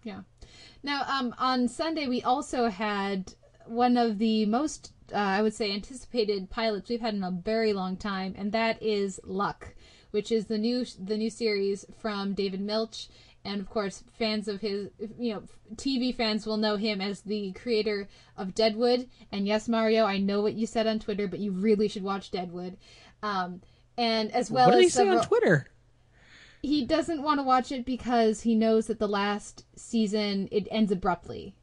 Yeah. 0.04 0.22
Now, 0.84 1.04
um, 1.08 1.34
on 1.40 1.68
Sunday, 1.68 2.08
we 2.08 2.22
also 2.22 2.70
had 2.70 3.34
one 3.66 3.98
of 3.98 4.20
the 4.20 4.46
most, 4.46 4.94
uh, 5.14 5.18
I 5.18 5.42
would 5.42 5.54
say, 5.54 5.72
anticipated 5.72 6.50
pilots 6.50 6.90
we've 6.90 7.02
had 7.02 7.14
in 7.14 7.24
a 7.24 7.32
very 7.32 7.74
long 7.74 7.98
time, 7.98 8.36
and 8.38 8.52
that 8.52 8.82
is 8.82 9.20
Luck, 9.24 9.76
which 10.12 10.32
is 10.32 10.46
the 10.46 10.58
new 10.58 10.86
the 11.00 11.18
new 11.18 11.30
series 11.30 11.86
from 12.00 12.34
David 12.34 12.62
Milch. 12.62 13.08
And 13.46 13.62
of 13.62 13.70
course, 13.70 14.04
fans 14.20 14.50
of 14.50 14.60
his, 14.60 14.90
you 15.18 15.34
know, 15.34 15.44
TV 15.76 16.14
fans 16.14 16.46
will 16.46 16.58
know 16.58 16.76
him 16.76 17.00
as 17.00 17.22
the 17.22 17.54
creator 17.54 18.10
of 18.36 18.54
Deadwood. 18.54 19.08
And 19.32 19.48
yes, 19.48 19.70
Mario, 19.70 20.04
I 20.06 20.18
know 20.18 20.42
what 20.42 20.56
you 20.56 20.68
said 20.68 20.86
on 20.86 21.00
Twitter, 21.00 21.30
but 21.30 21.40
you 21.40 21.52
really 21.52 21.88
should 21.88 22.04
watch 22.04 22.30
Deadwood. 22.32 22.76
Um, 23.24 23.62
and 23.98 24.32
as 24.34 24.52
well 24.52 24.68
what 24.68 24.76
did 24.76 24.80
as 24.80 24.84
he 24.86 24.90
say 24.90 25.00
several- 25.00 25.20
on 25.20 25.26
Twitter? 25.26 25.68
he 26.62 26.86
doesn't 26.86 27.22
want 27.22 27.40
to 27.40 27.44
watch 27.44 27.72
it 27.72 27.86
because 27.86 28.42
he 28.42 28.56
knows 28.56 28.88
that 28.88 29.00
the 29.00 29.08
last 29.08 29.64
season 29.76 30.50
it 30.52 30.68
ends 30.72 30.92
abruptly. 30.92 31.56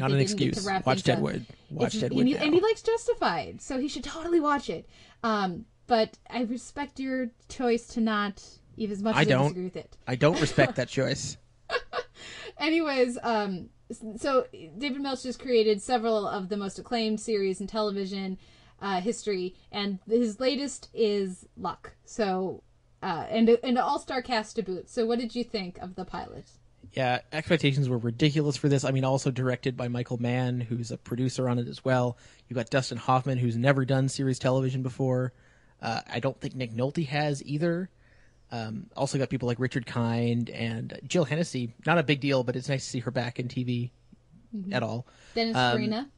Not 0.00 0.10
an 0.10 0.18
didn't 0.18 0.36
get 0.36 0.38
to 0.38 0.48
excuse. 0.48 0.86
Watch. 0.86 1.02
Deadwood. 1.02 1.46
Watch 1.70 2.00
Deadwood 2.00 2.26
and, 2.26 2.54
he, 2.54 2.60
likes 2.60 2.82
Justified, 2.82 3.60
so 3.60 3.78
he 3.78 3.88
should 3.88 4.04
totally 4.04 4.40
watch 4.40 4.70
it. 4.70 4.88
Um, 5.22 5.66
but 5.86 6.18
I 6.30 6.42
respect 6.42 6.98
your 6.98 7.30
choice 7.48 7.86
to 7.88 8.00
not, 8.00 8.42
even 8.76 8.92
as 8.92 9.02
much 9.02 9.16
I 9.16 9.22
as 9.22 9.26
don't. 9.26 9.42
disagree 9.42 9.64
with 9.64 9.76
it. 9.76 9.96
I 10.06 10.16
don't 10.16 10.40
respect 10.40 10.76
that 10.76 10.88
choice. 10.88 11.36
Anyways, 12.58 13.18
um, 13.22 13.68
so 14.16 14.46
David 14.52 15.00
Milch 15.00 15.24
has 15.24 15.36
created 15.36 15.82
several 15.82 16.26
of 16.26 16.48
the 16.48 16.56
most 16.56 16.78
acclaimed 16.78 17.20
series 17.20 17.60
in 17.60 17.66
television 17.66 18.38
uh, 18.80 19.00
history, 19.00 19.54
and 19.72 19.98
his 20.08 20.40
latest 20.40 20.88
is 20.94 21.46
Luck. 21.56 21.92
So, 22.04 22.62
uh, 23.02 23.26
and 23.28 23.48
and 23.48 23.58
an 23.62 23.78
all-star 23.78 24.22
cast 24.22 24.56
to 24.56 24.62
boot. 24.62 24.88
So, 24.88 25.06
what 25.06 25.18
did 25.18 25.34
you 25.34 25.44
think 25.44 25.78
of 25.78 25.94
the 25.94 26.04
pilot? 26.04 26.46
Yeah, 26.96 27.20
expectations 27.32 27.88
were 27.88 27.98
ridiculous 27.98 28.56
for 28.56 28.68
this. 28.68 28.84
I 28.84 28.92
mean, 28.92 29.04
also 29.04 29.30
directed 29.32 29.76
by 29.76 29.88
Michael 29.88 30.18
Mann, 30.18 30.60
who's 30.60 30.92
a 30.92 30.96
producer 30.96 31.48
on 31.48 31.58
it 31.58 31.66
as 31.66 31.84
well. 31.84 32.16
You 32.48 32.54
got 32.54 32.70
Dustin 32.70 32.98
Hoffman, 32.98 33.38
who's 33.38 33.56
never 33.56 33.84
done 33.84 34.08
series 34.08 34.38
television 34.38 34.82
before. 34.82 35.32
Uh, 35.82 36.00
I 36.08 36.20
don't 36.20 36.40
think 36.40 36.54
Nick 36.54 36.72
Nolte 36.72 37.06
has 37.08 37.42
either. 37.44 37.90
Um, 38.52 38.86
also 38.96 39.18
got 39.18 39.28
people 39.28 39.48
like 39.48 39.58
Richard 39.58 39.86
Kind 39.86 40.50
and 40.50 41.00
Jill 41.06 41.24
Hennessy. 41.24 41.74
Not 41.84 41.98
a 41.98 42.04
big 42.04 42.20
deal, 42.20 42.44
but 42.44 42.54
it's 42.54 42.68
nice 42.68 42.84
to 42.84 42.90
see 42.90 43.00
her 43.00 43.10
back 43.10 43.40
in 43.40 43.48
TV 43.48 43.90
at 44.70 44.84
all. 44.84 45.04
Dennis 45.34 45.56
Um, 45.56 45.72
Farina. 45.72 46.10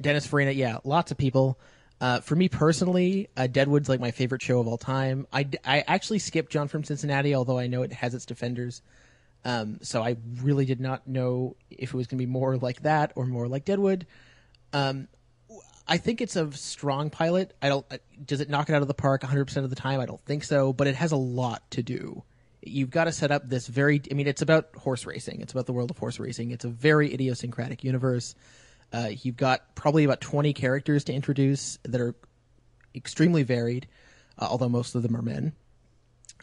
Dennis 0.00 0.26
Farina, 0.26 0.52
yeah, 0.52 0.78
lots 0.84 1.10
of 1.10 1.18
people. 1.18 1.58
Uh, 2.00 2.20
for 2.20 2.36
me 2.36 2.48
personally, 2.48 3.28
uh, 3.36 3.48
Deadwood's 3.48 3.88
like 3.88 3.98
my 4.00 4.12
favorite 4.12 4.42
show 4.42 4.60
of 4.60 4.68
all 4.68 4.78
time. 4.78 5.26
I, 5.32 5.48
I 5.64 5.82
actually 5.86 6.20
skipped 6.20 6.52
John 6.52 6.68
from 6.68 6.84
Cincinnati, 6.84 7.34
although 7.34 7.58
I 7.58 7.66
know 7.66 7.82
it 7.82 7.92
has 7.92 8.14
its 8.14 8.24
defenders. 8.26 8.82
Um, 9.44 9.78
so 9.82 10.02
I 10.02 10.16
really 10.40 10.64
did 10.64 10.80
not 10.80 11.06
know 11.06 11.56
if 11.70 11.92
it 11.92 11.96
was 11.96 12.06
going 12.06 12.18
to 12.18 12.24
be 12.24 12.30
more 12.30 12.56
like 12.56 12.82
that 12.82 13.12
or 13.16 13.26
more 13.26 13.48
like 13.48 13.64
Deadwood. 13.64 14.06
Um, 14.72 15.08
I 15.86 15.96
think 15.98 16.20
it's 16.20 16.36
a 16.36 16.50
strong 16.52 17.10
pilot. 17.10 17.54
I 17.60 17.68
don't. 17.68 17.84
uh, 17.90 17.98
Does 18.24 18.40
it 18.40 18.48
knock 18.48 18.68
it 18.68 18.74
out 18.74 18.82
of 18.82 18.88
the 18.88 18.94
park 18.94 19.22
100 19.22 19.46
percent 19.46 19.64
of 19.64 19.70
the 19.70 19.76
time? 19.76 20.00
I 20.00 20.06
don't 20.06 20.24
think 20.24 20.44
so. 20.44 20.72
But 20.72 20.86
it 20.86 20.94
has 20.94 21.12
a 21.12 21.16
lot 21.16 21.68
to 21.72 21.82
do. 21.82 22.22
You've 22.64 22.90
got 22.90 23.04
to 23.04 23.12
set 23.12 23.32
up 23.32 23.48
this 23.48 23.66
very. 23.66 24.00
I 24.10 24.14
mean, 24.14 24.28
it's 24.28 24.42
about 24.42 24.68
horse 24.76 25.04
racing. 25.04 25.40
It's 25.40 25.52
about 25.52 25.66
the 25.66 25.72
world 25.72 25.90
of 25.90 25.98
horse 25.98 26.20
racing. 26.20 26.52
It's 26.52 26.64
a 26.64 26.68
very 26.68 27.12
idiosyncratic 27.12 27.82
universe. 27.82 28.36
Uh, 28.92 29.10
you've 29.22 29.36
got 29.36 29.74
probably 29.74 30.04
about 30.04 30.20
20 30.20 30.52
characters 30.52 31.04
to 31.04 31.12
introduce 31.12 31.78
that 31.84 32.00
are 32.00 32.14
extremely 32.94 33.42
varied, 33.42 33.88
uh, 34.38 34.46
although 34.48 34.68
most 34.68 34.94
of 34.94 35.02
them 35.02 35.16
are 35.16 35.22
men. 35.22 35.52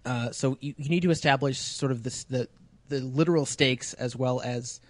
Uh, 0.04 0.32
so 0.32 0.58
you, 0.60 0.74
you 0.78 0.90
need 0.90 1.04
to 1.04 1.12
establish 1.12 1.60
sort 1.60 1.92
of 1.92 2.04
this, 2.04 2.24
the 2.26 2.50
the 2.90 3.00
literal 3.00 3.46
stakes 3.46 3.94
as 3.94 4.16
well 4.16 4.42
as 4.42 4.82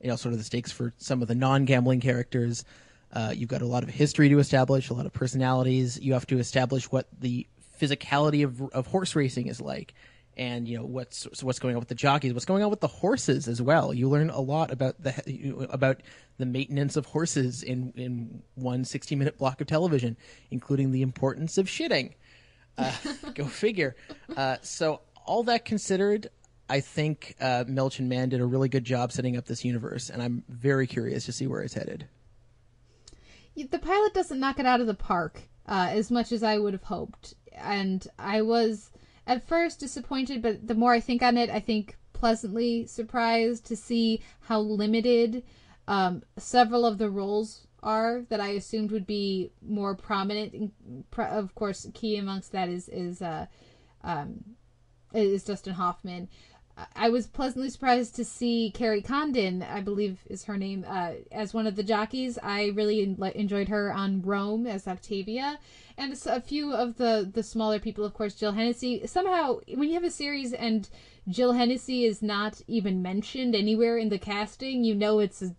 you 0.00 0.08
know 0.08 0.16
sort 0.16 0.32
of 0.32 0.38
the 0.38 0.44
stakes 0.44 0.70
for 0.70 0.92
some 0.98 1.22
of 1.22 1.28
the 1.28 1.34
non-gambling 1.34 2.00
characters. 2.00 2.64
Uh, 3.12 3.32
you've 3.34 3.48
got 3.48 3.62
a 3.62 3.66
lot 3.66 3.82
of 3.82 3.88
history 3.88 4.28
to 4.28 4.38
establish, 4.38 4.90
a 4.90 4.94
lot 4.94 5.06
of 5.06 5.12
personalities. 5.12 5.98
You 6.00 6.12
have 6.12 6.26
to 6.26 6.38
establish 6.38 6.90
what 6.90 7.08
the 7.18 7.46
physicality 7.80 8.44
of 8.44 8.62
of 8.72 8.86
horse 8.86 9.16
racing 9.16 9.46
is 9.46 9.60
like, 9.60 9.94
and 10.36 10.68
you 10.68 10.76
know 10.78 10.84
what's 10.84 11.26
so 11.32 11.46
what's 11.46 11.58
going 11.58 11.74
on 11.74 11.80
with 11.80 11.88
the 11.88 11.94
jockeys, 11.94 12.32
what's 12.34 12.44
going 12.44 12.62
on 12.62 12.70
with 12.70 12.80
the 12.80 12.88
horses 12.88 13.48
as 13.48 13.62
well. 13.62 13.94
You 13.94 14.08
learn 14.08 14.30
a 14.30 14.40
lot 14.40 14.70
about 14.70 15.02
the 15.02 15.68
about 15.70 16.02
the 16.38 16.46
maintenance 16.46 16.96
of 16.96 17.06
horses 17.06 17.62
in 17.62 17.92
in 17.96 18.42
one 18.54 18.84
60 18.84 19.16
minute 19.16 19.38
block 19.38 19.60
of 19.60 19.66
television, 19.66 20.16
including 20.50 20.92
the 20.92 21.02
importance 21.02 21.58
of 21.58 21.66
shitting. 21.66 22.12
Uh, 22.76 22.92
go 23.34 23.46
figure. 23.46 23.96
Uh, 24.36 24.56
so 24.62 25.00
all 25.24 25.42
that 25.44 25.64
considered, 25.64 26.30
I 26.68 26.80
think 26.80 27.36
uh, 27.40 27.64
Mann 27.68 28.28
did 28.28 28.40
a 28.40 28.46
really 28.46 28.68
good 28.68 28.84
job 28.84 29.12
setting 29.12 29.36
up 29.36 29.46
this 29.46 29.64
universe, 29.64 30.10
and 30.10 30.22
I'm 30.22 30.42
very 30.48 30.86
curious 30.86 31.24
to 31.26 31.32
see 31.32 31.46
where 31.46 31.62
it's 31.62 31.74
headed. 31.74 32.08
the 33.54 33.78
pilot 33.78 34.14
doesn't 34.14 34.40
knock 34.40 34.58
it 34.58 34.66
out 34.66 34.80
of 34.80 34.86
the 34.86 34.94
park 34.94 35.42
uh, 35.66 35.88
as 35.90 36.10
much 36.10 36.32
as 36.32 36.42
I 36.42 36.58
would 36.58 36.72
have 36.72 36.84
hoped, 36.84 37.34
and 37.52 38.06
I 38.18 38.42
was 38.42 38.90
at 39.26 39.46
first 39.46 39.80
disappointed, 39.80 40.42
but 40.42 40.66
the 40.66 40.74
more 40.74 40.92
I 40.92 41.00
think 41.00 41.22
on 41.22 41.36
it, 41.36 41.50
I 41.50 41.60
think 41.60 41.96
pleasantly 42.12 42.86
surprised 42.86 43.66
to 43.66 43.76
see 43.76 44.22
how 44.40 44.60
limited 44.60 45.42
um, 45.86 46.22
several 46.36 46.84
of 46.86 46.98
the 46.98 47.10
roles 47.10 47.66
are 47.82 48.22
that 48.28 48.40
I 48.40 48.48
assumed 48.48 48.90
would 48.90 49.06
be 49.06 49.52
more 49.62 49.94
prominent. 49.94 50.72
Of 51.16 51.54
course, 51.54 51.86
key 51.94 52.16
amongst 52.16 52.52
that 52.52 52.68
is 52.68 52.88
is 52.88 53.22
uh, 53.22 53.46
um, 54.02 54.56
is 55.12 55.44
Dustin 55.44 55.74
Hoffman. 55.74 56.28
I 56.94 57.08
was 57.08 57.26
pleasantly 57.26 57.70
surprised 57.70 58.16
to 58.16 58.24
see 58.24 58.70
Kerry 58.74 59.00
Condon, 59.00 59.62
I 59.62 59.80
believe 59.80 60.18
is 60.26 60.44
her 60.44 60.58
name, 60.58 60.84
uh, 60.86 61.12
as 61.32 61.54
one 61.54 61.66
of 61.66 61.74
the 61.74 61.82
jockeys. 61.82 62.38
I 62.42 62.66
really 62.74 63.02
en- 63.02 63.32
enjoyed 63.34 63.68
her 63.68 63.90
on 63.90 64.20
Rome 64.20 64.66
as 64.66 64.86
Octavia, 64.86 65.58
and 65.96 66.12
a 66.26 66.40
few 66.40 66.74
of 66.74 66.98
the 66.98 67.30
the 67.32 67.42
smaller 67.42 67.78
people, 67.78 68.04
of 68.04 68.12
course, 68.12 68.34
Jill 68.34 68.52
Hennessy. 68.52 69.06
Somehow, 69.06 69.60
when 69.74 69.88
you 69.88 69.94
have 69.94 70.04
a 70.04 70.10
series 70.10 70.52
and 70.52 70.88
Jill 71.28 71.52
Hennessy 71.52 72.04
is 72.04 72.20
not 72.20 72.60
even 72.66 73.00
mentioned 73.00 73.54
anywhere 73.54 73.96
in 73.96 74.10
the 74.10 74.18
casting, 74.18 74.84
you 74.84 74.94
know 74.94 75.18
it's 75.18 75.40
a 75.40 75.54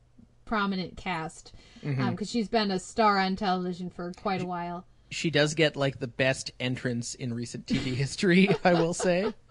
prominent 0.46 0.98
cast 0.98 1.52
because 1.82 2.30
she's 2.30 2.48
been 2.48 2.70
a 2.70 2.80
star 2.80 3.18
on 3.18 3.36
television 3.36 3.90
for 3.90 4.12
quite 4.14 4.42
a 4.42 4.46
while. 4.46 4.86
She 5.10 5.32
does 5.32 5.56
get 5.56 5.76
like 5.76 6.00
the 6.00 6.08
best 6.08 6.52
entrance 6.60 7.16
in 7.16 7.34
recent 7.34 7.66
TV 7.66 7.96
history, 7.96 8.50
I 8.64 8.74
will 8.74 8.94
say. 8.94 9.34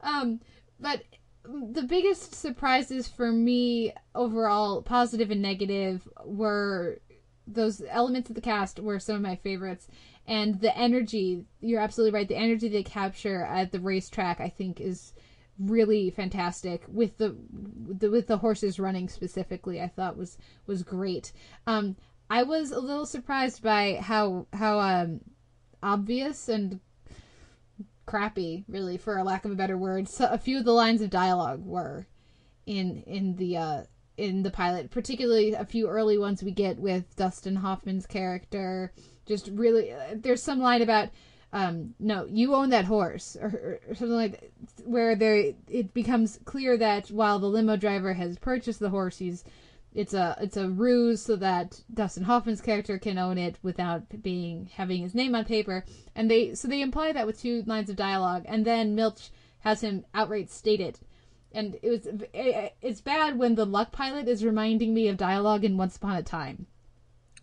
Um, 0.00 0.40
but 0.80 1.02
the 1.44 1.82
biggest 1.82 2.34
surprises 2.34 3.08
for 3.08 3.32
me 3.32 3.92
overall, 4.14 4.82
positive 4.82 5.30
and 5.30 5.42
negative, 5.42 6.06
were 6.24 7.00
those 7.46 7.82
elements 7.88 8.28
of 8.28 8.34
the 8.34 8.42
cast 8.42 8.78
were 8.78 8.98
some 8.98 9.16
of 9.16 9.22
my 9.22 9.36
favorites. 9.36 9.88
And 10.26 10.60
the 10.60 10.76
energy, 10.76 11.46
you're 11.60 11.80
absolutely 11.80 12.14
right. 12.18 12.28
The 12.28 12.36
energy 12.36 12.68
they 12.68 12.82
capture 12.82 13.44
at 13.44 13.72
the 13.72 13.80
racetrack, 13.80 14.40
I 14.40 14.50
think, 14.50 14.80
is 14.80 15.14
really 15.58 16.10
fantastic 16.10 16.84
with 16.86 17.16
the, 17.16 17.34
the 17.98 18.10
with 18.10 18.26
the 18.26 18.36
horses 18.38 18.78
running 18.78 19.08
specifically. 19.08 19.80
I 19.80 19.88
thought 19.88 20.16
was 20.16 20.36
was 20.66 20.82
great. 20.82 21.32
Um, 21.66 21.96
I 22.30 22.42
was 22.42 22.70
a 22.70 22.78
little 22.78 23.06
surprised 23.06 23.62
by 23.62 23.98
how 24.00 24.46
how 24.52 24.78
um 24.78 25.20
obvious 25.82 26.48
and 26.48 26.80
crappy, 28.08 28.64
really, 28.68 28.96
for 28.96 29.18
a 29.18 29.24
lack 29.24 29.44
of 29.44 29.50
a 29.50 29.54
better 29.54 29.76
word. 29.76 30.08
So 30.08 30.26
a 30.30 30.38
few 30.38 30.58
of 30.58 30.64
the 30.64 30.72
lines 30.72 31.02
of 31.02 31.10
dialogue 31.10 31.64
were 31.64 32.06
in 32.66 33.02
in 33.06 33.36
the 33.36 33.56
uh, 33.56 33.82
in 34.16 34.42
the 34.42 34.50
pilot, 34.50 34.90
particularly 34.90 35.52
a 35.52 35.64
few 35.64 35.88
early 35.88 36.18
ones 36.18 36.42
we 36.42 36.50
get 36.50 36.78
with 36.78 37.14
Dustin 37.16 37.56
Hoffman's 37.56 38.06
character. 38.06 38.92
Just 39.26 39.48
really, 39.52 39.92
uh, 39.92 40.16
there's 40.16 40.42
some 40.42 40.60
line 40.60 40.82
about. 40.82 41.10
Um, 41.50 41.94
no, 41.98 42.26
you 42.26 42.54
own 42.54 42.68
that 42.70 42.84
horse, 42.84 43.34
or, 43.40 43.80
or 43.88 43.94
something 43.94 44.16
like 44.16 44.40
that, 44.40 44.86
where 44.86 45.16
there 45.16 45.54
it 45.66 45.94
becomes 45.94 46.38
clear 46.44 46.76
that 46.76 47.08
while 47.10 47.38
the 47.38 47.46
limo 47.46 47.76
driver 47.76 48.12
has 48.12 48.38
purchased 48.38 48.80
the 48.80 48.90
horse, 48.90 49.16
he's 49.16 49.44
it's 49.94 50.14
a 50.14 50.36
it's 50.40 50.56
a 50.56 50.68
ruse 50.68 51.22
so 51.22 51.36
that 51.36 51.80
Dustin 51.92 52.24
Hoffman's 52.24 52.60
character 52.60 52.98
can 52.98 53.18
own 53.18 53.38
it 53.38 53.58
without 53.62 54.22
being 54.22 54.70
having 54.74 55.02
his 55.02 55.14
name 55.14 55.34
on 55.34 55.44
paper. 55.44 55.84
And 56.14 56.30
they 56.30 56.54
so 56.54 56.68
they 56.68 56.82
imply 56.82 57.12
that 57.12 57.26
with 57.26 57.40
two 57.40 57.62
lines 57.66 57.88
of 57.90 57.96
dialogue, 57.96 58.44
and 58.46 58.64
then 58.64 58.94
Milch 58.94 59.30
has 59.60 59.80
him 59.80 60.04
outright 60.14 60.50
state 60.50 60.80
it. 60.80 61.00
And 61.52 61.78
it 61.82 61.88
was 61.88 62.06
it, 62.06 62.76
it's 62.82 63.00
bad 63.00 63.38
when 63.38 63.54
the 63.54 63.64
luck 63.64 63.92
pilot 63.92 64.28
is 64.28 64.44
reminding 64.44 64.92
me 64.92 65.08
of 65.08 65.16
dialogue 65.16 65.64
in 65.64 65.76
Once 65.76 65.96
Upon 65.96 66.16
a 66.16 66.22
Time. 66.22 66.66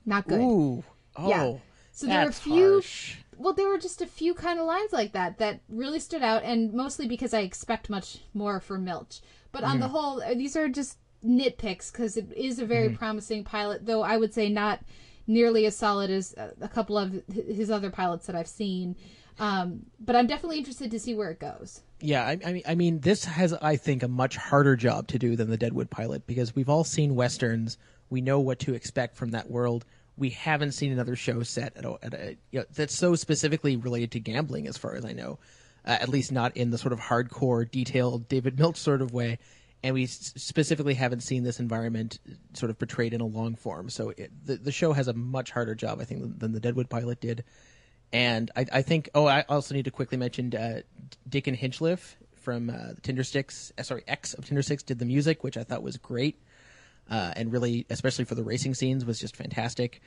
Not 0.06 0.28
good. 0.28 0.40
Ooh. 0.40 0.84
Oh. 1.16 1.30
Yeah. 1.30 1.58
So 1.92 2.08
there 2.08 2.24
were 2.24 2.30
a 2.30 2.34
few. 2.34 2.74
harsh. 2.74 3.16
Well, 3.38 3.54
there 3.54 3.68
were 3.68 3.80
just 3.80 4.02
a 4.02 4.08
few 4.08 4.34
kind 4.34 4.60
of 4.60 4.66
lines 4.66 4.94
like 4.94 5.12
that 5.12 5.40
that 5.40 5.60
really 5.68 6.00
stood 6.00 6.22
out, 6.22 6.44
and 6.44 6.74
mostly 6.74 7.08
because 7.08 7.34
I 7.34 7.40
expect 7.42 7.90
much 7.90 8.20
more 8.34 8.60
from 8.62 8.86
Milch. 8.86 9.20
But 9.52 9.64
on 9.64 9.80
the 9.80 9.88
mm-hmm. 9.88 9.96
whole, 9.96 10.22
uh, 10.22 10.34
these 10.34 10.56
are 10.56 10.70
just 10.70 10.98
nitpicks 11.26 11.92
because 11.92 12.18
it 12.18 12.32
is 12.34 12.60
a 12.60 12.66
very 12.66 12.90
promising 12.90 13.44
pilot, 13.44 13.86
though 13.86 14.04
I 14.04 14.18
would 14.18 14.34
say 14.34 14.50
not 14.50 14.82
nearly 15.28 15.66
as 15.66 15.76
solid 15.76 16.10
as 16.12 16.34
a 16.34 16.54
a 16.62 16.68
couple 16.68 16.98
of 16.98 17.22
his 17.34 17.72
other 17.72 17.90
pilots 17.90 18.28
that 18.28 18.36
I've 18.36 18.48
seen. 18.48 18.96
Um, 19.38 19.86
but 20.00 20.16
I'm 20.16 20.28
definitely 20.28 20.60
interested 20.60 20.92
to 20.92 21.00
see 21.00 21.14
where 21.14 21.30
it 21.30 21.40
goes. 21.40 21.82
Yeah, 22.00 22.24
I, 22.26 22.40
I 22.46 22.54
mean, 22.54 22.64
I 22.68 22.76
mean, 22.76 23.00
this 23.00 23.26
has, 23.26 23.54
I 23.54 23.76
think, 23.76 24.04
a 24.04 24.08
much 24.08 24.38
harder 24.38 24.76
job 24.76 25.08
to 25.10 25.20
do 25.20 25.36
than 25.36 25.50
the 25.50 25.58
Deadwood 25.58 25.90
pilot 25.90 26.26
because 26.26 26.56
we've 26.56 26.70
all 26.70 26.84
seen 26.84 27.16
westerns. 27.16 27.78
We 28.10 28.22
know 28.22 28.40
what 28.40 28.60
to 28.60 28.74
expect 28.74 29.18
from 29.18 29.32
that 29.32 29.50
world. 29.50 29.86
We 30.18 30.30
haven't 30.30 30.72
seen 30.72 30.94
another 30.94 31.16
show 31.16 31.44
set 31.44 31.76
at 31.76 31.84
a, 31.84 31.98
at 32.02 32.14
a 32.14 32.38
you 32.52 32.60
know, 32.60 32.66
that's 32.74 32.96
so 32.96 33.16
specifically 33.16 33.76
related 33.76 34.12
to 34.12 34.20
gambling, 34.20 34.68
as 34.68 34.78
far 34.78 34.96
as 34.96 35.04
I 35.04 35.12
know. 35.12 35.40
Uh, 35.86 35.98
at 36.02 36.10
least 36.10 36.32
not 36.32 36.56
in 36.58 36.72
the 36.72 36.78
sort 36.78 36.94
of 36.94 37.00
hardcore, 37.00 37.70
detailed 37.70 38.28
David 38.28 38.58
Milch 38.58 38.78
sort 38.78 39.02
of 39.02 39.14
way. 39.14 39.38
And 39.86 39.94
we 39.94 40.08
specifically 40.08 40.96
haven't 40.96 41.20
seen 41.20 41.44
this 41.44 41.60
environment 41.60 42.18
sort 42.54 42.72
of 42.72 42.80
portrayed 42.80 43.14
in 43.14 43.22
a 43.22 43.26
long 43.26 43.56
form. 43.56 43.92
So 43.92 44.10
it, 44.18 44.32
the 44.44 44.56
the 44.56 44.72
show 44.72 44.94
has 44.94 45.08
a 45.08 45.14
much 45.14 45.52
harder 45.52 45.76
job, 45.76 46.02
I 46.02 46.06
think, 46.06 46.40
than, 46.40 46.54
the 46.54 46.60
Deadwood 46.60 46.90
pilot 46.90 47.22
did. 47.22 47.44
And 48.12 48.50
I, 48.56 48.66
I 48.74 48.82
think, 48.82 49.10
oh, 49.14 49.28
I 49.28 49.46
also 49.48 49.76
need 49.76 49.86
to 49.86 49.92
quickly 49.92 50.18
mention 50.18 50.56
uh, 50.56 50.82
and 51.32 51.56
Hinchliffe 51.56 52.16
from 52.34 52.72
uh, 52.72 52.94
Tindersticks, 53.04 53.74
uh, 53.78 53.84
sorry, 53.84 54.04
X 54.08 54.34
of 54.34 54.46
Tindersticks 54.46 54.84
did 54.84 54.98
the 54.98 55.06
music, 55.06 55.44
which 55.44 55.56
I 55.56 55.64
thought 55.64 55.84
was 55.84 55.98
great. 55.98 56.42
Uh, 57.08 57.34
and 57.36 57.52
really, 57.52 57.86
especially 57.92 58.26
for 58.26 58.34
the 58.34 58.44
racing 58.44 58.74
scenes, 58.74 59.06
was 59.06 59.20
just 59.20 59.36
fantastic. 59.36 60.02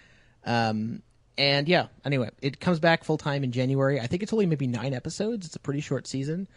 Um, 0.44 1.02
and 1.36 1.68
yeah, 1.68 1.86
anyway, 2.04 2.30
it 2.42 2.58
comes 2.58 2.80
back 2.80 3.04
full 3.04 3.18
time 3.18 3.44
in 3.44 3.52
January. 3.52 4.00
I 4.00 4.08
think 4.08 4.24
it's 4.24 4.32
only 4.32 4.46
maybe 4.46 4.66
nine 4.66 4.92
episodes. 4.92 5.46
It's 5.46 5.54
a 5.54 5.60
pretty 5.60 5.80
short 5.80 6.08
season. 6.08 6.48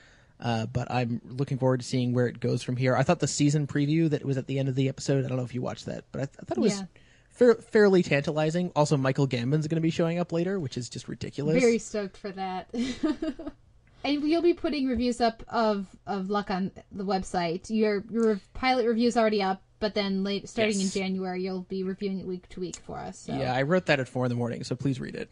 Uh, 0.42 0.66
but 0.66 0.90
I'm 0.90 1.22
looking 1.24 1.60
forward 1.60 1.82
to 1.82 1.86
seeing 1.86 2.14
where 2.14 2.26
it 2.28 2.40
goes 2.40 2.64
from 2.64 2.76
here. 2.76 2.96
I 2.96 3.04
thought 3.04 3.20
the 3.20 3.28
season 3.28 3.68
preview 3.68 4.10
that 4.10 4.26
was 4.26 4.38
at 4.38 4.48
the 4.48 4.58
end 4.58 4.70
of 4.70 4.76
the 4.76 4.90
episode, 4.90 5.24
I 5.24 5.28
don't 5.28 5.38
know 5.38 5.44
if 5.44 5.54
you 5.54 5.62
watched 5.62 5.86
that, 5.86 6.06
but 6.12 6.22
I, 6.22 6.26
th- 6.26 6.38
I 6.42 6.46
thought 6.46 6.58
it 6.58 6.62
was 6.62 6.80
Yeah. 6.80 6.86
fair, 7.30 7.54
fairly 7.56 8.02
tantalizing. 8.02 8.72
Also, 8.76 8.98
Michael 8.98 9.28
Gambon's 9.28 9.68
going 9.68 9.76
to 9.76 9.82
be 9.82 9.92
showing 9.92 10.18
up 10.18 10.32
later, 10.32 10.60
which 10.60 10.78
is 10.78 10.90
just 10.90 11.08
ridiculous. 11.08 11.62
Very 11.62 11.78
stoked 11.78 12.18
for 12.18 12.32
that. 12.32 12.70
and 14.04 14.24
you'll 14.24 14.42
be 14.42 14.56
putting 14.56 14.88
reviews 14.88 15.22
up 15.22 15.44
of 15.48 15.86
of 16.08 16.32
luck 16.32 16.50
on 16.50 16.72
the 16.92 17.06
website. 17.06 17.70
Your 17.70 18.04
your 18.10 18.40
pilot 18.56 18.88
review 18.88 19.08
is 19.10 19.18
already 19.18 19.44
up, 19.44 19.62
but 19.80 19.94
then 19.94 20.24
late 20.24 20.50
starting 20.50 20.80
Yes. 20.80 20.96
in 20.96 21.02
January, 21.02 21.44
you'll 21.44 21.62
be 21.70 21.84
reviewing 21.84 22.20
it 22.20 22.26
week 22.26 22.50
to 22.50 22.60
week 22.60 22.78
for 22.78 22.98
us. 22.98 23.20
So. 23.20 23.36
Yeah, 23.38 23.54
I 23.54 23.62
wrote 23.62 23.86
that 23.86 24.00
at 24.00 24.08
four 24.10 24.26
in 24.26 24.30
the 24.30 24.36
morning, 24.36 24.64
so 24.64 24.76
please 24.76 25.00
read 25.00 25.16
it. 25.16 25.32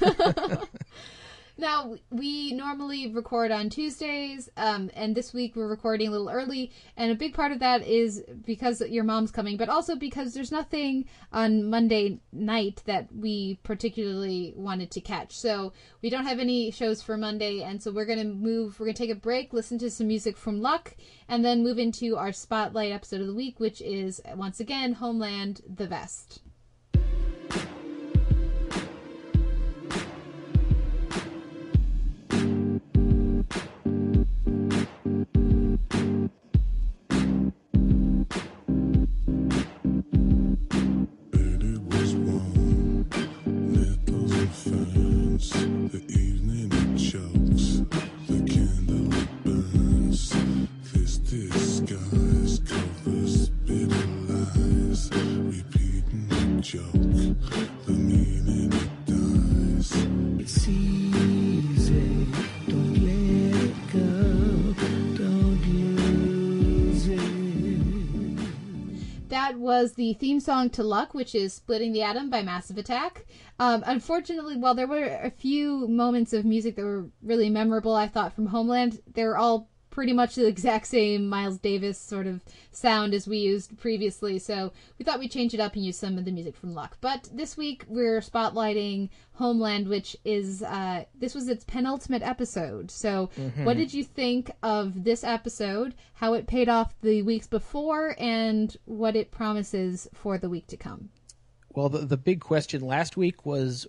Now 1.56 1.94
we 2.10 2.52
normally 2.52 3.06
record 3.06 3.52
on 3.52 3.70
Tuesdays, 3.70 4.48
um, 4.56 4.90
and 4.92 5.14
this 5.14 5.32
week 5.32 5.54
we're 5.54 5.68
recording 5.68 6.08
a 6.08 6.10
little 6.10 6.28
early. 6.28 6.72
And 6.96 7.12
a 7.12 7.14
big 7.14 7.32
part 7.32 7.52
of 7.52 7.60
that 7.60 7.86
is 7.86 8.24
because 8.44 8.80
your 8.80 9.04
mom's 9.04 9.30
coming, 9.30 9.56
but 9.56 9.68
also 9.68 9.94
because 9.94 10.34
there's 10.34 10.50
nothing 10.50 11.04
on 11.32 11.70
Monday 11.70 12.18
night 12.32 12.82
that 12.86 13.06
we 13.14 13.60
particularly 13.62 14.52
wanted 14.56 14.90
to 14.90 15.00
catch. 15.00 15.36
So 15.36 15.72
we 16.02 16.10
don't 16.10 16.26
have 16.26 16.40
any 16.40 16.72
shows 16.72 17.02
for 17.02 17.16
Monday, 17.16 17.62
and 17.62 17.80
so 17.80 17.92
we're 17.92 18.04
gonna 18.04 18.24
move. 18.24 18.80
We're 18.80 18.86
gonna 18.86 18.94
take 18.94 19.10
a 19.10 19.14
break, 19.14 19.52
listen 19.52 19.78
to 19.78 19.90
some 19.90 20.08
music 20.08 20.36
from 20.36 20.60
Luck, 20.60 20.96
and 21.28 21.44
then 21.44 21.62
move 21.62 21.78
into 21.78 22.16
our 22.16 22.32
spotlight 22.32 22.90
episode 22.90 23.20
of 23.20 23.28
the 23.28 23.34
week, 23.34 23.60
which 23.60 23.80
is 23.80 24.20
once 24.34 24.58
again 24.58 24.94
Homeland: 24.94 25.60
The 25.72 25.86
Vest. 25.86 26.40
That 69.44 69.58
was 69.58 69.92
the 69.92 70.14
theme 70.14 70.40
song 70.40 70.70
to 70.70 70.82
Luck, 70.82 71.12
which 71.12 71.34
is 71.34 71.52
Splitting 71.52 71.92
the 71.92 72.00
Atom 72.00 72.30
by 72.30 72.40
Massive 72.40 72.78
Attack. 72.78 73.26
Um, 73.58 73.84
unfortunately, 73.84 74.56
while 74.56 74.74
there 74.74 74.86
were 74.86 75.04
a 75.04 75.30
few 75.30 75.86
moments 75.86 76.32
of 76.32 76.46
music 76.46 76.76
that 76.76 76.82
were 76.82 77.10
really 77.22 77.50
memorable, 77.50 77.94
I 77.94 78.08
thought 78.08 78.32
from 78.32 78.46
Homeland, 78.46 79.02
they 79.12 79.22
were 79.22 79.36
all 79.36 79.68
pretty 79.94 80.12
much 80.12 80.34
the 80.34 80.46
exact 80.46 80.88
same 80.88 81.28
Miles 81.28 81.56
Davis 81.56 81.96
sort 81.96 82.26
of 82.26 82.42
sound 82.72 83.14
as 83.14 83.28
we 83.28 83.38
used 83.38 83.78
previously. 83.78 84.40
So 84.40 84.72
we 84.98 85.04
thought 85.04 85.20
we'd 85.20 85.30
change 85.30 85.54
it 85.54 85.60
up 85.60 85.74
and 85.74 85.84
use 85.84 85.96
some 85.96 86.18
of 86.18 86.24
the 86.24 86.32
music 86.32 86.56
from 86.56 86.74
Luck. 86.74 86.98
But 87.00 87.28
this 87.32 87.56
week 87.56 87.84
we're 87.86 88.20
spotlighting 88.20 89.08
Homeland, 89.34 89.88
which 89.88 90.16
is 90.24 90.64
uh, 90.64 91.04
this 91.18 91.32
was 91.32 91.48
its 91.48 91.64
penultimate 91.64 92.22
episode. 92.22 92.90
So 92.90 93.30
what 93.62 93.76
did 93.76 93.94
you 93.94 94.02
think 94.02 94.50
of 94.64 95.04
this 95.04 95.22
episode? 95.22 95.94
How 96.14 96.34
it 96.34 96.48
paid 96.48 96.68
off 96.68 97.00
the 97.00 97.22
weeks 97.22 97.46
before, 97.46 98.16
and 98.18 98.76
what 98.86 99.14
it 99.14 99.30
promises 99.30 100.08
for 100.12 100.38
the 100.38 100.48
week 100.48 100.66
to 100.68 100.76
come? 100.76 101.10
Well, 101.70 101.88
the, 101.88 101.98
the 101.98 102.16
big 102.16 102.40
question 102.40 102.82
last 102.82 103.16
week 103.16 103.46
was, 103.46 103.86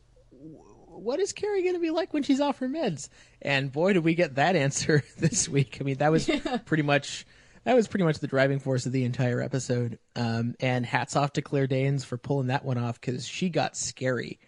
what 1.06 1.20
is 1.20 1.32
Carrie 1.34 1.62
going 1.62 1.76
to 1.76 1.80
be 1.80 1.92
like 1.92 2.14
when 2.14 2.24
she's 2.24 2.42
off 2.42 2.58
her 2.60 2.68
meds? 2.68 3.10
And 3.42 3.72
boy, 3.72 3.94
did 3.94 4.04
we 4.04 4.16
get 4.16 4.36
that 4.36 4.56
answer 4.56 5.04
this 5.18 5.48
week. 5.48 5.78
I 5.80 5.84
mean, 5.84 5.98
that 5.98 6.12
was 6.12 6.30
pretty 6.66 6.84
much 6.84 7.26
that 7.64 7.76
was 7.76 7.88
pretty 7.88 8.04
much 8.04 8.20
the 8.20 8.28
driving 8.28 8.60
force 8.60 8.86
of 8.86 8.92
the 8.92 9.06
entire 9.06 9.42
episode. 9.42 10.00
Um, 10.16 10.56
and 10.60 10.86
hats 10.86 11.16
off 11.16 11.34
to 11.34 11.42
Claire 11.42 11.68
Danes 11.68 12.04
for 12.04 12.18
pulling 12.18 12.48
that 12.48 12.66
one 12.66 12.78
off 12.78 13.00
because 13.00 13.28
she 13.28 13.50
got 13.50 13.78
scary, 13.78 14.40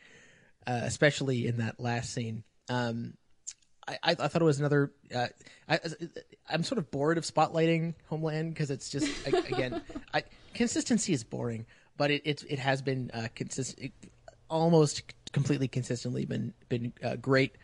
uh, 0.65 0.81
especially 0.83 1.47
in 1.47 1.57
that 1.57 1.79
last 1.79 2.13
scene. 2.13 2.43
Um, 2.69 3.13
I, 3.87 3.97
I, 4.03 4.11
I 4.11 4.27
thought 4.27 4.41
it 4.41 4.45
was 4.45 4.59
another. 4.59 4.91
Uh, 5.13 5.27
I, 5.69 5.79
I'm 6.49 6.63
sort 6.63 6.79
of 6.79 6.91
bored 6.91 7.17
of 7.17 7.23
spotlighting 7.23 7.93
Homeland 8.07 8.53
because 8.53 8.71
it's 8.71 8.89
just 8.89 9.27
again, 9.27 9.81
I, 10.13 10.23
consistency 10.53 11.13
is 11.13 11.23
boring, 11.23 11.65
but 11.97 12.11
it 12.11 12.23
it's, 12.25 12.43
it 12.43 12.59
has 12.59 12.81
been 12.81 13.09
uh, 13.13 13.27
consistent, 13.33 13.93
almost 14.49 15.03
completely 15.31 15.67
consistently 15.67 16.25
been 16.25 16.53
been 16.69 16.93
uh, 17.03 17.15
great. 17.15 17.55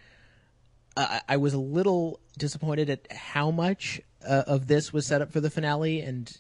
Uh, 0.96 1.20
I 1.28 1.38
was 1.38 1.54
a 1.54 1.60
little 1.60 2.20
disappointed 2.38 2.90
at 2.90 3.12
how 3.12 3.52
much 3.52 4.02
uh, 4.28 4.44
of 4.48 4.68
this 4.68 4.94
was 4.94 5.06
set 5.06 5.22
up 5.22 5.32
for 5.32 5.42
the 5.42 5.50
finale, 5.50 6.02
and 6.02 6.32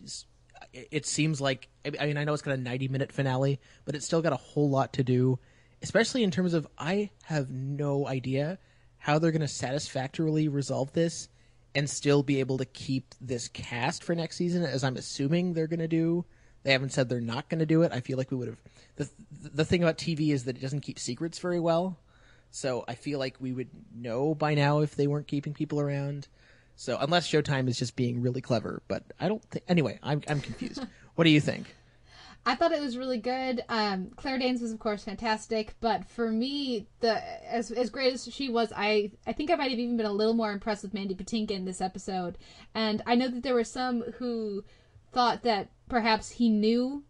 it 0.73 1.05
seems 1.05 1.41
like 1.41 1.69
I 1.85 2.05
mean 2.05 2.18
I 2.18 2.23
know 2.23 2.34
it's 2.34 2.41
got 2.41 2.53
a 2.53 2.61
90 2.61 2.88
minute 2.88 3.11
finale, 3.11 3.59
but 3.85 3.95
it's 3.95 4.05
still 4.05 4.22
got 4.22 4.34
a 4.34 4.38
whole 4.38 4.69
lot 4.69 4.93
to 4.93 5.03
do, 5.03 5.39
especially 5.81 6.23
in 6.23 6.31
terms 6.31 6.53
of 6.53 6.68
I 6.77 7.09
have 7.23 7.49
no 7.49 8.07
idea 8.07 8.59
how 8.97 9.19
they're 9.19 9.31
going 9.31 9.41
to 9.41 9.47
satisfactorily 9.47 10.47
resolve 10.47 10.93
this 10.93 11.27
and 11.76 11.89
still 11.89 12.23
be 12.23 12.39
able 12.39 12.57
to 12.57 12.65
keep 12.65 13.15
this 13.19 13.47
cast 13.47 14.03
for 14.03 14.15
next 14.15 14.38
season, 14.38 14.63
as 14.63 14.84
I'm 14.84 14.95
assuming 14.95 15.53
they're 15.53 15.68
going 15.68 15.80
to 15.80 15.88
do. 15.88 16.26
They 16.63 16.72
haven't 16.72 16.93
said 16.93 17.09
they're 17.09 17.19
not 17.19 17.49
going 17.49 17.59
to 17.59 17.65
do 17.65 17.81
it. 17.81 17.91
I 17.91 17.99
feel 17.99 18.18
like 18.18 18.31
we 18.31 18.38
would 18.38 18.47
have. 18.47 18.59
The, 18.95 19.10
the 19.32 19.65
thing 19.65 19.84
about 19.84 19.98
TV 19.98 20.30
is 20.30 20.45
that 20.45 20.57
it 20.57 20.61
doesn't 20.61 20.82
keep 20.82 20.99
secrets 20.99 21.40
very 21.40 21.60
well. 21.60 21.98
So 22.52 22.86
I 22.88 22.94
feel 22.94 23.18
like 23.18 23.38
we 23.40 23.52
would 23.52 23.70
know 23.95 24.36
by 24.36 24.53
now 24.53 24.80
if 24.80 24.95
they 24.95 25.07
weren't 25.07 25.28
keeping 25.28 25.53
people 25.53 25.80
around. 25.80 26.28
So 26.76 26.98
unless 26.99 27.28
Showtime 27.28 27.68
is 27.68 27.80
just 27.80 27.95
being 27.95 28.22
really 28.22 28.41
clever, 28.41 28.82
but 28.88 29.03
I 29.20 29.28
don't 29.28 29.44
think. 29.49 29.65
Anyway, 29.68 29.99
I'm 30.03 30.22
I'm 30.28 30.40
confused. 30.40 30.86
what 31.15 31.24
do 31.24 31.30
you 31.30 31.41
think? 31.41 31.76
I 32.45 32.56
thought 32.56 32.74
it 32.74 32.82
was 32.82 32.98
really 32.98 33.20
good. 33.20 33.64
Um, 33.70 34.11
Claire 34.18 34.38
Danes 34.38 34.61
was, 34.61 34.74
of 34.74 34.80
course, 34.80 35.03
fantastic. 35.06 35.76
But 35.80 36.06
for 36.06 36.30
me, 36.30 36.88
the 36.99 37.22
as 37.52 37.72
as 37.72 37.90
great 37.90 38.14
as 38.14 38.32
she 38.32 38.49
was, 38.49 38.74
I 38.76 39.11
I 39.26 39.34
think 39.34 39.49
I 39.49 39.56
might 39.56 39.72
have 39.72 39.80
even 39.80 39.98
been 39.98 40.06
a 40.06 40.11
little 40.11 40.34
more 40.34 40.52
impressed 40.52 40.84
with 40.84 40.94
Mandy 40.94 41.15
Patinkin 41.15 41.65
this 41.65 41.82
episode. 41.82 42.38
And 42.76 43.02
I 43.06 43.15
know 43.15 43.30
that 43.30 43.44
there 43.44 43.53
were 43.53 43.64
some 43.64 44.02
who 44.18 44.64
thought 45.11 45.44
that 45.44 45.70
perhaps 45.88 46.32
he 46.32 46.49
knew 46.49 47.03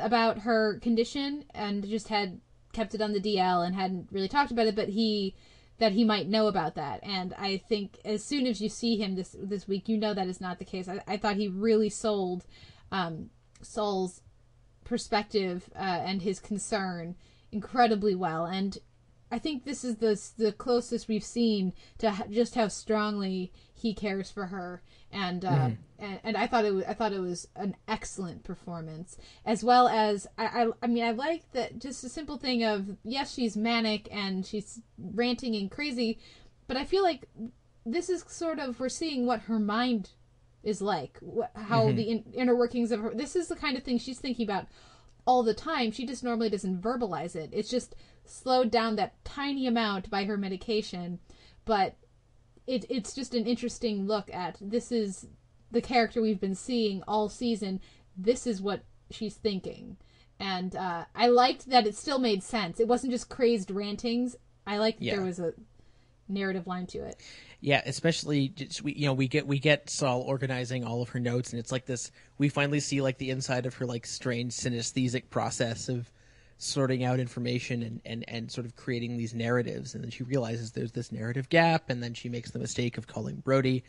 about 0.00 0.40
her 0.40 0.78
condition 0.80 1.44
and 1.54 1.86
just 1.86 2.08
had 2.08 2.40
kept 2.72 2.94
it 2.94 3.00
on 3.00 3.12
the 3.12 3.20
DL 3.20 3.66
and 3.66 3.74
hadn't 3.74 4.08
really 4.12 4.28
talked 4.28 4.50
about 4.50 4.66
it, 4.66 4.76
but 4.76 4.88
he 4.90 5.34
that 5.78 5.92
he 5.92 6.04
might 6.04 6.28
know 6.28 6.48
about 6.48 6.74
that. 6.74 7.00
And 7.04 7.32
I 7.34 7.56
think 7.56 7.98
as 8.04 8.24
soon 8.24 8.46
as 8.46 8.60
you 8.60 8.68
see 8.68 8.96
him 8.96 9.14
this 9.14 9.34
this 9.38 9.68
week, 9.68 9.88
you 9.88 9.96
know 9.96 10.14
that 10.14 10.26
is 10.26 10.40
not 10.40 10.58
the 10.58 10.64
case. 10.64 10.88
I, 10.88 11.00
I 11.06 11.16
thought 11.16 11.36
he 11.36 11.48
really 11.48 11.88
sold 11.88 12.44
um, 12.90 13.30
Saul's 13.62 14.22
perspective 14.84 15.70
uh, 15.76 16.00
and 16.04 16.22
his 16.22 16.40
concern 16.40 17.14
incredibly 17.52 18.14
well. 18.14 18.44
And 18.44 18.78
I 19.30 19.38
think 19.38 19.64
this 19.64 19.84
is 19.84 19.96
the 19.96 20.20
the 20.36 20.52
closest 20.52 21.08
we've 21.08 21.24
seen 21.24 21.72
to 21.98 22.08
h- 22.08 22.30
just 22.30 22.54
how 22.54 22.68
strongly 22.68 23.52
he 23.74 23.94
cares 23.94 24.30
for 24.30 24.46
her, 24.46 24.82
and 25.12 25.44
uh, 25.44 25.70
and, 25.98 26.20
and 26.24 26.36
I 26.36 26.46
thought 26.46 26.64
it 26.64 26.72
was, 26.74 26.84
I 26.84 26.94
thought 26.94 27.12
it 27.12 27.20
was 27.20 27.46
an 27.54 27.76
excellent 27.86 28.42
performance, 28.44 29.16
as 29.44 29.62
well 29.62 29.88
as 29.88 30.26
I, 30.38 30.46
I 30.46 30.70
I 30.82 30.86
mean 30.86 31.04
I 31.04 31.10
like 31.10 31.50
that 31.52 31.78
just 31.78 32.04
a 32.04 32.08
simple 32.08 32.38
thing 32.38 32.64
of 32.64 32.96
yes 33.04 33.34
she's 33.34 33.56
manic 33.56 34.08
and 34.10 34.46
she's 34.46 34.80
ranting 34.98 35.54
and 35.56 35.70
crazy, 35.70 36.18
but 36.66 36.76
I 36.76 36.84
feel 36.84 37.02
like 37.02 37.28
this 37.84 38.08
is 38.08 38.24
sort 38.28 38.58
of 38.58 38.80
we're 38.80 38.88
seeing 38.88 39.26
what 39.26 39.40
her 39.42 39.58
mind 39.58 40.10
is 40.62 40.82
like, 40.82 41.18
how 41.54 41.92
the 41.92 42.02
in, 42.02 42.24
inner 42.34 42.56
workings 42.56 42.90
of 42.92 43.00
her. 43.00 43.14
This 43.14 43.36
is 43.36 43.48
the 43.48 43.56
kind 43.56 43.76
of 43.76 43.82
thing 43.84 43.98
she's 43.98 44.18
thinking 44.18 44.44
about 44.44 44.66
all 45.26 45.42
the 45.42 45.54
time. 45.54 45.92
She 45.92 46.04
just 46.06 46.24
normally 46.24 46.50
doesn't 46.50 46.82
verbalize 46.82 47.36
it. 47.36 47.50
It's 47.52 47.70
just 47.70 47.94
slowed 48.30 48.70
down 48.70 48.96
that 48.96 49.22
tiny 49.24 49.66
amount 49.66 50.10
by 50.10 50.24
her 50.24 50.36
medication, 50.36 51.18
but 51.64 51.96
it, 52.66 52.84
it's 52.90 53.14
just 53.14 53.34
an 53.34 53.46
interesting 53.46 54.06
look 54.06 54.32
at 54.32 54.56
this 54.60 54.92
is 54.92 55.26
the 55.70 55.80
character 55.80 56.20
we've 56.20 56.40
been 56.40 56.54
seeing 56.54 57.02
all 57.08 57.28
season. 57.28 57.80
This 58.16 58.46
is 58.46 58.60
what 58.60 58.84
she's 59.10 59.34
thinking. 59.34 59.96
And 60.40 60.76
uh, 60.76 61.04
I 61.14 61.28
liked 61.28 61.68
that 61.70 61.86
it 61.86 61.96
still 61.96 62.18
made 62.18 62.42
sense. 62.42 62.78
It 62.78 62.88
wasn't 62.88 63.12
just 63.12 63.28
crazed 63.28 63.70
rantings. 63.70 64.36
I 64.66 64.78
liked 64.78 65.00
Yeah. 65.00 65.16
there 65.16 65.24
was 65.24 65.38
a 65.40 65.52
narrative 66.28 66.66
line 66.66 66.86
to 66.88 66.98
it. 66.98 67.16
Yeah, 67.60 67.82
especially 67.86 68.48
just, 68.48 68.82
we 68.82 68.92
you 68.92 69.06
know 69.06 69.14
we 69.14 69.26
get 69.26 69.46
we 69.46 69.58
get 69.58 69.90
Saul 69.90 70.20
organizing 70.20 70.84
all 70.84 71.02
of 71.02 71.08
her 71.08 71.18
notes, 71.18 71.50
and 71.52 71.58
it's 71.58 71.72
like 71.72 71.86
this. 71.86 72.12
We 72.36 72.48
finally 72.48 72.78
see 72.80 73.00
like 73.00 73.18
the 73.18 73.30
inside 73.30 73.66
of 73.66 73.74
her 73.76 73.86
like 73.86 74.06
strange 74.06 74.52
synesthetic 74.52 75.30
process 75.30 75.88
of 75.88 76.12
sorting 76.58 77.04
out 77.04 77.20
information 77.20 77.82
and 77.82 78.00
and 78.04 78.24
and 78.28 78.50
sort 78.50 78.66
of 78.66 78.74
creating 78.76 79.16
these 79.16 79.32
narratives, 79.34 79.94
and 79.94 80.02
then 80.02 80.10
she 80.10 80.22
realizes 80.24 80.72
there's 80.72 80.92
this 80.92 81.12
narrative 81.12 81.48
gap, 81.48 81.88
and 81.90 82.02
then 82.02 82.14
she 82.14 82.28
makes 82.28 82.50
the 82.50 82.58
mistake 82.58 82.98
of 82.98 83.06
calling 83.06 83.36
Brody, 83.36 83.84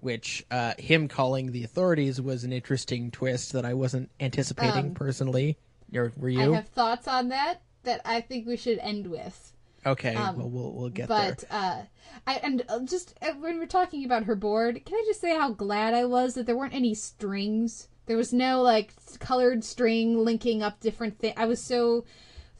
which 0.00 0.44
uh, 0.50 0.74
him 0.78 1.08
calling 1.08 1.52
the 1.52 1.64
authorities 1.64 2.20
was 2.20 2.44
an 2.44 2.52
interesting 2.52 3.10
twist 3.10 3.52
that 3.52 3.64
I 3.64 3.74
wasn't 3.74 4.10
anticipating 4.20 4.86
Um, 4.86 4.94
personally. 4.94 5.58
Or 5.94 6.10
were 6.16 6.28
you? 6.30 6.52
I 6.52 6.56
have 6.56 6.68
thoughts 6.68 7.06
on 7.06 7.28
that 7.28 7.60
that 7.82 8.00
I 8.04 8.20
think 8.20 8.46
we 8.46 8.56
should 8.56 8.78
end 8.78 9.08
with. 9.08 9.52
okay, 9.84 10.14
um, 10.14 10.36
well 10.36 10.48
we'll 10.48 10.72
we'll 10.72 10.88
get 10.90 11.08
there. 11.08 11.34
but 11.36 11.44
uh 11.50 11.82
I 12.26 12.34
and 12.36 12.62
uh, 12.68 12.80
just 12.84 13.14
uh, 13.20 13.32
when 13.40 13.58
we're 13.58 13.66
talking 13.66 14.04
about 14.04 14.24
her 14.24 14.36
board, 14.36 14.80
can 14.84 14.94
I 14.96 15.04
just 15.06 15.20
say 15.20 15.36
how 15.36 15.50
glad 15.50 15.92
I 15.92 16.04
was 16.04 16.34
that 16.34 16.46
there 16.46 16.56
weren't 16.56 16.72
any 16.74 16.94
strings. 16.94 17.88
There 18.06 18.16
was 18.16 18.32
no 18.32 18.62
like 18.62 18.92
colored 19.18 19.64
string 19.64 20.24
linking 20.24 20.62
up 20.62 20.80
different 20.80 21.18
things. 21.18 21.34
I 21.36 21.46
was 21.46 21.62
so 21.62 22.04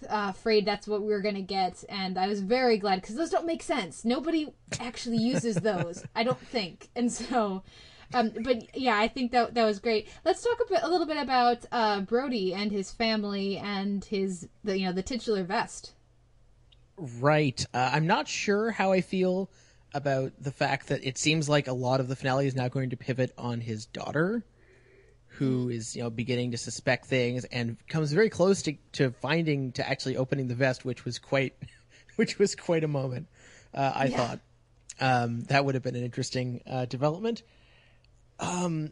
uh, 0.09 0.29
afraid 0.31 0.65
that's 0.65 0.87
what 0.87 1.03
we 1.03 1.09
were 1.09 1.21
gonna 1.21 1.43
get, 1.43 1.85
and 1.89 2.19
I 2.19 2.29
was 2.29 2.41
very 2.41 2.79
glad 2.79 3.01
because 3.01 3.17
those 3.17 3.31
don't 3.31 3.47
make 3.47 3.63
sense. 3.63 4.05
Nobody 4.05 4.53
actually 4.81 5.19
uses 5.19 5.57
those, 5.57 6.05
I 6.15 6.23
don't 6.25 6.41
think, 6.41 6.89
and 6.95 7.11
so. 7.11 7.63
Um, 8.15 8.31
but 8.43 8.77
yeah, 8.77 8.99
I 8.99 9.09
think 9.09 9.33
that 9.33 9.55
that 9.55 9.65
was 9.65 9.79
great. 9.79 10.09
Let's 10.25 10.43
talk 10.43 10.59
a, 10.61 10.69
bit, 10.69 10.83
a 10.83 10.89
little 10.89 11.07
bit 11.07 11.17
about 11.17 11.65
uh, 11.73 12.03
Brody 12.03 12.53
and 12.53 12.71
his 12.71 12.91
family 12.91 13.57
and 13.57 14.05
his 14.05 14.49
the 14.65 14.79
you 14.79 14.87
know 14.87 14.93
the 14.93 15.03
titular 15.03 15.45
vest. 15.45 15.95
Right. 16.97 17.65
Uh, 17.73 17.91
I'm 17.93 18.07
not 18.07 18.29
sure 18.29 18.71
how 18.71 18.93
I 18.93 19.01
feel 19.01 19.51
about 19.95 20.33
the 20.39 20.53
fact 20.53 20.89
that 20.89 21.05
it 21.05 21.19
seems 21.19 21.49
like 21.49 21.69
a 21.69 21.73
lot 21.73 22.01
of 22.01 22.09
the 22.09 22.17
finale 22.17 22.47
is 22.47 22.55
now 22.55 22.69
going 22.69 22.91
to 22.91 22.97
pivot 22.97 23.33
on 23.37 23.61
his 23.61 23.87
daughter, 23.87 24.45
who 25.43 25.69
is 25.69 25.97
you 25.97 26.03
know 26.03 26.11
beginning 26.11 26.51
to 26.53 26.59
suspect 26.59 27.07
things 27.07 27.45
and 27.47 27.77
comes 27.89 28.13
very 28.13 28.31
close 28.31 28.63
to, 28.63 28.75
to 28.93 29.11
finding 29.11 29.73
to 29.73 29.89
actually 29.89 30.17
opening 30.17 30.49
the 30.49 30.55
vest, 30.55 30.85
which 30.85 31.05
was 31.05 31.19
quite, 31.19 31.55
which 32.17 32.39
was 32.39 32.55
quite 32.55 32.85
a 32.85 32.89
moment. 32.89 33.29
Uh, 33.75 33.93
I 33.95 34.09
thought 34.09 34.41
um, 35.01 35.43
that 35.45 35.65
would 35.65 35.75
have 35.75 35.83
been 35.83 35.97
an 35.97 36.05
interesting 36.05 36.63
uh, 36.67 36.85
development. 36.85 37.43
Um, 38.39 38.91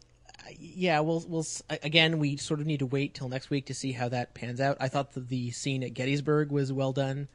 yeah, 0.57 0.99
we'll 1.01 1.23
we'll 1.27 1.45
again. 1.69 2.19
We 2.19 2.37
sort 2.37 2.59
of 2.59 2.65
need 2.65 2.79
to 2.79 2.85
wait 2.85 3.13
till 3.13 3.29
next 3.29 3.49
week 3.49 3.67
to 3.67 3.73
see 3.73 3.91
how 3.91 4.09
that 4.09 4.33
pans 4.33 4.59
out. 4.59 4.77
I 4.79 4.87
thought 4.87 5.13
that 5.13 5.29
the 5.29 5.51
scene 5.51 5.83
at 5.83 5.93
Gettysburg 5.93 6.51
was 6.51 6.73
well 6.73 6.93
done 6.93 7.27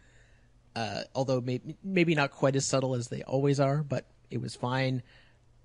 uh, 0.77 1.05
although 1.15 1.41
maybe, 1.41 1.75
maybe 1.83 2.15
not 2.15 2.31
quite 2.31 2.55
as 2.55 2.67
subtle 2.67 2.95
as 2.95 3.09
they 3.09 3.23
always 3.23 3.59
are, 3.59 3.83
but 3.83 4.05
it 4.31 4.43
was 4.43 4.55
fine. 4.55 5.03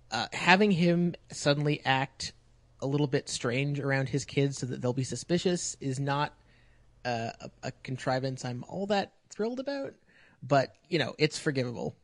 Uh, 0.10 0.28
having 0.32 0.72
him 0.72 1.14
suddenly 1.30 1.82
act 1.84 2.32
a 2.82 2.88
little 2.88 3.08
bit 3.08 3.30
strange 3.30 3.80
around 3.80 4.10
his 4.10 4.26
kids 4.26 4.58
so 4.58 4.66
that 4.66 4.82
they'll 4.82 4.94
be 4.94 5.04
suspicious 5.04 5.76
is 5.80 6.00
not 6.00 6.34
uh, 7.06 7.32
a, 7.42 7.52
a 7.64 7.72
contrivance 7.84 8.46
I'm 8.46 8.64
all 8.68 8.88
that 8.88 9.14
thrilled 9.30 9.60
about, 9.60 9.94
but 10.44 10.76
you 10.90 11.00
know 11.00 11.16
it's 11.18 11.40
forgivable. 11.40 11.96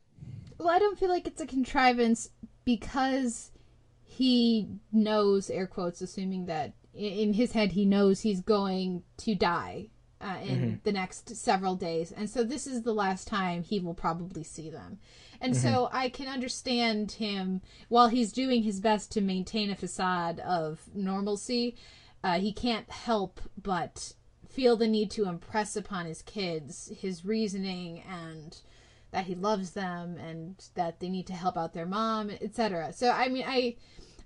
Well, 0.58 0.68
I 0.68 0.78
don't 0.78 0.98
feel 0.98 1.08
like 1.08 1.26
it's 1.26 1.40
a 1.40 1.46
contrivance 1.46 2.30
because 2.64 3.52
he 4.04 4.68
knows, 4.92 5.50
air 5.50 5.66
quotes, 5.66 6.00
assuming 6.00 6.46
that 6.46 6.72
in 6.94 7.32
his 7.32 7.52
head 7.52 7.72
he 7.72 7.84
knows 7.84 8.20
he's 8.20 8.40
going 8.40 9.04
to 9.18 9.34
die 9.34 9.88
uh, 10.20 10.36
in 10.42 10.80
the 10.84 10.92
next 10.92 11.36
several 11.36 11.76
days. 11.76 12.12
And 12.12 12.28
so 12.28 12.42
this 12.44 12.66
is 12.66 12.82
the 12.82 12.94
last 12.94 13.26
time 13.28 13.62
he 13.62 13.80
will 13.80 13.94
probably 13.94 14.42
see 14.42 14.70
them. 14.70 14.98
And 15.40 15.56
so 15.56 15.88
I 15.92 16.08
can 16.08 16.26
understand 16.26 17.12
him, 17.12 17.60
while 17.88 18.08
he's 18.08 18.32
doing 18.32 18.64
his 18.64 18.80
best 18.80 19.12
to 19.12 19.20
maintain 19.20 19.70
a 19.70 19.76
facade 19.76 20.40
of 20.40 20.80
normalcy, 20.94 21.76
uh, 22.24 22.40
he 22.40 22.52
can't 22.52 22.90
help 22.90 23.40
but 23.60 24.14
feel 24.48 24.76
the 24.76 24.88
need 24.88 25.10
to 25.12 25.28
impress 25.28 25.76
upon 25.76 26.06
his 26.06 26.22
kids 26.22 26.90
his 27.00 27.24
reasoning 27.24 28.02
and 28.10 28.60
that 29.12 29.26
he 29.26 29.34
loves 29.34 29.70
them 29.70 30.16
and 30.16 30.68
that 30.74 31.00
they 31.00 31.08
need 31.08 31.26
to 31.26 31.32
help 31.32 31.56
out 31.56 31.72
their 31.72 31.86
mom, 31.86 32.30
etc. 32.30 32.92
So 32.92 33.10
I 33.10 33.28
mean, 33.28 33.44
I 33.46 33.76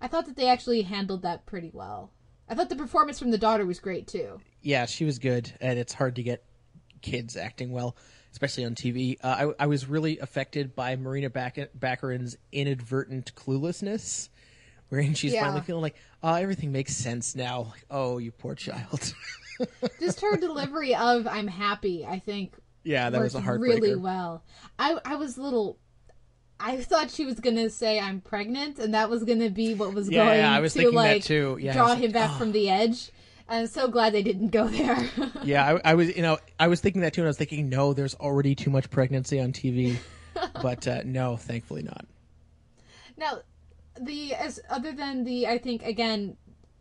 I 0.01 0.09
thought 0.09 0.27
that 0.27 0.36
they 0.36 0.48
actually 0.48 0.82
handled 0.82 1.23
that 1.23 1.47
pretty 1.47 1.70
well. 1.73 2.10
I 2.48 2.55
thought 2.55 2.70
the 2.70 2.77
performance 2.77 3.19
from 3.19 3.31
the 3.31 3.39
daughter 3.39 3.66
was 3.66 3.78
great 3.78 4.06
too. 4.06 4.40
Yeah, 4.62 4.86
she 4.86 5.05
was 5.05 5.18
good, 5.18 5.52
and 5.60 5.78
it's 5.78 5.93
hard 5.93 6.16
to 6.16 6.22
get 6.22 6.44
kids 7.01 7.36
acting 7.36 7.72
well, 7.72 7.97
especially 8.30 8.64
on 8.64 8.74
TV. 8.74 9.18
Uh, 9.22 9.52
I, 9.59 9.64
I 9.64 9.66
was 9.66 9.86
really 9.86 10.18
affected 10.18 10.74
by 10.74 10.94
Morena 10.97 11.30
Bac- 11.30 11.70
Baccarin's 11.74 12.36
inadvertent 12.52 13.34
cluelessness, 13.34 14.28
wherein 14.89 15.14
she's 15.14 15.32
Yeah. 15.34 15.43
finally 15.44 15.62
feeling 15.62 15.82
like, 15.82 15.97
oh, 16.22 16.34
everything 16.34 16.70
makes 16.72 16.94
sense 16.97 17.34
now. 17.34 17.62
Like, 17.72 17.84
oh, 17.90 18.18
you 18.18 18.30
poor 18.30 18.55
child. 18.55 19.14
Just 20.01 20.20
her 20.20 20.36
delivery 20.36 20.94
of 20.94 21.26
"I'm 21.26 21.47
happy," 21.48 22.05
I 22.06 22.18
think, 22.18 22.55
yeah, 22.84 23.10
that 23.10 23.20
was 23.20 23.34
a 23.34 23.40
heartbreaker. 23.40 23.60
really 23.60 23.97
well. 23.97 24.43
I 24.78 24.98
I 25.05 25.14
was 25.16 25.36
a 25.36 25.43
little. 25.43 25.78
I 26.59 26.80
thought 26.82 27.10
she 27.10 27.24
was 27.24 27.39
gonna 27.40 27.68
say 27.70 27.98
I'm 28.01 28.20
pregnant, 28.20 28.78
and 28.78 28.94
that 28.94 29.10
was 29.10 29.24
gonna 29.24 29.51
be 29.51 29.74
what 29.74 29.93
was 29.94 30.09
Yeah, 30.09 30.24
going 30.24 30.39
yeah, 30.39 30.52
I 30.52 30.60
was 30.60 30.72
to 30.74 30.78
thinking 30.80 30.97
that 30.97 31.02
like 31.14 31.24
too. 31.24 31.59
Yeah, 31.60 31.72
draw 31.74 31.82
was 31.84 31.90
like, 31.94 32.05
him 32.05 32.12
back 32.12 32.39
from 32.39 32.52
the 32.52 32.70
edge. 32.70 33.10
I'm 33.52 33.66
so 33.66 33.86
glad 33.86 34.14
they 34.14 34.22
didn't 34.22 34.48
go 34.48 34.66
there. 34.66 35.10
yeah, 35.44 35.78
I, 35.84 35.90
I 35.90 35.94
was, 35.94 36.16
you 36.16 36.22
know, 36.22 36.38
I 36.58 36.68
was 36.68 36.80
thinking 36.80 37.02
that 37.02 37.12
too, 37.12 37.20
and 37.20 37.26
I 37.26 37.28
was 37.28 37.36
thinking, 37.36 37.68
no, 37.68 37.92
there's 37.92 38.14
already 38.14 38.54
too 38.54 38.70
much 38.70 38.88
pregnancy 38.88 39.38
on 39.38 39.52
TV, 39.52 39.98
but 40.62 40.88
uh, 40.88 41.02
no, 41.04 41.36
thankfully 41.36 41.82
not. 41.82 42.06
Now, 43.18 43.40
the 44.00 44.34
as 44.34 44.58
other 44.70 44.92
than 44.92 45.24
the 45.24 45.46
I 45.46 45.58
think 45.58 45.82
again 45.82 46.38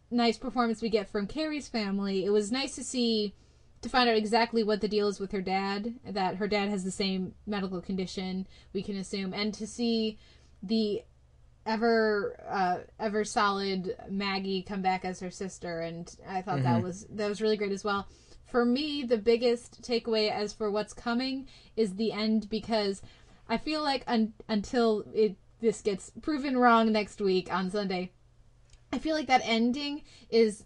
nice 0.10 0.38
performance 0.38 0.82
we 0.82 0.88
get 0.88 1.10
from 1.10 1.28
Carrie's 1.28 1.68
family, 1.68 2.24
it 2.24 2.30
was 2.30 2.54
nice 2.54 2.74
to 2.76 2.86
see 2.86 3.36
to 3.82 3.90
find 3.90 4.10
out 4.10 4.16
exactly 4.16 4.64
what 4.64 4.80
the 4.80 4.88
deal 4.88 5.10
is 5.10 5.20
with 5.20 5.34
her 5.34 5.42
dad. 5.42 5.96
That 6.06 6.38
her 6.38 6.48
dad 6.48 6.70
has 6.70 6.86
the 6.86 6.92
same 6.92 7.34
medical 7.46 7.82
condition 7.82 8.48
we 8.72 8.82
can 8.82 8.96
assume, 8.96 9.34
and 9.34 9.54
to 9.56 9.68
see 9.68 10.18
the 10.64 11.04
ever 11.66 12.36
uh, 12.50 12.78
ever 13.00 13.24
solid 13.24 13.96
Maggie 14.10 14.62
come 14.64 14.82
back 14.82 15.06
as 15.06 15.20
her 15.20 15.32
sister, 15.32 15.82
and 15.82 16.14
I 16.28 16.42
thought 16.42 16.64
that 16.64 16.82
was 16.84 17.06
that 17.12 17.28
was 17.30 17.42
really 17.42 17.58
great 17.58 17.72
as 17.72 17.84
well. 17.84 18.08
For 18.46 18.66
me, 18.66 19.04
the 19.04 19.18
biggest 19.18 19.82
takeaway 19.82 20.30
as 20.32 20.52
for 20.54 20.70
what's 20.70 20.94
coming 20.94 21.48
is 21.78 21.96
the 21.96 22.12
end 22.12 22.50
because 22.50 23.02
I 23.48 23.58
feel 23.58 23.82
like 23.82 24.04
un- 24.08 24.34
until 24.50 25.06
it 25.14 25.36
this 25.62 25.82
gets 25.82 26.12
proven 26.22 26.58
wrong 26.58 26.92
next 26.92 27.22
week 27.22 27.54
on 27.54 27.70
Sunday, 27.70 28.12
I 28.92 28.98
feel 29.00 29.16
like 29.16 29.28
that 29.28 29.42
ending 29.46 30.02
is 30.30 30.66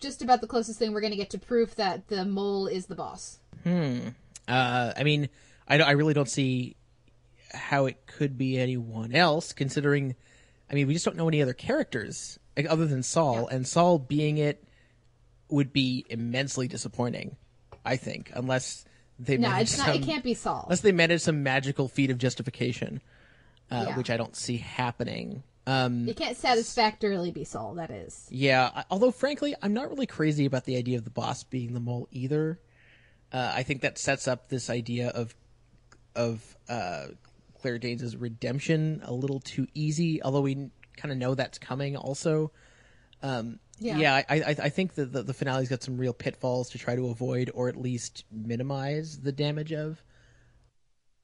just 0.00 0.20
about 0.20 0.40
the 0.40 0.46
closest 0.46 0.78
thing 0.78 0.92
we're 0.92 1.00
going 1.00 1.12
to 1.12 1.16
get 1.16 1.30
to 1.30 1.38
proof 1.38 1.76
that 1.76 2.08
the 2.08 2.24
mole 2.24 2.66
is 2.66 2.86
the 2.86 2.94
boss. 2.96 3.38
Hmm. 3.62 4.08
Uh, 4.46 4.92
I 4.96 5.04
mean, 5.04 5.30
I, 5.66 5.78
don't- 5.78 5.88
I 5.88 5.92
really 5.92 6.12
don't 6.12 6.28
see 6.28 6.76
how 7.54 7.86
it 7.86 8.06
could 8.06 8.36
be 8.36 8.58
anyone 8.58 9.14
else, 9.14 9.52
considering. 9.52 10.14
I 10.70 10.74
mean, 10.74 10.86
we 10.86 10.92
just 10.94 11.04
don't 11.04 11.16
know 11.16 11.28
any 11.28 11.42
other 11.42 11.52
characters 11.52 12.38
like, 12.56 12.66
other 12.68 12.86
than 12.86 13.02
Saul, 13.02 13.46
and 13.48 13.66
Saul 13.66 13.98
being 13.98 14.38
it 14.38 14.64
would 15.48 15.72
be 15.72 16.04
immensely 16.08 16.68
disappointing. 16.68 17.36
I 17.84 17.96
think, 17.96 18.30
unless 18.34 18.84
they 19.18 19.36
No, 19.36 19.50
manage 19.50 19.68
it's 19.68 19.78
not. 19.78 19.86
some, 19.88 19.96
It 19.96 20.06
can't 20.06 20.24
be 20.24 20.32
Saul. 20.34 20.62
unless 20.64 20.80
they 20.80 20.90
manage 20.92 21.20
some 21.20 21.42
magical 21.42 21.86
feat 21.86 22.10
of 22.10 22.16
justification, 22.18 23.02
uh, 23.70 23.84
Yeah. 23.88 23.96
which 23.96 24.08
I 24.10 24.16
don't 24.16 24.34
see 24.34 24.56
happening. 24.56 25.42
Um, 25.66 26.08
It 26.08 26.16
can't 26.16 26.36
satisfactorily 26.36 27.30
be 27.30 27.44
Saul. 27.44 27.74
That 27.74 27.90
is. 27.90 28.26
yeah, 28.30 28.70
I- 28.74 28.84
although 28.90 29.10
frankly, 29.10 29.54
I'm 29.62 29.74
not 29.74 29.90
really 29.90 30.06
crazy 30.06 30.46
about 30.46 30.64
the 30.64 30.76
idea 30.76 30.96
of 30.98 31.04
the 31.04 31.10
boss 31.10 31.44
being 31.44 31.74
the 31.74 31.80
mole 31.80 32.08
either. 32.10 32.58
Uh, 33.32 33.52
I 33.54 33.62
think 33.64 33.82
that 33.82 33.98
sets 33.98 34.26
up 34.28 34.48
this 34.48 34.70
idea 34.70 35.08
of 35.08 35.34
of 36.16 36.56
uh, 36.68 37.06
Claire 37.64 37.78
Danes' 37.78 38.14
redemption 38.14 39.00
a 39.04 39.14
little 39.14 39.40
too 39.40 39.66
easy, 39.72 40.22
although 40.22 40.42
we 40.42 40.68
kind 40.98 41.10
of 41.10 41.16
know 41.16 41.34
that's 41.34 41.56
coming. 41.56 41.96
Also, 41.96 42.52
um, 43.22 43.58
Yeah. 43.78 43.96
yeah, 43.96 44.14
I, 44.16 44.24
I, 44.28 44.48
I 44.64 44.68
think 44.68 44.96
that 44.96 45.14
the, 45.14 45.22
the 45.22 45.32
finale's 45.32 45.70
got 45.70 45.82
some 45.82 45.96
real 45.96 46.12
pitfalls 46.12 46.68
to 46.72 46.78
try 46.78 46.94
to 46.94 47.08
avoid 47.08 47.50
or 47.54 47.70
at 47.70 47.76
least 47.80 48.24
minimize 48.30 49.20
the 49.20 49.32
damage 49.32 49.72
of. 49.72 50.02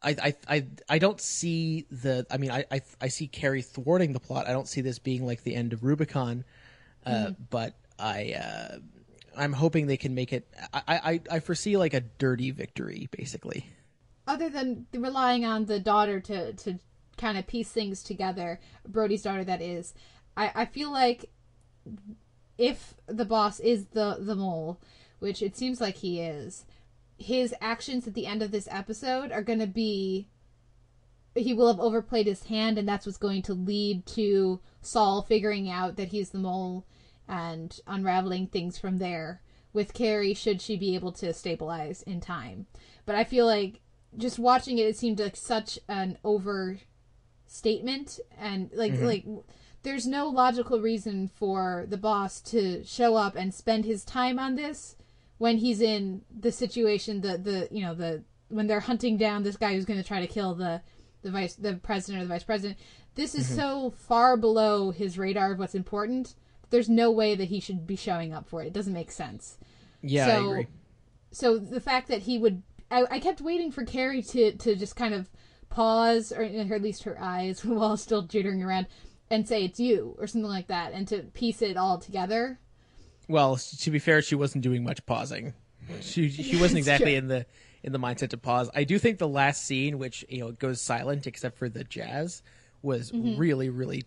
I, 0.03 0.17
I, 0.23 0.35
I, 0.49 0.67
I 0.89 0.99
don't 0.99 1.21
see 1.21 1.85
the. 1.91 2.25
I 2.31 2.39
mean, 2.39 2.51
I, 2.51 2.65
I, 2.73 2.81
I 3.03 3.09
see 3.09 3.27
Carrie 3.27 3.61
thwarting 3.61 4.15
the 4.15 4.21
plot. 4.21 4.47
I 4.49 4.53
don't 4.53 4.67
see 4.67 4.81
this 4.81 4.99
being 4.99 5.27
like 5.27 5.43
the 5.43 5.55
end 5.55 5.75
of 5.75 5.85
Rubicon, 5.85 6.45
uh, 7.05 7.11
Mm-hmm. 7.11 7.33
but 7.51 7.75
I, 7.99 8.33
uh, 8.33 8.79
I'm 9.37 9.53
hoping 9.53 9.89
they 9.89 9.99
can 9.99 10.15
make 10.15 10.33
it. 10.33 10.49
I, 10.73 10.81
I, 10.89 11.21
I 11.31 11.41
foresee 11.41 11.77
like 11.77 11.93
a 11.93 12.01
dirty 12.01 12.51
victory, 12.51 13.11
basically. 13.11 13.67
Other 14.31 14.49
than 14.49 14.87
relying 14.95 15.45
on 15.45 15.65
the 15.65 15.81
daughter 15.81 16.21
to 16.21 16.53
to 16.53 16.79
kind 17.17 17.37
of 17.37 17.47
piece 17.47 17.71
things 17.71 18.03
together, 18.03 18.61
Brody's 18.87 19.23
daughter 19.23 19.45
that 19.45 19.61
is, 19.61 19.93
I 20.37 20.53
I 20.55 20.65
feel 20.67 20.93
like 20.93 21.31
if 22.57 22.95
the 23.07 23.25
boss 23.25 23.59
is 23.59 23.87
the 23.87 24.19
the 24.21 24.37
mole, 24.37 24.81
which 25.19 25.43
it 25.43 25.57
seems 25.57 25.81
like 25.81 25.97
he 25.97 26.21
is, 26.21 26.65
his 27.19 27.55
actions 27.61 28.07
at 28.07 28.15
the 28.15 28.27
end 28.27 28.43
of 28.43 28.53
this 28.53 28.69
episode 28.71 29.33
are 29.33 29.43
going 29.43 29.59
to 29.59 29.67
be 29.67 30.29
he 31.35 31.55
will 31.55 31.69
have 31.69 31.81
overplayed 31.81 32.27
his 32.27 32.45
hand 32.45 32.79
and 32.79 32.89
that's 32.89 33.07
what's 33.07 33.19
going 33.19 33.43
to 33.43 33.55
lead 33.55 34.05
to 34.05 34.61
Saul 34.81 35.23
figuring 35.23 35.69
out 35.71 35.97
that 35.97 36.09
he's 36.09 36.31
the 36.31 36.39
mole 36.39 36.87
and 37.29 37.79
unraveling 37.87 38.49
things 38.49 38.79
from 38.79 38.99
there 38.99 39.41
with 39.73 39.95
Carrie 39.95 40.35
should 40.35 40.61
she 40.61 40.77
be 40.77 40.95
able 40.97 41.13
to 41.13 41.33
stabilize 41.33 42.03
in 42.03 42.21
time. 42.21 42.67
But 43.07 43.15
I 43.15 43.23
feel 43.23 43.47
like 43.47 43.81
just 44.17 44.39
watching 44.39 44.79
it 44.79 44.87
it 44.87 44.97
seemed 44.97 45.21
like 45.21 45.37
such 45.37 45.79
an 45.89 46.19
overstatement 46.25 48.21
and 48.39 48.71
like 48.75 48.93
mm-hmm. 48.93 49.07
like 49.07 49.25
there's 49.83 50.07
no 50.07 50.29
logical 50.29 50.81
reason 50.81 51.29
for 51.29 51.87
the 51.89 51.97
boss 51.97 52.41
to 52.41 52.85
show 52.85 53.17
up 53.17 53.35
and 53.35 53.55
spend 53.55 53.85
his 53.85 54.05
time 54.05 54.39
on 54.39 54.55
this 54.55 54.97
when 55.39 55.57
he's 55.57 55.81
in 55.81 56.23
the 56.31 56.53
situation 56.53 57.21
the 57.21 57.39
the 57.39 57.69
you 57.71 57.83
know 57.83 57.95
the 57.95 58.23
when 58.49 58.67
they're 58.67 58.81
hunting 58.81 59.17
down 59.17 59.43
this 59.43 59.57
guy 59.57 59.73
who's 59.75 59.85
going 59.85 60.01
to 60.01 60.07
try 60.07 60.21
to 60.21 60.27
kill 60.27 60.55
the 60.55 60.83
the 61.23 61.31
vice 61.31 61.55
the 61.55 61.75
president 61.75 62.23
or 62.23 62.27
the 62.27 62.35
vice 62.35 62.45
president. 62.45 62.79
This 63.15 63.35
is 63.35 63.47
mm-hmm. 63.47 63.57
so 63.57 63.91
far 63.97 64.37
below 64.37 64.91
his 64.91 65.19
radar 65.19 65.53
of 65.53 65.59
what's 65.59 65.75
important. 65.75 66.35
There's 66.71 66.89
no 66.89 67.11
way 67.11 67.35
that 67.35 67.49
he 67.49 67.61
should 67.61 67.87
be 67.87 67.97
showing 67.97 68.33
up 68.33 68.49
for 68.49 68.63
it. 68.63 68.69
It 68.69 68.73
doesn't 68.73 68.93
make 68.93 69.11
sense. 69.11 69.59
Yeah, 70.03 70.27
I 70.27 70.29
So- 70.29 70.51
agree. 70.51 70.67
so 71.33 71.59
the 71.59 71.81
fact 71.81 72.09
that 72.09 72.23
he 72.23 72.39
would 72.39 72.63
I, 72.91 73.05
I 73.11 73.21
kept 73.21 73.41
waiting 73.41 73.71
for 73.71 73.85
carrie 73.85 74.23
to 74.23 74.53
to 74.57 74.75
just 74.77 74.97
kind 74.97 75.15
of 75.15 75.29
pause 75.69 76.33
or, 76.33 76.43
or 76.43 76.75
at 76.75 76.83
least 76.83 77.05
her 77.05 77.17
eyes 77.21 77.65
while 77.65 77.97
still 77.97 78.27
jittering 78.27 78.65
around 78.65 78.87
and 79.31 79.47
say 79.47 79.65
it's 79.65 79.79
you 79.79 80.17
or 80.19 80.27
something 80.27 80.51
like 80.51 80.67
that 80.67 80.93
and 80.93 81.07
to 81.09 81.19
piece 81.35 81.63
it 81.63 81.77
all 81.77 81.99
together 81.99 82.59
Well, 83.29 83.57
to 83.57 83.91
be 83.91 84.01
fair, 84.01 84.23
she 84.23 84.35
wasn't 84.35 84.65
doing 84.65 84.83
much 84.83 85.07
pausing. 85.07 85.55
She 86.01 86.29
she 86.31 86.57
wasn't 86.57 86.79
exactly 86.79 87.13
true. 87.13 87.19
in 87.19 87.29
the 87.29 87.47
in 87.83 87.93
the 87.93 87.99
mindset 87.99 88.31
to 88.31 88.37
pause. 88.37 88.69
I 88.75 88.85
do 88.85 88.99
think 88.99 89.19
the 89.19 89.29
last 89.29 89.65
scene, 89.65 89.99
which 89.99 90.25
you 90.29 90.41
know 90.41 90.53
goes 90.53 90.81
silent 90.81 91.27
except 91.27 91.57
for 91.59 91.69
the 91.69 91.85
jazz, 91.85 92.43
was 92.83 93.13
Mm-hmm. 93.13 93.39
really 93.39 93.69
really 93.71 94.05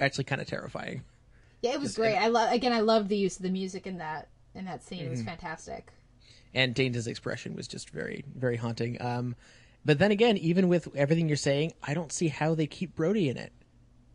actually 0.00 0.24
kind 0.24 0.40
of 0.42 0.46
terrifying. 0.46 1.02
yeah 1.62 1.72
it 1.72 1.80
was 1.80 1.94
great 1.96 2.16
i 2.16 2.28
love 2.28 2.52
again 2.52 2.72
i 2.72 2.80
love 2.80 3.08
the 3.08 3.16
use 3.16 3.36
of 3.36 3.42
the 3.42 3.50
music 3.50 3.86
in 3.86 3.96
that 3.98 4.28
in 4.54 4.66
that 4.66 4.82
scene 4.84 4.98
it 5.00 5.02
Mm-hmm. 5.04 5.10
was 5.12 5.22
fantastic 5.22 5.90
and 6.54 6.74
Danes' 6.74 7.06
expression 7.06 7.54
was 7.54 7.68
just 7.68 7.90
very, 7.90 8.24
very 8.34 8.56
haunting. 8.56 9.00
Um, 9.00 9.36
but 9.84 9.98
then 9.98 10.10
again, 10.10 10.36
even 10.38 10.68
with 10.68 10.88
everything 10.96 11.28
you're 11.28 11.36
saying, 11.36 11.72
I 11.82 11.94
don't 11.94 12.10
see 12.12 12.28
how 12.28 12.54
they 12.54 12.66
keep 12.66 12.94
Brody 12.96 13.28
in 13.28 13.36
it. 13.36 13.52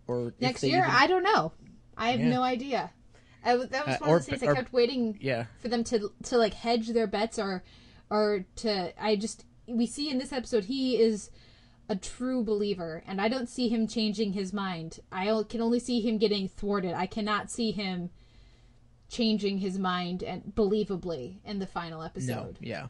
Or 0.07 0.33
next 0.41 0.63
year 0.63 0.79
even- 0.79 0.89
i 0.91 1.07
don't 1.07 1.23
know 1.23 1.53
i 1.95 2.09
have 2.11 2.19
Yeah. 2.19 2.29
no 2.31 2.41
idea 2.43 2.91
I, 3.45 3.55
that 3.55 3.87
was 3.87 3.95
Uh, 3.95 3.97
one 4.01 4.09
or- 4.09 4.17
of 4.17 4.25
the 4.25 4.37
things 4.37 4.51
i 4.51 4.55
kept 4.55 4.73
waiting 4.73 5.17
yeah, 5.21 5.45
for 5.59 5.69
them 5.69 5.83
to 5.85 6.11
to 6.23 6.37
like 6.37 6.53
hedge 6.53 6.89
their 6.89 7.07
bets 7.07 7.39
or 7.39 7.63
or 8.09 8.45
to 8.57 8.91
i 9.01 9.15
just 9.15 9.45
we 9.67 9.85
see 9.85 10.09
in 10.09 10.17
this 10.17 10.33
episode 10.33 10.65
he 10.65 10.97
is 10.99 11.29
a 11.87 11.95
true 11.95 12.43
believer 12.43 13.03
and 13.07 13.21
i 13.21 13.29
don't 13.29 13.47
see 13.47 13.69
him 13.69 13.87
changing 13.87 14.33
his 14.33 14.51
mind 14.51 14.99
I 15.13 15.27
can 15.47 15.61
only 15.61 15.79
see 15.79 16.01
him 16.01 16.17
getting 16.17 16.49
thwarted 16.49 16.93
i 16.93 17.05
cannot 17.05 17.49
see 17.49 17.71
him 17.71 18.09
changing 19.11 19.59
his 19.59 19.77
mind 19.77 20.23
and 20.23 20.43
believably 20.55 21.37
in 21.45 21.59
the 21.59 21.67
final 21.67 22.01
episode. 22.01 22.57
no, 22.59 22.67
yeah. 22.67 22.87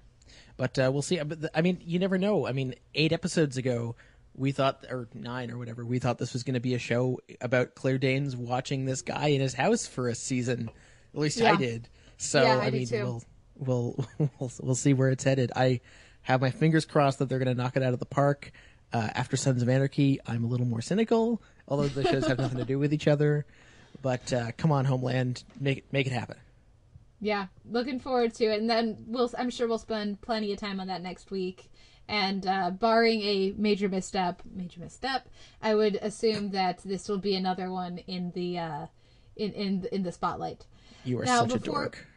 But 0.56 0.78
uh, 0.78 0.90
we'll 0.94 1.02
see. 1.02 1.20
But 1.22 1.50
I 1.54 1.62
mean, 1.62 1.80
you 1.84 2.00
never 2.00 2.18
know. 2.18 2.48
I 2.48 2.52
mean, 2.52 2.76
eight 2.94 3.12
episodes 3.12 3.58
ago, 3.58 3.96
we 4.36 4.52
thought, 4.52 4.86
or 4.90 5.08
nine 5.14 5.52
or 5.52 5.58
whatever, 5.58 5.84
we 5.84 6.00
thought 6.00 6.20
this 6.20 6.34
was 6.34 6.44
going 6.44 6.54
to 6.54 6.62
be 6.62 6.76
a 6.76 6.80
show 6.80 7.20
about 7.42 7.76
Claire 7.76 7.98
Danes 7.98 8.36
watching 8.36 8.86
this 8.86 9.02
guy 9.02 9.30
in 9.30 9.42
his 9.42 9.54
house 9.54 9.88
for 9.88 10.08
a 10.08 10.16
season. 10.16 10.70
At 11.14 11.20
least 11.20 11.42
I 11.42 11.56
did. 11.56 11.90
So 12.18 12.44
Yeah, 12.44 12.58
I 12.58 12.68
I, 12.68 12.70
mean, 12.70 12.88
we'll 12.92 13.24
we'll 13.58 14.06
we'll 14.40 14.52
we'll 14.62 14.76
see 14.76 14.94
where 14.94 15.10
it's 15.10 15.24
headed. 15.24 15.52
I 15.56 15.82
have 16.22 16.40
my 16.40 16.52
fingers 16.52 16.86
crossed 16.86 17.20
that 17.20 17.30
they're 17.30 17.40
going 17.40 17.56
to 17.56 17.62
knock 17.62 17.76
it 17.76 17.84
out 17.84 17.94
of 17.94 18.00
the 18.00 18.06
park. 18.06 18.52
Uh, 18.94 19.10
after 19.16 19.38
Sons 19.38 19.62
of 19.62 19.70
Anarchy, 19.70 20.20
I'm 20.28 20.44
a 20.44 20.48
little 20.48 20.66
more 20.66 20.82
cynical, 20.82 21.42
although 21.66 21.88
the 21.88 22.04
shows 22.04 22.28
have 22.28 22.38
nothing 22.38 22.58
to 22.58 22.66
do 22.66 22.78
with 22.78 22.94
each 22.94 23.08
other. 23.08 23.46
But 24.02 24.32
uh, 24.34 24.52
come 24.58 24.72
on, 24.72 24.86
Homeland, 24.86 25.44
make 25.60 25.80
it 25.80 25.86
make 25.92 26.08
it 26.08 26.14
happen. 26.14 26.38
yeah 27.20 27.48
looking 27.70 28.00
forward 28.00 28.34
to 28.34 28.46
it 28.46 28.60
and 28.60 28.70
then 28.70 28.98
we'll 29.08 29.30
i'm 29.38 29.50
sure 29.52 29.68
we'll 29.68 29.78
spend 29.78 30.20
plenty 30.22 30.52
of 30.54 30.60
time 30.60 30.80
on 30.80 30.88
that 30.88 31.02
next 31.04 31.30
week 31.30 31.70
and 32.08 32.48
uh, 32.48 32.72
barring 32.72 33.22
a 33.22 33.54
major 33.58 33.88
misstep 33.88 34.42
major 34.56 34.80
misstep 34.80 35.30
i 35.62 35.76
would 35.76 35.96
assume 36.02 36.50
that 36.50 36.80
this 36.84 37.08
will 37.08 37.20
be 37.20 37.36
another 37.36 37.70
one 37.70 38.00
in 38.08 38.32
the 38.34 38.58
uh 38.58 38.86
in 39.36 39.54
in, 39.54 39.86
in 39.92 40.02
the 40.04 40.12
spotlight 40.12 40.66
You 41.06 41.20
are 41.20 41.26
Now, 41.26 41.42
such 41.46 41.56
a 41.56 41.60
dork. 41.60 42.08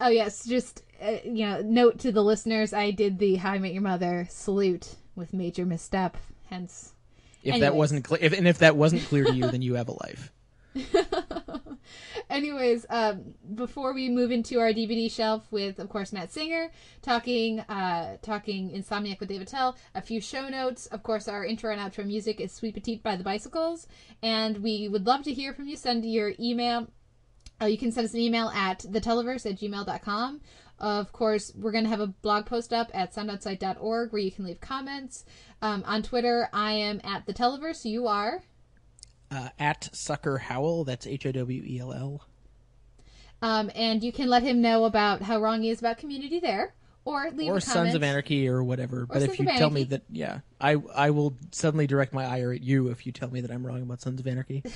Oh 0.00 0.08
yes, 0.08 0.44
just 0.44 0.82
uh, 1.02 1.16
you 1.24 1.46
know, 1.46 1.60
note 1.62 1.98
to 2.00 2.10
the 2.12 2.22
listeners: 2.22 2.72
I 2.72 2.90
did 2.90 3.18
the 3.18 3.36
"How 3.36 3.52
I 3.52 3.58
Met 3.58 3.72
Your 3.72 3.82
Mother" 3.82 4.26
salute 4.30 4.96
with 5.14 5.32
major 5.32 5.64
misstep. 5.66 6.16
Hence, 6.50 6.94
If 7.42 7.60
that 7.60 7.74
wasn't 7.76 8.04
clear, 8.04 8.18
if, 8.22 8.32
and 8.32 8.48
if 8.48 8.58
that 8.58 8.76
wasn't 8.76 9.02
clear 9.04 9.24
to 9.24 9.34
you, 9.34 9.50
then 9.50 9.62
you 9.62 9.74
have 9.74 9.88
a 9.88 9.92
life. 9.92 10.32
anyways, 12.30 12.86
um, 12.90 13.34
before 13.54 13.92
we 13.94 14.08
move 14.08 14.30
into 14.32 14.58
our 14.58 14.72
DVD 14.72 15.10
shelf 15.10 15.46
with, 15.50 15.78
of 15.78 15.88
course, 15.88 16.12
Matt 16.12 16.32
Singer 16.32 16.70
talking, 17.02 17.60
uh, 17.60 18.16
talking 18.22 18.70
Insomniac 18.70 19.20
with 19.20 19.28
Dave 19.28 19.42
Attell. 19.42 19.76
A 19.94 20.02
few 20.02 20.20
show 20.20 20.48
notes. 20.48 20.86
Of 20.86 21.02
course, 21.02 21.28
our 21.28 21.44
intro 21.44 21.72
and 21.72 21.80
outro 21.80 22.04
music 22.06 22.40
is 22.40 22.52
"Sweet 22.52 22.74
Petite" 22.74 23.02
by 23.02 23.16
the 23.16 23.24
Bicycles, 23.24 23.86
and 24.22 24.58
we 24.58 24.88
would 24.88 25.06
love 25.06 25.22
to 25.24 25.32
hear 25.32 25.52
from 25.54 25.68
you. 25.68 25.76
Send 25.76 26.04
your 26.04 26.32
email 26.40 26.88
Uh, 27.62 27.66
you 27.66 27.78
can 27.78 27.92
send 27.92 28.04
us 28.04 28.14
an 28.14 28.20
email 28.20 28.48
at 28.48 28.80
theteleverse 28.80 29.48
at 29.48 29.58
gmail.com. 29.60 30.40
Of 30.80 31.12
course, 31.12 31.52
we're 31.54 31.70
going 31.70 31.84
to 31.84 31.90
have 31.90 32.00
a 32.00 32.08
blog 32.08 32.46
post 32.46 32.72
up 32.72 32.90
at 32.92 33.14
soundonsight.org 33.14 34.12
where 34.12 34.20
you 34.20 34.32
can 34.32 34.44
leave 34.44 34.60
comments. 34.60 35.24
Um, 35.62 35.84
on 35.86 36.02
Twitter, 36.02 36.48
I 36.52 36.72
am 36.72 37.00
at 37.04 37.26
the 37.26 37.32
Televerse. 37.32 37.84
You 37.84 38.08
are. 38.08 38.42
Uh, 39.34 39.48
at 39.58 39.88
Sucker 39.92 40.38
Howell, 40.38 40.84
that's 40.84 41.06
H 41.06 41.26
O 41.26 41.32
W 41.32 41.62
E 41.66 41.80
L 41.80 41.92
L. 41.92 42.26
Um, 43.42 43.70
and 43.74 44.02
you 44.04 44.12
can 44.12 44.28
let 44.28 44.42
him 44.42 44.60
know 44.62 44.84
about 44.84 45.22
how 45.22 45.40
wrong 45.40 45.62
he 45.62 45.70
is 45.70 45.80
about 45.80 45.98
community 45.98 46.38
there. 46.40 46.74
Or 47.06 47.30
leave 47.32 47.48
Or 47.50 47.58
a 47.58 47.60
comment. 47.60 47.62
Sons 47.62 47.94
of 47.94 48.02
Anarchy 48.02 48.48
or 48.48 48.62
whatever. 48.64 49.04
but 49.06 49.20
if 49.22 49.38
you 49.38 49.44
tell 49.44 49.68
me 49.68 49.84
that, 49.84 50.02
yeah, 50.10 50.40
I 50.60 50.76
I 50.94 51.10
will 51.10 51.36
suddenly 51.50 51.86
direct 51.86 52.14
my 52.14 52.24
ire 52.24 52.52
at 52.52 52.62
you 52.62 52.88
if 52.88 53.04
you 53.04 53.12
tell 53.12 53.28
me 53.30 53.42
that 53.42 53.50
I'm 53.50 53.66
wrong 53.66 53.82
about 53.82 54.00
Sons 54.00 54.20
of 54.20 54.26
Anarchy. 54.26 54.62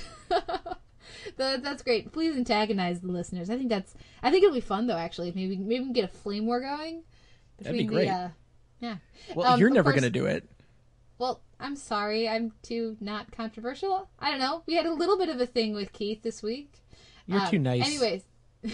That, 1.37 1.63
that's 1.63 1.81
great. 1.83 2.11
Please 2.11 2.35
antagonize 2.35 2.99
the 3.01 3.07
listeners. 3.11 3.49
I 3.49 3.57
think 3.57 3.69
that's. 3.69 3.93
I 4.21 4.29
think 4.29 4.43
it'll 4.43 4.53
be 4.53 4.61
fun 4.61 4.87
though. 4.87 4.95
Actually, 4.95 5.31
maybe 5.35 5.57
maybe 5.57 5.79
we 5.79 5.85
can 5.85 5.93
get 5.93 6.05
a 6.05 6.07
flame 6.07 6.45
war 6.45 6.59
going. 6.59 7.03
That'd 7.59 7.77
be 7.77 7.83
great. 7.85 8.07
The, 8.07 8.13
uh, 8.13 8.29
yeah. 8.79 8.95
Well, 9.35 9.53
Um, 9.53 9.59
you're 9.59 9.69
never 9.69 9.91
course- 9.91 10.01
going 10.01 10.11
to 10.13 10.19
do 10.19 10.25
it. 10.27 10.47
Well, 11.19 11.41
I'm 11.59 11.75
sorry. 11.75 12.27
I'm 12.27 12.53
too 12.63 12.97
not 12.99 13.31
controversial. 13.31 14.09
I 14.17 14.31
don't 14.31 14.39
know. 14.39 14.63
We 14.65 14.75
had 14.75 14.85
a 14.85 14.93
little 14.93 15.17
bit 15.17 15.29
of 15.29 15.39
a 15.39 15.45
thing 15.45 15.73
with 15.75 15.93
Keith 15.93 16.23
this 16.23 16.41
week. 16.41 16.79
You're 17.27 17.41
Um, 17.41 17.47
too 17.49 17.59
nice. 17.59 17.85
Anyways, 17.85 18.23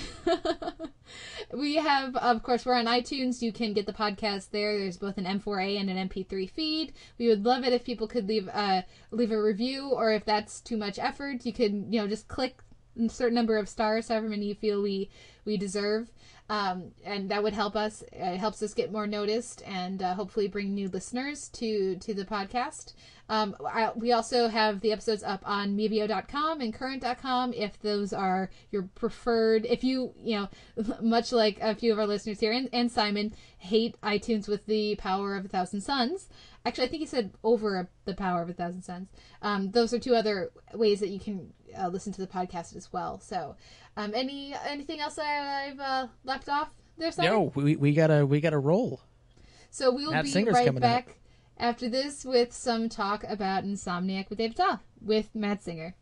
we 1.53 1.75
have, 1.75 2.15
of 2.15 2.43
course, 2.43 2.65
we're 2.65 2.75
on 2.75 2.85
iTunes. 2.85 3.41
You 3.41 3.51
can 3.51 3.73
get 3.73 3.85
the 3.85 3.93
podcast 3.93 4.51
there. 4.51 4.77
There's 4.77 4.97
both 4.97 5.17
an 5.17 5.25
M4A 5.25 5.79
and 5.79 5.89
an 5.89 6.09
MP3 6.09 6.49
feed. 6.49 6.93
We 7.17 7.27
would 7.27 7.43
love 7.45 7.63
it 7.63 7.73
if 7.73 7.83
people 7.83 8.07
could 8.07 8.27
leave 8.27 8.49
uh 8.53 8.83
leave 9.11 9.31
a 9.31 9.41
review, 9.41 9.89
or 9.91 10.13
if 10.13 10.25
that's 10.25 10.61
too 10.61 10.77
much 10.77 10.99
effort, 10.99 11.45
you 11.45 11.53
could 11.53 11.73
you 11.89 11.99
know 12.01 12.07
just 12.07 12.27
click 12.27 12.61
certain 13.07 13.35
number 13.35 13.57
of 13.57 13.69
stars, 13.69 14.07
however 14.07 14.29
many 14.29 14.47
you 14.47 14.55
feel 14.55 14.81
we 14.81 15.09
we 15.45 15.57
deserve, 15.57 16.11
um, 16.49 16.91
and 17.03 17.29
that 17.29 17.43
would 17.43 17.53
help 17.53 17.75
us. 17.75 18.03
It 18.11 18.37
helps 18.37 18.61
us 18.63 18.73
get 18.73 18.91
more 18.91 19.07
noticed 19.07 19.61
and 19.65 20.01
uh, 20.01 20.13
hopefully 20.15 20.47
bring 20.47 20.73
new 20.73 20.89
listeners 20.89 21.49
to 21.49 21.95
to 21.97 22.13
the 22.13 22.25
podcast. 22.25 22.93
Um, 23.27 23.55
I, 23.65 23.91
we 23.95 24.11
also 24.11 24.47
have 24.49 24.81
the 24.81 24.91
episodes 24.91 25.23
up 25.23 25.41
on 25.45 25.75
Mevio.com 25.75 26.61
and 26.61 26.73
Current.com 26.73 27.53
if 27.53 27.79
those 27.81 28.13
are 28.13 28.51
your 28.71 28.83
preferred. 28.93 29.65
If 29.65 29.83
you, 29.83 30.13
you 30.21 30.37
know, 30.37 30.49
much 31.01 31.31
like 31.31 31.57
a 31.59 31.75
few 31.75 31.91
of 31.91 31.97
our 31.97 32.05
listeners 32.05 32.39
here 32.39 32.51
and, 32.51 32.69
and 32.71 32.91
Simon, 32.91 33.33
hate 33.57 33.99
iTunes 34.01 34.47
with 34.47 34.65
the 34.67 34.95
power 34.97 35.35
of 35.35 35.45
a 35.45 35.47
thousand 35.47 35.81
suns. 35.81 36.29
Actually, 36.65 36.85
I 36.85 36.87
think 36.87 37.01
he 37.01 37.05
said 37.05 37.31
over 37.43 37.87
the 38.05 38.15
power 38.15 38.41
of 38.41 38.49
a 38.49 38.53
thousand 38.53 38.81
suns. 38.81 39.07
Um, 39.41 39.71
those 39.71 39.93
are 39.93 39.99
two 39.99 40.15
other 40.15 40.51
ways 40.73 40.99
that 40.99 41.09
you 41.09 41.19
can 41.19 41.53
uh, 41.77 41.89
listen 41.89 42.11
to 42.13 42.21
the 42.21 42.27
podcast 42.27 42.75
as 42.75 42.91
well. 42.91 43.19
So, 43.19 43.55
um, 43.95 44.13
any 44.15 44.55
anything 44.67 44.99
else 44.99 45.19
I, 45.19 45.67
I've 45.69 45.79
uh, 45.79 46.07
left 46.23 46.49
off 46.49 46.69
there, 46.97 47.11
Simon? 47.11 47.31
No, 47.31 47.51
we 47.55 47.75
we 47.75 47.93
gotta 47.93 48.25
we 48.25 48.41
gotta 48.41 48.57
roll. 48.57 49.01
So 49.69 49.91
we 49.91 50.05
will 50.05 50.13
Matt 50.13 50.23
be 50.23 50.31
Singer's 50.31 50.55
right 50.55 50.65
coming 50.65 50.83
up. 50.83 50.89
back 51.05 51.17
after 51.57 51.87
this 51.87 52.25
with 52.25 52.51
some 52.51 52.89
talk 52.89 53.23
about 53.27 53.63
Insomniac 53.63 54.29
with 54.29 54.39
Dave 54.39 54.51
Attell 54.51 54.81
with 55.01 55.35
Matt 55.35 55.63
Singer. 55.63 55.95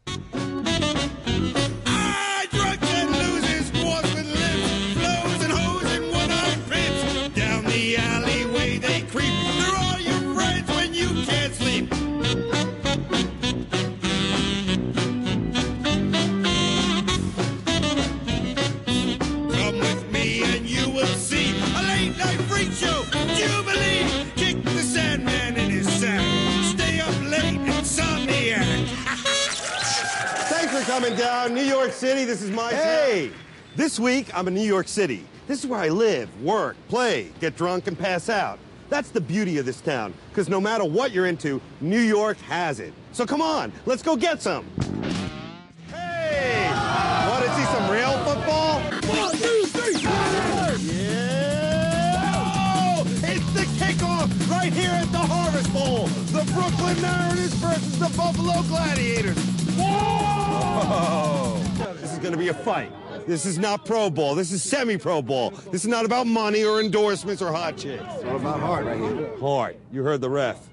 Coming 30.94 31.15
down, 31.15 31.56
New 31.56 31.64
York 31.64 31.91
City. 31.91 32.24
This 32.24 32.44
is 32.44 32.52
my 32.52 32.70
hey. 32.70 33.32
This 33.76 33.99
week 33.99 34.28
I'm 34.38 34.48
in 34.48 34.53
New 34.53 34.61
York 34.61 34.88
City. 34.88 35.26
This 35.48 35.64
is 35.64 35.65
where 35.65 35.80
I 35.80 35.90
live, 35.90 36.30
work, 36.40 36.76
play, 36.88 37.32
get 37.40 37.57
drunk, 37.57 37.88
and 37.88 37.98
pass 37.98 38.30
out. 38.30 38.60
That's 38.90 39.10
the 39.10 39.20
beauty 39.20 39.57
of 39.57 39.65
this 39.65 39.82
town, 39.82 40.14
because 40.30 40.49
no 40.49 40.61
matter 40.61 40.84
what 40.84 41.11
you're 41.11 41.26
into, 41.26 41.60
New 41.82 41.99
York 41.99 42.38
has 42.41 42.80
it. 42.80 42.94
So 43.11 43.26
come 43.26 43.41
on, 43.41 43.74
let's 43.88 44.03
go 44.03 44.15
get 44.15 44.40
some. 44.40 44.68
Hey! 45.88 46.70
Want 47.28 47.44
to 47.44 47.56
see 47.56 47.64
some 47.64 47.90
real 47.90 48.15
football? 48.24 49.73
Kickoff 53.84 54.49
right 54.49 54.72
here 54.72 54.91
at 54.91 55.11
the 55.11 55.18
Harvest 55.18 55.73
Bowl. 55.73 56.07
The 56.31 56.43
Brooklyn 56.53 57.01
Mariners 57.01 57.53
versus 57.55 57.99
the 57.99 58.10
Buffalo 58.18 58.61
Gladiators. 58.64 59.38
Whoa! 59.77 61.60
This 61.95 62.14
is 62.14 62.19
going 62.19 62.31
to 62.31 62.38
be 62.38 62.47
a 62.49 62.53
fight. 62.53 62.91
This 63.27 63.45
is 63.45 63.57
not 63.57 63.85
Pro 63.85 64.10
Bowl. 64.10 64.35
This 64.35 64.51
is 64.51 64.61
semi-Pro 64.64 65.22
Bowl. 65.22 65.51
This 65.72 65.84
is 65.84 65.88
not 65.88 66.05
about 66.05 66.27
money 66.27 66.64
or 66.64 66.80
endorsements 66.81 67.41
or 67.41 67.51
hot 67.51 67.77
chicks. 67.77 68.03
It's 68.15 68.23
all 68.26 68.35
about 68.35 68.60
heart 68.60 68.85
right 68.85 68.99
here. 68.99 69.38
Heart. 69.39 69.77
You 69.91 70.03
heard 70.03 70.22
the 70.22 70.30
ref. 70.30 70.69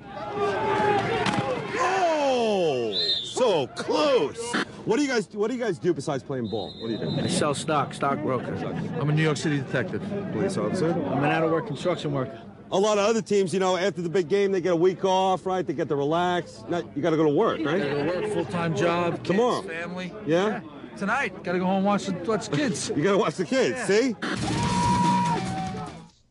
Oh, 1.82 2.92
so 3.22 3.66
close. 3.68 4.54
What 4.84 4.96
do 4.96 5.02
you 5.02 5.08
guys? 5.08 5.28
What 5.32 5.48
do 5.50 5.56
you 5.56 5.62
guys 5.62 5.78
do 5.78 5.94
besides 5.94 6.22
playing 6.22 6.48
ball? 6.48 6.72
What 6.80 6.88
do 6.88 6.94
you 6.94 6.98
do? 6.98 7.10
I 7.10 7.28
sell 7.28 7.54
stock, 7.54 7.94
stockbroker. 7.94 8.54
I'm 8.98 9.08
a 9.10 9.12
New 9.12 9.22
York 9.22 9.36
City 9.36 9.58
detective. 9.58 10.02
Police 10.32 10.56
officer. 10.56 10.92
I'm 10.92 11.22
an 11.22 11.30
out-of-work 11.30 11.66
construction 11.66 12.12
worker. 12.12 12.40
A 12.72 12.78
lot 12.78 12.98
of 12.98 13.08
other 13.08 13.20
teams, 13.22 13.52
you 13.52 13.58
know, 13.58 13.76
after 13.76 14.00
the 14.00 14.08
big 14.08 14.28
game, 14.28 14.52
they 14.52 14.60
get 14.60 14.72
a 14.72 14.76
week 14.76 15.04
off, 15.04 15.44
right? 15.44 15.66
They 15.66 15.72
get 15.72 15.88
to 15.88 15.96
relax. 15.96 16.62
Not, 16.68 16.84
you 16.96 17.02
got 17.02 17.10
to 17.10 17.16
go 17.16 17.24
to 17.24 17.28
work, 17.28 17.58
right? 17.64 17.82
go 17.82 18.04
to 18.04 18.20
work, 18.20 18.32
full-time 18.32 18.76
job, 18.76 19.14
kids, 19.16 19.28
Tomorrow. 19.30 19.62
family. 19.62 20.12
Yeah. 20.26 20.60
Tonight, 20.96 21.42
gotta 21.42 21.58
go 21.58 21.64
home 21.64 21.76
and 21.78 21.86
watch 21.86 22.06
the 22.06 22.12
watch 22.12 22.50
kids. 22.50 22.90
You 22.94 23.02
got 23.02 23.12
to 23.12 23.18
watch 23.18 23.36
the 23.36 23.44
kids. 23.44 23.76
Yeah. 23.76 23.86
See? 23.86 24.16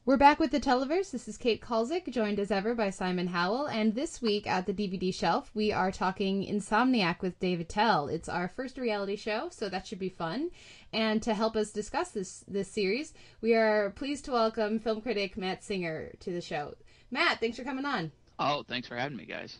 We're 0.09 0.17
back 0.17 0.39
with 0.39 0.49
the 0.49 0.59
Televerse. 0.59 1.11
This 1.11 1.27
is 1.27 1.37
Kate 1.37 1.61
Kulzick, 1.61 2.09
joined 2.09 2.39
as 2.39 2.49
ever 2.49 2.73
by 2.73 2.89
Simon 2.89 3.27
Howell. 3.27 3.67
And 3.67 3.93
this 3.93 4.23
week 4.23 4.47
at 4.47 4.65
the 4.65 4.73
DVD 4.73 5.13
shelf, 5.13 5.51
we 5.53 5.71
are 5.71 5.91
talking 5.91 6.43
Insomniac 6.43 7.21
with 7.21 7.39
Dave 7.39 7.59
Attell. 7.59 8.07
It's 8.07 8.27
our 8.27 8.47
first 8.47 8.79
reality 8.79 9.15
show, 9.15 9.49
so 9.51 9.69
that 9.69 9.85
should 9.85 9.99
be 9.99 10.09
fun. 10.09 10.49
And 10.91 11.21
to 11.21 11.35
help 11.35 11.55
us 11.55 11.69
discuss 11.69 12.09
this 12.09 12.43
this 12.47 12.67
series, 12.67 13.13
we 13.39 13.53
are 13.53 13.91
pleased 13.91 14.25
to 14.25 14.31
welcome 14.31 14.79
film 14.79 14.99
critic 14.99 15.37
Matt 15.37 15.63
Singer 15.63 16.09
to 16.21 16.31
the 16.31 16.41
show. 16.41 16.73
Matt, 17.11 17.39
thanks 17.39 17.57
for 17.57 17.63
coming 17.63 17.85
on. 17.85 18.11
Oh, 18.39 18.63
thanks 18.67 18.87
for 18.87 18.95
having 18.95 19.15
me, 19.15 19.25
guys. 19.25 19.59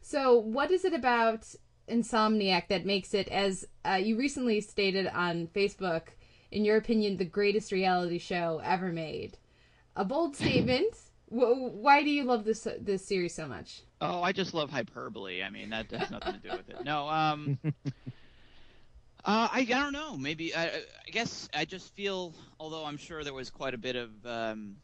So, 0.00 0.38
what 0.38 0.70
is 0.70 0.86
it 0.86 0.94
about 0.94 1.54
Insomniac 1.86 2.68
that 2.68 2.86
makes 2.86 3.12
it, 3.12 3.28
as 3.28 3.66
uh, 3.84 4.00
you 4.02 4.16
recently 4.16 4.62
stated 4.62 5.06
on 5.08 5.48
Facebook, 5.48 6.14
in 6.50 6.64
your 6.64 6.78
opinion, 6.78 7.18
the 7.18 7.26
greatest 7.26 7.72
reality 7.72 8.18
show 8.18 8.62
ever 8.64 8.90
made? 8.90 9.36
A 9.96 10.04
bold 10.04 10.36
statement. 10.42 10.94
Why 11.28 12.04
do 12.04 12.10
you 12.10 12.22
love 12.22 12.44
this 12.44 12.68
this 12.80 13.04
series 13.04 13.34
so 13.34 13.48
much? 13.48 13.82
Oh, 14.00 14.22
I 14.22 14.30
just 14.30 14.54
love 14.54 14.70
hyperbole. 14.70 15.42
I 15.42 15.50
mean, 15.50 15.70
that 15.70 15.90
has 15.90 16.10
nothing 16.10 16.34
to 16.34 16.38
do 16.38 16.50
with 16.50 16.68
it. 16.68 16.84
No, 16.84 17.08
um, 17.08 17.58
uh, 17.64 17.72
I, 19.24 19.60
I 19.60 19.64
don't 19.64 19.92
know. 19.92 20.16
Maybe 20.16 20.54
I, 20.54 20.66
I 20.66 21.10
guess 21.10 21.48
I 21.52 21.64
just 21.64 21.92
feel, 21.94 22.32
although 22.60 22.84
I'm 22.84 22.96
sure 22.96 23.24
there 23.24 23.34
was 23.34 23.50
quite 23.50 23.74
a 23.74 23.78
bit 23.78 23.96
of 23.96 24.10
um, 24.24 24.76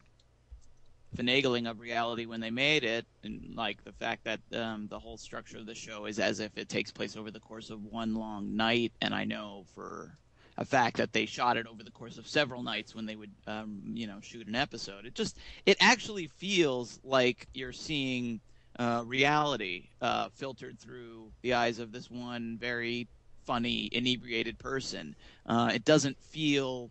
finagling 1.17 1.71
of 1.71 1.79
reality 1.79 2.27
when 2.27 2.41
they 2.41 2.51
made 2.51 2.83
it, 2.83 3.07
and 3.23 3.55
like 3.55 3.85
the 3.85 3.93
fact 3.93 4.25
that 4.25 4.41
um, 4.53 4.89
the 4.89 4.99
whole 4.99 5.17
structure 5.17 5.59
of 5.59 5.67
the 5.67 5.77
show 5.77 6.07
is 6.07 6.19
as 6.19 6.41
if 6.41 6.57
it 6.59 6.69
takes 6.69 6.91
place 6.91 7.17
over 7.17 7.31
the 7.31 7.41
course 7.41 7.71
of 7.71 7.85
one 7.85 8.15
long 8.17 8.57
night, 8.57 8.93
and 9.01 9.15
I 9.15 9.25
know 9.25 9.65
for 9.77 10.19
a 10.59 10.65
fact 10.65 10.99
that 10.99 11.13
they 11.13 11.27
shot 11.27 11.57
it 11.57 11.67
over 11.67 11.83
the 11.83 11.91
course 11.91 12.19
of 12.19 12.27
several 12.27 12.63
nights 12.63 12.95
when 12.95 13.07
they 13.07 13.17
would, 13.17 13.33
um, 13.47 13.83
you 13.95 14.07
know, 14.07 14.19
shoot 14.21 14.47
an 14.47 14.55
episode. 14.55 15.07
It 15.07 15.15
just, 15.15 15.37
it 15.67 15.77
actually 15.81 16.27
feels 16.27 17.01
like 17.03 17.49
you're 17.55 17.73
seeing 17.73 18.41
uh, 18.79 19.03
reality 19.07 19.89
uh, 20.01 20.29
filtered 20.35 20.79
through 20.79 21.31
the 21.43 21.55
eyes 21.55 21.79
of 21.79 21.93
this 21.93 22.11
one 22.11 22.59
very 22.59 23.09
funny, 23.45 23.89
inebriated 23.93 24.59
person. 24.59 25.15
Uh, 25.47 25.71
it 25.75 25.85
doesn't 25.85 26.19
feel 26.19 26.91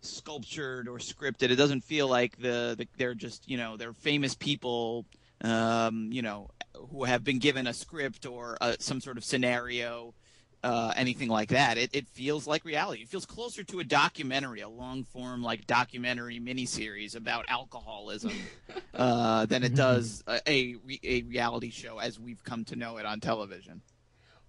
sculptured 0.00 0.88
or 0.88 0.98
scripted. 0.98 1.50
It 1.50 1.56
doesn't 1.56 1.82
feel 1.84 2.08
like 2.08 2.36
the, 2.38 2.74
the 2.76 2.88
they're 2.96 3.14
just 3.14 3.48
you 3.48 3.56
know 3.56 3.76
they're 3.76 3.92
famous 3.92 4.34
people, 4.34 5.06
um, 5.42 6.10
you 6.12 6.22
know, 6.22 6.50
who 6.90 7.04
have 7.04 7.24
been 7.24 7.38
given 7.38 7.66
a 7.66 7.72
script 7.74 8.26
or 8.26 8.58
uh, 8.60 8.74
some 8.78 9.00
sort 9.00 9.16
of 9.16 9.24
scenario. 9.24 10.14
Uh, 10.62 10.92
anything 10.96 11.28
like 11.28 11.48
that. 11.48 11.76
It, 11.76 11.90
it 11.92 12.06
feels 12.06 12.46
like 12.46 12.64
reality. 12.64 13.02
It 13.02 13.08
feels 13.08 13.26
closer 13.26 13.64
to 13.64 13.80
a 13.80 13.84
documentary, 13.84 14.60
a 14.60 14.68
long 14.68 15.02
form 15.02 15.42
like 15.42 15.66
documentary 15.66 16.38
miniseries 16.38 17.16
about 17.16 17.46
alcoholism, 17.48 18.30
uh, 18.94 19.44
than 19.46 19.64
it 19.64 19.74
does 19.74 20.22
a, 20.28 20.38
a 20.48 20.76
re- 20.84 21.00
a 21.02 21.22
reality 21.22 21.70
show 21.70 21.98
as 21.98 22.20
we've 22.20 22.44
come 22.44 22.64
to 22.66 22.76
know 22.76 22.98
it 22.98 23.06
on 23.06 23.18
television. 23.18 23.82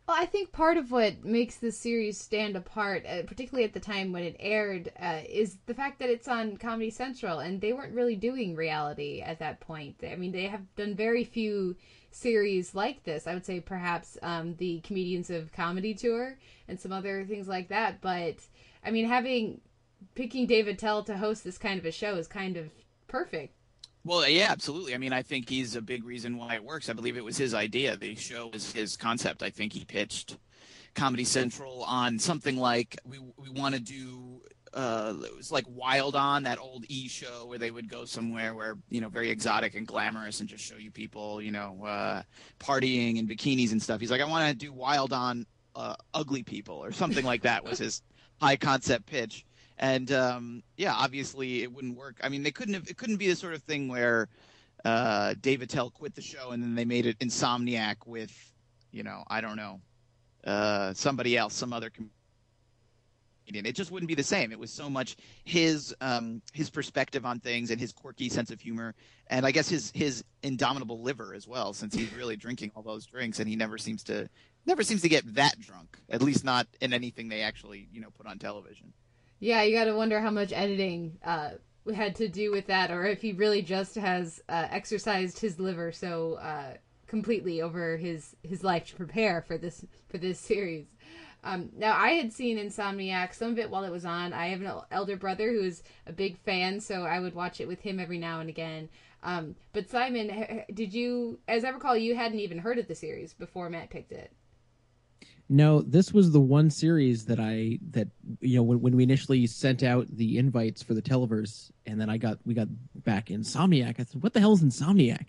Well, 0.08 0.18
I 0.20 0.26
think 0.26 0.52
part 0.52 0.76
of 0.76 0.92
what 0.92 1.24
makes 1.24 1.56
this 1.56 1.78
series 1.78 2.20
stand 2.20 2.58
apart, 2.58 3.06
uh, 3.06 3.22
particularly 3.26 3.64
at 3.64 3.72
the 3.72 3.80
time 3.80 4.12
when 4.12 4.24
it 4.24 4.36
aired, 4.38 4.92
uh, 5.00 5.22
is 5.30 5.60
the 5.66 5.74
fact 5.74 6.00
that 6.00 6.10
it's 6.10 6.28
on 6.28 6.58
Comedy 6.58 6.90
Central, 6.90 7.40
and 7.40 7.62
they 7.62 7.72
weren't 7.72 7.96
really 7.96 8.18
doing 8.18 8.54
reality 8.54 9.22
at 9.22 9.40
that 9.40 9.62
point. 9.62 10.04
I 10.06 10.18
mean, 10.18 10.34
they 10.34 10.48
have 10.48 10.76
done 10.76 10.94
very 10.94 11.24
few 11.24 11.78
series 12.14 12.76
like 12.76 13.04
this. 13.04 13.28
I 13.28 13.34
would 13.34 13.46
say 13.46 13.60
perhaps 13.60 14.18
um, 14.22 14.56
the 14.56 14.80
Comedians 14.82 15.30
of 15.30 15.52
Comedy 15.52 15.94
tour 15.94 16.38
and 16.68 16.80
some 16.80 16.92
other 16.92 17.26
things 17.26 17.48
like 17.48 17.70
that. 17.70 18.02
But 18.02 18.36
I 18.86 18.92
mean, 18.92 19.08
having 19.08 19.62
picking 20.16 20.46
Dave 20.46 20.68
Attell 20.68 21.04
to 21.04 21.18
host 21.18 21.44
this 21.44 21.58
kind 21.58 21.80
of 21.80 21.86
a 21.86 21.92
show 21.92 22.16
is 22.16 22.28
kind 22.28 22.58
of 22.58 22.70
perfect. 23.08 23.56
Well, 24.06 24.28
yeah, 24.28 24.48
absolutely. 24.50 24.94
I 24.94 24.98
mean, 24.98 25.14
I 25.14 25.22
think 25.22 25.48
he's 25.48 25.76
a 25.76 25.82
big 25.82 26.04
reason 26.04 26.38
why 26.38 26.56
it 26.56 26.64
works. 26.64 26.90
I 26.90 26.94
believe 26.94 27.16
it 27.16 27.24
was 27.24 27.38
his 27.38 27.54
idea. 27.54 27.96
The 27.96 28.16
show 28.16 28.50
was 28.52 28.74
his 28.74 28.98
concept. 28.98 29.42
I 29.42 29.50
think 29.50 29.72
he 29.72 29.86
pitched 29.86 30.38
Comedy 30.94 31.24
Central 31.24 31.84
on 31.84 32.20
something 32.20 32.58
like 32.58 32.98
we 33.06 33.20
we 33.20 33.50
want 33.50 33.76
to 33.76 33.82
do. 33.82 34.42
Uh, 34.74 35.14
it 35.24 35.36
was 35.36 35.52
like 35.52 35.66
Wild 35.68 36.16
On, 36.16 36.44
that 36.44 36.60
old 36.60 36.86
E 36.90 37.08
show 37.08 37.46
where 37.46 37.60
they 37.60 37.70
would 37.70 37.88
go 37.88 38.06
somewhere 38.06 38.56
where 38.56 38.76
you 38.90 39.02
know 39.02 39.10
very 39.10 39.30
exotic 39.30 39.76
and 39.76 39.86
glamorous 39.86 40.40
and 40.40 40.50
just 40.50 40.64
show 40.64 40.78
you 40.78 40.90
people 40.90 41.42
you 41.42 41.52
know 41.52 41.84
uh, 41.86 42.24
partying 42.60 43.18
in 43.18 43.28
bikinis 43.28 43.72
and 43.72 43.82
stuff. 43.82 44.00
He's 44.00 44.12
like, 44.12 44.22
I 44.22 44.26
want 44.26 44.50
to 44.50 44.56
do 44.56 44.74
Wild 44.74 45.14
On, 45.14 45.46
uh, 45.76 45.96
ugly 46.14 46.44
people 46.44 46.76
or 46.76 46.92
something 46.92 47.26
like 47.26 47.44
that 47.44 47.64
was 47.64 47.78
his 47.80 48.02
high 48.42 48.56
concept 48.56 49.06
pitch 49.06 49.46
and 49.78 50.12
um, 50.12 50.64
yeah, 50.78 50.94
obviously 50.94 51.64
it 51.64 51.72
wouldn't 51.72 51.98
work. 51.98 52.18
I 52.24 52.30
mean, 52.30 52.44
they 52.44 52.52
couldn't 52.52 52.74
have. 52.76 52.88
It 52.88 52.98
couldn't 52.98 53.18
be 53.18 53.28
the 53.28 53.36
sort 53.36 53.54
of 53.54 53.64
thing 53.64 53.88
where 53.88 54.30
uh, 54.86 55.34
Dave 55.42 55.62
Attell 55.62 55.90
quit 55.90 56.16
the 56.16 56.22
show 56.22 56.52
and 56.52 56.62
then 56.62 56.76
they 56.76 56.86
made 56.86 57.06
it 57.06 57.20
Insomniac 57.20 58.06
with, 58.06 58.32
you 58.92 59.04
know, 59.04 59.24
I 59.28 59.42
don't 59.42 59.56
know, 59.56 59.80
uh, 60.46 60.94
somebody 60.94 61.38
else, 61.38 61.54
some 61.54 61.74
other 61.74 61.90
com- 61.90 62.10
It 63.48 63.76
just 63.76 63.92
wouldn't 63.92 64.08
be 64.08 64.16
the 64.16 64.24
same. 64.24 64.52
It 64.52 64.60
was 64.60 64.72
so 64.72 64.90
much 64.90 65.16
his 65.44 65.96
um, 66.02 66.42
his 66.54 66.70
perspective 66.70 67.26
on 67.26 67.40
things 67.40 67.72
and 67.72 67.80
his 67.80 67.92
quirky 67.92 68.30
sense 68.30 68.52
of 68.52 68.62
humor, 68.62 68.96
and 69.28 69.46
I 69.46 69.52
guess 69.52 69.70
his 69.70 69.92
his 69.94 70.24
indomitable 70.42 71.02
liver 71.02 71.34
as 71.34 71.48
well, 71.48 71.74
since 71.74 71.94
he's 71.94 72.14
really 72.14 72.36
drinking 72.36 72.72
all 72.76 72.84
those 72.84 73.06
drinks 73.06 73.40
and 73.40 73.48
he 73.48 73.56
never 73.56 73.78
seems 73.78 74.04
to 74.06 74.30
never 74.66 74.84
seems 74.84 75.02
to 75.02 75.10
get 75.10 75.36
that 75.36 75.60
drunk. 75.60 75.98
At 76.10 76.22
least 76.22 76.44
not 76.44 76.68
in 76.82 76.94
anything 76.94 77.30
they 77.30 77.42
actually 77.42 77.88
you 77.92 78.02
know 78.02 78.10
put 78.10 78.28
on 78.28 78.40
television. 78.40 78.94
Yeah, 79.40 79.64
you 79.64 79.76
got 79.78 79.86
to 79.86 79.96
wonder 79.96 80.22
how 80.22 80.32
much 80.32 80.54
editing 80.54 81.18
uh, 81.24 81.52
had 81.94 82.16
to 82.16 82.30
do 82.30 82.52
with 82.52 82.68
that, 82.68 82.92
or 82.92 83.06
if 83.06 83.22
he 83.22 83.34
really 83.34 83.62
just 83.62 83.96
has 83.96 84.42
uh, 84.48 84.68
exercised 84.70 85.40
his 85.40 85.60
liver 85.60 85.92
so 85.92 86.36
uh, 86.36 86.76
completely 87.08 87.62
over 87.62 87.98
his 87.98 88.36
his 88.42 88.64
life 88.64 88.88
to 88.88 88.96
prepare 88.96 89.42
for 89.42 89.58
this 89.58 89.86
for 90.10 90.18
this 90.18 90.40
series. 90.40 90.88
Um, 91.44 91.70
now, 91.76 91.98
I 91.98 92.12
had 92.12 92.32
seen 92.32 92.58
Insomniac 92.58 93.34
some 93.34 93.52
of 93.52 93.60
it 93.60 93.70
while 93.70 93.84
it 93.84 93.92
was 93.92 94.06
on. 94.06 94.32
I 94.32 94.48
have 94.48 94.62
an 94.62 94.72
elder 94.92 95.18
brother 95.18 95.52
who's 95.52 95.84
a 96.08 96.14
big 96.14 96.38
fan, 96.38 96.80
so 96.80 97.04
I 97.04 97.20
would 97.20 97.36
watch 97.36 97.60
it 97.60 97.68
with 97.68 97.82
him 97.82 98.00
every 98.00 98.18
now 98.18 98.40
and 98.40 98.50
again. 98.50 98.90
Um, 99.24 99.56
but 99.74 99.90
Simon, 99.90 100.64
did 100.74 100.94
you, 100.94 101.40
as 101.48 101.66
I 101.66 101.70
recall, 101.70 101.98
you 101.98 102.16
hadn't 102.16 102.40
even 102.40 102.58
heard 102.58 102.78
of 102.80 102.88
the 102.88 102.96
series 102.96 103.34
before 103.34 103.70
Matt 103.70 103.90
picked 103.90 104.12
it? 104.12 104.32
No, 105.50 105.82
this 105.82 106.14
was 106.14 106.32
the 106.32 106.40
one 106.40 106.70
series 106.70 107.26
that 107.26 107.40
I 107.40 107.78
that 107.92 108.08
you 108.40 108.56
know 108.56 108.64
when, 108.64 108.82
when 108.82 108.96
we 108.96 109.04
initially 109.04 109.46
sent 109.46 109.84
out 109.84 110.08
the 110.08 110.38
invites 110.38 110.82
for 110.82 110.94
the 110.94 111.02
Televerse, 111.02 111.70
and 111.86 112.00
then 112.00 112.10
I 112.10 112.18
got 112.18 112.40
we 112.46 112.54
got 112.54 112.70
back 113.04 113.28
Insomniac. 113.28 114.00
I 114.00 114.04
said, 114.04 114.24
"What 114.24 114.34
the 114.34 114.40
hell 114.40 114.54
is 114.54 114.64
Insomniac?" 114.64 115.28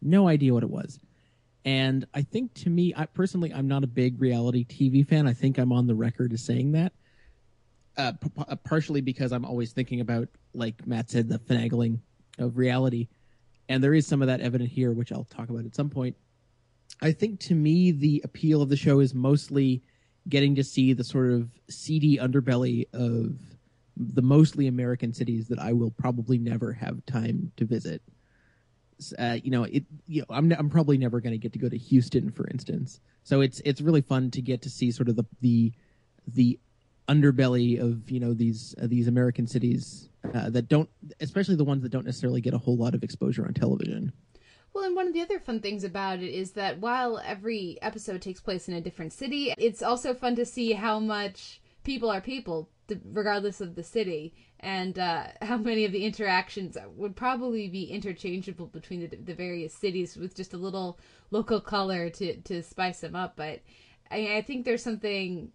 No 0.00 0.26
idea 0.26 0.54
what 0.54 0.62
it 0.62 0.70
was. 0.70 0.98
And 1.64 2.06
I 2.12 2.22
think 2.22 2.54
to 2.54 2.70
me, 2.70 2.92
I 2.96 3.06
personally, 3.06 3.52
I'm 3.52 3.68
not 3.68 3.84
a 3.84 3.86
big 3.86 4.20
reality 4.20 4.64
TV 4.64 5.06
fan. 5.06 5.26
I 5.26 5.32
think 5.32 5.58
I'm 5.58 5.72
on 5.72 5.86
the 5.86 5.94
record 5.94 6.32
as 6.32 6.42
saying 6.42 6.72
that. 6.72 6.92
Uh, 7.96 8.12
p- 8.12 8.30
p- 8.30 8.56
partially 8.64 9.00
because 9.00 9.32
I'm 9.32 9.44
always 9.44 9.72
thinking 9.72 10.00
about, 10.00 10.28
like 10.54 10.86
Matt 10.86 11.10
said, 11.10 11.28
the 11.28 11.38
finagling 11.38 11.98
of 12.38 12.56
reality, 12.56 13.08
and 13.68 13.84
there 13.84 13.94
is 13.94 14.06
some 14.06 14.22
of 14.22 14.28
that 14.28 14.40
evident 14.40 14.70
here, 14.70 14.92
which 14.92 15.12
I'll 15.12 15.24
talk 15.24 15.50
about 15.50 15.66
at 15.66 15.74
some 15.74 15.90
point. 15.90 16.16
I 17.00 17.12
think 17.12 17.38
to 17.40 17.54
me, 17.54 17.90
the 17.90 18.22
appeal 18.24 18.62
of 18.62 18.68
the 18.68 18.76
show 18.76 19.00
is 19.00 19.14
mostly 19.14 19.82
getting 20.28 20.54
to 20.54 20.64
see 20.64 20.92
the 20.92 21.04
sort 21.04 21.30
of 21.30 21.50
seedy 21.68 22.16
underbelly 22.16 22.86
of 22.92 23.36
the 23.96 24.22
mostly 24.22 24.66
American 24.68 25.12
cities 25.12 25.48
that 25.48 25.58
I 25.58 25.72
will 25.72 25.90
probably 25.90 26.38
never 26.38 26.72
have 26.72 27.04
time 27.06 27.52
to 27.56 27.64
visit. 27.64 28.02
Uh, 29.18 29.38
you 29.42 29.50
know, 29.50 29.64
it. 29.64 29.84
You 30.06 30.20
know, 30.20 30.26
I'm 30.30 30.52
I'm 30.52 30.70
probably 30.70 30.98
never 30.98 31.20
going 31.20 31.32
to 31.32 31.38
get 31.38 31.52
to 31.54 31.58
go 31.58 31.68
to 31.68 31.78
Houston, 31.78 32.30
for 32.30 32.46
instance. 32.48 33.00
So 33.24 33.40
it's 33.40 33.60
it's 33.64 33.80
really 33.80 34.02
fun 34.02 34.30
to 34.32 34.42
get 34.42 34.62
to 34.62 34.70
see 34.70 34.90
sort 34.90 35.08
of 35.08 35.16
the 35.16 35.26
the 35.40 35.72
the 36.26 36.58
underbelly 37.08 37.80
of 37.80 38.10
you 38.10 38.20
know 38.20 38.34
these 38.34 38.74
uh, 38.80 38.86
these 38.86 39.08
American 39.08 39.46
cities 39.46 40.08
uh, 40.34 40.50
that 40.50 40.68
don't, 40.68 40.88
especially 41.20 41.56
the 41.56 41.64
ones 41.64 41.82
that 41.82 41.90
don't 41.90 42.04
necessarily 42.04 42.40
get 42.40 42.54
a 42.54 42.58
whole 42.58 42.76
lot 42.76 42.94
of 42.94 43.02
exposure 43.02 43.44
on 43.44 43.54
television. 43.54 44.12
Well, 44.72 44.84
and 44.84 44.96
one 44.96 45.06
of 45.06 45.12
the 45.12 45.20
other 45.20 45.38
fun 45.38 45.60
things 45.60 45.84
about 45.84 46.20
it 46.20 46.32
is 46.32 46.52
that 46.52 46.78
while 46.78 47.20
every 47.24 47.78
episode 47.82 48.22
takes 48.22 48.40
place 48.40 48.68
in 48.68 48.74
a 48.74 48.80
different 48.80 49.12
city, 49.12 49.52
it's 49.58 49.82
also 49.82 50.14
fun 50.14 50.34
to 50.36 50.46
see 50.46 50.72
how 50.72 50.98
much 50.98 51.60
people 51.84 52.10
are 52.10 52.22
people, 52.22 52.70
regardless 53.12 53.60
of 53.60 53.74
the 53.74 53.82
city, 53.82 54.34
and 54.60 54.98
uh, 54.98 55.26
how 55.42 55.56
many 55.56 55.84
of 55.84 55.92
the 55.92 56.04
interactions 56.04 56.76
would 56.96 57.16
probably 57.16 57.68
be 57.68 57.84
interchangeable 57.84 58.66
between 58.66 59.00
the, 59.00 59.16
the 59.16 59.34
various 59.34 59.74
cities 59.74 60.16
with 60.16 60.34
just 60.34 60.54
a 60.54 60.58
little 60.58 60.98
local 61.30 61.60
color 61.60 62.10
to, 62.10 62.36
to 62.42 62.62
spice 62.62 63.00
them 63.00 63.16
up. 63.16 63.34
But 63.36 63.60
I, 64.10 64.36
I 64.36 64.42
think 64.42 64.64
there's 64.64 64.82
something, 64.82 65.50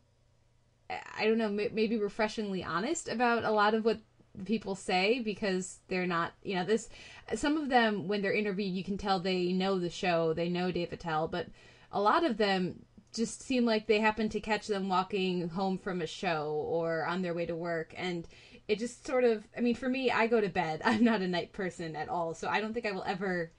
I 0.89 1.25
don't 1.25 1.37
know, 1.37 1.49
maybe 1.49 1.97
refreshingly 1.97 2.63
honest 2.63 3.07
about 3.07 3.43
a 3.43 3.51
lot 3.51 3.73
of 3.73 3.85
what 3.85 3.99
people 4.45 4.75
say 4.75 5.19
because 5.19 5.79
they're 5.87 6.05
not 6.05 6.31
you 6.43 6.53
know 6.55 6.63
this 6.63 6.89
some 7.33 7.57
of 7.57 7.69
them 7.69 8.07
when 8.07 8.21
they're 8.21 8.33
interviewed 8.33 8.71
you 8.71 8.83
can 8.83 8.95
tell 8.95 9.19
they 9.19 9.51
know 9.51 9.79
the 9.79 9.89
show 9.89 10.31
they 10.33 10.47
know 10.47 10.71
Dave 10.71 10.93
Attell 10.93 11.27
but 11.27 11.47
a 11.91 11.99
lot 11.99 12.23
of 12.23 12.37
them 12.37 12.85
just 13.17 13.41
seem 13.41 13.65
like 13.65 13.87
they 13.87 13.99
happen 13.99 14.29
to 14.29 14.39
catch 14.39 14.67
them 14.67 14.87
walking 14.87 15.49
home 15.49 15.77
from 15.77 16.01
a 16.01 16.07
show 16.07 16.65
or 16.67 17.05
on 17.05 17.21
their 17.21 17.33
way 17.33 17.45
to 17.45 17.55
work. 17.55 17.93
And 17.97 18.27
it 18.67 18.79
just 18.79 19.05
sort 19.07 19.23
of 19.23 19.47
i 19.57 19.61
mean 19.61 19.75
for 19.75 19.87
me 19.89 20.11
i 20.11 20.27
go 20.27 20.39
to 20.39 20.49
bed. 20.49 20.81
I'm 20.85 21.03
not 21.03 21.21
a 21.21 21.27
night 21.27 21.51
person 21.51 21.95
at 21.95 22.09
all. 22.09 22.33
So 22.33 22.47
i 22.47 22.61
don't 22.61 22.73
think 22.73 22.85
i 22.85 22.91
will 22.91 23.03
ever 23.05 23.51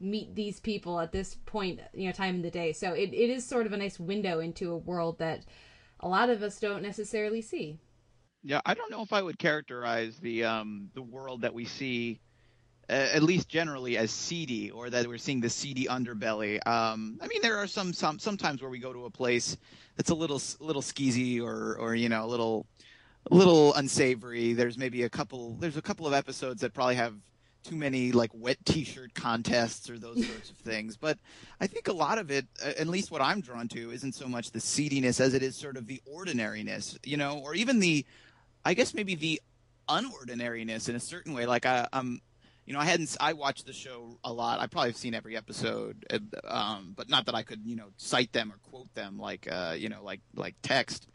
meet 0.00 0.34
these 0.34 0.60
people 0.60 1.00
at 1.00 1.12
this 1.12 1.36
point 1.46 1.80
you 1.94 2.06
know 2.06 2.12
time 2.12 2.36
in 2.36 2.42
the 2.42 2.50
day. 2.50 2.72
So 2.72 2.92
it, 2.92 3.14
it 3.14 3.30
is 3.30 3.46
sort 3.46 3.66
of 3.66 3.72
a 3.72 3.76
nice 3.76 3.98
window 3.98 4.40
into 4.40 4.72
a 4.72 4.76
world 4.76 5.18
that 5.18 5.44
a 6.00 6.08
lot 6.08 6.28
of 6.28 6.42
us 6.42 6.60
don't 6.60 6.82
necessarily 6.82 7.40
see. 7.40 7.78
Yeah, 8.42 8.60
I 8.66 8.74
don't 8.74 8.90
know 8.90 9.00
if 9.00 9.12
I 9.12 9.22
would 9.22 9.38
characterize 9.38 10.18
the 10.18 10.44
um, 10.44 10.90
the 10.94 11.02
world 11.02 11.40
that 11.42 11.54
we 11.54 11.64
see, 11.64 12.20
at 12.88 13.22
least 13.22 13.48
generally, 13.48 13.96
as 13.96 14.10
seedy, 14.10 14.70
or 14.70 14.90
that 14.90 15.06
we're 15.06 15.18
seeing 15.18 15.40
the 15.40 15.50
seedy 15.50 15.86
underbelly. 15.86 16.64
Um, 16.66 17.18
I 17.22 17.26
mean, 17.26 17.40
there 17.42 17.56
are 17.58 17.66
some 17.66 17.92
some 17.92 18.18
sometimes 18.18 18.60
where 18.60 18.70
we 18.70 18.78
go 18.78 18.92
to 18.92 19.06
a 19.06 19.10
place 19.10 19.56
that's 19.96 20.10
a 20.10 20.14
little 20.14 20.40
little 20.60 20.82
skeezy, 20.82 21.40
or 21.42 21.76
or 21.78 21.94
you 21.94 22.08
know, 22.08 22.24
a 22.24 22.26
little 22.26 22.66
a 23.30 23.34
little 23.34 23.74
unsavory. 23.74 24.52
There's 24.52 24.78
maybe 24.78 25.04
a 25.04 25.10
couple. 25.10 25.56
There's 25.60 25.76
a 25.76 25.82
couple 25.82 26.06
of 26.06 26.12
episodes 26.12 26.60
that 26.60 26.74
probably 26.74 26.96
have 26.96 27.14
too 27.64 27.76
many 27.76 28.12
like 28.12 28.30
wet 28.34 28.58
t-shirt 28.66 29.14
contests 29.14 29.88
or 29.88 29.98
those 29.98 30.26
sorts 30.28 30.50
of 30.50 30.56
things. 30.58 30.96
But 30.96 31.18
I 31.60 31.66
think 31.66 31.88
a 31.88 31.92
lot 31.92 32.18
of 32.18 32.30
it, 32.30 32.46
at 32.62 32.86
least 32.86 33.10
what 33.10 33.22
I'm 33.22 33.40
drawn 33.40 33.68
to, 33.68 33.90
isn't 33.90 34.14
so 34.14 34.28
much 34.28 34.50
the 34.50 34.60
seediness 34.60 35.18
as 35.20 35.34
it 35.34 35.42
is 35.42 35.56
sort 35.56 35.76
of 35.76 35.86
the 35.86 36.00
ordinariness, 36.06 36.98
you 37.04 37.16
know, 37.16 37.38
or 37.38 37.54
even 37.54 37.80
the 37.80 38.04
I 38.64 38.74
guess 38.74 38.94
maybe 38.94 39.14
the 39.14 39.40
unordinariness 39.88 40.88
in 40.88 40.96
a 40.96 41.00
certain 41.00 41.34
way. 41.34 41.46
Like 41.46 41.66
I, 41.66 41.88
um, 41.92 42.20
you 42.66 42.72
know, 42.72 42.80
I 42.80 42.84
hadn't 42.84 43.16
I 43.20 43.34
watched 43.34 43.66
the 43.66 43.72
show 43.72 44.18
a 44.24 44.32
lot. 44.32 44.60
I 44.60 44.66
probably 44.66 44.90
have 44.90 44.96
seen 44.96 45.14
every 45.14 45.36
episode, 45.36 46.06
um, 46.44 46.94
but 46.96 47.08
not 47.08 47.26
that 47.26 47.34
I 47.34 47.42
could 47.42 47.60
you 47.64 47.76
know 47.76 47.88
cite 47.96 48.32
them 48.32 48.52
or 48.52 48.56
quote 48.70 48.92
them 48.94 49.18
like 49.18 49.48
uh, 49.50 49.74
you 49.76 49.88
know 49.88 50.02
like 50.02 50.20
like 50.34 50.54
text. 50.62 51.06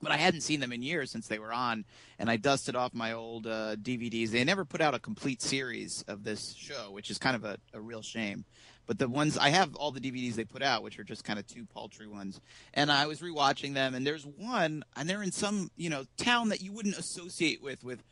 But 0.00 0.10
I 0.10 0.16
hadn't 0.16 0.40
seen 0.40 0.58
them 0.58 0.72
in 0.72 0.82
years 0.82 1.12
since 1.12 1.28
they 1.28 1.38
were 1.38 1.52
on, 1.52 1.84
and 2.18 2.28
I 2.28 2.36
dusted 2.36 2.74
off 2.74 2.92
my 2.92 3.12
old 3.12 3.46
uh, 3.46 3.76
DVDs. 3.76 4.30
They 4.30 4.42
never 4.42 4.64
put 4.64 4.80
out 4.80 4.94
a 4.94 4.98
complete 4.98 5.40
series 5.40 6.04
of 6.08 6.24
this 6.24 6.54
show, 6.54 6.90
which 6.90 7.08
is 7.08 7.18
kind 7.18 7.36
of 7.36 7.44
a, 7.44 7.56
a 7.72 7.80
real 7.80 8.02
shame. 8.02 8.44
But 8.86 8.98
the 8.98 9.08
ones 9.08 9.38
I 9.38 9.50
have 9.50 9.76
all 9.76 9.92
the 9.92 10.00
DVDs 10.00 10.34
they 10.34 10.44
put 10.44 10.62
out, 10.62 10.82
which 10.82 10.98
are 10.98 11.04
just 11.04 11.22
kind 11.22 11.38
of 11.38 11.46
two 11.46 11.66
paltry 11.72 12.08
ones, 12.08 12.40
and 12.74 12.90
I 12.90 13.06
was 13.06 13.20
rewatching 13.20 13.74
them, 13.74 13.94
and 13.94 14.04
there's 14.04 14.26
one, 14.26 14.82
and 14.96 15.08
they're 15.08 15.22
in 15.22 15.30
some 15.30 15.70
you 15.76 15.88
know 15.88 16.04
town 16.16 16.48
that 16.48 16.62
you 16.62 16.72
wouldn't 16.72 16.98
associate 16.98 17.62
with 17.62 17.84
with 17.84 18.02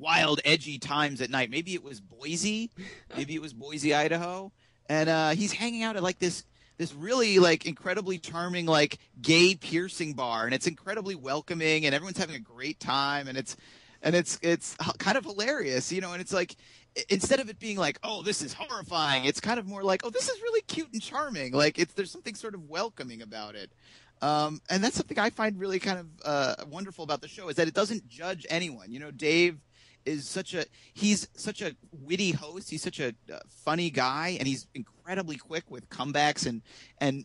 wild, 0.00 0.40
edgy 0.44 0.78
times 0.78 1.20
at 1.20 1.30
night. 1.30 1.50
Maybe 1.50 1.74
it 1.74 1.84
was 1.84 2.00
Boise, 2.00 2.70
maybe 3.16 3.34
it 3.34 3.42
was 3.42 3.52
Boise, 3.52 3.94
Idaho, 3.94 4.52
and 4.88 5.08
uh, 5.08 5.30
he's 5.30 5.52
hanging 5.52 5.82
out 5.82 5.96
at 5.96 6.02
like 6.02 6.18
this 6.18 6.44
this 6.78 6.94
really 6.94 7.38
like 7.38 7.66
incredibly 7.66 8.18
charming 8.18 8.64
like 8.64 8.98
gay 9.20 9.54
piercing 9.54 10.14
bar, 10.14 10.46
and 10.46 10.54
it's 10.54 10.66
incredibly 10.66 11.14
welcoming, 11.14 11.84
and 11.86 11.94
everyone's 11.94 12.18
having 12.18 12.36
a 12.36 12.40
great 12.40 12.80
time, 12.80 13.28
and 13.28 13.36
it's 13.36 13.56
and 14.02 14.14
it's 14.14 14.38
it's 14.42 14.76
kind 14.98 15.18
of 15.18 15.24
hilarious, 15.24 15.92
you 15.92 16.00
know, 16.00 16.12
and 16.12 16.20
it's 16.20 16.32
like 16.32 16.56
instead 17.08 17.38
of 17.40 17.48
it 17.48 17.58
being 17.58 17.76
like, 17.76 17.98
oh, 18.02 18.22
this 18.22 18.42
is 18.42 18.52
horrifying, 18.52 19.24
it's 19.24 19.40
kind 19.40 19.58
of 19.58 19.66
more 19.66 19.82
like, 19.82 20.00
oh, 20.04 20.10
this 20.10 20.28
is 20.28 20.40
really 20.40 20.62
cute 20.62 20.88
and 20.92 21.02
charming. 21.02 21.52
Like 21.52 21.78
it's 21.78 21.92
there's 21.94 22.10
something 22.10 22.34
sort 22.34 22.54
of 22.54 22.68
welcoming 22.68 23.22
about 23.22 23.54
it. 23.54 23.70
Um, 24.22 24.60
and 24.68 24.84
that's 24.84 24.96
something 24.96 25.18
I 25.18 25.30
find 25.30 25.58
really 25.58 25.78
kind 25.78 25.98
of 25.98 26.06
uh, 26.24 26.54
wonderful 26.68 27.04
about 27.04 27.22
the 27.22 27.28
show 27.28 27.48
is 27.48 27.56
that 27.56 27.68
it 27.68 27.74
doesn't 27.74 28.06
judge 28.06 28.46
anyone. 28.50 28.92
You 28.92 29.00
know, 29.00 29.10
Dave 29.10 29.58
is 30.04 30.28
such 30.28 30.54
a 30.54 30.66
he's 30.94 31.28
such 31.34 31.62
a 31.62 31.76
witty 31.92 32.32
host. 32.32 32.70
He's 32.70 32.82
such 32.82 33.00
a 33.00 33.14
uh, 33.32 33.38
funny 33.48 33.90
guy, 33.90 34.36
and 34.38 34.46
he's 34.46 34.66
incredibly 34.74 35.36
quick 35.36 35.70
with 35.70 35.88
comebacks 35.88 36.46
and 36.46 36.62
and 36.98 37.24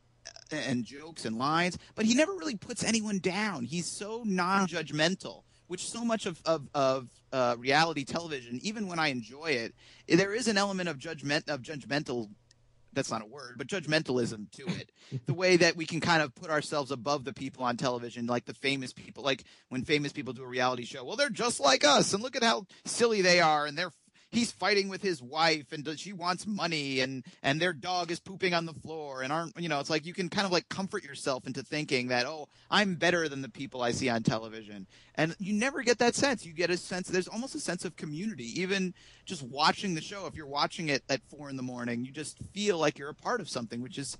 and 0.51 0.83
jokes 0.83 1.25
and 1.25 1.37
lines. 1.37 1.77
But 1.95 2.05
he 2.05 2.13
never 2.13 2.33
really 2.33 2.55
puts 2.55 2.83
anyone 2.83 3.19
down. 3.19 3.65
He's 3.65 3.87
so 3.87 4.23
non-judgmental 4.25 5.43
which 5.67 5.89
so 5.89 6.05
much 6.05 6.25
of 6.25 6.41
of, 6.45 6.67
of 6.73 7.07
uh, 7.31 7.55
reality 7.57 8.03
television, 8.03 8.59
even 8.63 8.87
when 8.87 8.99
I 8.99 9.07
enjoy 9.07 9.47
it, 9.47 9.73
there 10.07 10.33
is 10.33 10.47
an 10.47 10.57
element 10.57 10.89
of 10.89 10.97
judgment 10.97 11.49
of 11.49 11.61
judgmental. 11.61 12.29
That's 12.95 13.11
not 13.11 13.21
a 13.21 13.25
word, 13.25 13.55
but 13.57 13.67
judgmentalism 13.67 14.51
to 14.51 14.65
it. 14.67 14.91
the 15.25 15.33
way 15.33 15.57
that 15.57 15.75
we 15.75 15.85
can 15.85 15.99
kind 15.99 16.23
of 16.23 16.33
put 16.33 16.49
ourselves 16.49 16.91
above 16.91 17.25
the 17.25 17.33
people 17.33 17.63
on 17.63 17.77
television, 17.77 18.25
like 18.25 18.45
the 18.45 18.53
famous 18.53 18.93
people, 18.93 19.23
like 19.23 19.43
when 19.69 19.83
famous 19.83 20.11
people 20.11 20.33
do 20.33 20.43
a 20.43 20.47
reality 20.47 20.85
show. 20.85 21.03
Well, 21.03 21.17
they're 21.17 21.29
just 21.29 21.59
like 21.59 21.83
us, 21.83 22.13
and 22.13 22.23
look 22.23 22.35
at 22.35 22.43
how 22.43 22.65
silly 22.85 23.21
they 23.21 23.41
are, 23.41 23.65
and 23.65 23.77
they're 23.77 23.91
he's 24.31 24.51
fighting 24.51 24.89
with 24.89 25.01
his 25.01 25.21
wife 25.21 25.71
and 25.71 25.87
she 25.99 26.13
wants 26.13 26.45
money 26.45 26.99
and 26.99 27.23
and 27.43 27.61
their 27.61 27.73
dog 27.73 28.11
is 28.11 28.19
pooping 28.19 28.53
on 28.53 28.65
the 28.65 28.73
floor 28.73 29.21
and 29.21 29.31
aren't 29.31 29.57
you 29.59 29.69
know 29.69 29.79
it's 29.79 29.89
like 29.89 30.05
you 30.05 30.13
can 30.13 30.29
kind 30.29 30.45
of 30.45 30.51
like 30.51 30.67
comfort 30.69 31.03
yourself 31.03 31.47
into 31.47 31.63
thinking 31.63 32.07
that 32.07 32.25
oh 32.25 32.47
i'm 32.69 32.95
better 32.95 33.29
than 33.29 33.41
the 33.41 33.49
people 33.49 33.81
i 33.81 33.91
see 33.91 34.09
on 34.09 34.23
television. 34.23 34.87
And 35.17 35.33
you 35.39 35.53
never 35.53 35.81
get 35.81 35.99
that 35.99 36.13
sense. 36.13 36.45
You 36.45 36.51
get 36.51 36.69
a 36.69 36.77
sense 36.77 37.07
there's 37.07 37.27
almost 37.27 37.55
a 37.55 37.59
sense 37.59 37.85
of 37.85 37.95
community. 37.95 38.59
Even 38.59 38.93
just 39.25 39.43
watching 39.43 39.95
the 39.95 40.01
show 40.01 40.25
if 40.27 40.35
you're 40.35 40.47
watching 40.47 40.89
it 40.89 41.03
at 41.09 41.21
four 41.29 41.49
in 41.49 41.57
the 41.57 41.63
morning 41.63 42.03
you 42.03 42.11
just 42.11 42.37
feel 42.53 42.77
like 42.77 42.99
you're 42.99 43.09
a 43.09 43.15
part 43.15 43.41
of 43.41 43.49
something 43.49 43.81
which 43.81 43.97
is 43.97 44.17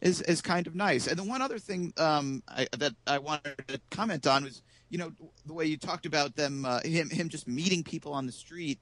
is 0.00 0.22
is 0.22 0.40
kind 0.40 0.66
of 0.66 0.74
nice. 0.74 1.06
And 1.06 1.18
the 1.18 1.24
one 1.24 1.42
other 1.42 1.58
thing 1.58 1.92
um, 1.96 2.42
I, 2.48 2.68
that 2.78 2.94
i 3.06 3.18
wanted 3.18 3.56
to 3.66 3.80
comment 3.90 4.26
on 4.26 4.44
was 4.44 4.62
you 4.90 4.98
know, 4.98 5.12
the 5.46 5.52
way 5.52 5.66
you 5.66 5.76
talked 5.76 6.06
about 6.06 6.34
them, 6.36 6.64
uh, 6.64 6.80
him, 6.80 7.10
him 7.10 7.28
just 7.28 7.46
meeting 7.46 7.84
people 7.84 8.12
on 8.12 8.26
the 8.26 8.32
street, 8.32 8.78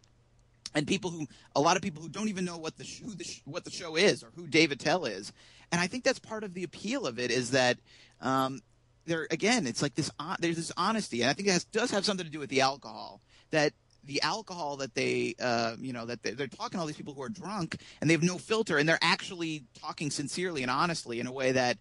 and 0.77 0.87
people 0.87 1.11
who, 1.11 1.27
a 1.57 1.61
lot 1.61 1.75
of 1.77 1.83
people 1.83 2.01
who 2.03 2.09
don't 2.09 2.29
even 2.29 2.45
know 2.45 2.57
what 2.59 2.77
the 2.77 2.85
sh- 2.85 3.01
who 3.05 3.15
the 3.15 3.25
sh- 3.25 3.43
what 3.45 3.65
the 3.65 3.71
show 3.73 3.97
is 3.97 4.23
or 4.23 4.31
who 4.37 4.47
Dave 4.47 4.71
Attell 4.71 5.05
is, 5.07 5.33
and 5.73 5.81
I 5.81 5.89
think 5.89 6.05
that's 6.05 6.21
part 6.21 6.45
of 6.45 6.55
the 6.55 6.63
appeal 6.63 7.07
of 7.07 7.19
it 7.19 7.33
is 7.33 7.51
that. 7.51 7.79
Um, 8.21 8.61
there 9.07 9.29
again, 9.31 9.69
it's 9.69 9.83
like 9.83 9.95
this. 9.95 10.11
hon- 10.19 10.37
There's 10.41 10.57
this 10.57 10.73
honesty, 10.77 11.23
and 11.23 11.31
I 11.31 11.33
think 11.33 11.47
it 11.49 11.53
has, 11.53 11.65
does 11.65 11.93
have 11.93 12.05
something 12.05 12.27
to 12.27 12.33
do 12.33 12.41
with 12.41 12.51
the 12.51 12.61
alcohol. 12.63 13.21
That 13.53 13.73
the 14.03 14.21
alcohol 14.23 14.79
that 14.79 14.95
they, 14.95 15.35
uh, 15.41 15.77
you 15.79 15.93
know, 15.93 16.07
that 16.07 16.25
they, 16.25 16.33
they're 16.33 16.49
talking 16.49 16.73
to 16.77 16.81
all 16.81 16.87
these 16.87 16.97
people 16.97 17.15
who 17.15 17.23
are 17.23 17.29
drunk 17.29 17.77
and 18.01 18.09
they 18.11 18.15
have 18.15 18.23
no 18.25 18.37
filter, 18.39 18.79
and 18.79 18.89
they're 18.89 18.99
actually 19.03 19.65
talking 19.81 20.11
sincerely 20.11 20.63
and 20.63 20.71
honestly 20.73 21.21
in 21.21 21.27
a 21.29 21.33
way 21.33 21.53
that, 21.53 21.79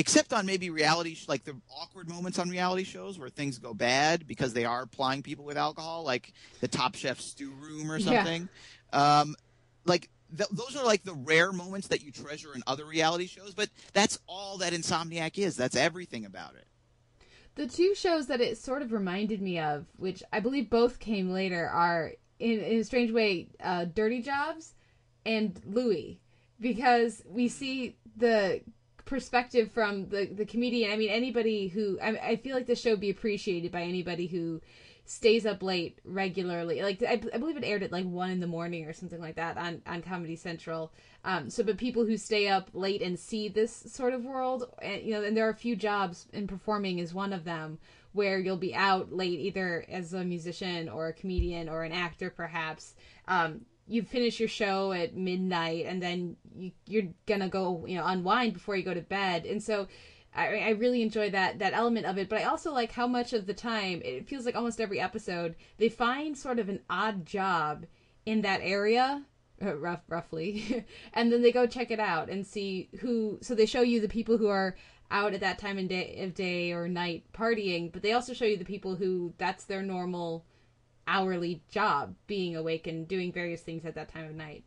except 0.00 0.32
on 0.32 0.46
maybe 0.46 0.70
reality, 0.70 1.14
sh- 1.14 1.28
like 1.28 1.44
the 1.44 1.54
awkward 1.70 2.08
moments 2.08 2.38
on 2.38 2.48
reality 2.48 2.84
shows 2.84 3.18
where 3.18 3.28
things 3.28 3.58
go 3.58 3.74
bad 3.74 4.26
because 4.26 4.54
they 4.54 4.64
are 4.64 4.86
plying 4.86 5.22
people 5.22 5.44
with 5.44 5.58
alcohol, 5.58 6.02
like 6.04 6.32
the 6.60 6.68
Top 6.68 6.94
Chef 6.94 7.20
stew 7.20 7.50
room 7.60 7.92
or 7.92 7.98
Yeah. 7.98 8.06
something. 8.24 8.48
Um, 8.94 9.36
like 9.84 10.08
th- 10.34 10.48
those 10.50 10.74
are 10.74 10.84
like 10.86 11.02
the 11.04 11.12
rare 11.12 11.52
moments 11.52 11.88
that 11.88 12.02
you 12.02 12.10
treasure 12.12 12.54
in 12.54 12.62
other 12.66 12.86
reality 12.86 13.26
shows, 13.26 13.52
but 13.54 13.68
that's 13.92 14.18
all 14.26 14.56
that 14.58 14.72
Insomniac 14.72 15.36
is. 15.36 15.54
That's 15.54 15.76
everything 15.76 16.24
about 16.24 16.54
it. 16.54 16.66
The 17.56 17.66
two 17.66 17.94
shows 17.94 18.26
that 18.28 18.40
it 18.40 18.56
sort 18.56 18.80
of 18.80 18.92
reminded 18.92 19.42
me 19.42 19.58
of, 19.58 19.84
which 19.98 20.22
I 20.32 20.40
believe 20.40 20.70
both 20.70 20.98
came 20.98 21.30
later, 21.30 21.68
are 21.68 22.12
in, 22.38 22.58
in 22.60 22.80
a 22.80 22.84
strange 22.84 23.10
way, 23.10 23.48
uh, 23.62 23.84
Dirty 23.84 24.22
Jobs 24.22 24.72
and 25.26 25.60
Louie, 25.66 26.20
because 26.58 27.22
we 27.26 27.48
see 27.48 27.96
the 28.16 28.62
perspective 29.10 29.72
from 29.72 30.08
the 30.08 30.24
the 30.24 30.46
comedian. 30.46 30.92
I 30.92 30.96
mean, 30.96 31.10
anybody 31.10 31.66
who 31.66 31.98
I, 32.00 32.16
I 32.16 32.36
feel 32.36 32.54
like 32.54 32.66
the 32.66 32.76
show 32.76 32.92
would 32.92 33.00
be 33.00 33.10
appreciated 33.10 33.72
by 33.72 33.82
anybody 33.82 34.28
who 34.28 34.62
stays 35.04 35.44
up 35.44 35.60
late 35.60 35.98
regularly. 36.04 36.80
Like 36.80 37.02
I, 37.02 37.20
I 37.34 37.38
believe 37.38 37.56
it 37.56 37.64
aired 37.64 37.82
at 37.82 37.90
like 37.90 38.04
one 38.04 38.30
in 38.30 38.38
the 38.38 38.46
morning 38.46 38.86
or 38.86 38.92
something 38.92 39.20
like 39.20 39.34
that 39.34 39.58
on 39.58 39.82
on 39.84 40.00
Comedy 40.00 40.36
Central. 40.36 40.92
Um, 41.24 41.50
so, 41.50 41.64
but 41.64 41.76
people 41.76 42.06
who 42.06 42.16
stay 42.16 42.46
up 42.46 42.70
late 42.72 43.02
and 43.02 43.18
see 43.18 43.48
this 43.48 43.74
sort 43.74 44.14
of 44.14 44.24
world, 44.24 44.72
and 44.80 45.02
you 45.02 45.12
know, 45.12 45.24
and 45.24 45.36
there 45.36 45.46
are 45.48 45.50
a 45.50 45.66
few 45.66 45.74
jobs, 45.74 46.26
and 46.32 46.48
performing 46.48 47.00
is 47.00 47.12
one 47.12 47.32
of 47.32 47.44
them, 47.44 47.78
where 48.12 48.38
you'll 48.38 48.56
be 48.56 48.76
out 48.76 49.12
late 49.12 49.40
either 49.40 49.84
as 49.90 50.14
a 50.14 50.24
musician 50.24 50.88
or 50.88 51.08
a 51.08 51.12
comedian 51.12 51.68
or 51.68 51.82
an 51.82 51.92
actor, 51.92 52.30
perhaps. 52.30 52.94
Um, 53.26 53.62
you 53.90 54.02
finish 54.02 54.38
your 54.38 54.48
show 54.48 54.92
at 54.92 55.16
midnight, 55.16 55.86
and 55.86 56.02
then 56.02 56.36
you, 56.54 56.72
you're 56.86 57.08
gonna 57.26 57.48
go, 57.48 57.84
you 57.86 57.96
know, 57.96 58.06
unwind 58.06 58.54
before 58.54 58.76
you 58.76 58.82
go 58.82 58.94
to 58.94 59.02
bed, 59.02 59.46
and 59.46 59.62
so. 59.62 59.88
I, 60.32 60.58
I 60.58 60.68
really 60.68 61.02
enjoy 61.02 61.30
that 61.30 61.58
that 61.58 61.72
element 61.72 62.06
of 62.06 62.16
it, 62.16 62.28
but 62.28 62.40
I 62.40 62.44
also 62.44 62.72
like 62.72 62.92
how 62.92 63.08
much 63.08 63.32
of 63.32 63.46
the 63.46 63.52
time 63.52 64.00
it 64.04 64.28
feels 64.28 64.46
like 64.46 64.54
almost 64.54 64.80
every 64.80 65.00
episode 65.00 65.56
they 65.76 65.88
find 65.88 66.38
sort 66.38 66.60
of 66.60 66.68
an 66.68 66.78
odd 66.88 67.26
job 67.26 67.84
in 68.24 68.42
that 68.42 68.60
area 68.62 69.24
uh, 69.62 69.76
rough 69.76 70.02
roughly 70.08 70.84
and 71.14 71.32
then 71.32 71.42
they 71.42 71.52
go 71.52 71.66
check 71.66 71.90
it 71.90 72.00
out 72.00 72.28
and 72.30 72.46
see 72.46 72.88
who 73.00 73.38
so 73.42 73.54
they 73.54 73.66
show 73.66 73.82
you 73.82 74.00
the 74.00 74.08
people 74.08 74.38
who 74.38 74.48
are 74.48 74.76
out 75.10 75.34
at 75.34 75.40
that 75.40 75.58
time 75.58 75.76
of 75.76 75.88
day, 75.88 76.22
of 76.22 76.34
day 76.34 76.72
or 76.72 76.88
night 76.88 77.24
partying 77.32 77.92
but 77.92 78.02
they 78.02 78.12
also 78.12 78.32
show 78.32 78.44
you 78.44 78.56
the 78.56 78.64
people 78.64 78.94
who 78.94 79.34
that's 79.38 79.64
their 79.64 79.82
normal 79.82 80.44
hourly 81.06 81.62
job 81.70 82.14
being 82.26 82.54
awake 82.56 82.86
and 82.86 83.08
doing 83.08 83.32
various 83.32 83.62
things 83.62 83.84
at 83.84 83.94
that 83.94 84.12
time 84.12 84.26
of 84.26 84.34
night 84.34 84.64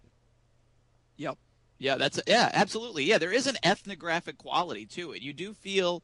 Yep. 1.17 1.37
Yeah, 1.79 1.95
that's 1.95 2.19
yeah, 2.27 2.49
absolutely. 2.53 3.03
Yeah, 3.03 3.17
there 3.17 3.31
is 3.33 3.47
an 3.47 3.57
ethnographic 3.63 4.37
quality 4.37 4.85
to 4.87 5.11
it. 5.11 5.21
You 5.21 5.33
do 5.33 5.53
feel 5.53 6.03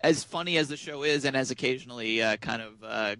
as 0.00 0.22
funny 0.22 0.56
as 0.56 0.68
the 0.68 0.76
show 0.76 1.02
is, 1.02 1.24
and 1.24 1.36
as 1.36 1.50
occasionally 1.50 2.22
uh, 2.22 2.36
kind 2.36 2.62
of 2.62 2.84
uh, 2.84 3.16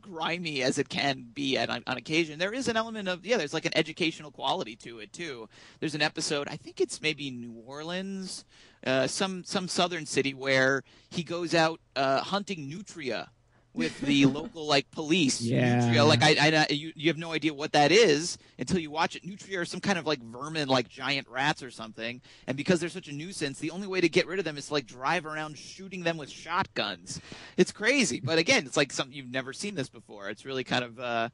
grimy 0.00 0.62
as 0.62 0.78
it 0.78 0.88
can 0.88 1.26
be 1.34 1.58
at 1.58 1.68
on, 1.68 1.82
on 1.86 1.96
occasion. 1.96 2.38
There 2.38 2.54
is 2.54 2.68
an 2.68 2.76
element 2.76 3.08
of 3.08 3.26
yeah. 3.26 3.36
There's 3.36 3.52
like 3.52 3.66
an 3.66 3.76
educational 3.76 4.30
quality 4.30 4.76
to 4.76 5.00
it 5.00 5.12
too. 5.12 5.48
There's 5.80 5.94
an 5.94 6.02
episode. 6.02 6.48
I 6.48 6.56
think 6.56 6.80
it's 6.80 7.02
maybe 7.02 7.30
New 7.30 7.52
Orleans, 7.66 8.44
uh, 8.86 9.06
some 9.06 9.44
some 9.44 9.68
southern 9.68 10.06
city 10.06 10.32
where 10.32 10.84
he 11.10 11.22
goes 11.22 11.54
out 11.54 11.80
uh, 11.96 12.20
hunting 12.20 12.68
nutria 12.68 13.30
with 13.74 14.00
the 14.00 14.26
local 14.26 14.66
like 14.66 14.90
police. 14.90 15.40
Yeah. 15.40 15.80
Nutria, 15.86 16.04
like 16.04 16.22
I, 16.22 16.64
I 16.68 16.72
you, 16.72 16.92
you 16.94 17.08
have 17.08 17.18
no 17.18 17.32
idea 17.32 17.54
what 17.54 17.72
that 17.72 17.92
is 17.92 18.38
until 18.58 18.78
you 18.78 18.90
watch 18.90 19.16
it. 19.16 19.24
Nutria 19.24 19.60
are 19.60 19.64
some 19.64 19.80
kind 19.80 19.98
of 19.98 20.06
like 20.06 20.20
vermin, 20.22 20.68
like 20.68 20.88
giant 20.88 21.28
rats 21.28 21.62
or 21.62 21.70
something. 21.70 22.20
And 22.46 22.56
because 22.56 22.80
they're 22.80 22.88
such 22.88 23.08
a 23.08 23.12
nuisance, 23.12 23.58
the 23.58 23.70
only 23.70 23.86
way 23.86 24.00
to 24.00 24.08
get 24.08 24.26
rid 24.26 24.38
of 24.38 24.44
them 24.44 24.56
is 24.56 24.66
to 24.68 24.74
like 24.74 24.86
drive 24.86 25.26
around 25.26 25.56
shooting 25.58 26.02
them 26.02 26.16
with 26.16 26.30
shotguns. 26.30 27.20
It's 27.56 27.72
crazy, 27.72 28.20
but 28.20 28.38
again, 28.38 28.66
it's 28.66 28.76
like 28.76 28.92
something 28.92 29.16
you've 29.16 29.30
never 29.30 29.52
seen 29.52 29.74
this 29.74 29.88
before. 29.88 30.28
It's 30.28 30.44
really 30.44 30.64
kind 30.64 30.84
of. 30.84 30.98
uh 31.00 31.28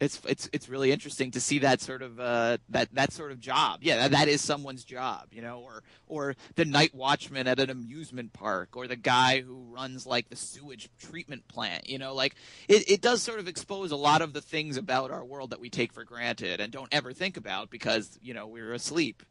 it's 0.00 0.20
it's 0.26 0.48
it's 0.52 0.68
really 0.68 0.92
interesting 0.92 1.30
to 1.32 1.40
see 1.40 1.58
that 1.60 1.80
sort 1.80 2.02
of 2.02 2.20
uh, 2.20 2.58
that 2.68 2.94
that 2.94 3.12
sort 3.12 3.32
of 3.32 3.40
job. 3.40 3.80
Yeah, 3.82 3.96
that, 3.96 4.10
that 4.12 4.28
is 4.28 4.40
someone's 4.40 4.84
job, 4.84 5.28
you 5.32 5.42
know, 5.42 5.60
or 5.60 5.82
or 6.06 6.36
the 6.54 6.64
night 6.64 6.94
watchman 6.94 7.48
at 7.48 7.58
an 7.58 7.70
amusement 7.70 8.32
park, 8.32 8.76
or 8.76 8.86
the 8.86 8.96
guy 8.96 9.40
who 9.40 9.56
runs 9.70 10.06
like 10.06 10.28
the 10.28 10.36
sewage 10.36 10.88
treatment 10.98 11.48
plant. 11.48 11.88
You 11.88 11.98
know, 11.98 12.14
like 12.14 12.36
it, 12.68 12.88
it 12.88 13.00
does 13.00 13.22
sort 13.22 13.40
of 13.40 13.48
expose 13.48 13.90
a 13.90 13.96
lot 13.96 14.22
of 14.22 14.32
the 14.32 14.40
things 14.40 14.76
about 14.76 15.10
our 15.10 15.24
world 15.24 15.50
that 15.50 15.60
we 15.60 15.68
take 15.68 15.92
for 15.92 16.04
granted 16.04 16.60
and 16.60 16.72
don't 16.72 16.92
ever 16.92 17.12
think 17.12 17.36
about 17.36 17.70
because 17.70 18.18
you 18.22 18.34
know 18.34 18.46
we're 18.46 18.72
asleep. 18.72 19.22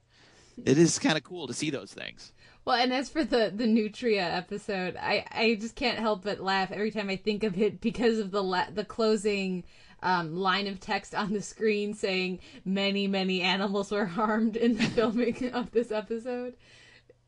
It 0.66 0.78
is 0.78 1.00
kind 1.00 1.18
of 1.18 1.24
cool 1.24 1.48
to 1.48 1.54
see 1.54 1.70
those 1.70 1.94
things. 1.94 2.34
Well, 2.66 2.76
and 2.76 2.92
as 2.92 3.08
for 3.08 3.24
the 3.24 3.54
the 3.56 3.68
Nutria 3.68 4.24
episode, 4.24 4.98
I 5.00 5.26
I 5.32 5.56
just 5.56 5.76
can't 5.76 6.00
help 6.00 6.26
but 6.26 6.42
laugh 6.42 6.74
every 6.74 6.92
time 6.92 7.08
I 7.08 7.16
think 7.16 7.46
of 7.46 7.58
it 7.58 7.80
because 7.80 8.20
of 8.20 8.32
the 8.32 8.44
la- 8.44 8.70
the 8.70 8.84
closing 8.84 9.64
um, 10.04 10.36
line 10.36 10.68
of 10.68 10.80
text 10.80 11.16
on 11.16 11.34
the 11.34 11.42
screen 11.42 11.94
saying 11.94 12.40
many 12.66 13.08
many 13.08 13.42
animals 13.42 13.92
were 13.92 14.06
harmed 14.06 14.56
in 14.56 14.78
the 14.78 14.84
filming 14.84 15.50
of 15.54 15.72
this 15.72 15.92
episode. 15.92 16.56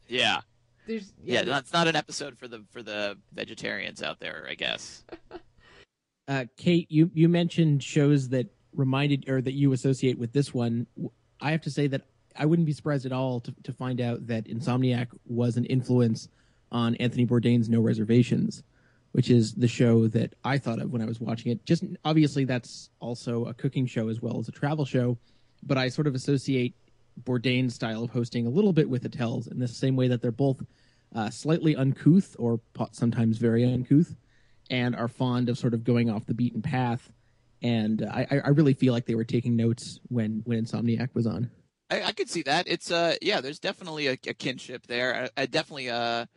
Yeah. 0.08 0.42
There's 0.88 1.14
Yeah, 1.24 1.44
that's 1.44 1.72
not 1.72 1.88
an 1.88 1.96
episode 1.96 2.38
for 2.38 2.48
the 2.48 2.64
for 2.72 2.82
the 2.82 3.18
vegetarians 3.34 4.02
out 4.02 4.20
there, 4.20 4.46
I 4.50 4.56
guess. 4.56 5.04
Uh, 6.28 6.46
Kate, 6.58 6.86
you 6.92 7.10
you 7.16 7.28
mentioned 7.28 7.82
shows 7.82 8.30
that 8.30 8.46
reminded 8.76 9.28
or 9.28 9.42
that 9.42 9.54
you 9.54 9.74
associate 9.74 10.20
with 10.20 10.32
this 10.32 10.54
one. 10.54 10.86
I 11.42 11.50
have 11.50 11.62
to 11.62 11.72
say 11.72 11.88
that 11.88 12.04
I 12.36 12.46
wouldn't 12.46 12.68
be 12.68 12.72
surprised 12.72 13.08
at 13.08 13.12
all 13.12 13.40
to, 13.40 13.54
to 13.64 13.74
find 13.74 14.00
out 14.00 14.28
that 14.28 14.46
Insomniac 14.46 15.08
was 15.26 15.58
an 15.58 15.66
influence 15.66 16.30
on 16.72 16.94
Anthony 16.98 17.26
Bourdain's 17.26 17.68
No 17.68 17.82
Reservations, 17.82 18.62
which 19.12 19.30
is 19.30 19.54
the 19.54 19.68
show 19.68 20.08
that 20.08 20.34
I 20.44 20.58
thought 20.58 20.80
of 20.80 20.92
when 20.92 21.02
I 21.02 21.06
was 21.06 21.20
watching 21.20 21.52
it. 21.52 21.66
Just 21.66 21.84
obviously, 22.06 22.46
that's 22.46 22.90
also 23.00 23.46
a 23.46 23.54
cooking 23.54 23.86
show 23.86 24.10
as 24.10 24.22
well 24.22 24.40
as 24.40 24.48
a 24.48 24.52
travel 24.52 24.86
show, 24.86 25.18
but 25.64 25.78
I 25.78 25.90
sort 25.90 26.08
of 26.08 26.16
associate 26.16 26.74
Bourdain's 27.24 27.76
style 27.76 28.04
of 28.04 28.12
hosting 28.12 28.46
a 28.48 28.50
little 28.50 28.72
bit 28.74 28.90
with 28.90 29.04
Attell's 29.06 29.48
in 29.48 29.60
the 29.60 29.68
same 29.68 29.96
way 29.96 30.08
that 30.08 30.22
they're 30.22 30.32
both 30.32 30.62
uh, 31.16 31.30
slightly 31.30 31.76
uncouth 31.76 32.36
or 32.40 32.60
sometimes 32.92 33.38
very 33.38 33.64
uncouth 33.66 34.16
and 34.70 34.96
are 34.96 35.08
fond 35.08 35.50
of 35.50 35.58
sort 35.58 35.74
of 35.74 35.84
going 35.84 36.10
off 36.10 36.26
the 36.28 36.34
beaten 36.34 36.62
path. 36.62 37.12
And 37.62 38.04
I, 38.04 38.26
I- 38.32 38.40
I 38.46 38.50
really 38.50 38.74
feel 38.74 38.94
like 38.94 39.06
they 39.06 39.16
were 39.16 39.26
taking 39.26 39.56
notes 39.56 40.00
when, 40.08 40.44
when 40.46 40.64
Insomniac 40.64 41.10
was 41.14 41.26
on. 41.28 41.50
I, 41.90 42.04
I 42.04 42.12
could 42.12 42.30
see 42.30 42.44
that. 42.44 42.68
It's 42.68 42.92
uh 42.92 43.16
yeah, 43.22 43.42
there's 43.42 43.58
definitely 43.60 44.08
a, 44.08 44.12
a 44.12 44.34
kinship 44.36 44.86
there. 44.88 45.30
I, 45.38 45.42
I 45.42 45.46
definitely 45.48 45.90
uh 45.90 46.28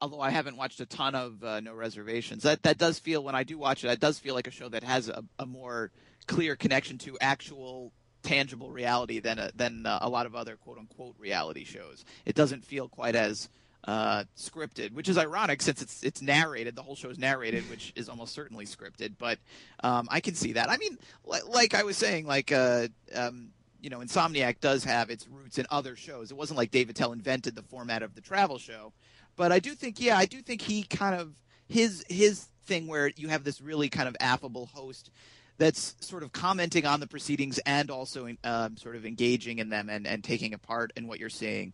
although 0.00 0.20
I 0.20 0.30
haven't 0.30 0.56
watched 0.56 0.80
a 0.80 0.86
ton 0.86 1.14
of 1.14 1.42
uh, 1.42 1.60
No 1.60 1.74
Reservations, 1.74 2.42
that 2.42 2.62
that 2.62 2.78
does 2.78 2.98
feel 2.98 3.22
when 3.22 3.34
I 3.34 3.44
do 3.44 3.58
watch 3.58 3.84
it, 3.84 3.90
it 3.90 4.00
does 4.00 4.18
feel 4.18 4.34
like 4.34 4.46
a 4.46 4.52
show 4.52 4.68
that 4.68 4.84
has 4.84 5.08
a, 5.08 5.24
a 5.38 5.46
more 5.46 5.90
clear 6.26 6.56
connection 6.56 6.98
to 6.98 7.16
actual 7.20 7.92
tangible 8.22 8.70
reality 8.70 9.20
than 9.20 9.38
a, 9.38 9.50
than 9.54 9.86
uh, 9.86 9.98
a 10.02 10.08
lot 10.08 10.26
of 10.26 10.34
other 10.34 10.56
quote 10.56 10.78
unquote 10.78 11.14
reality 11.18 11.64
shows. 11.64 12.04
It 12.26 12.34
doesn't 12.34 12.64
feel 12.64 12.88
quite 12.88 13.14
as 13.14 13.48
uh, 13.84 14.24
scripted, 14.36 14.92
which 14.92 15.08
is 15.08 15.16
ironic 15.16 15.62
since 15.62 15.80
it's 15.82 16.02
it's 16.02 16.20
narrated. 16.20 16.76
The 16.76 16.82
whole 16.82 16.96
show 16.96 17.10
is 17.10 17.18
narrated, 17.18 17.68
which 17.70 17.92
is 17.96 18.08
almost 18.08 18.34
certainly 18.34 18.66
scripted. 18.66 19.14
But 19.18 19.38
um, 19.82 20.08
I 20.10 20.20
can 20.20 20.34
see 20.34 20.52
that. 20.54 20.68
I 20.68 20.76
mean, 20.76 20.98
like, 21.24 21.46
like 21.48 21.74
I 21.74 21.84
was 21.84 21.96
saying, 21.96 22.26
like 22.26 22.52
uh, 22.52 22.88
um, 23.14 23.48
you 23.80 23.90
know, 23.90 23.98
Insomniac 23.98 24.60
does 24.60 24.84
have 24.84 25.10
its 25.10 25.26
roots 25.28 25.58
in 25.58 25.66
other 25.70 25.96
shows. 25.96 26.30
It 26.30 26.36
wasn't 26.36 26.58
like 26.58 26.70
Dave 26.70 26.90
Attell 26.90 27.12
invented 27.12 27.54
the 27.54 27.62
format 27.62 28.02
of 28.02 28.14
the 28.14 28.20
travel 28.20 28.58
show, 28.58 28.92
but 29.38 29.52
I 29.52 29.60
do 29.60 29.74
think, 29.74 30.00
yeah, 30.00 30.18
I 30.18 30.26
do 30.26 30.42
think 30.42 30.60
he 30.60 30.82
kind 30.82 31.18
of 31.18 31.32
his 31.68 32.04
his 32.08 32.48
thing 32.64 32.88
where 32.88 33.12
you 33.16 33.28
have 33.28 33.44
this 33.44 33.60
really 33.62 33.88
kind 33.88 34.08
of 34.08 34.16
affable 34.20 34.66
host 34.66 35.10
that's 35.58 35.94
sort 36.00 36.22
of 36.22 36.32
commenting 36.32 36.84
on 36.84 37.00
the 37.00 37.06
proceedings 37.06 37.58
and 37.58 37.90
also 37.90 38.28
um, 38.44 38.76
sort 38.76 38.96
of 38.96 39.06
engaging 39.06 39.60
in 39.60 39.70
them 39.70 39.88
and, 39.88 40.06
and 40.06 40.22
taking 40.22 40.54
a 40.54 40.58
part 40.58 40.92
in 40.96 41.06
what 41.06 41.20
you're 41.20 41.30
seeing. 41.30 41.72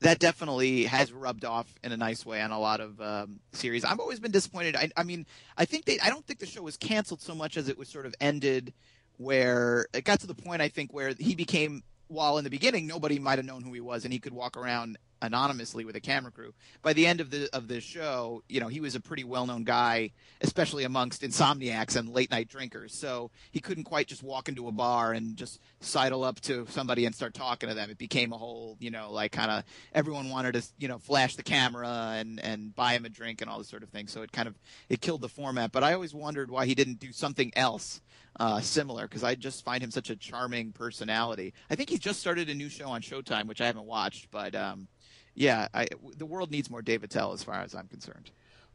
That 0.00 0.18
definitely 0.18 0.84
has 0.84 1.10
rubbed 1.10 1.44
off 1.44 1.66
in 1.82 1.90
a 1.90 1.96
nice 1.96 2.26
way 2.26 2.42
on 2.42 2.50
a 2.50 2.60
lot 2.60 2.80
of 2.80 3.00
um, 3.00 3.40
series. 3.52 3.84
I've 3.84 4.00
always 4.00 4.20
been 4.20 4.30
disappointed. 4.30 4.76
I, 4.76 4.90
I 4.96 5.04
mean, 5.04 5.26
I 5.56 5.64
think 5.64 5.86
they, 5.86 5.98
I 6.00 6.10
don't 6.10 6.26
think 6.26 6.38
the 6.38 6.46
show 6.46 6.62
was 6.62 6.76
canceled 6.76 7.22
so 7.22 7.34
much 7.34 7.56
as 7.56 7.68
it 7.68 7.78
was 7.78 7.88
sort 7.88 8.04
of 8.04 8.14
ended 8.20 8.74
where 9.16 9.86
it 9.94 10.04
got 10.04 10.20
to 10.20 10.26
the 10.26 10.34
point 10.34 10.60
I 10.60 10.68
think 10.68 10.92
where 10.92 11.14
he 11.18 11.34
became 11.34 11.82
while 12.08 12.36
in 12.36 12.44
the 12.44 12.50
beginning 12.50 12.86
nobody 12.86 13.18
might 13.18 13.38
have 13.38 13.46
known 13.46 13.62
who 13.62 13.72
he 13.72 13.80
was 13.80 14.04
and 14.04 14.12
he 14.12 14.18
could 14.18 14.34
walk 14.34 14.56
around 14.56 14.98
anonymously 15.24 15.84
with 15.84 15.96
a 15.96 16.00
camera 16.00 16.30
crew. 16.30 16.54
By 16.82 16.92
the 16.92 17.06
end 17.06 17.20
of 17.20 17.30
the 17.30 17.48
of 17.52 17.68
the 17.68 17.80
show, 17.80 18.42
you 18.48 18.60
know, 18.60 18.68
he 18.68 18.80
was 18.80 18.94
a 18.94 19.00
pretty 19.00 19.24
well 19.24 19.46
known 19.46 19.64
guy, 19.64 20.12
especially 20.40 20.84
amongst 20.84 21.22
insomniacs 21.22 21.96
and 21.96 22.08
late 22.08 22.30
night 22.30 22.48
drinkers. 22.48 22.94
So 22.94 23.30
he 23.50 23.60
couldn't 23.60 23.84
quite 23.84 24.06
just 24.06 24.22
walk 24.22 24.48
into 24.48 24.68
a 24.68 24.72
bar 24.72 25.12
and 25.12 25.36
just 25.36 25.60
sidle 25.80 26.24
up 26.24 26.40
to 26.42 26.66
somebody 26.68 27.06
and 27.06 27.14
start 27.14 27.34
talking 27.34 27.68
to 27.68 27.74
them. 27.74 27.90
It 27.90 27.98
became 27.98 28.32
a 28.32 28.38
whole, 28.38 28.76
you 28.80 28.90
know, 28.90 29.10
like 29.10 29.32
kind 29.32 29.50
of 29.50 29.64
everyone 29.92 30.30
wanted 30.30 30.54
to, 30.54 30.62
you 30.78 30.88
know, 30.88 30.98
flash 30.98 31.36
the 31.36 31.42
camera 31.42 32.14
and 32.16 32.40
and 32.40 32.74
buy 32.74 32.94
him 32.94 33.04
a 33.04 33.08
drink 33.08 33.40
and 33.40 33.50
all 33.50 33.58
this 33.58 33.68
sort 33.68 33.82
of 33.82 33.88
thing. 33.88 34.06
So 34.06 34.22
it 34.22 34.32
kind 34.32 34.48
of 34.48 34.54
it 34.88 35.00
killed 35.00 35.20
the 35.20 35.28
format. 35.28 35.72
But 35.72 35.84
I 35.84 35.94
always 35.94 36.14
wondered 36.14 36.50
why 36.50 36.66
he 36.66 36.74
didn't 36.74 37.00
do 37.00 37.12
something 37.12 37.52
else 37.56 38.00
uh, 38.40 38.60
similar 38.60 39.06
because 39.06 39.24
I 39.24 39.34
just 39.34 39.64
find 39.64 39.82
him 39.82 39.90
such 39.90 40.10
a 40.10 40.16
charming 40.16 40.72
personality. 40.72 41.54
I 41.70 41.74
think 41.74 41.90
he's 41.90 42.00
just 42.00 42.20
started 42.20 42.48
a 42.48 42.54
new 42.54 42.68
show 42.68 42.88
on 42.88 43.00
Showtime, 43.00 43.46
which 43.46 43.60
I 43.60 43.66
haven't 43.66 43.86
watched, 43.86 44.30
but 44.30 44.54
um, 44.54 44.88
yeah, 45.34 45.68
I, 45.74 45.88
the 46.16 46.26
world 46.26 46.50
needs 46.50 46.70
more 46.70 46.82
Dave 46.82 47.02
Attell 47.02 47.32
as 47.32 47.42
far 47.42 47.56
as 47.56 47.74
I'm 47.74 47.88
concerned. 47.88 48.30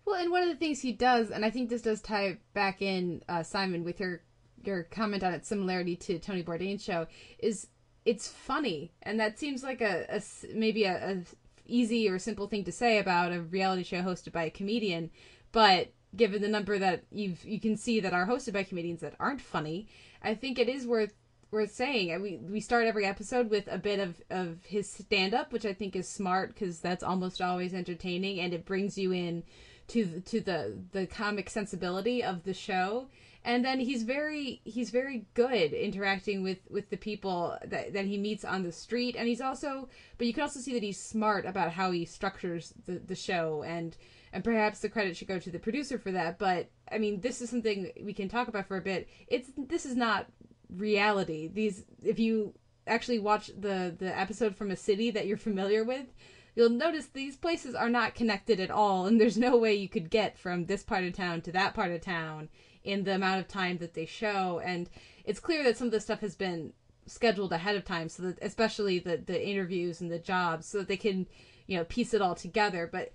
Well, 0.05 0.19
and 0.19 0.31
one 0.31 0.43
of 0.43 0.49
the 0.49 0.55
things 0.55 0.81
he 0.81 0.91
does, 0.91 1.29
and 1.29 1.45
I 1.45 1.49
think 1.49 1.69
this 1.69 1.81
does 1.81 2.01
tie 2.01 2.37
back 2.53 2.81
in, 2.81 3.21
uh, 3.29 3.43
Simon, 3.43 3.83
with 3.83 3.99
your 3.99 4.21
your 4.65 4.83
comment 4.83 5.23
on 5.23 5.33
its 5.33 5.47
similarity 5.47 5.95
to 5.95 6.19
Tony 6.19 6.43
Bourdain's 6.43 6.83
show, 6.83 7.07
is 7.39 7.67
it's 8.05 8.27
funny, 8.27 8.91
and 9.03 9.19
that 9.19 9.39
seems 9.39 9.63
like 9.63 9.81
a, 9.81 10.05
a 10.09 10.21
maybe 10.53 10.83
a, 10.85 11.11
a 11.11 11.17
easy 11.65 12.09
or 12.09 12.19
simple 12.19 12.47
thing 12.47 12.63
to 12.63 12.71
say 12.71 12.97
about 12.97 13.31
a 13.31 13.41
reality 13.41 13.83
show 13.83 14.01
hosted 14.01 14.31
by 14.31 14.43
a 14.43 14.49
comedian, 14.49 15.11
but 15.51 15.93
given 16.15 16.41
the 16.41 16.47
number 16.47 16.79
that 16.79 17.03
you've 17.11 17.43
you 17.45 17.59
can 17.59 17.77
see 17.77 17.99
that 17.99 18.13
are 18.13 18.25
hosted 18.25 18.53
by 18.53 18.63
comedians 18.63 19.01
that 19.01 19.15
aren't 19.19 19.41
funny, 19.41 19.87
I 20.21 20.33
think 20.33 20.57
it 20.57 20.67
is 20.67 20.87
worth 20.87 21.13
worth 21.51 21.73
saying. 21.73 22.21
We 22.21 22.37
we 22.37 22.59
start 22.59 22.85
every 22.85 23.05
episode 23.05 23.49
with 23.49 23.67
a 23.67 23.77
bit 23.77 23.99
of 23.99 24.21
of 24.29 24.63
his 24.65 24.89
stand 24.89 25.33
up, 25.33 25.51
which 25.51 25.65
I 25.65 25.73
think 25.73 25.95
is 25.95 26.07
smart 26.07 26.53
because 26.53 26.79
that's 26.79 27.03
almost 27.03 27.41
always 27.41 27.73
entertaining 27.73 28.39
and 28.39 28.53
it 28.53 28.65
brings 28.65 28.97
you 28.97 29.11
in 29.11 29.43
to 29.89 30.21
to 30.21 30.39
the 30.41 30.77
the 30.91 31.07
comic 31.07 31.49
sensibility 31.49 32.23
of 32.23 32.43
the 32.43 32.53
show. 32.53 33.07
And 33.45 33.63
then 33.63 33.79
he's 33.79 34.03
very 34.03 34.61
he's 34.63 34.89
very 34.89 35.25
good 35.33 35.73
interacting 35.73 36.43
with 36.43 36.59
with 36.69 36.89
the 36.89 36.97
people 36.97 37.57
that 37.65 37.93
that 37.93 38.05
he 38.05 38.17
meets 38.17 38.45
on 38.45 38.63
the 38.63 38.71
street, 38.71 39.15
and 39.17 39.27
he's 39.27 39.41
also 39.41 39.89
but 40.17 40.27
you 40.27 40.33
can 40.33 40.43
also 40.43 40.59
see 40.59 40.73
that 40.73 40.83
he's 40.83 41.01
smart 41.01 41.45
about 41.45 41.71
how 41.71 41.91
he 41.91 42.05
structures 42.05 42.73
the 42.85 42.99
the 42.99 43.15
show 43.15 43.63
and 43.63 43.95
and 44.31 44.43
perhaps 44.43 44.79
the 44.79 44.89
credit 44.89 45.17
should 45.17 45.27
go 45.27 45.39
to 45.39 45.49
the 45.49 45.57
producer 45.57 45.97
for 45.97 46.11
that. 46.11 46.37
But 46.37 46.69
I 46.91 46.97
mean, 46.97 47.21
this 47.21 47.41
is 47.41 47.49
something 47.49 47.91
we 48.03 48.13
can 48.13 48.29
talk 48.29 48.47
about 48.47 48.67
for 48.67 48.77
a 48.77 48.81
bit. 48.81 49.07
It's 49.27 49.49
this 49.57 49.85
is 49.85 49.95
not 49.95 50.27
reality. 50.75 51.47
These, 51.47 51.83
if 52.03 52.19
you 52.19 52.53
actually 52.87 53.19
watch 53.19 53.47
the 53.47 53.95
the 53.97 54.17
episode 54.17 54.55
from 54.55 54.71
a 54.71 54.75
city 54.75 55.11
that 55.11 55.27
you're 55.27 55.37
familiar 55.37 55.83
with, 55.83 56.07
you'll 56.55 56.69
notice 56.69 57.07
these 57.07 57.37
places 57.37 57.75
are 57.75 57.89
not 57.89 58.15
connected 58.15 58.59
at 58.59 58.71
all, 58.71 59.05
and 59.05 59.19
there's 59.19 59.37
no 59.37 59.57
way 59.57 59.73
you 59.73 59.89
could 59.89 60.09
get 60.09 60.37
from 60.37 60.65
this 60.65 60.83
part 60.83 61.03
of 61.03 61.13
town 61.13 61.41
to 61.41 61.51
that 61.51 61.73
part 61.73 61.91
of 61.91 62.01
town 62.01 62.49
in 62.83 63.03
the 63.03 63.15
amount 63.15 63.39
of 63.39 63.47
time 63.47 63.77
that 63.77 63.93
they 63.93 64.05
show. 64.05 64.61
And 64.63 64.89
it's 65.25 65.39
clear 65.39 65.63
that 65.63 65.77
some 65.77 65.87
of 65.87 65.91
the 65.91 65.99
stuff 65.99 66.21
has 66.21 66.35
been 66.35 66.73
scheduled 67.05 67.53
ahead 67.53 67.75
of 67.75 67.85
time, 67.85 68.09
so 68.09 68.23
that 68.23 68.39
especially 68.41 68.99
the 68.99 69.17
the 69.17 69.47
interviews 69.47 70.01
and 70.01 70.11
the 70.11 70.19
jobs, 70.19 70.65
so 70.65 70.79
that 70.79 70.87
they 70.87 70.97
can 70.97 71.27
you 71.67 71.77
know 71.77 71.85
piece 71.85 72.13
it 72.13 72.21
all 72.21 72.35
together. 72.35 72.89
But 72.91 73.11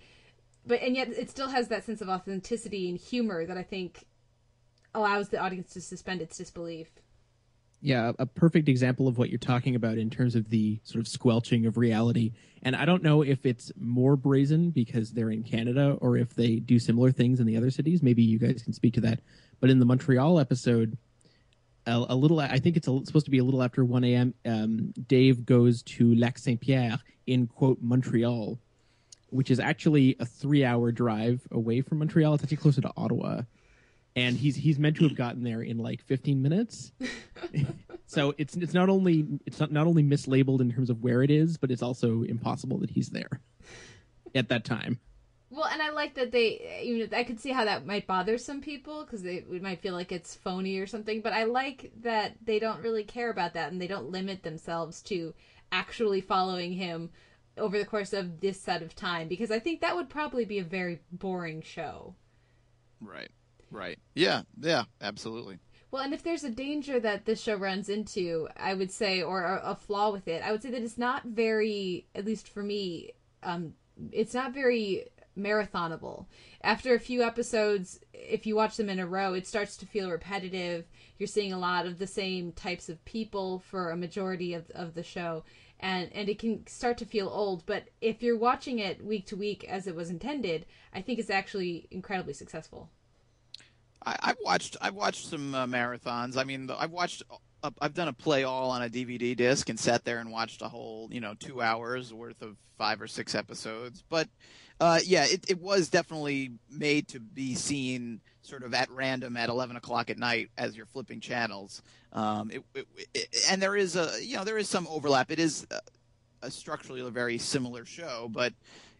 but 0.66 0.81
and 0.81 0.97
yet 0.97 1.09
it 1.09 1.31
still 1.31 1.48
has 1.48 1.68
that 1.68 1.85
sense 1.85 2.01
of 2.01 2.09
authenticity 2.09 2.89
and 2.89 2.98
humor 2.98 3.44
that 3.47 3.59
I 3.59 3.62
think 3.62 4.06
allows 4.94 5.28
the 5.28 5.39
audience 5.39 5.72
to 5.74 5.81
suspend 5.81 6.22
its 6.22 6.39
disbelief. 6.39 6.89
Yeah, 7.85 8.12
a 8.19 8.24
perfect 8.24 8.70
example 8.70 9.09
of 9.09 9.19
what 9.19 9.28
you're 9.28 9.39
talking 9.39 9.74
about 9.74 9.98
in 9.98 10.09
terms 10.09 10.36
of 10.36 10.48
the 10.48 10.81
sort 10.85 11.01
of 11.01 11.06
squelching 11.06 11.66
of 11.66 11.77
reality. 11.77 12.32
And 12.62 12.74
I 12.74 12.86
don't 12.86 13.02
know 13.02 13.20
if 13.20 13.44
it's 13.44 13.70
more 13.78 14.16
brazen 14.16 14.70
because 14.70 15.12
they're 15.12 15.31
in 15.31 15.43
Canada 15.43 15.98
or 16.01 16.16
if 16.16 16.35
they 16.35 16.56
do 16.56 16.78
similar 16.78 17.12
things 17.12 17.40
in 17.40 17.47
the 17.47 17.59
other 17.59 17.70
cities. 17.70 18.02
Maybe 18.02 18.23
you 18.23 18.39
guys 18.39 18.62
can 18.62 18.73
speak 18.73 18.94
to 18.94 19.02
that. 19.02 19.20
But 19.61 19.69
in 19.69 19.81
the 19.81 19.85
Montreal 19.85 20.40
episode, 20.40 20.97
a, 21.85 22.06
a 22.09 22.16
little, 22.16 22.40
I 22.40 22.59
think 22.59 22.78
it's 22.78 22.89
a, 22.89 23.05
supposed 23.05 23.27
to 23.27 23.31
be 23.31 23.36
a 23.36 23.44
little 23.44 23.62
after 23.62 23.85
1 23.85 24.02
a.m., 24.02 24.32
um, 24.47 24.94
Dave 25.06 25.44
goes 25.44 25.82
to 25.82 26.15
Lac 26.15 26.39
Saint 26.39 26.62
Pierre 26.62 26.98
in, 27.27 27.47
quote, 27.48 27.82
Montreal 27.82 28.59
which 29.28 29.51
is 29.51 29.59
actually 29.59 30.15
a 30.20 30.24
three 30.24 30.65
hour 30.65 30.93
drive 30.93 31.43
away 31.51 31.81
from 31.81 31.98
Montreal. 31.98 32.35
It's 32.35 32.44
actually 32.44 32.59
closer 32.59 32.81
to 32.82 32.93
Ottawa. 32.97 33.43
And 34.16 34.36
he's 34.36 34.55
he's 34.55 34.78
meant 34.78 34.97
to 34.97 35.05
have 35.05 35.16
gotten 35.16 35.43
there 35.43 35.62
in 35.62 35.78
like 35.78 36.03
15 36.03 36.41
minutes. 36.41 36.93
so 38.07 38.35
it's 38.39 38.55
it's 38.57 38.74
not 38.74 38.89
only 38.89 39.27
it's 39.45 39.59
not, 39.59 39.73
not 39.73 39.86
only 39.86 40.05
mislabeled 40.05 40.61
in 40.61 40.73
terms 40.73 40.91
of 40.91 41.03
where 41.03 41.23
it 41.23 41.31
is, 41.31 41.57
but 41.57 41.70
it's 41.70 41.82
also 41.82 42.23
impossible 42.23 42.78
that 42.78 42.91
he's 42.91 43.09
there 43.11 43.41
at 44.35 44.49
that 44.49 44.65
time. 44.65 45.01
Well, 45.55 45.66
and 45.66 45.81
I 45.81 45.91
like 45.91 46.15
that 46.15 46.32
they, 46.32 46.82
you 46.85 46.99
know, 46.99 47.16
I 47.16 47.23
could 47.23 47.39
see 47.39 47.51
how 47.51 47.65
that 47.65 47.86
might 47.86 48.09
bother 48.09 48.39
some 48.39 48.61
people 48.61 49.05
because 49.05 49.23
they 49.23 49.45
might 49.49 49.81
feel 49.81 49.95
like 49.95 50.11
it's 50.11 50.35
phony 50.35 50.78
or 50.78 50.86
something. 50.86 51.20
But 51.20 51.32
I 51.32 51.45
like 51.45 51.93
that 52.03 52.35
they 52.45 52.59
don't 52.59 52.82
really 52.82 53.05
care 53.05 53.31
about 53.31 53.55
that 53.55 53.70
and 53.70 53.81
they 53.81 53.86
don't 53.86 54.11
limit 54.11 54.43
themselves 54.43 55.01
to 55.03 55.32
actually 55.70 56.20
following 56.20 56.73
him 56.73 57.11
over 57.57 57.78
the 57.78 57.85
course 57.85 58.12
of 58.12 58.41
this 58.41 58.61
set 58.61 58.82
of 58.82 58.97
time 58.97 59.28
because 59.28 59.53
I 59.53 59.61
think 59.61 59.81
that 59.81 59.95
would 59.95 60.09
probably 60.09 60.45
be 60.45 60.59
a 60.59 60.65
very 60.65 61.01
boring 61.12 61.62
show. 61.62 62.16
Right. 63.01 63.31
Right. 63.74 63.98
Yeah. 64.14 64.42
Yeah. 64.60 64.84
Absolutely. 65.01 65.59
Well, 65.90 66.02
and 66.02 66.14
if 66.14 66.22
there's 66.22 66.44
a 66.44 66.51
danger 66.51 66.98
that 67.01 67.24
this 67.24 67.40
show 67.40 67.56
runs 67.56 67.88
into, 67.88 68.48
I 68.56 68.74
would 68.74 68.90
say, 68.90 69.22
or 69.22 69.44
a, 69.44 69.60
a 69.64 69.74
flaw 69.76 70.10
with 70.10 70.26
it, 70.28 70.42
I 70.42 70.51
would 70.51 70.62
say 70.62 70.70
that 70.70 70.82
it's 70.82 70.98
not 70.98 71.24
very, 71.24 72.06
at 72.14 72.24
least 72.24 72.48
for 72.48 72.62
me, 72.62 73.12
um, 73.42 73.74
it's 74.10 74.34
not 74.34 74.55
very 74.55 75.09
marathonable. 75.38 76.26
After 76.62 76.94
a 76.94 77.01
few 77.01 77.22
episodes, 77.22 78.01
if 78.12 78.46
you 78.46 78.56
watch 78.56 78.76
them 78.76 78.88
in 78.88 78.98
a 78.98 79.06
row, 79.06 79.34
it 79.34 79.46
starts 79.46 79.76
to 79.78 79.86
feel 79.86 80.10
repetitive. 80.10 80.86
You're 81.18 81.26
seeing 81.26 81.52
a 81.52 81.59
lot 81.59 81.86
of 81.86 81.98
the 81.98 82.06
same 82.06 82.52
types 82.52 82.88
of 82.88 83.05
people 83.05 83.60
for 83.60 83.90
a 83.90 83.96
majority 83.96 84.55
of, 84.55 84.70
of 84.70 84.94
the 84.94 85.02
show 85.02 85.44
and 85.80 86.10
and 86.12 86.28
it 86.28 86.38
can 86.38 86.66
start 86.66 86.96
to 86.98 87.05
feel 87.05 87.28
old 87.28 87.66
but 87.66 87.88
if 88.01 88.22
you're 88.22 88.38
watching 88.38 88.78
it 88.78 89.05
week 89.05 89.26
to 89.26 89.36
week 89.36 89.64
as 89.64 89.86
it 89.86 89.94
was 89.94 90.09
intended 90.09 90.64
i 90.92 91.01
think 91.01 91.18
it's 91.18 91.30
actually 91.30 91.86
incredibly 91.90 92.32
successful 92.32 92.88
I, 94.06 94.16
have 94.22 94.36
watched 94.44 94.76
I've 94.81 94.94
watched 94.94 95.26
some 95.26 95.55
uh, 95.55 95.66
marathons. 95.66 96.36
I 96.36 96.44
mean, 96.44 96.70
I've 96.70 96.90
watched 96.90 97.22
uh, 97.62 97.70
I've 97.81 97.94
done 97.94 98.09
a 98.09 98.12
play 98.12 98.44
all 98.44 98.70
on 98.70 98.82
a 98.82 98.89
DVD 98.89 99.36
disc 99.36 99.68
and 99.68 99.78
sat 99.78 100.05
there 100.05 100.18
and 100.18 100.31
watched 100.31 100.62
a 100.62 100.68
whole 100.68 101.09
you 101.10 101.20
know 101.20 101.35
two 101.39 101.62
hours 101.62 102.12
worth 102.12 102.43
of 102.43 102.56
five 102.76 103.01
or 103.01 103.06
six 103.06 103.35
episodes. 103.35 104.05
But 104.09 104.28
uh, 104.81 105.01
yeah, 105.05 105.24
it, 105.26 105.48
it 105.48 105.60
was 105.60 105.89
definitely 105.89 106.52
made 106.68 107.09
to 107.09 107.20
be 107.20 107.55
seen 107.55 108.20
sort 108.43 108.62
of 108.62 108.74
at 108.74 108.90
random 108.90 109.36
at 109.36 109.48
11 109.48 109.76
o'clock 109.76 110.10
at 110.10 110.18
night 110.18 110.51
as 110.59 110.76
you're 110.76 110.86
flipping 110.86 111.20
channels. 111.20 111.82
Um, 112.12 112.51
it, 112.51 112.62
it, 112.74 112.86
it, 113.14 113.47
and 113.51 113.62
there 113.62 113.76
is 113.76 113.97
a, 113.97 114.10
you 114.20 114.36
know, 114.36 114.44
there 114.44 114.59
is 114.59 114.68
some 114.68 114.86
overlap. 114.89 115.31
It 115.31 115.39
is 115.39 115.66
a, 115.70 115.81
a 116.43 116.51
structurally 116.51 117.01
a 117.01 117.10
very 117.10 117.39
similar 117.39 117.85
show, 117.85 118.28
but 118.31 118.52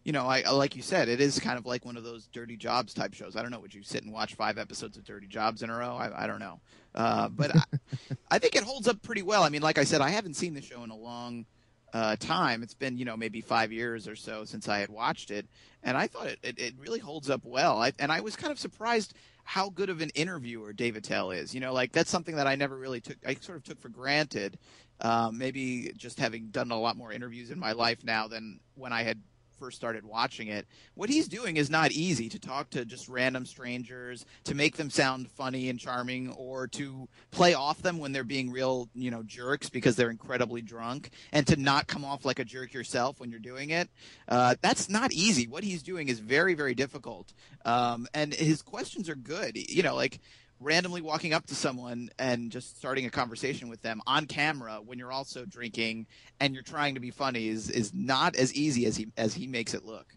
you 0.05 0.12
know, 0.12 0.26
I 0.26 0.48
like 0.51 0.76
you 0.76 0.82
said, 0.82 1.09
it 1.09 1.20
is 1.20 1.40
kind 1.40 1.59
of 1.59 1.64
like 1.64 1.85
one 1.85 1.97
of 1.97 2.05
those 2.05 2.26
Dirty 2.26 2.56
Jobs 2.56 2.93
type 2.93 3.14
shows. 3.14 3.36
I 3.36 3.43
don't 3.43 3.51
know. 3.51 3.60
Would 3.60 3.74
you 3.74 3.82
sit 3.82 4.05
and 4.05 4.12
watch 4.12 4.35
five 4.35 4.59
episodes 4.59 4.98
of 4.98 5.05
Dirty 5.05 5.26
Jobs 5.26 5.62
in 5.62 5.70
a 5.70 5.76
row? 5.76 5.97
I, 5.97 6.24
I 6.24 6.26
don't 6.26 6.40
know, 6.40 6.60
uh, 6.94 7.28
but 7.31 7.56
I, 7.56 7.62
I, 8.31 8.39
think 8.39 8.55
it 8.55 8.64
holds 8.64 8.86
up 8.86 9.01
pretty 9.02 9.22
well. 9.22 9.43
I 9.43 9.48
mean, 9.48 9.62
like 9.62 9.78
I 9.78 9.85
said, 9.85 10.02
I 10.02 10.10
haven't 10.10 10.35
seen 10.35 10.52
the 10.52 10.60
show 10.60 10.85
in 10.85 10.90
a 10.90 10.97
long 10.97 11.47
uh, 11.94 12.16
time. 12.16 12.62
It's 12.62 12.74
been 12.74 12.98
you 12.98 13.06
know 13.06 13.16
maybe 13.16 13.40
five 13.40 13.72
years 13.72 14.06
or 14.06 14.14
so 14.14 14.44
since 14.44 14.68
I 14.68 14.78
had 14.78 14.90
watched 14.90 15.31
it, 15.31 15.47
and 15.82 15.97
I 15.97 16.06
thought 16.06 16.26
it, 16.26 16.39
it, 16.43 16.59
it 16.59 16.74
really 16.78 17.01
holds 17.01 17.31
up 17.31 17.40
well. 17.43 17.81
I, 17.81 17.93
and 17.98 18.12
I 18.12 18.20
was 18.20 18.36
kind 18.36 18.52
of 18.52 18.59
surprised 18.59 19.14
how 19.44 19.70
good 19.70 19.89
of 19.89 20.02
an 20.02 20.10
interviewer 20.10 20.74
Dave 20.74 20.97
Attell 20.97 21.31
is. 21.31 21.55
You 21.55 21.60
know, 21.60 21.72
like 21.72 21.93
that's 21.93 22.10
something 22.10 22.36
that 22.36 22.47
I 22.47 22.56
never 22.56 22.76
really 22.76 23.01
took. 23.01 23.16
I 23.26 23.36
sort 23.36 23.56
of 23.56 23.64
took 23.64 23.81
for 23.81 23.89
granted. 23.89 24.59
Um, 25.01 25.39
maybe 25.39 25.93
just 25.97 26.20
having 26.20 26.48
done 26.48 26.70
a 26.70 26.78
lot 26.78 26.97
more 26.97 27.10
interviews 27.10 27.51
in 27.51 27.59
my 27.59 27.72
life 27.72 28.05
now 28.05 28.28
than 28.28 28.60
when 28.76 28.93
I 28.93 29.02
had 29.02 29.20
first 29.65 29.78
started 29.78 30.05
watching 30.05 30.49
it. 30.49 30.66
What 30.95 31.09
he's 31.09 31.27
doing 31.27 31.57
is 31.57 31.70
not 31.70 31.91
easy 31.91 32.28
to 32.28 32.39
talk 32.39 32.69
to 32.70 32.85
just 32.85 33.09
random 33.09 33.47
strangers, 33.47 34.27
to 34.45 34.55
make 34.55 34.77
them 34.77 34.91
sound 34.91 35.31
funny 35.31 35.70
and 35.70 35.81
charming, 35.81 36.31
or 36.32 36.66
to 36.69 37.09
play 37.31 37.55
off 37.55 37.81
them 37.81 37.97
when 37.97 38.12
they're 38.12 38.24
being 38.24 38.51
real, 38.51 38.91
you 38.95 39.11
know, 39.11 39.23
jerks 39.23 39.70
because 39.70 39.97
they're 39.97 40.11
incredibly 40.11 40.61
drunk, 40.61 41.12
and 41.32 41.47
to 41.47 41.57
not 41.57 41.86
come 41.86 42.05
off 42.05 42.27
like 42.27 42.39
a 42.39 42.45
jerk 42.45 42.74
yourself 42.74 43.20
when 43.20 43.31
you're 43.31 43.41
doing 43.41 43.70
it. 43.70 43.89
Uh, 44.28 44.55
that's 44.61 44.91
not 44.91 45.12
easy. 45.12 45.47
What 45.47 45.65
he's 45.65 45.82
doing 45.82 46.09
is 46.09 46.19
very, 46.19 46.53
very 46.53 46.74
difficult. 46.74 47.32
Um, 47.65 48.07
and 48.12 48.35
his 48.35 48.61
questions 48.61 49.09
are 49.09 49.15
good. 49.15 49.57
You 49.57 49.82
know, 49.82 49.95
like 49.95 50.20
randomly 50.60 51.01
walking 51.01 51.32
up 51.32 51.47
to 51.47 51.55
someone 51.55 52.10
and 52.18 52.51
just 52.51 52.76
starting 52.78 53.06
a 53.06 53.10
conversation 53.10 53.68
with 53.68 53.82
them 53.82 54.01
on 54.06 54.26
camera 54.26 54.81
when 54.85 54.98
you're 54.98 55.12
also 55.12 55.44
drinking 55.44 56.06
and 56.40 56.55
you're 56.55 56.62
trying 56.62 56.94
to 56.94 57.01
be 57.01 57.10
funny 57.10 57.48
is 57.48 57.70
is 57.70 57.93
not 57.93 58.36
as 58.36 58.55
easy 58.55 58.86
as 58.86 58.97
he 58.97 59.09
as 59.16 59.35
he 59.35 59.47
makes 59.47 59.74
it 59.74 59.85
look. 59.85 60.14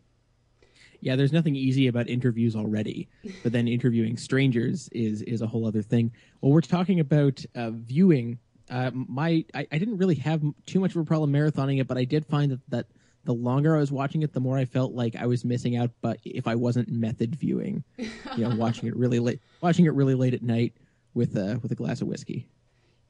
Yeah, 1.00 1.16
there's 1.16 1.34
nothing 1.34 1.56
easy 1.56 1.88
about 1.88 2.10
interviews 2.10 2.56
already, 2.56 3.08
but 3.44 3.52
then 3.52 3.68
interviewing 3.68 4.18
strangers 4.18 4.90
is 4.92 5.22
is 5.24 5.42
a 5.42 5.48
whole 5.48 5.68
other 5.68 5.82
thing. 5.82 6.12
Well, 6.42 6.52
we're 6.52 6.62
talking 6.62 7.00
about 7.00 7.44
uh, 7.56 7.72
viewing. 7.72 8.40
Uh, 8.70 8.92
my 8.94 9.46
I, 9.54 9.68
I, 9.72 9.78
didn't 9.78 9.98
really 9.98 10.16
have 10.16 10.42
too 10.66 10.82
much 10.82 10.94
of 10.94 11.02
a 11.02 11.06
problem 11.06 11.32
marathoning 11.32 11.80
it, 11.80 11.88
but 11.88 11.98
I 11.98 12.04
did 12.04 12.26
find 12.26 12.52
that 12.52 12.60
that 12.70 12.86
the 13.28 13.34
longer 13.34 13.76
I 13.76 13.80
was 13.80 13.92
watching 13.92 14.24
it, 14.24 14.32
the 14.32 14.40
more 14.40 14.58
I 14.58 14.64
felt 14.64 14.94
like 14.94 15.18
I 15.18 15.26
was 15.26 15.44
missing 15.44 15.76
out. 15.76 15.92
But 16.02 16.20
if 16.24 16.48
I 16.48 16.56
wasn't 16.56 16.88
method 16.88 17.36
viewing, 17.36 17.84
you 17.98 18.10
know, 18.38 18.56
watching 18.56 18.88
it 18.88 18.96
really 18.96 19.20
late, 19.20 19.42
watching 19.62 19.84
it 19.84 19.94
really 19.94 20.16
late 20.16 20.34
at 20.34 20.42
night 20.42 20.74
with 21.14 21.36
a 21.36 21.60
with 21.62 21.70
a 21.74 21.76
glass 21.76 22.02
of 22.02 22.08
whiskey. 22.08 22.48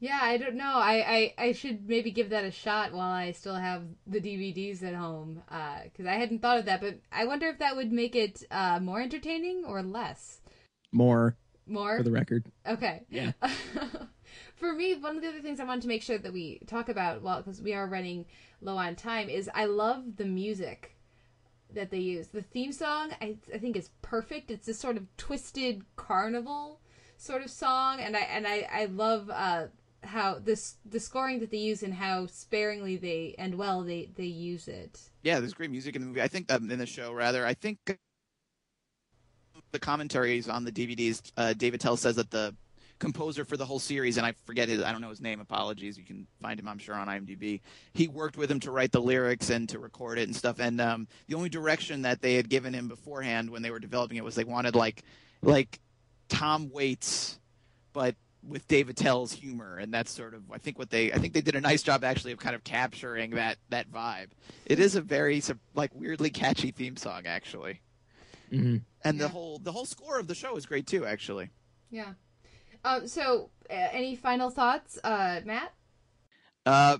Yeah, 0.00 0.18
I 0.20 0.36
don't 0.36 0.56
know. 0.56 0.74
I, 0.74 1.34
I, 1.38 1.46
I 1.46 1.52
should 1.52 1.88
maybe 1.88 2.10
give 2.10 2.30
that 2.30 2.44
a 2.44 2.50
shot 2.50 2.92
while 2.92 3.12
I 3.12 3.30
still 3.30 3.54
have 3.54 3.84
the 4.06 4.20
DVDs 4.20 4.82
at 4.82 4.94
home 4.94 5.42
because 5.84 6.06
I 6.06 6.14
hadn't 6.14 6.42
thought 6.42 6.58
of 6.58 6.64
that. 6.66 6.80
But 6.80 6.98
I 7.12 7.24
wonder 7.24 7.46
if 7.46 7.60
that 7.60 7.76
would 7.76 7.92
make 7.92 8.16
it 8.16 8.42
uh, 8.50 8.80
more 8.80 9.00
entertaining 9.00 9.64
or 9.64 9.82
less. 9.82 10.40
More, 10.90 11.36
More 11.66 11.96
for 11.96 12.02
the 12.02 12.10
record. 12.10 12.44
Okay. 12.66 13.04
Yeah. 13.08 13.32
For 14.56 14.72
me, 14.72 14.94
one 14.96 15.16
of 15.16 15.22
the 15.22 15.28
other 15.28 15.40
things 15.40 15.60
I 15.60 15.64
wanted 15.64 15.82
to 15.82 15.88
make 15.88 16.02
sure 16.02 16.18
that 16.18 16.32
we 16.32 16.58
talk 16.66 16.88
about, 16.88 17.22
well, 17.22 17.38
because 17.38 17.62
we 17.62 17.74
are 17.74 17.86
running 17.86 18.26
low 18.60 18.76
on 18.76 18.96
time, 18.96 19.28
is 19.28 19.50
I 19.54 19.66
love 19.66 20.16
the 20.16 20.24
music 20.24 20.96
that 21.72 21.90
they 21.90 21.98
use. 21.98 22.28
The 22.28 22.42
theme 22.42 22.72
song, 22.72 23.12
I, 23.20 23.36
I 23.52 23.58
think, 23.58 23.76
is 23.76 23.90
perfect. 24.02 24.50
It's 24.50 24.66
this 24.66 24.78
sort 24.78 24.96
of 24.96 25.04
twisted 25.16 25.84
carnival 25.96 26.80
sort 27.16 27.42
of 27.42 27.50
song, 27.50 28.00
and 28.00 28.16
I 28.16 28.20
and 28.20 28.46
I 28.46 28.66
I 28.70 28.84
love 28.86 29.30
uh, 29.30 29.66
how 30.04 30.38
this 30.38 30.76
the 30.84 31.00
scoring 31.00 31.40
that 31.40 31.50
they 31.50 31.58
use 31.58 31.82
and 31.82 31.94
how 31.94 32.26
sparingly 32.26 32.96
they 32.96 33.34
and 33.38 33.56
well 33.56 33.82
they 33.82 34.10
they 34.16 34.24
use 34.24 34.68
it. 34.68 35.00
Yeah, 35.22 35.40
there's 35.40 35.54
great 35.54 35.70
music 35.70 35.96
in 35.96 36.02
the 36.02 36.08
movie. 36.08 36.22
I 36.22 36.28
think 36.28 36.50
um, 36.52 36.70
in 36.70 36.78
the 36.78 36.86
show 36.86 37.12
rather. 37.12 37.44
I 37.44 37.54
think 37.54 37.78
the 39.72 39.78
commentaries 39.78 40.48
on 40.48 40.64
the 40.64 40.72
DVDs. 40.72 41.32
Uh, 41.36 41.52
Dave 41.52 41.74
Attell 41.74 41.96
says 41.96 42.16
that 42.16 42.30
the 42.30 42.54
composer 42.98 43.44
for 43.44 43.56
the 43.56 43.64
whole 43.64 43.78
series, 43.78 44.16
and 44.16 44.26
I 44.26 44.32
forget 44.44 44.68
his, 44.68 44.82
I 44.82 44.92
don't 44.92 45.00
know 45.00 45.10
his 45.10 45.20
name. 45.20 45.40
Apologies. 45.40 45.98
You 45.98 46.04
can 46.04 46.26
find 46.42 46.58
him, 46.58 46.68
I'm 46.68 46.78
sure, 46.78 46.94
on 46.94 47.08
IMDb. 47.08 47.60
He 47.92 48.08
worked 48.08 48.36
with 48.36 48.50
him 48.50 48.60
to 48.60 48.70
write 48.70 48.92
the 48.92 49.00
lyrics 49.00 49.50
and 49.50 49.68
to 49.70 49.78
record 49.78 50.18
it 50.18 50.28
and 50.28 50.36
stuff. 50.36 50.58
And 50.58 50.80
um, 50.80 51.08
the 51.26 51.34
only 51.34 51.48
direction 51.48 52.02
that 52.02 52.20
they 52.20 52.34
had 52.34 52.48
given 52.48 52.74
him 52.74 52.88
beforehand 52.88 53.50
when 53.50 53.62
they 53.62 53.70
were 53.70 53.78
developing 53.78 54.16
it 54.16 54.24
was 54.24 54.34
they 54.34 54.44
wanted 54.44 54.74
like 54.74 55.02
like 55.42 55.78
Tom 56.28 56.70
Waits, 56.70 57.38
but 57.92 58.14
with 58.46 58.66
Dave 58.68 58.88
Attell's 58.88 59.32
humor, 59.32 59.76
and 59.76 59.92
that's 59.92 60.10
sort 60.10 60.34
of 60.34 60.42
I 60.50 60.58
think 60.58 60.78
what 60.78 60.90
they 60.90 61.12
I 61.12 61.18
think 61.18 61.34
they 61.34 61.40
did 61.40 61.54
a 61.54 61.60
nice 61.60 61.82
job 61.82 62.04
actually 62.04 62.32
of 62.32 62.38
kind 62.38 62.54
of 62.54 62.64
capturing 62.64 63.32
that 63.32 63.58
that 63.70 63.90
vibe. 63.90 64.28
It 64.66 64.78
is 64.78 64.96
a 64.96 65.00
very 65.00 65.42
like 65.74 65.90
weirdly 65.94 66.30
catchy 66.30 66.70
theme 66.70 66.96
song 66.96 67.26
actually, 67.26 67.80
mm-hmm. 68.52 68.78
and 69.04 69.20
the 69.20 69.28
whole 69.28 69.58
the 69.58 69.72
whole 69.72 69.86
score 69.86 70.18
of 70.18 70.28
the 70.28 70.34
show 70.34 70.56
is 70.56 70.66
great 70.66 70.86
too 70.86 71.04
actually. 71.04 71.50
Yeah. 71.90 72.12
Um. 72.88 73.06
So, 73.06 73.50
uh, 73.68 73.74
any 73.92 74.16
final 74.16 74.48
thoughts, 74.48 74.98
uh, 75.04 75.40
Matt? 75.44 75.74
Uh, 76.64 76.98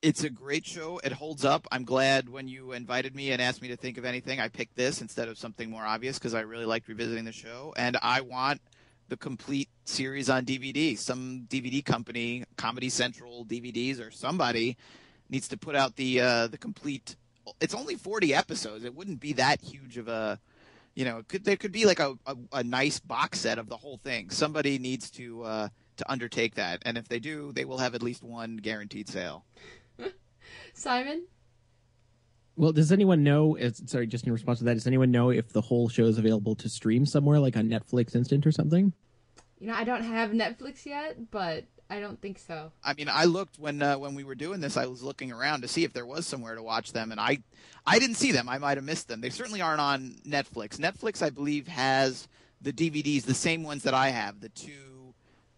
it's 0.00 0.24
a 0.24 0.30
great 0.30 0.64
show. 0.64 1.00
It 1.04 1.12
holds 1.12 1.44
up. 1.44 1.66
I'm 1.70 1.84
glad 1.84 2.30
when 2.30 2.48
you 2.48 2.72
invited 2.72 3.14
me 3.14 3.32
and 3.32 3.42
asked 3.42 3.60
me 3.60 3.68
to 3.68 3.76
think 3.76 3.98
of 3.98 4.06
anything, 4.06 4.40
I 4.40 4.48
picked 4.48 4.74
this 4.74 5.02
instead 5.02 5.28
of 5.28 5.36
something 5.36 5.68
more 5.68 5.84
obvious 5.84 6.18
because 6.18 6.34
I 6.34 6.40
really 6.40 6.64
liked 6.64 6.88
revisiting 6.88 7.26
the 7.26 7.32
show. 7.32 7.74
And 7.76 7.98
I 8.00 8.22
want 8.22 8.62
the 9.08 9.18
complete 9.18 9.68
series 9.84 10.30
on 10.30 10.46
DVD. 10.46 10.96
Some 10.96 11.46
DVD 11.48 11.84
company, 11.84 12.44
Comedy 12.56 12.88
Central 12.88 13.44
DVDs, 13.44 14.00
or 14.00 14.10
somebody 14.10 14.78
needs 15.28 15.48
to 15.48 15.58
put 15.58 15.76
out 15.76 15.96
the 15.96 16.20
uh, 16.22 16.46
the 16.46 16.58
complete. 16.58 17.16
It's 17.60 17.74
only 17.74 17.96
40 17.96 18.34
episodes. 18.34 18.84
It 18.84 18.94
wouldn't 18.94 19.20
be 19.20 19.34
that 19.34 19.60
huge 19.60 19.98
of 19.98 20.08
a, 20.08 20.38
you 20.94 21.04
know, 21.04 21.22
could 21.28 21.44
there 21.44 21.56
could 21.56 21.72
be 21.72 21.86
like 21.86 22.00
a, 22.00 22.14
a, 22.26 22.36
a 22.52 22.64
nice 22.64 22.98
box 22.98 23.40
set 23.40 23.58
of 23.58 23.68
the 23.68 23.76
whole 23.76 23.98
thing. 23.98 24.30
Somebody 24.30 24.78
needs 24.78 25.10
to 25.12 25.42
uh, 25.42 25.68
to 25.96 26.10
undertake 26.10 26.54
that, 26.56 26.82
and 26.84 26.98
if 26.98 27.08
they 27.08 27.18
do, 27.18 27.52
they 27.52 27.64
will 27.64 27.78
have 27.78 27.94
at 27.94 28.02
least 28.02 28.22
one 28.22 28.56
guaranteed 28.56 29.08
sale. 29.08 29.44
Simon? 30.74 31.26
Well, 32.56 32.72
does 32.72 32.90
anyone 32.90 33.22
know? 33.22 33.56
Sorry, 33.86 34.06
just 34.08 34.26
in 34.26 34.32
response 34.32 34.58
to 34.58 34.64
that, 34.64 34.74
does 34.74 34.86
anyone 34.88 35.12
know 35.12 35.30
if 35.30 35.52
the 35.52 35.60
whole 35.60 35.88
show 35.88 36.06
is 36.06 36.18
available 36.18 36.56
to 36.56 36.68
stream 36.68 37.06
somewhere, 37.06 37.38
like 37.38 37.56
on 37.56 37.68
Netflix 37.68 38.16
Instant 38.16 38.46
or 38.46 38.52
something? 38.52 38.92
You 39.60 39.68
know, 39.68 39.74
I 39.74 39.84
don't 39.84 40.02
have 40.02 40.30
Netflix 40.30 40.84
yet, 40.84 41.30
but 41.30 41.64
I 41.90 42.00
don't 42.00 42.20
think 42.20 42.38
so. 42.38 42.70
I 42.84 42.92
mean, 42.94 43.08
I 43.10 43.24
looked 43.24 43.58
when 43.58 43.80
uh, 43.80 43.96
when 43.96 44.14
we 44.14 44.24
were 44.24 44.34
doing 44.34 44.60
this. 44.60 44.76
I 44.76 44.86
was 44.86 45.02
looking 45.02 45.32
around 45.32 45.62
to 45.62 45.68
see 45.68 45.84
if 45.84 45.92
there 45.92 46.04
was 46.04 46.26
somewhere 46.26 46.54
to 46.54 46.62
watch 46.62 46.92
them, 46.92 47.10
and 47.12 47.20
I 47.20 47.38
I 47.86 47.98
didn't 47.98 48.16
see 48.16 48.30
them. 48.30 48.48
I 48.48 48.58
might 48.58 48.76
have 48.76 48.84
missed 48.84 49.08
them. 49.08 49.20
They 49.20 49.30
certainly 49.30 49.62
aren't 49.62 49.80
on 49.80 50.16
Netflix. 50.26 50.78
Netflix, 50.78 51.22
I 51.22 51.30
believe, 51.30 51.66
has 51.68 52.28
the 52.60 52.72
DVDs, 52.72 53.22
the 53.22 53.34
same 53.34 53.62
ones 53.62 53.84
that 53.84 53.94
I 53.94 54.10
have, 54.10 54.40
the 54.40 54.50
two 54.50 55.14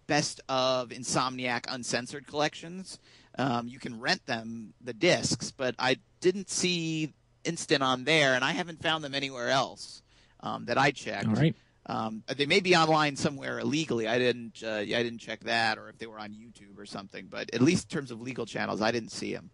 best 0.07 0.41
of 0.49 0.91
Insomniac 0.91 1.65
uncensored 1.69 2.27
collections. 2.27 2.99
Um, 3.39 3.69
you 3.69 3.79
can 3.79 4.01
rent 4.01 4.27
them, 4.27 4.75
the 4.81 4.93
discs, 4.93 5.51
but 5.51 5.75
I 5.79 5.97
didn't 6.21 6.51
see 6.51 7.13
Instant 7.43 7.83
on 7.83 8.05
there, 8.05 8.35
and 8.35 8.45
I 8.45 8.53
haven't 8.53 8.83
found 8.83 9.03
them 9.03 9.15
anywhere 9.15 9.49
else 9.49 10.03
um, 10.41 10.67
that 10.67 10.77
I 10.77 10.91
checked. 10.91 11.27
All 11.27 11.35
right. 11.35 11.57
Um, 11.87 12.23
they 12.37 12.47
may 12.47 12.61
be 12.61 12.77
online 12.77 13.17
somewhere 13.17 13.59
illegally. 13.59 14.07
I 14.07 14.19
didn't. 14.19 14.63
Uh, 14.63 14.77
I 14.77 14.85
didn't 14.85 15.19
check 15.19 15.41
that, 15.45 15.79
or 15.79 15.89
if 15.89 15.99
they 15.99 16.07
were 16.07 16.19
on 16.19 16.31
YouTube 16.31 16.79
or 16.79 16.87
something. 16.87 17.27
But 17.29 17.53
at 17.55 17.63
least 17.63 17.91
in 17.91 17.97
terms 17.97 18.11
of 18.11 18.21
legal 18.21 18.47
channels, 18.47 18.83
I 18.83 18.91
didn't 18.91 19.11
see 19.11 19.33
them. 19.33 19.51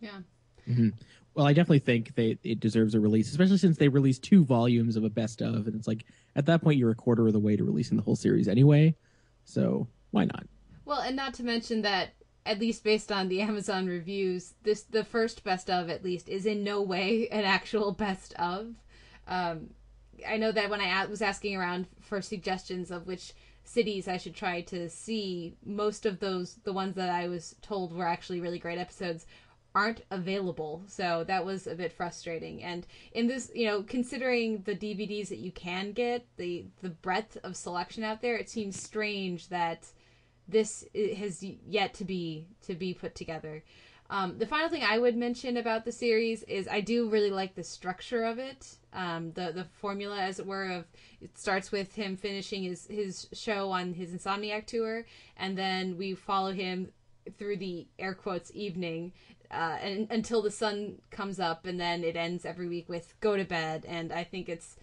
Yeah. 0.00 0.20
Mm-hmm. 0.68 0.88
Well, 1.34 1.46
I 1.46 1.52
definitely 1.52 1.78
think 1.80 2.14
they 2.14 2.38
it 2.42 2.58
deserves 2.58 2.94
a 2.94 3.00
release, 3.00 3.30
especially 3.30 3.58
since 3.58 3.76
they 3.76 3.88
released 3.88 4.24
two 4.24 4.44
volumes 4.44 4.96
of 4.96 5.04
a 5.04 5.10
best 5.10 5.40
of, 5.40 5.66
and 5.66 5.76
it's 5.76 5.86
like 5.86 6.04
at 6.34 6.46
that 6.46 6.62
point 6.62 6.78
you're 6.78 6.90
a 6.90 6.96
quarter 6.96 7.26
of 7.26 7.32
the 7.32 7.38
way 7.38 7.56
to 7.56 7.64
releasing 7.64 7.96
the 7.96 8.02
whole 8.02 8.16
series 8.16 8.48
anyway. 8.48 8.94
So 9.44 9.86
why 10.10 10.24
not? 10.24 10.46
Well, 10.84 11.00
and 11.00 11.14
not 11.14 11.34
to 11.34 11.44
mention 11.44 11.82
that 11.82 12.14
at 12.44 12.58
least 12.58 12.82
based 12.82 13.12
on 13.12 13.28
the 13.28 13.40
Amazon 13.42 13.86
reviews, 13.86 14.54
this 14.62 14.82
the 14.82 15.04
first 15.04 15.44
best 15.44 15.70
of 15.70 15.90
at 15.90 16.02
least 16.02 16.28
is 16.28 16.46
in 16.46 16.64
no 16.64 16.82
way 16.82 17.28
an 17.28 17.44
actual 17.44 17.92
best 17.92 18.34
of. 18.34 18.74
Um, 19.26 19.70
I 20.26 20.36
know 20.36 20.52
that 20.52 20.70
when 20.70 20.80
I 20.80 21.04
was 21.06 21.22
asking 21.22 21.56
around 21.56 21.86
for 22.00 22.20
suggestions 22.22 22.90
of 22.90 23.06
which 23.06 23.34
cities 23.64 24.08
I 24.08 24.16
should 24.16 24.34
try 24.34 24.62
to 24.62 24.88
see, 24.88 25.56
most 25.64 26.06
of 26.06 26.20
those, 26.20 26.54
the 26.64 26.72
ones 26.72 26.94
that 26.96 27.10
I 27.10 27.28
was 27.28 27.54
told 27.60 27.92
were 27.92 28.06
actually 28.06 28.40
really 28.40 28.58
great 28.58 28.78
episodes, 28.78 29.26
aren't 29.74 30.02
available. 30.10 30.82
So 30.86 31.24
that 31.28 31.44
was 31.44 31.66
a 31.66 31.74
bit 31.74 31.92
frustrating. 31.92 32.62
And 32.62 32.86
in 33.12 33.26
this, 33.26 33.50
you 33.54 33.66
know, 33.66 33.82
considering 33.82 34.62
the 34.62 34.74
DVDs 34.74 35.28
that 35.28 35.38
you 35.38 35.52
can 35.52 35.92
get, 35.92 36.26
the 36.36 36.66
the 36.82 36.90
breadth 36.90 37.36
of 37.44 37.56
selection 37.56 38.02
out 38.02 38.22
there, 38.22 38.36
it 38.36 38.48
seems 38.48 38.80
strange 38.80 39.48
that 39.48 39.86
this 40.48 40.84
has 40.94 41.42
yet 41.42 41.94
to 41.94 42.04
be 42.04 42.46
to 42.66 42.74
be 42.74 42.94
put 42.94 43.14
together. 43.14 43.62
Um, 44.10 44.38
the 44.38 44.46
final 44.46 44.70
thing 44.70 44.82
I 44.82 44.98
would 44.98 45.16
mention 45.16 45.58
about 45.58 45.84
the 45.84 45.92
series 45.92 46.42
is 46.44 46.66
I 46.66 46.80
do 46.80 47.10
really 47.10 47.30
like 47.30 47.54
the 47.54 47.64
structure 47.64 48.24
of 48.24 48.38
it. 48.38 48.76
Um, 48.92 49.32
the 49.32 49.52
the 49.52 49.64
formula, 49.64 50.18
as 50.18 50.38
it 50.38 50.46
were, 50.46 50.70
of 50.70 50.84
it 51.20 51.36
starts 51.36 51.70
with 51.70 51.94
him 51.94 52.16
finishing 52.16 52.62
his 52.62 52.86
his 52.86 53.28
show 53.32 53.70
on 53.70 53.92
his 53.92 54.12
Insomniac 54.12 54.66
tour, 54.66 55.04
and 55.36 55.58
then 55.58 55.98
we 55.98 56.14
follow 56.14 56.52
him 56.52 56.90
through 57.36 57.58
the 57.58 57.86
air 57.98 58.14
quotes 58.14 58.50
evening, 58.54 59.12
uh, 59.50 59.76
and 59.82 60.06
until 60.10 60.40
the 60.40 60.50
sun 60.50 61.02
comes 61.10 61.38
up, 61.38 61.66
and 61.66 61.78
then 61.78 62.02
it 62.02 62.16
ends 62.16 62.46
every 62.46 62.68
week 62.68 62.88
with 62.88 63.14
go 63.20 63.36
to 63.36 63.44
bed. 63.44 63.84
And 63.86 64.10
I 64.10 64.24
think 64.24 64.48
it's 64.48 64.76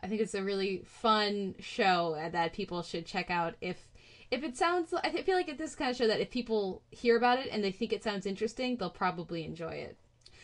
I 0.00 0.06
think 0.06 0.20
it's 0.20 0.34
a 0.34 0.44
really 0.44 0.82
fun 0.84 1.56
show 1.58 2.16
that 2.30 2.52
people 2.52 2.82
should 2.82 3.04
check 3.04 3.30
out 3.30 3.54
if 3.60 3.89
if 4.30 4.42
it 4.42 4.56
sounds 4.56 4.92
i 5.04 5.10
feel 5.22 5.36
like 5.36 5.56
this 5.58 5.74
kind 5.74 5.90
of 5.90 5.96
show 5.96 6.06
that 6.06 6.20
if 6.20 6.30
people 6.30 6.82
hear 6.90 7.16
about 7.16 7.38
it 7.38 7.48
and 7.50 7.62
they 7.62 7.72
think 7.72 7.92
it 7.92 8.04
sounds 8.04 8.26
interesting 8.26 8.76
they'll 8.76 8.90
probably 8.90 9.44
enjoy 9.44 9.72
it. 9.72 9.98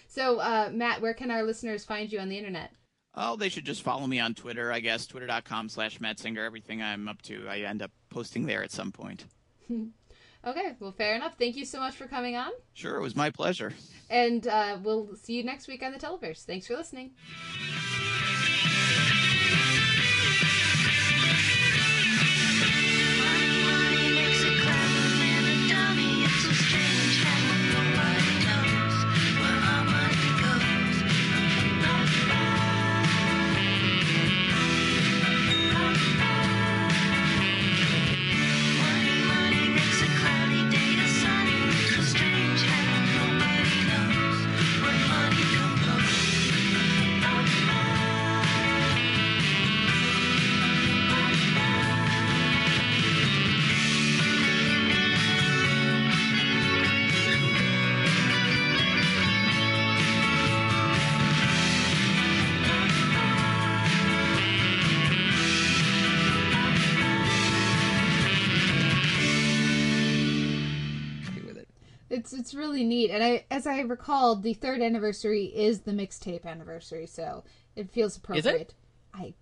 So 0.08 0.38
uh, 0.38 0.70
matt 0.72 1.00
where 1.00 1.14
can 1.14 1.30
our 1.30 1.42
listeners 1.42 1.84
find 1.84 2.10
you 2.10 2.18
on 2.18 2.28
the 2.28 2.38
internet? 2.38 2.72
Oh 3.14 3.36
they 3.36 3.48
should 3.48 3.64
just 3.64 3.82
follow 3.82 4.06
me 4.06 4.20
on 4.20 4.34
twitter 4.34 4.72
i 4.72 4.80
guess 4.80 5.06
twitter.com 5.06 5.68
slash 5.68 5.98
matsinger 5.98 6.44
everything 6.44 6.82
i'm 6.82 7.08
up 7.08 7.22
to 7.22 7.46
i 7.48 7.60
end 7.60 7.82
up 7.82 7.90
posting 8.10 8.46
there 8.46 8.62
at 8.62 8.72
some 8.72 8.92
point. 8.92 9.24
Okay 10.46 10.76
well 10.78 10.92
fair 10.92 11.16
enough. 11.16 11.34
Thank 11.36 11.56
you 11.56 11.64
so 11.64 11.80
much 11.80 11.96
for 11.96 12.06
coming 12.06 12.36
on. 12.36 12.52
Sure 12.72 12.96
it 12.96 13.02
was 13.02 13.16
my 13.16 13.30
pleasure. 13.30 13.72
And 14.08 14.46
uh, 14.46 14.78
we'll 14.80 15.16
see 15.16 15.32
you 15.32 15.42
next 15.42 15.66
week 15.66 15.82
on 15.82 15.90
the 15.90 15.98
televerse. 15.98 16.44
Thanks 16.44 16.68
for 16.68 16.76
listening 16.76 17.10
really 72.76 72.86
neat. 72.86 73.10
And 73.10 73.22
I, 73.22 73.44
as 73.50 73.66
I 73.66 73.80
recalled, 73.80 74.42
the 74.42 74.54
third 74.54 74.80
anniversary 74.80 75.44
is 75.44 75.80
the 75.80 75.92
mixtape 75.92 76.44
anniversary, 76.44 77.06
so 77.06 77.44
it 77.74 77.90
feels 77.90 78.16
appropriate. 78.16 78.54
Is 78.54 78.60
it? 78.60 78.74
I 79.14 79.34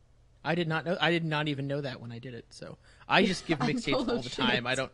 I 0.44 0.54
did 0.54 0.68
not 0.68 0.84
know. 0.84 0.96
I 1.00 1.10
did 1.10 1.24
not 1.24 1.48
even 1.48 1.66
know 1.66 1.80
that 1.80 2.00
when 2.00 2.12
I 2.12 2.18
did 2.18 2.34
it. 2.34 2.46
So 2.50 2.78
I 3.08 3.24
just 3.24 3.46
give 3.46 3.58
mixtapes 3.60 4.08
all 4.08 4.20
the 4.20 4.28
time. 4.28 4.66
I 4.66 4.74
don't. 4.74 4.92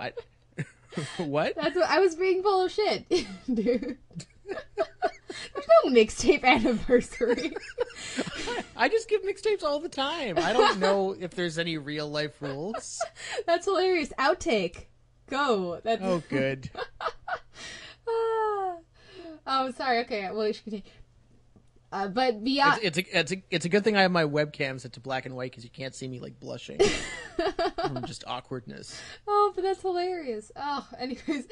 I. 0.00 0.12
what? 1.18 1.54
That's 1.56 1.76
what 1.76 1.88
I 1.88 2.00
was 2.00 2.14
being 2.14 2.42
full 2.42 2.64
of 2.64 2.72
shit, 2.72 3.08
dude. 3.52 3.96
There's 4.46 5.66
no 5.84 5.90
mixtape 5.90 6.44
anniversary. 6.44 7.56
I 8.76 8.88
just 8.88 9.08
give 9.08 9.22
mixtapes 9.22 9.62
all 9.62 9.80
the 9.80 9.88
time. 9.88 10.38
I 10.38 10.52
don't 10.52 10.78
know 10.78 11.16
if 11.18 11.30
there's 11.32 11.58
any 11.58 11.78
real 11.78 12.08
life 12.08 12.40
rules. 12.40 13.00
That's 13.46 13.64
hilarious. 13.64 14.12
Outtake. 14.18 14.86
Go. 15.28 15.80
That's 15.82 16.02
Oh, 16.02 16.22
good. 16.28 16.70
Ah. 18.06 18.76
oh, 19.46 19.70
sorry. 19.72 20.00
Okay, 20.00 20.28
well, 20.30 20.44
we 20.46 20.52
should 20.52 20.64
continue. 20.64 20.84
Uh, 21.90 22.08
but 22.08 22.42
beyond, 22.44 22.80
It's, 22.82 22.98
it's 22.98 23.08
a 23.08 23.18
it's 23.20 23.32
a 23.32 23.42
it's 23.50 23.64
a 23.64 23.68
good 23.68 23.84
thing 23.84 23.96
I 23.96 24.02
have 24.02 24.10
my 24.10 24.24
webcam 24.24 24.80
set 24.80 24.92
to 24.94 25.00
black 25.00 25.26
and 25.26 25.36
white 25.36 25.52
because 25.52 25.62
you 25.64 25.70
can't 25.70 25.94
see 25.94 26.08
me 26.08 26.18
like 26.20 26.38
blushing 26.40 26.78
from 27.76 28.04
just 28.04 28.24
awkwardness. 28.26 29.00
oh, 29.28 29.52
but 29.54 29.62
that's 29.62 29.80
hilarious. 29.80 30.50
Oh, 30.56 30.86
anyways, 30.98 31.46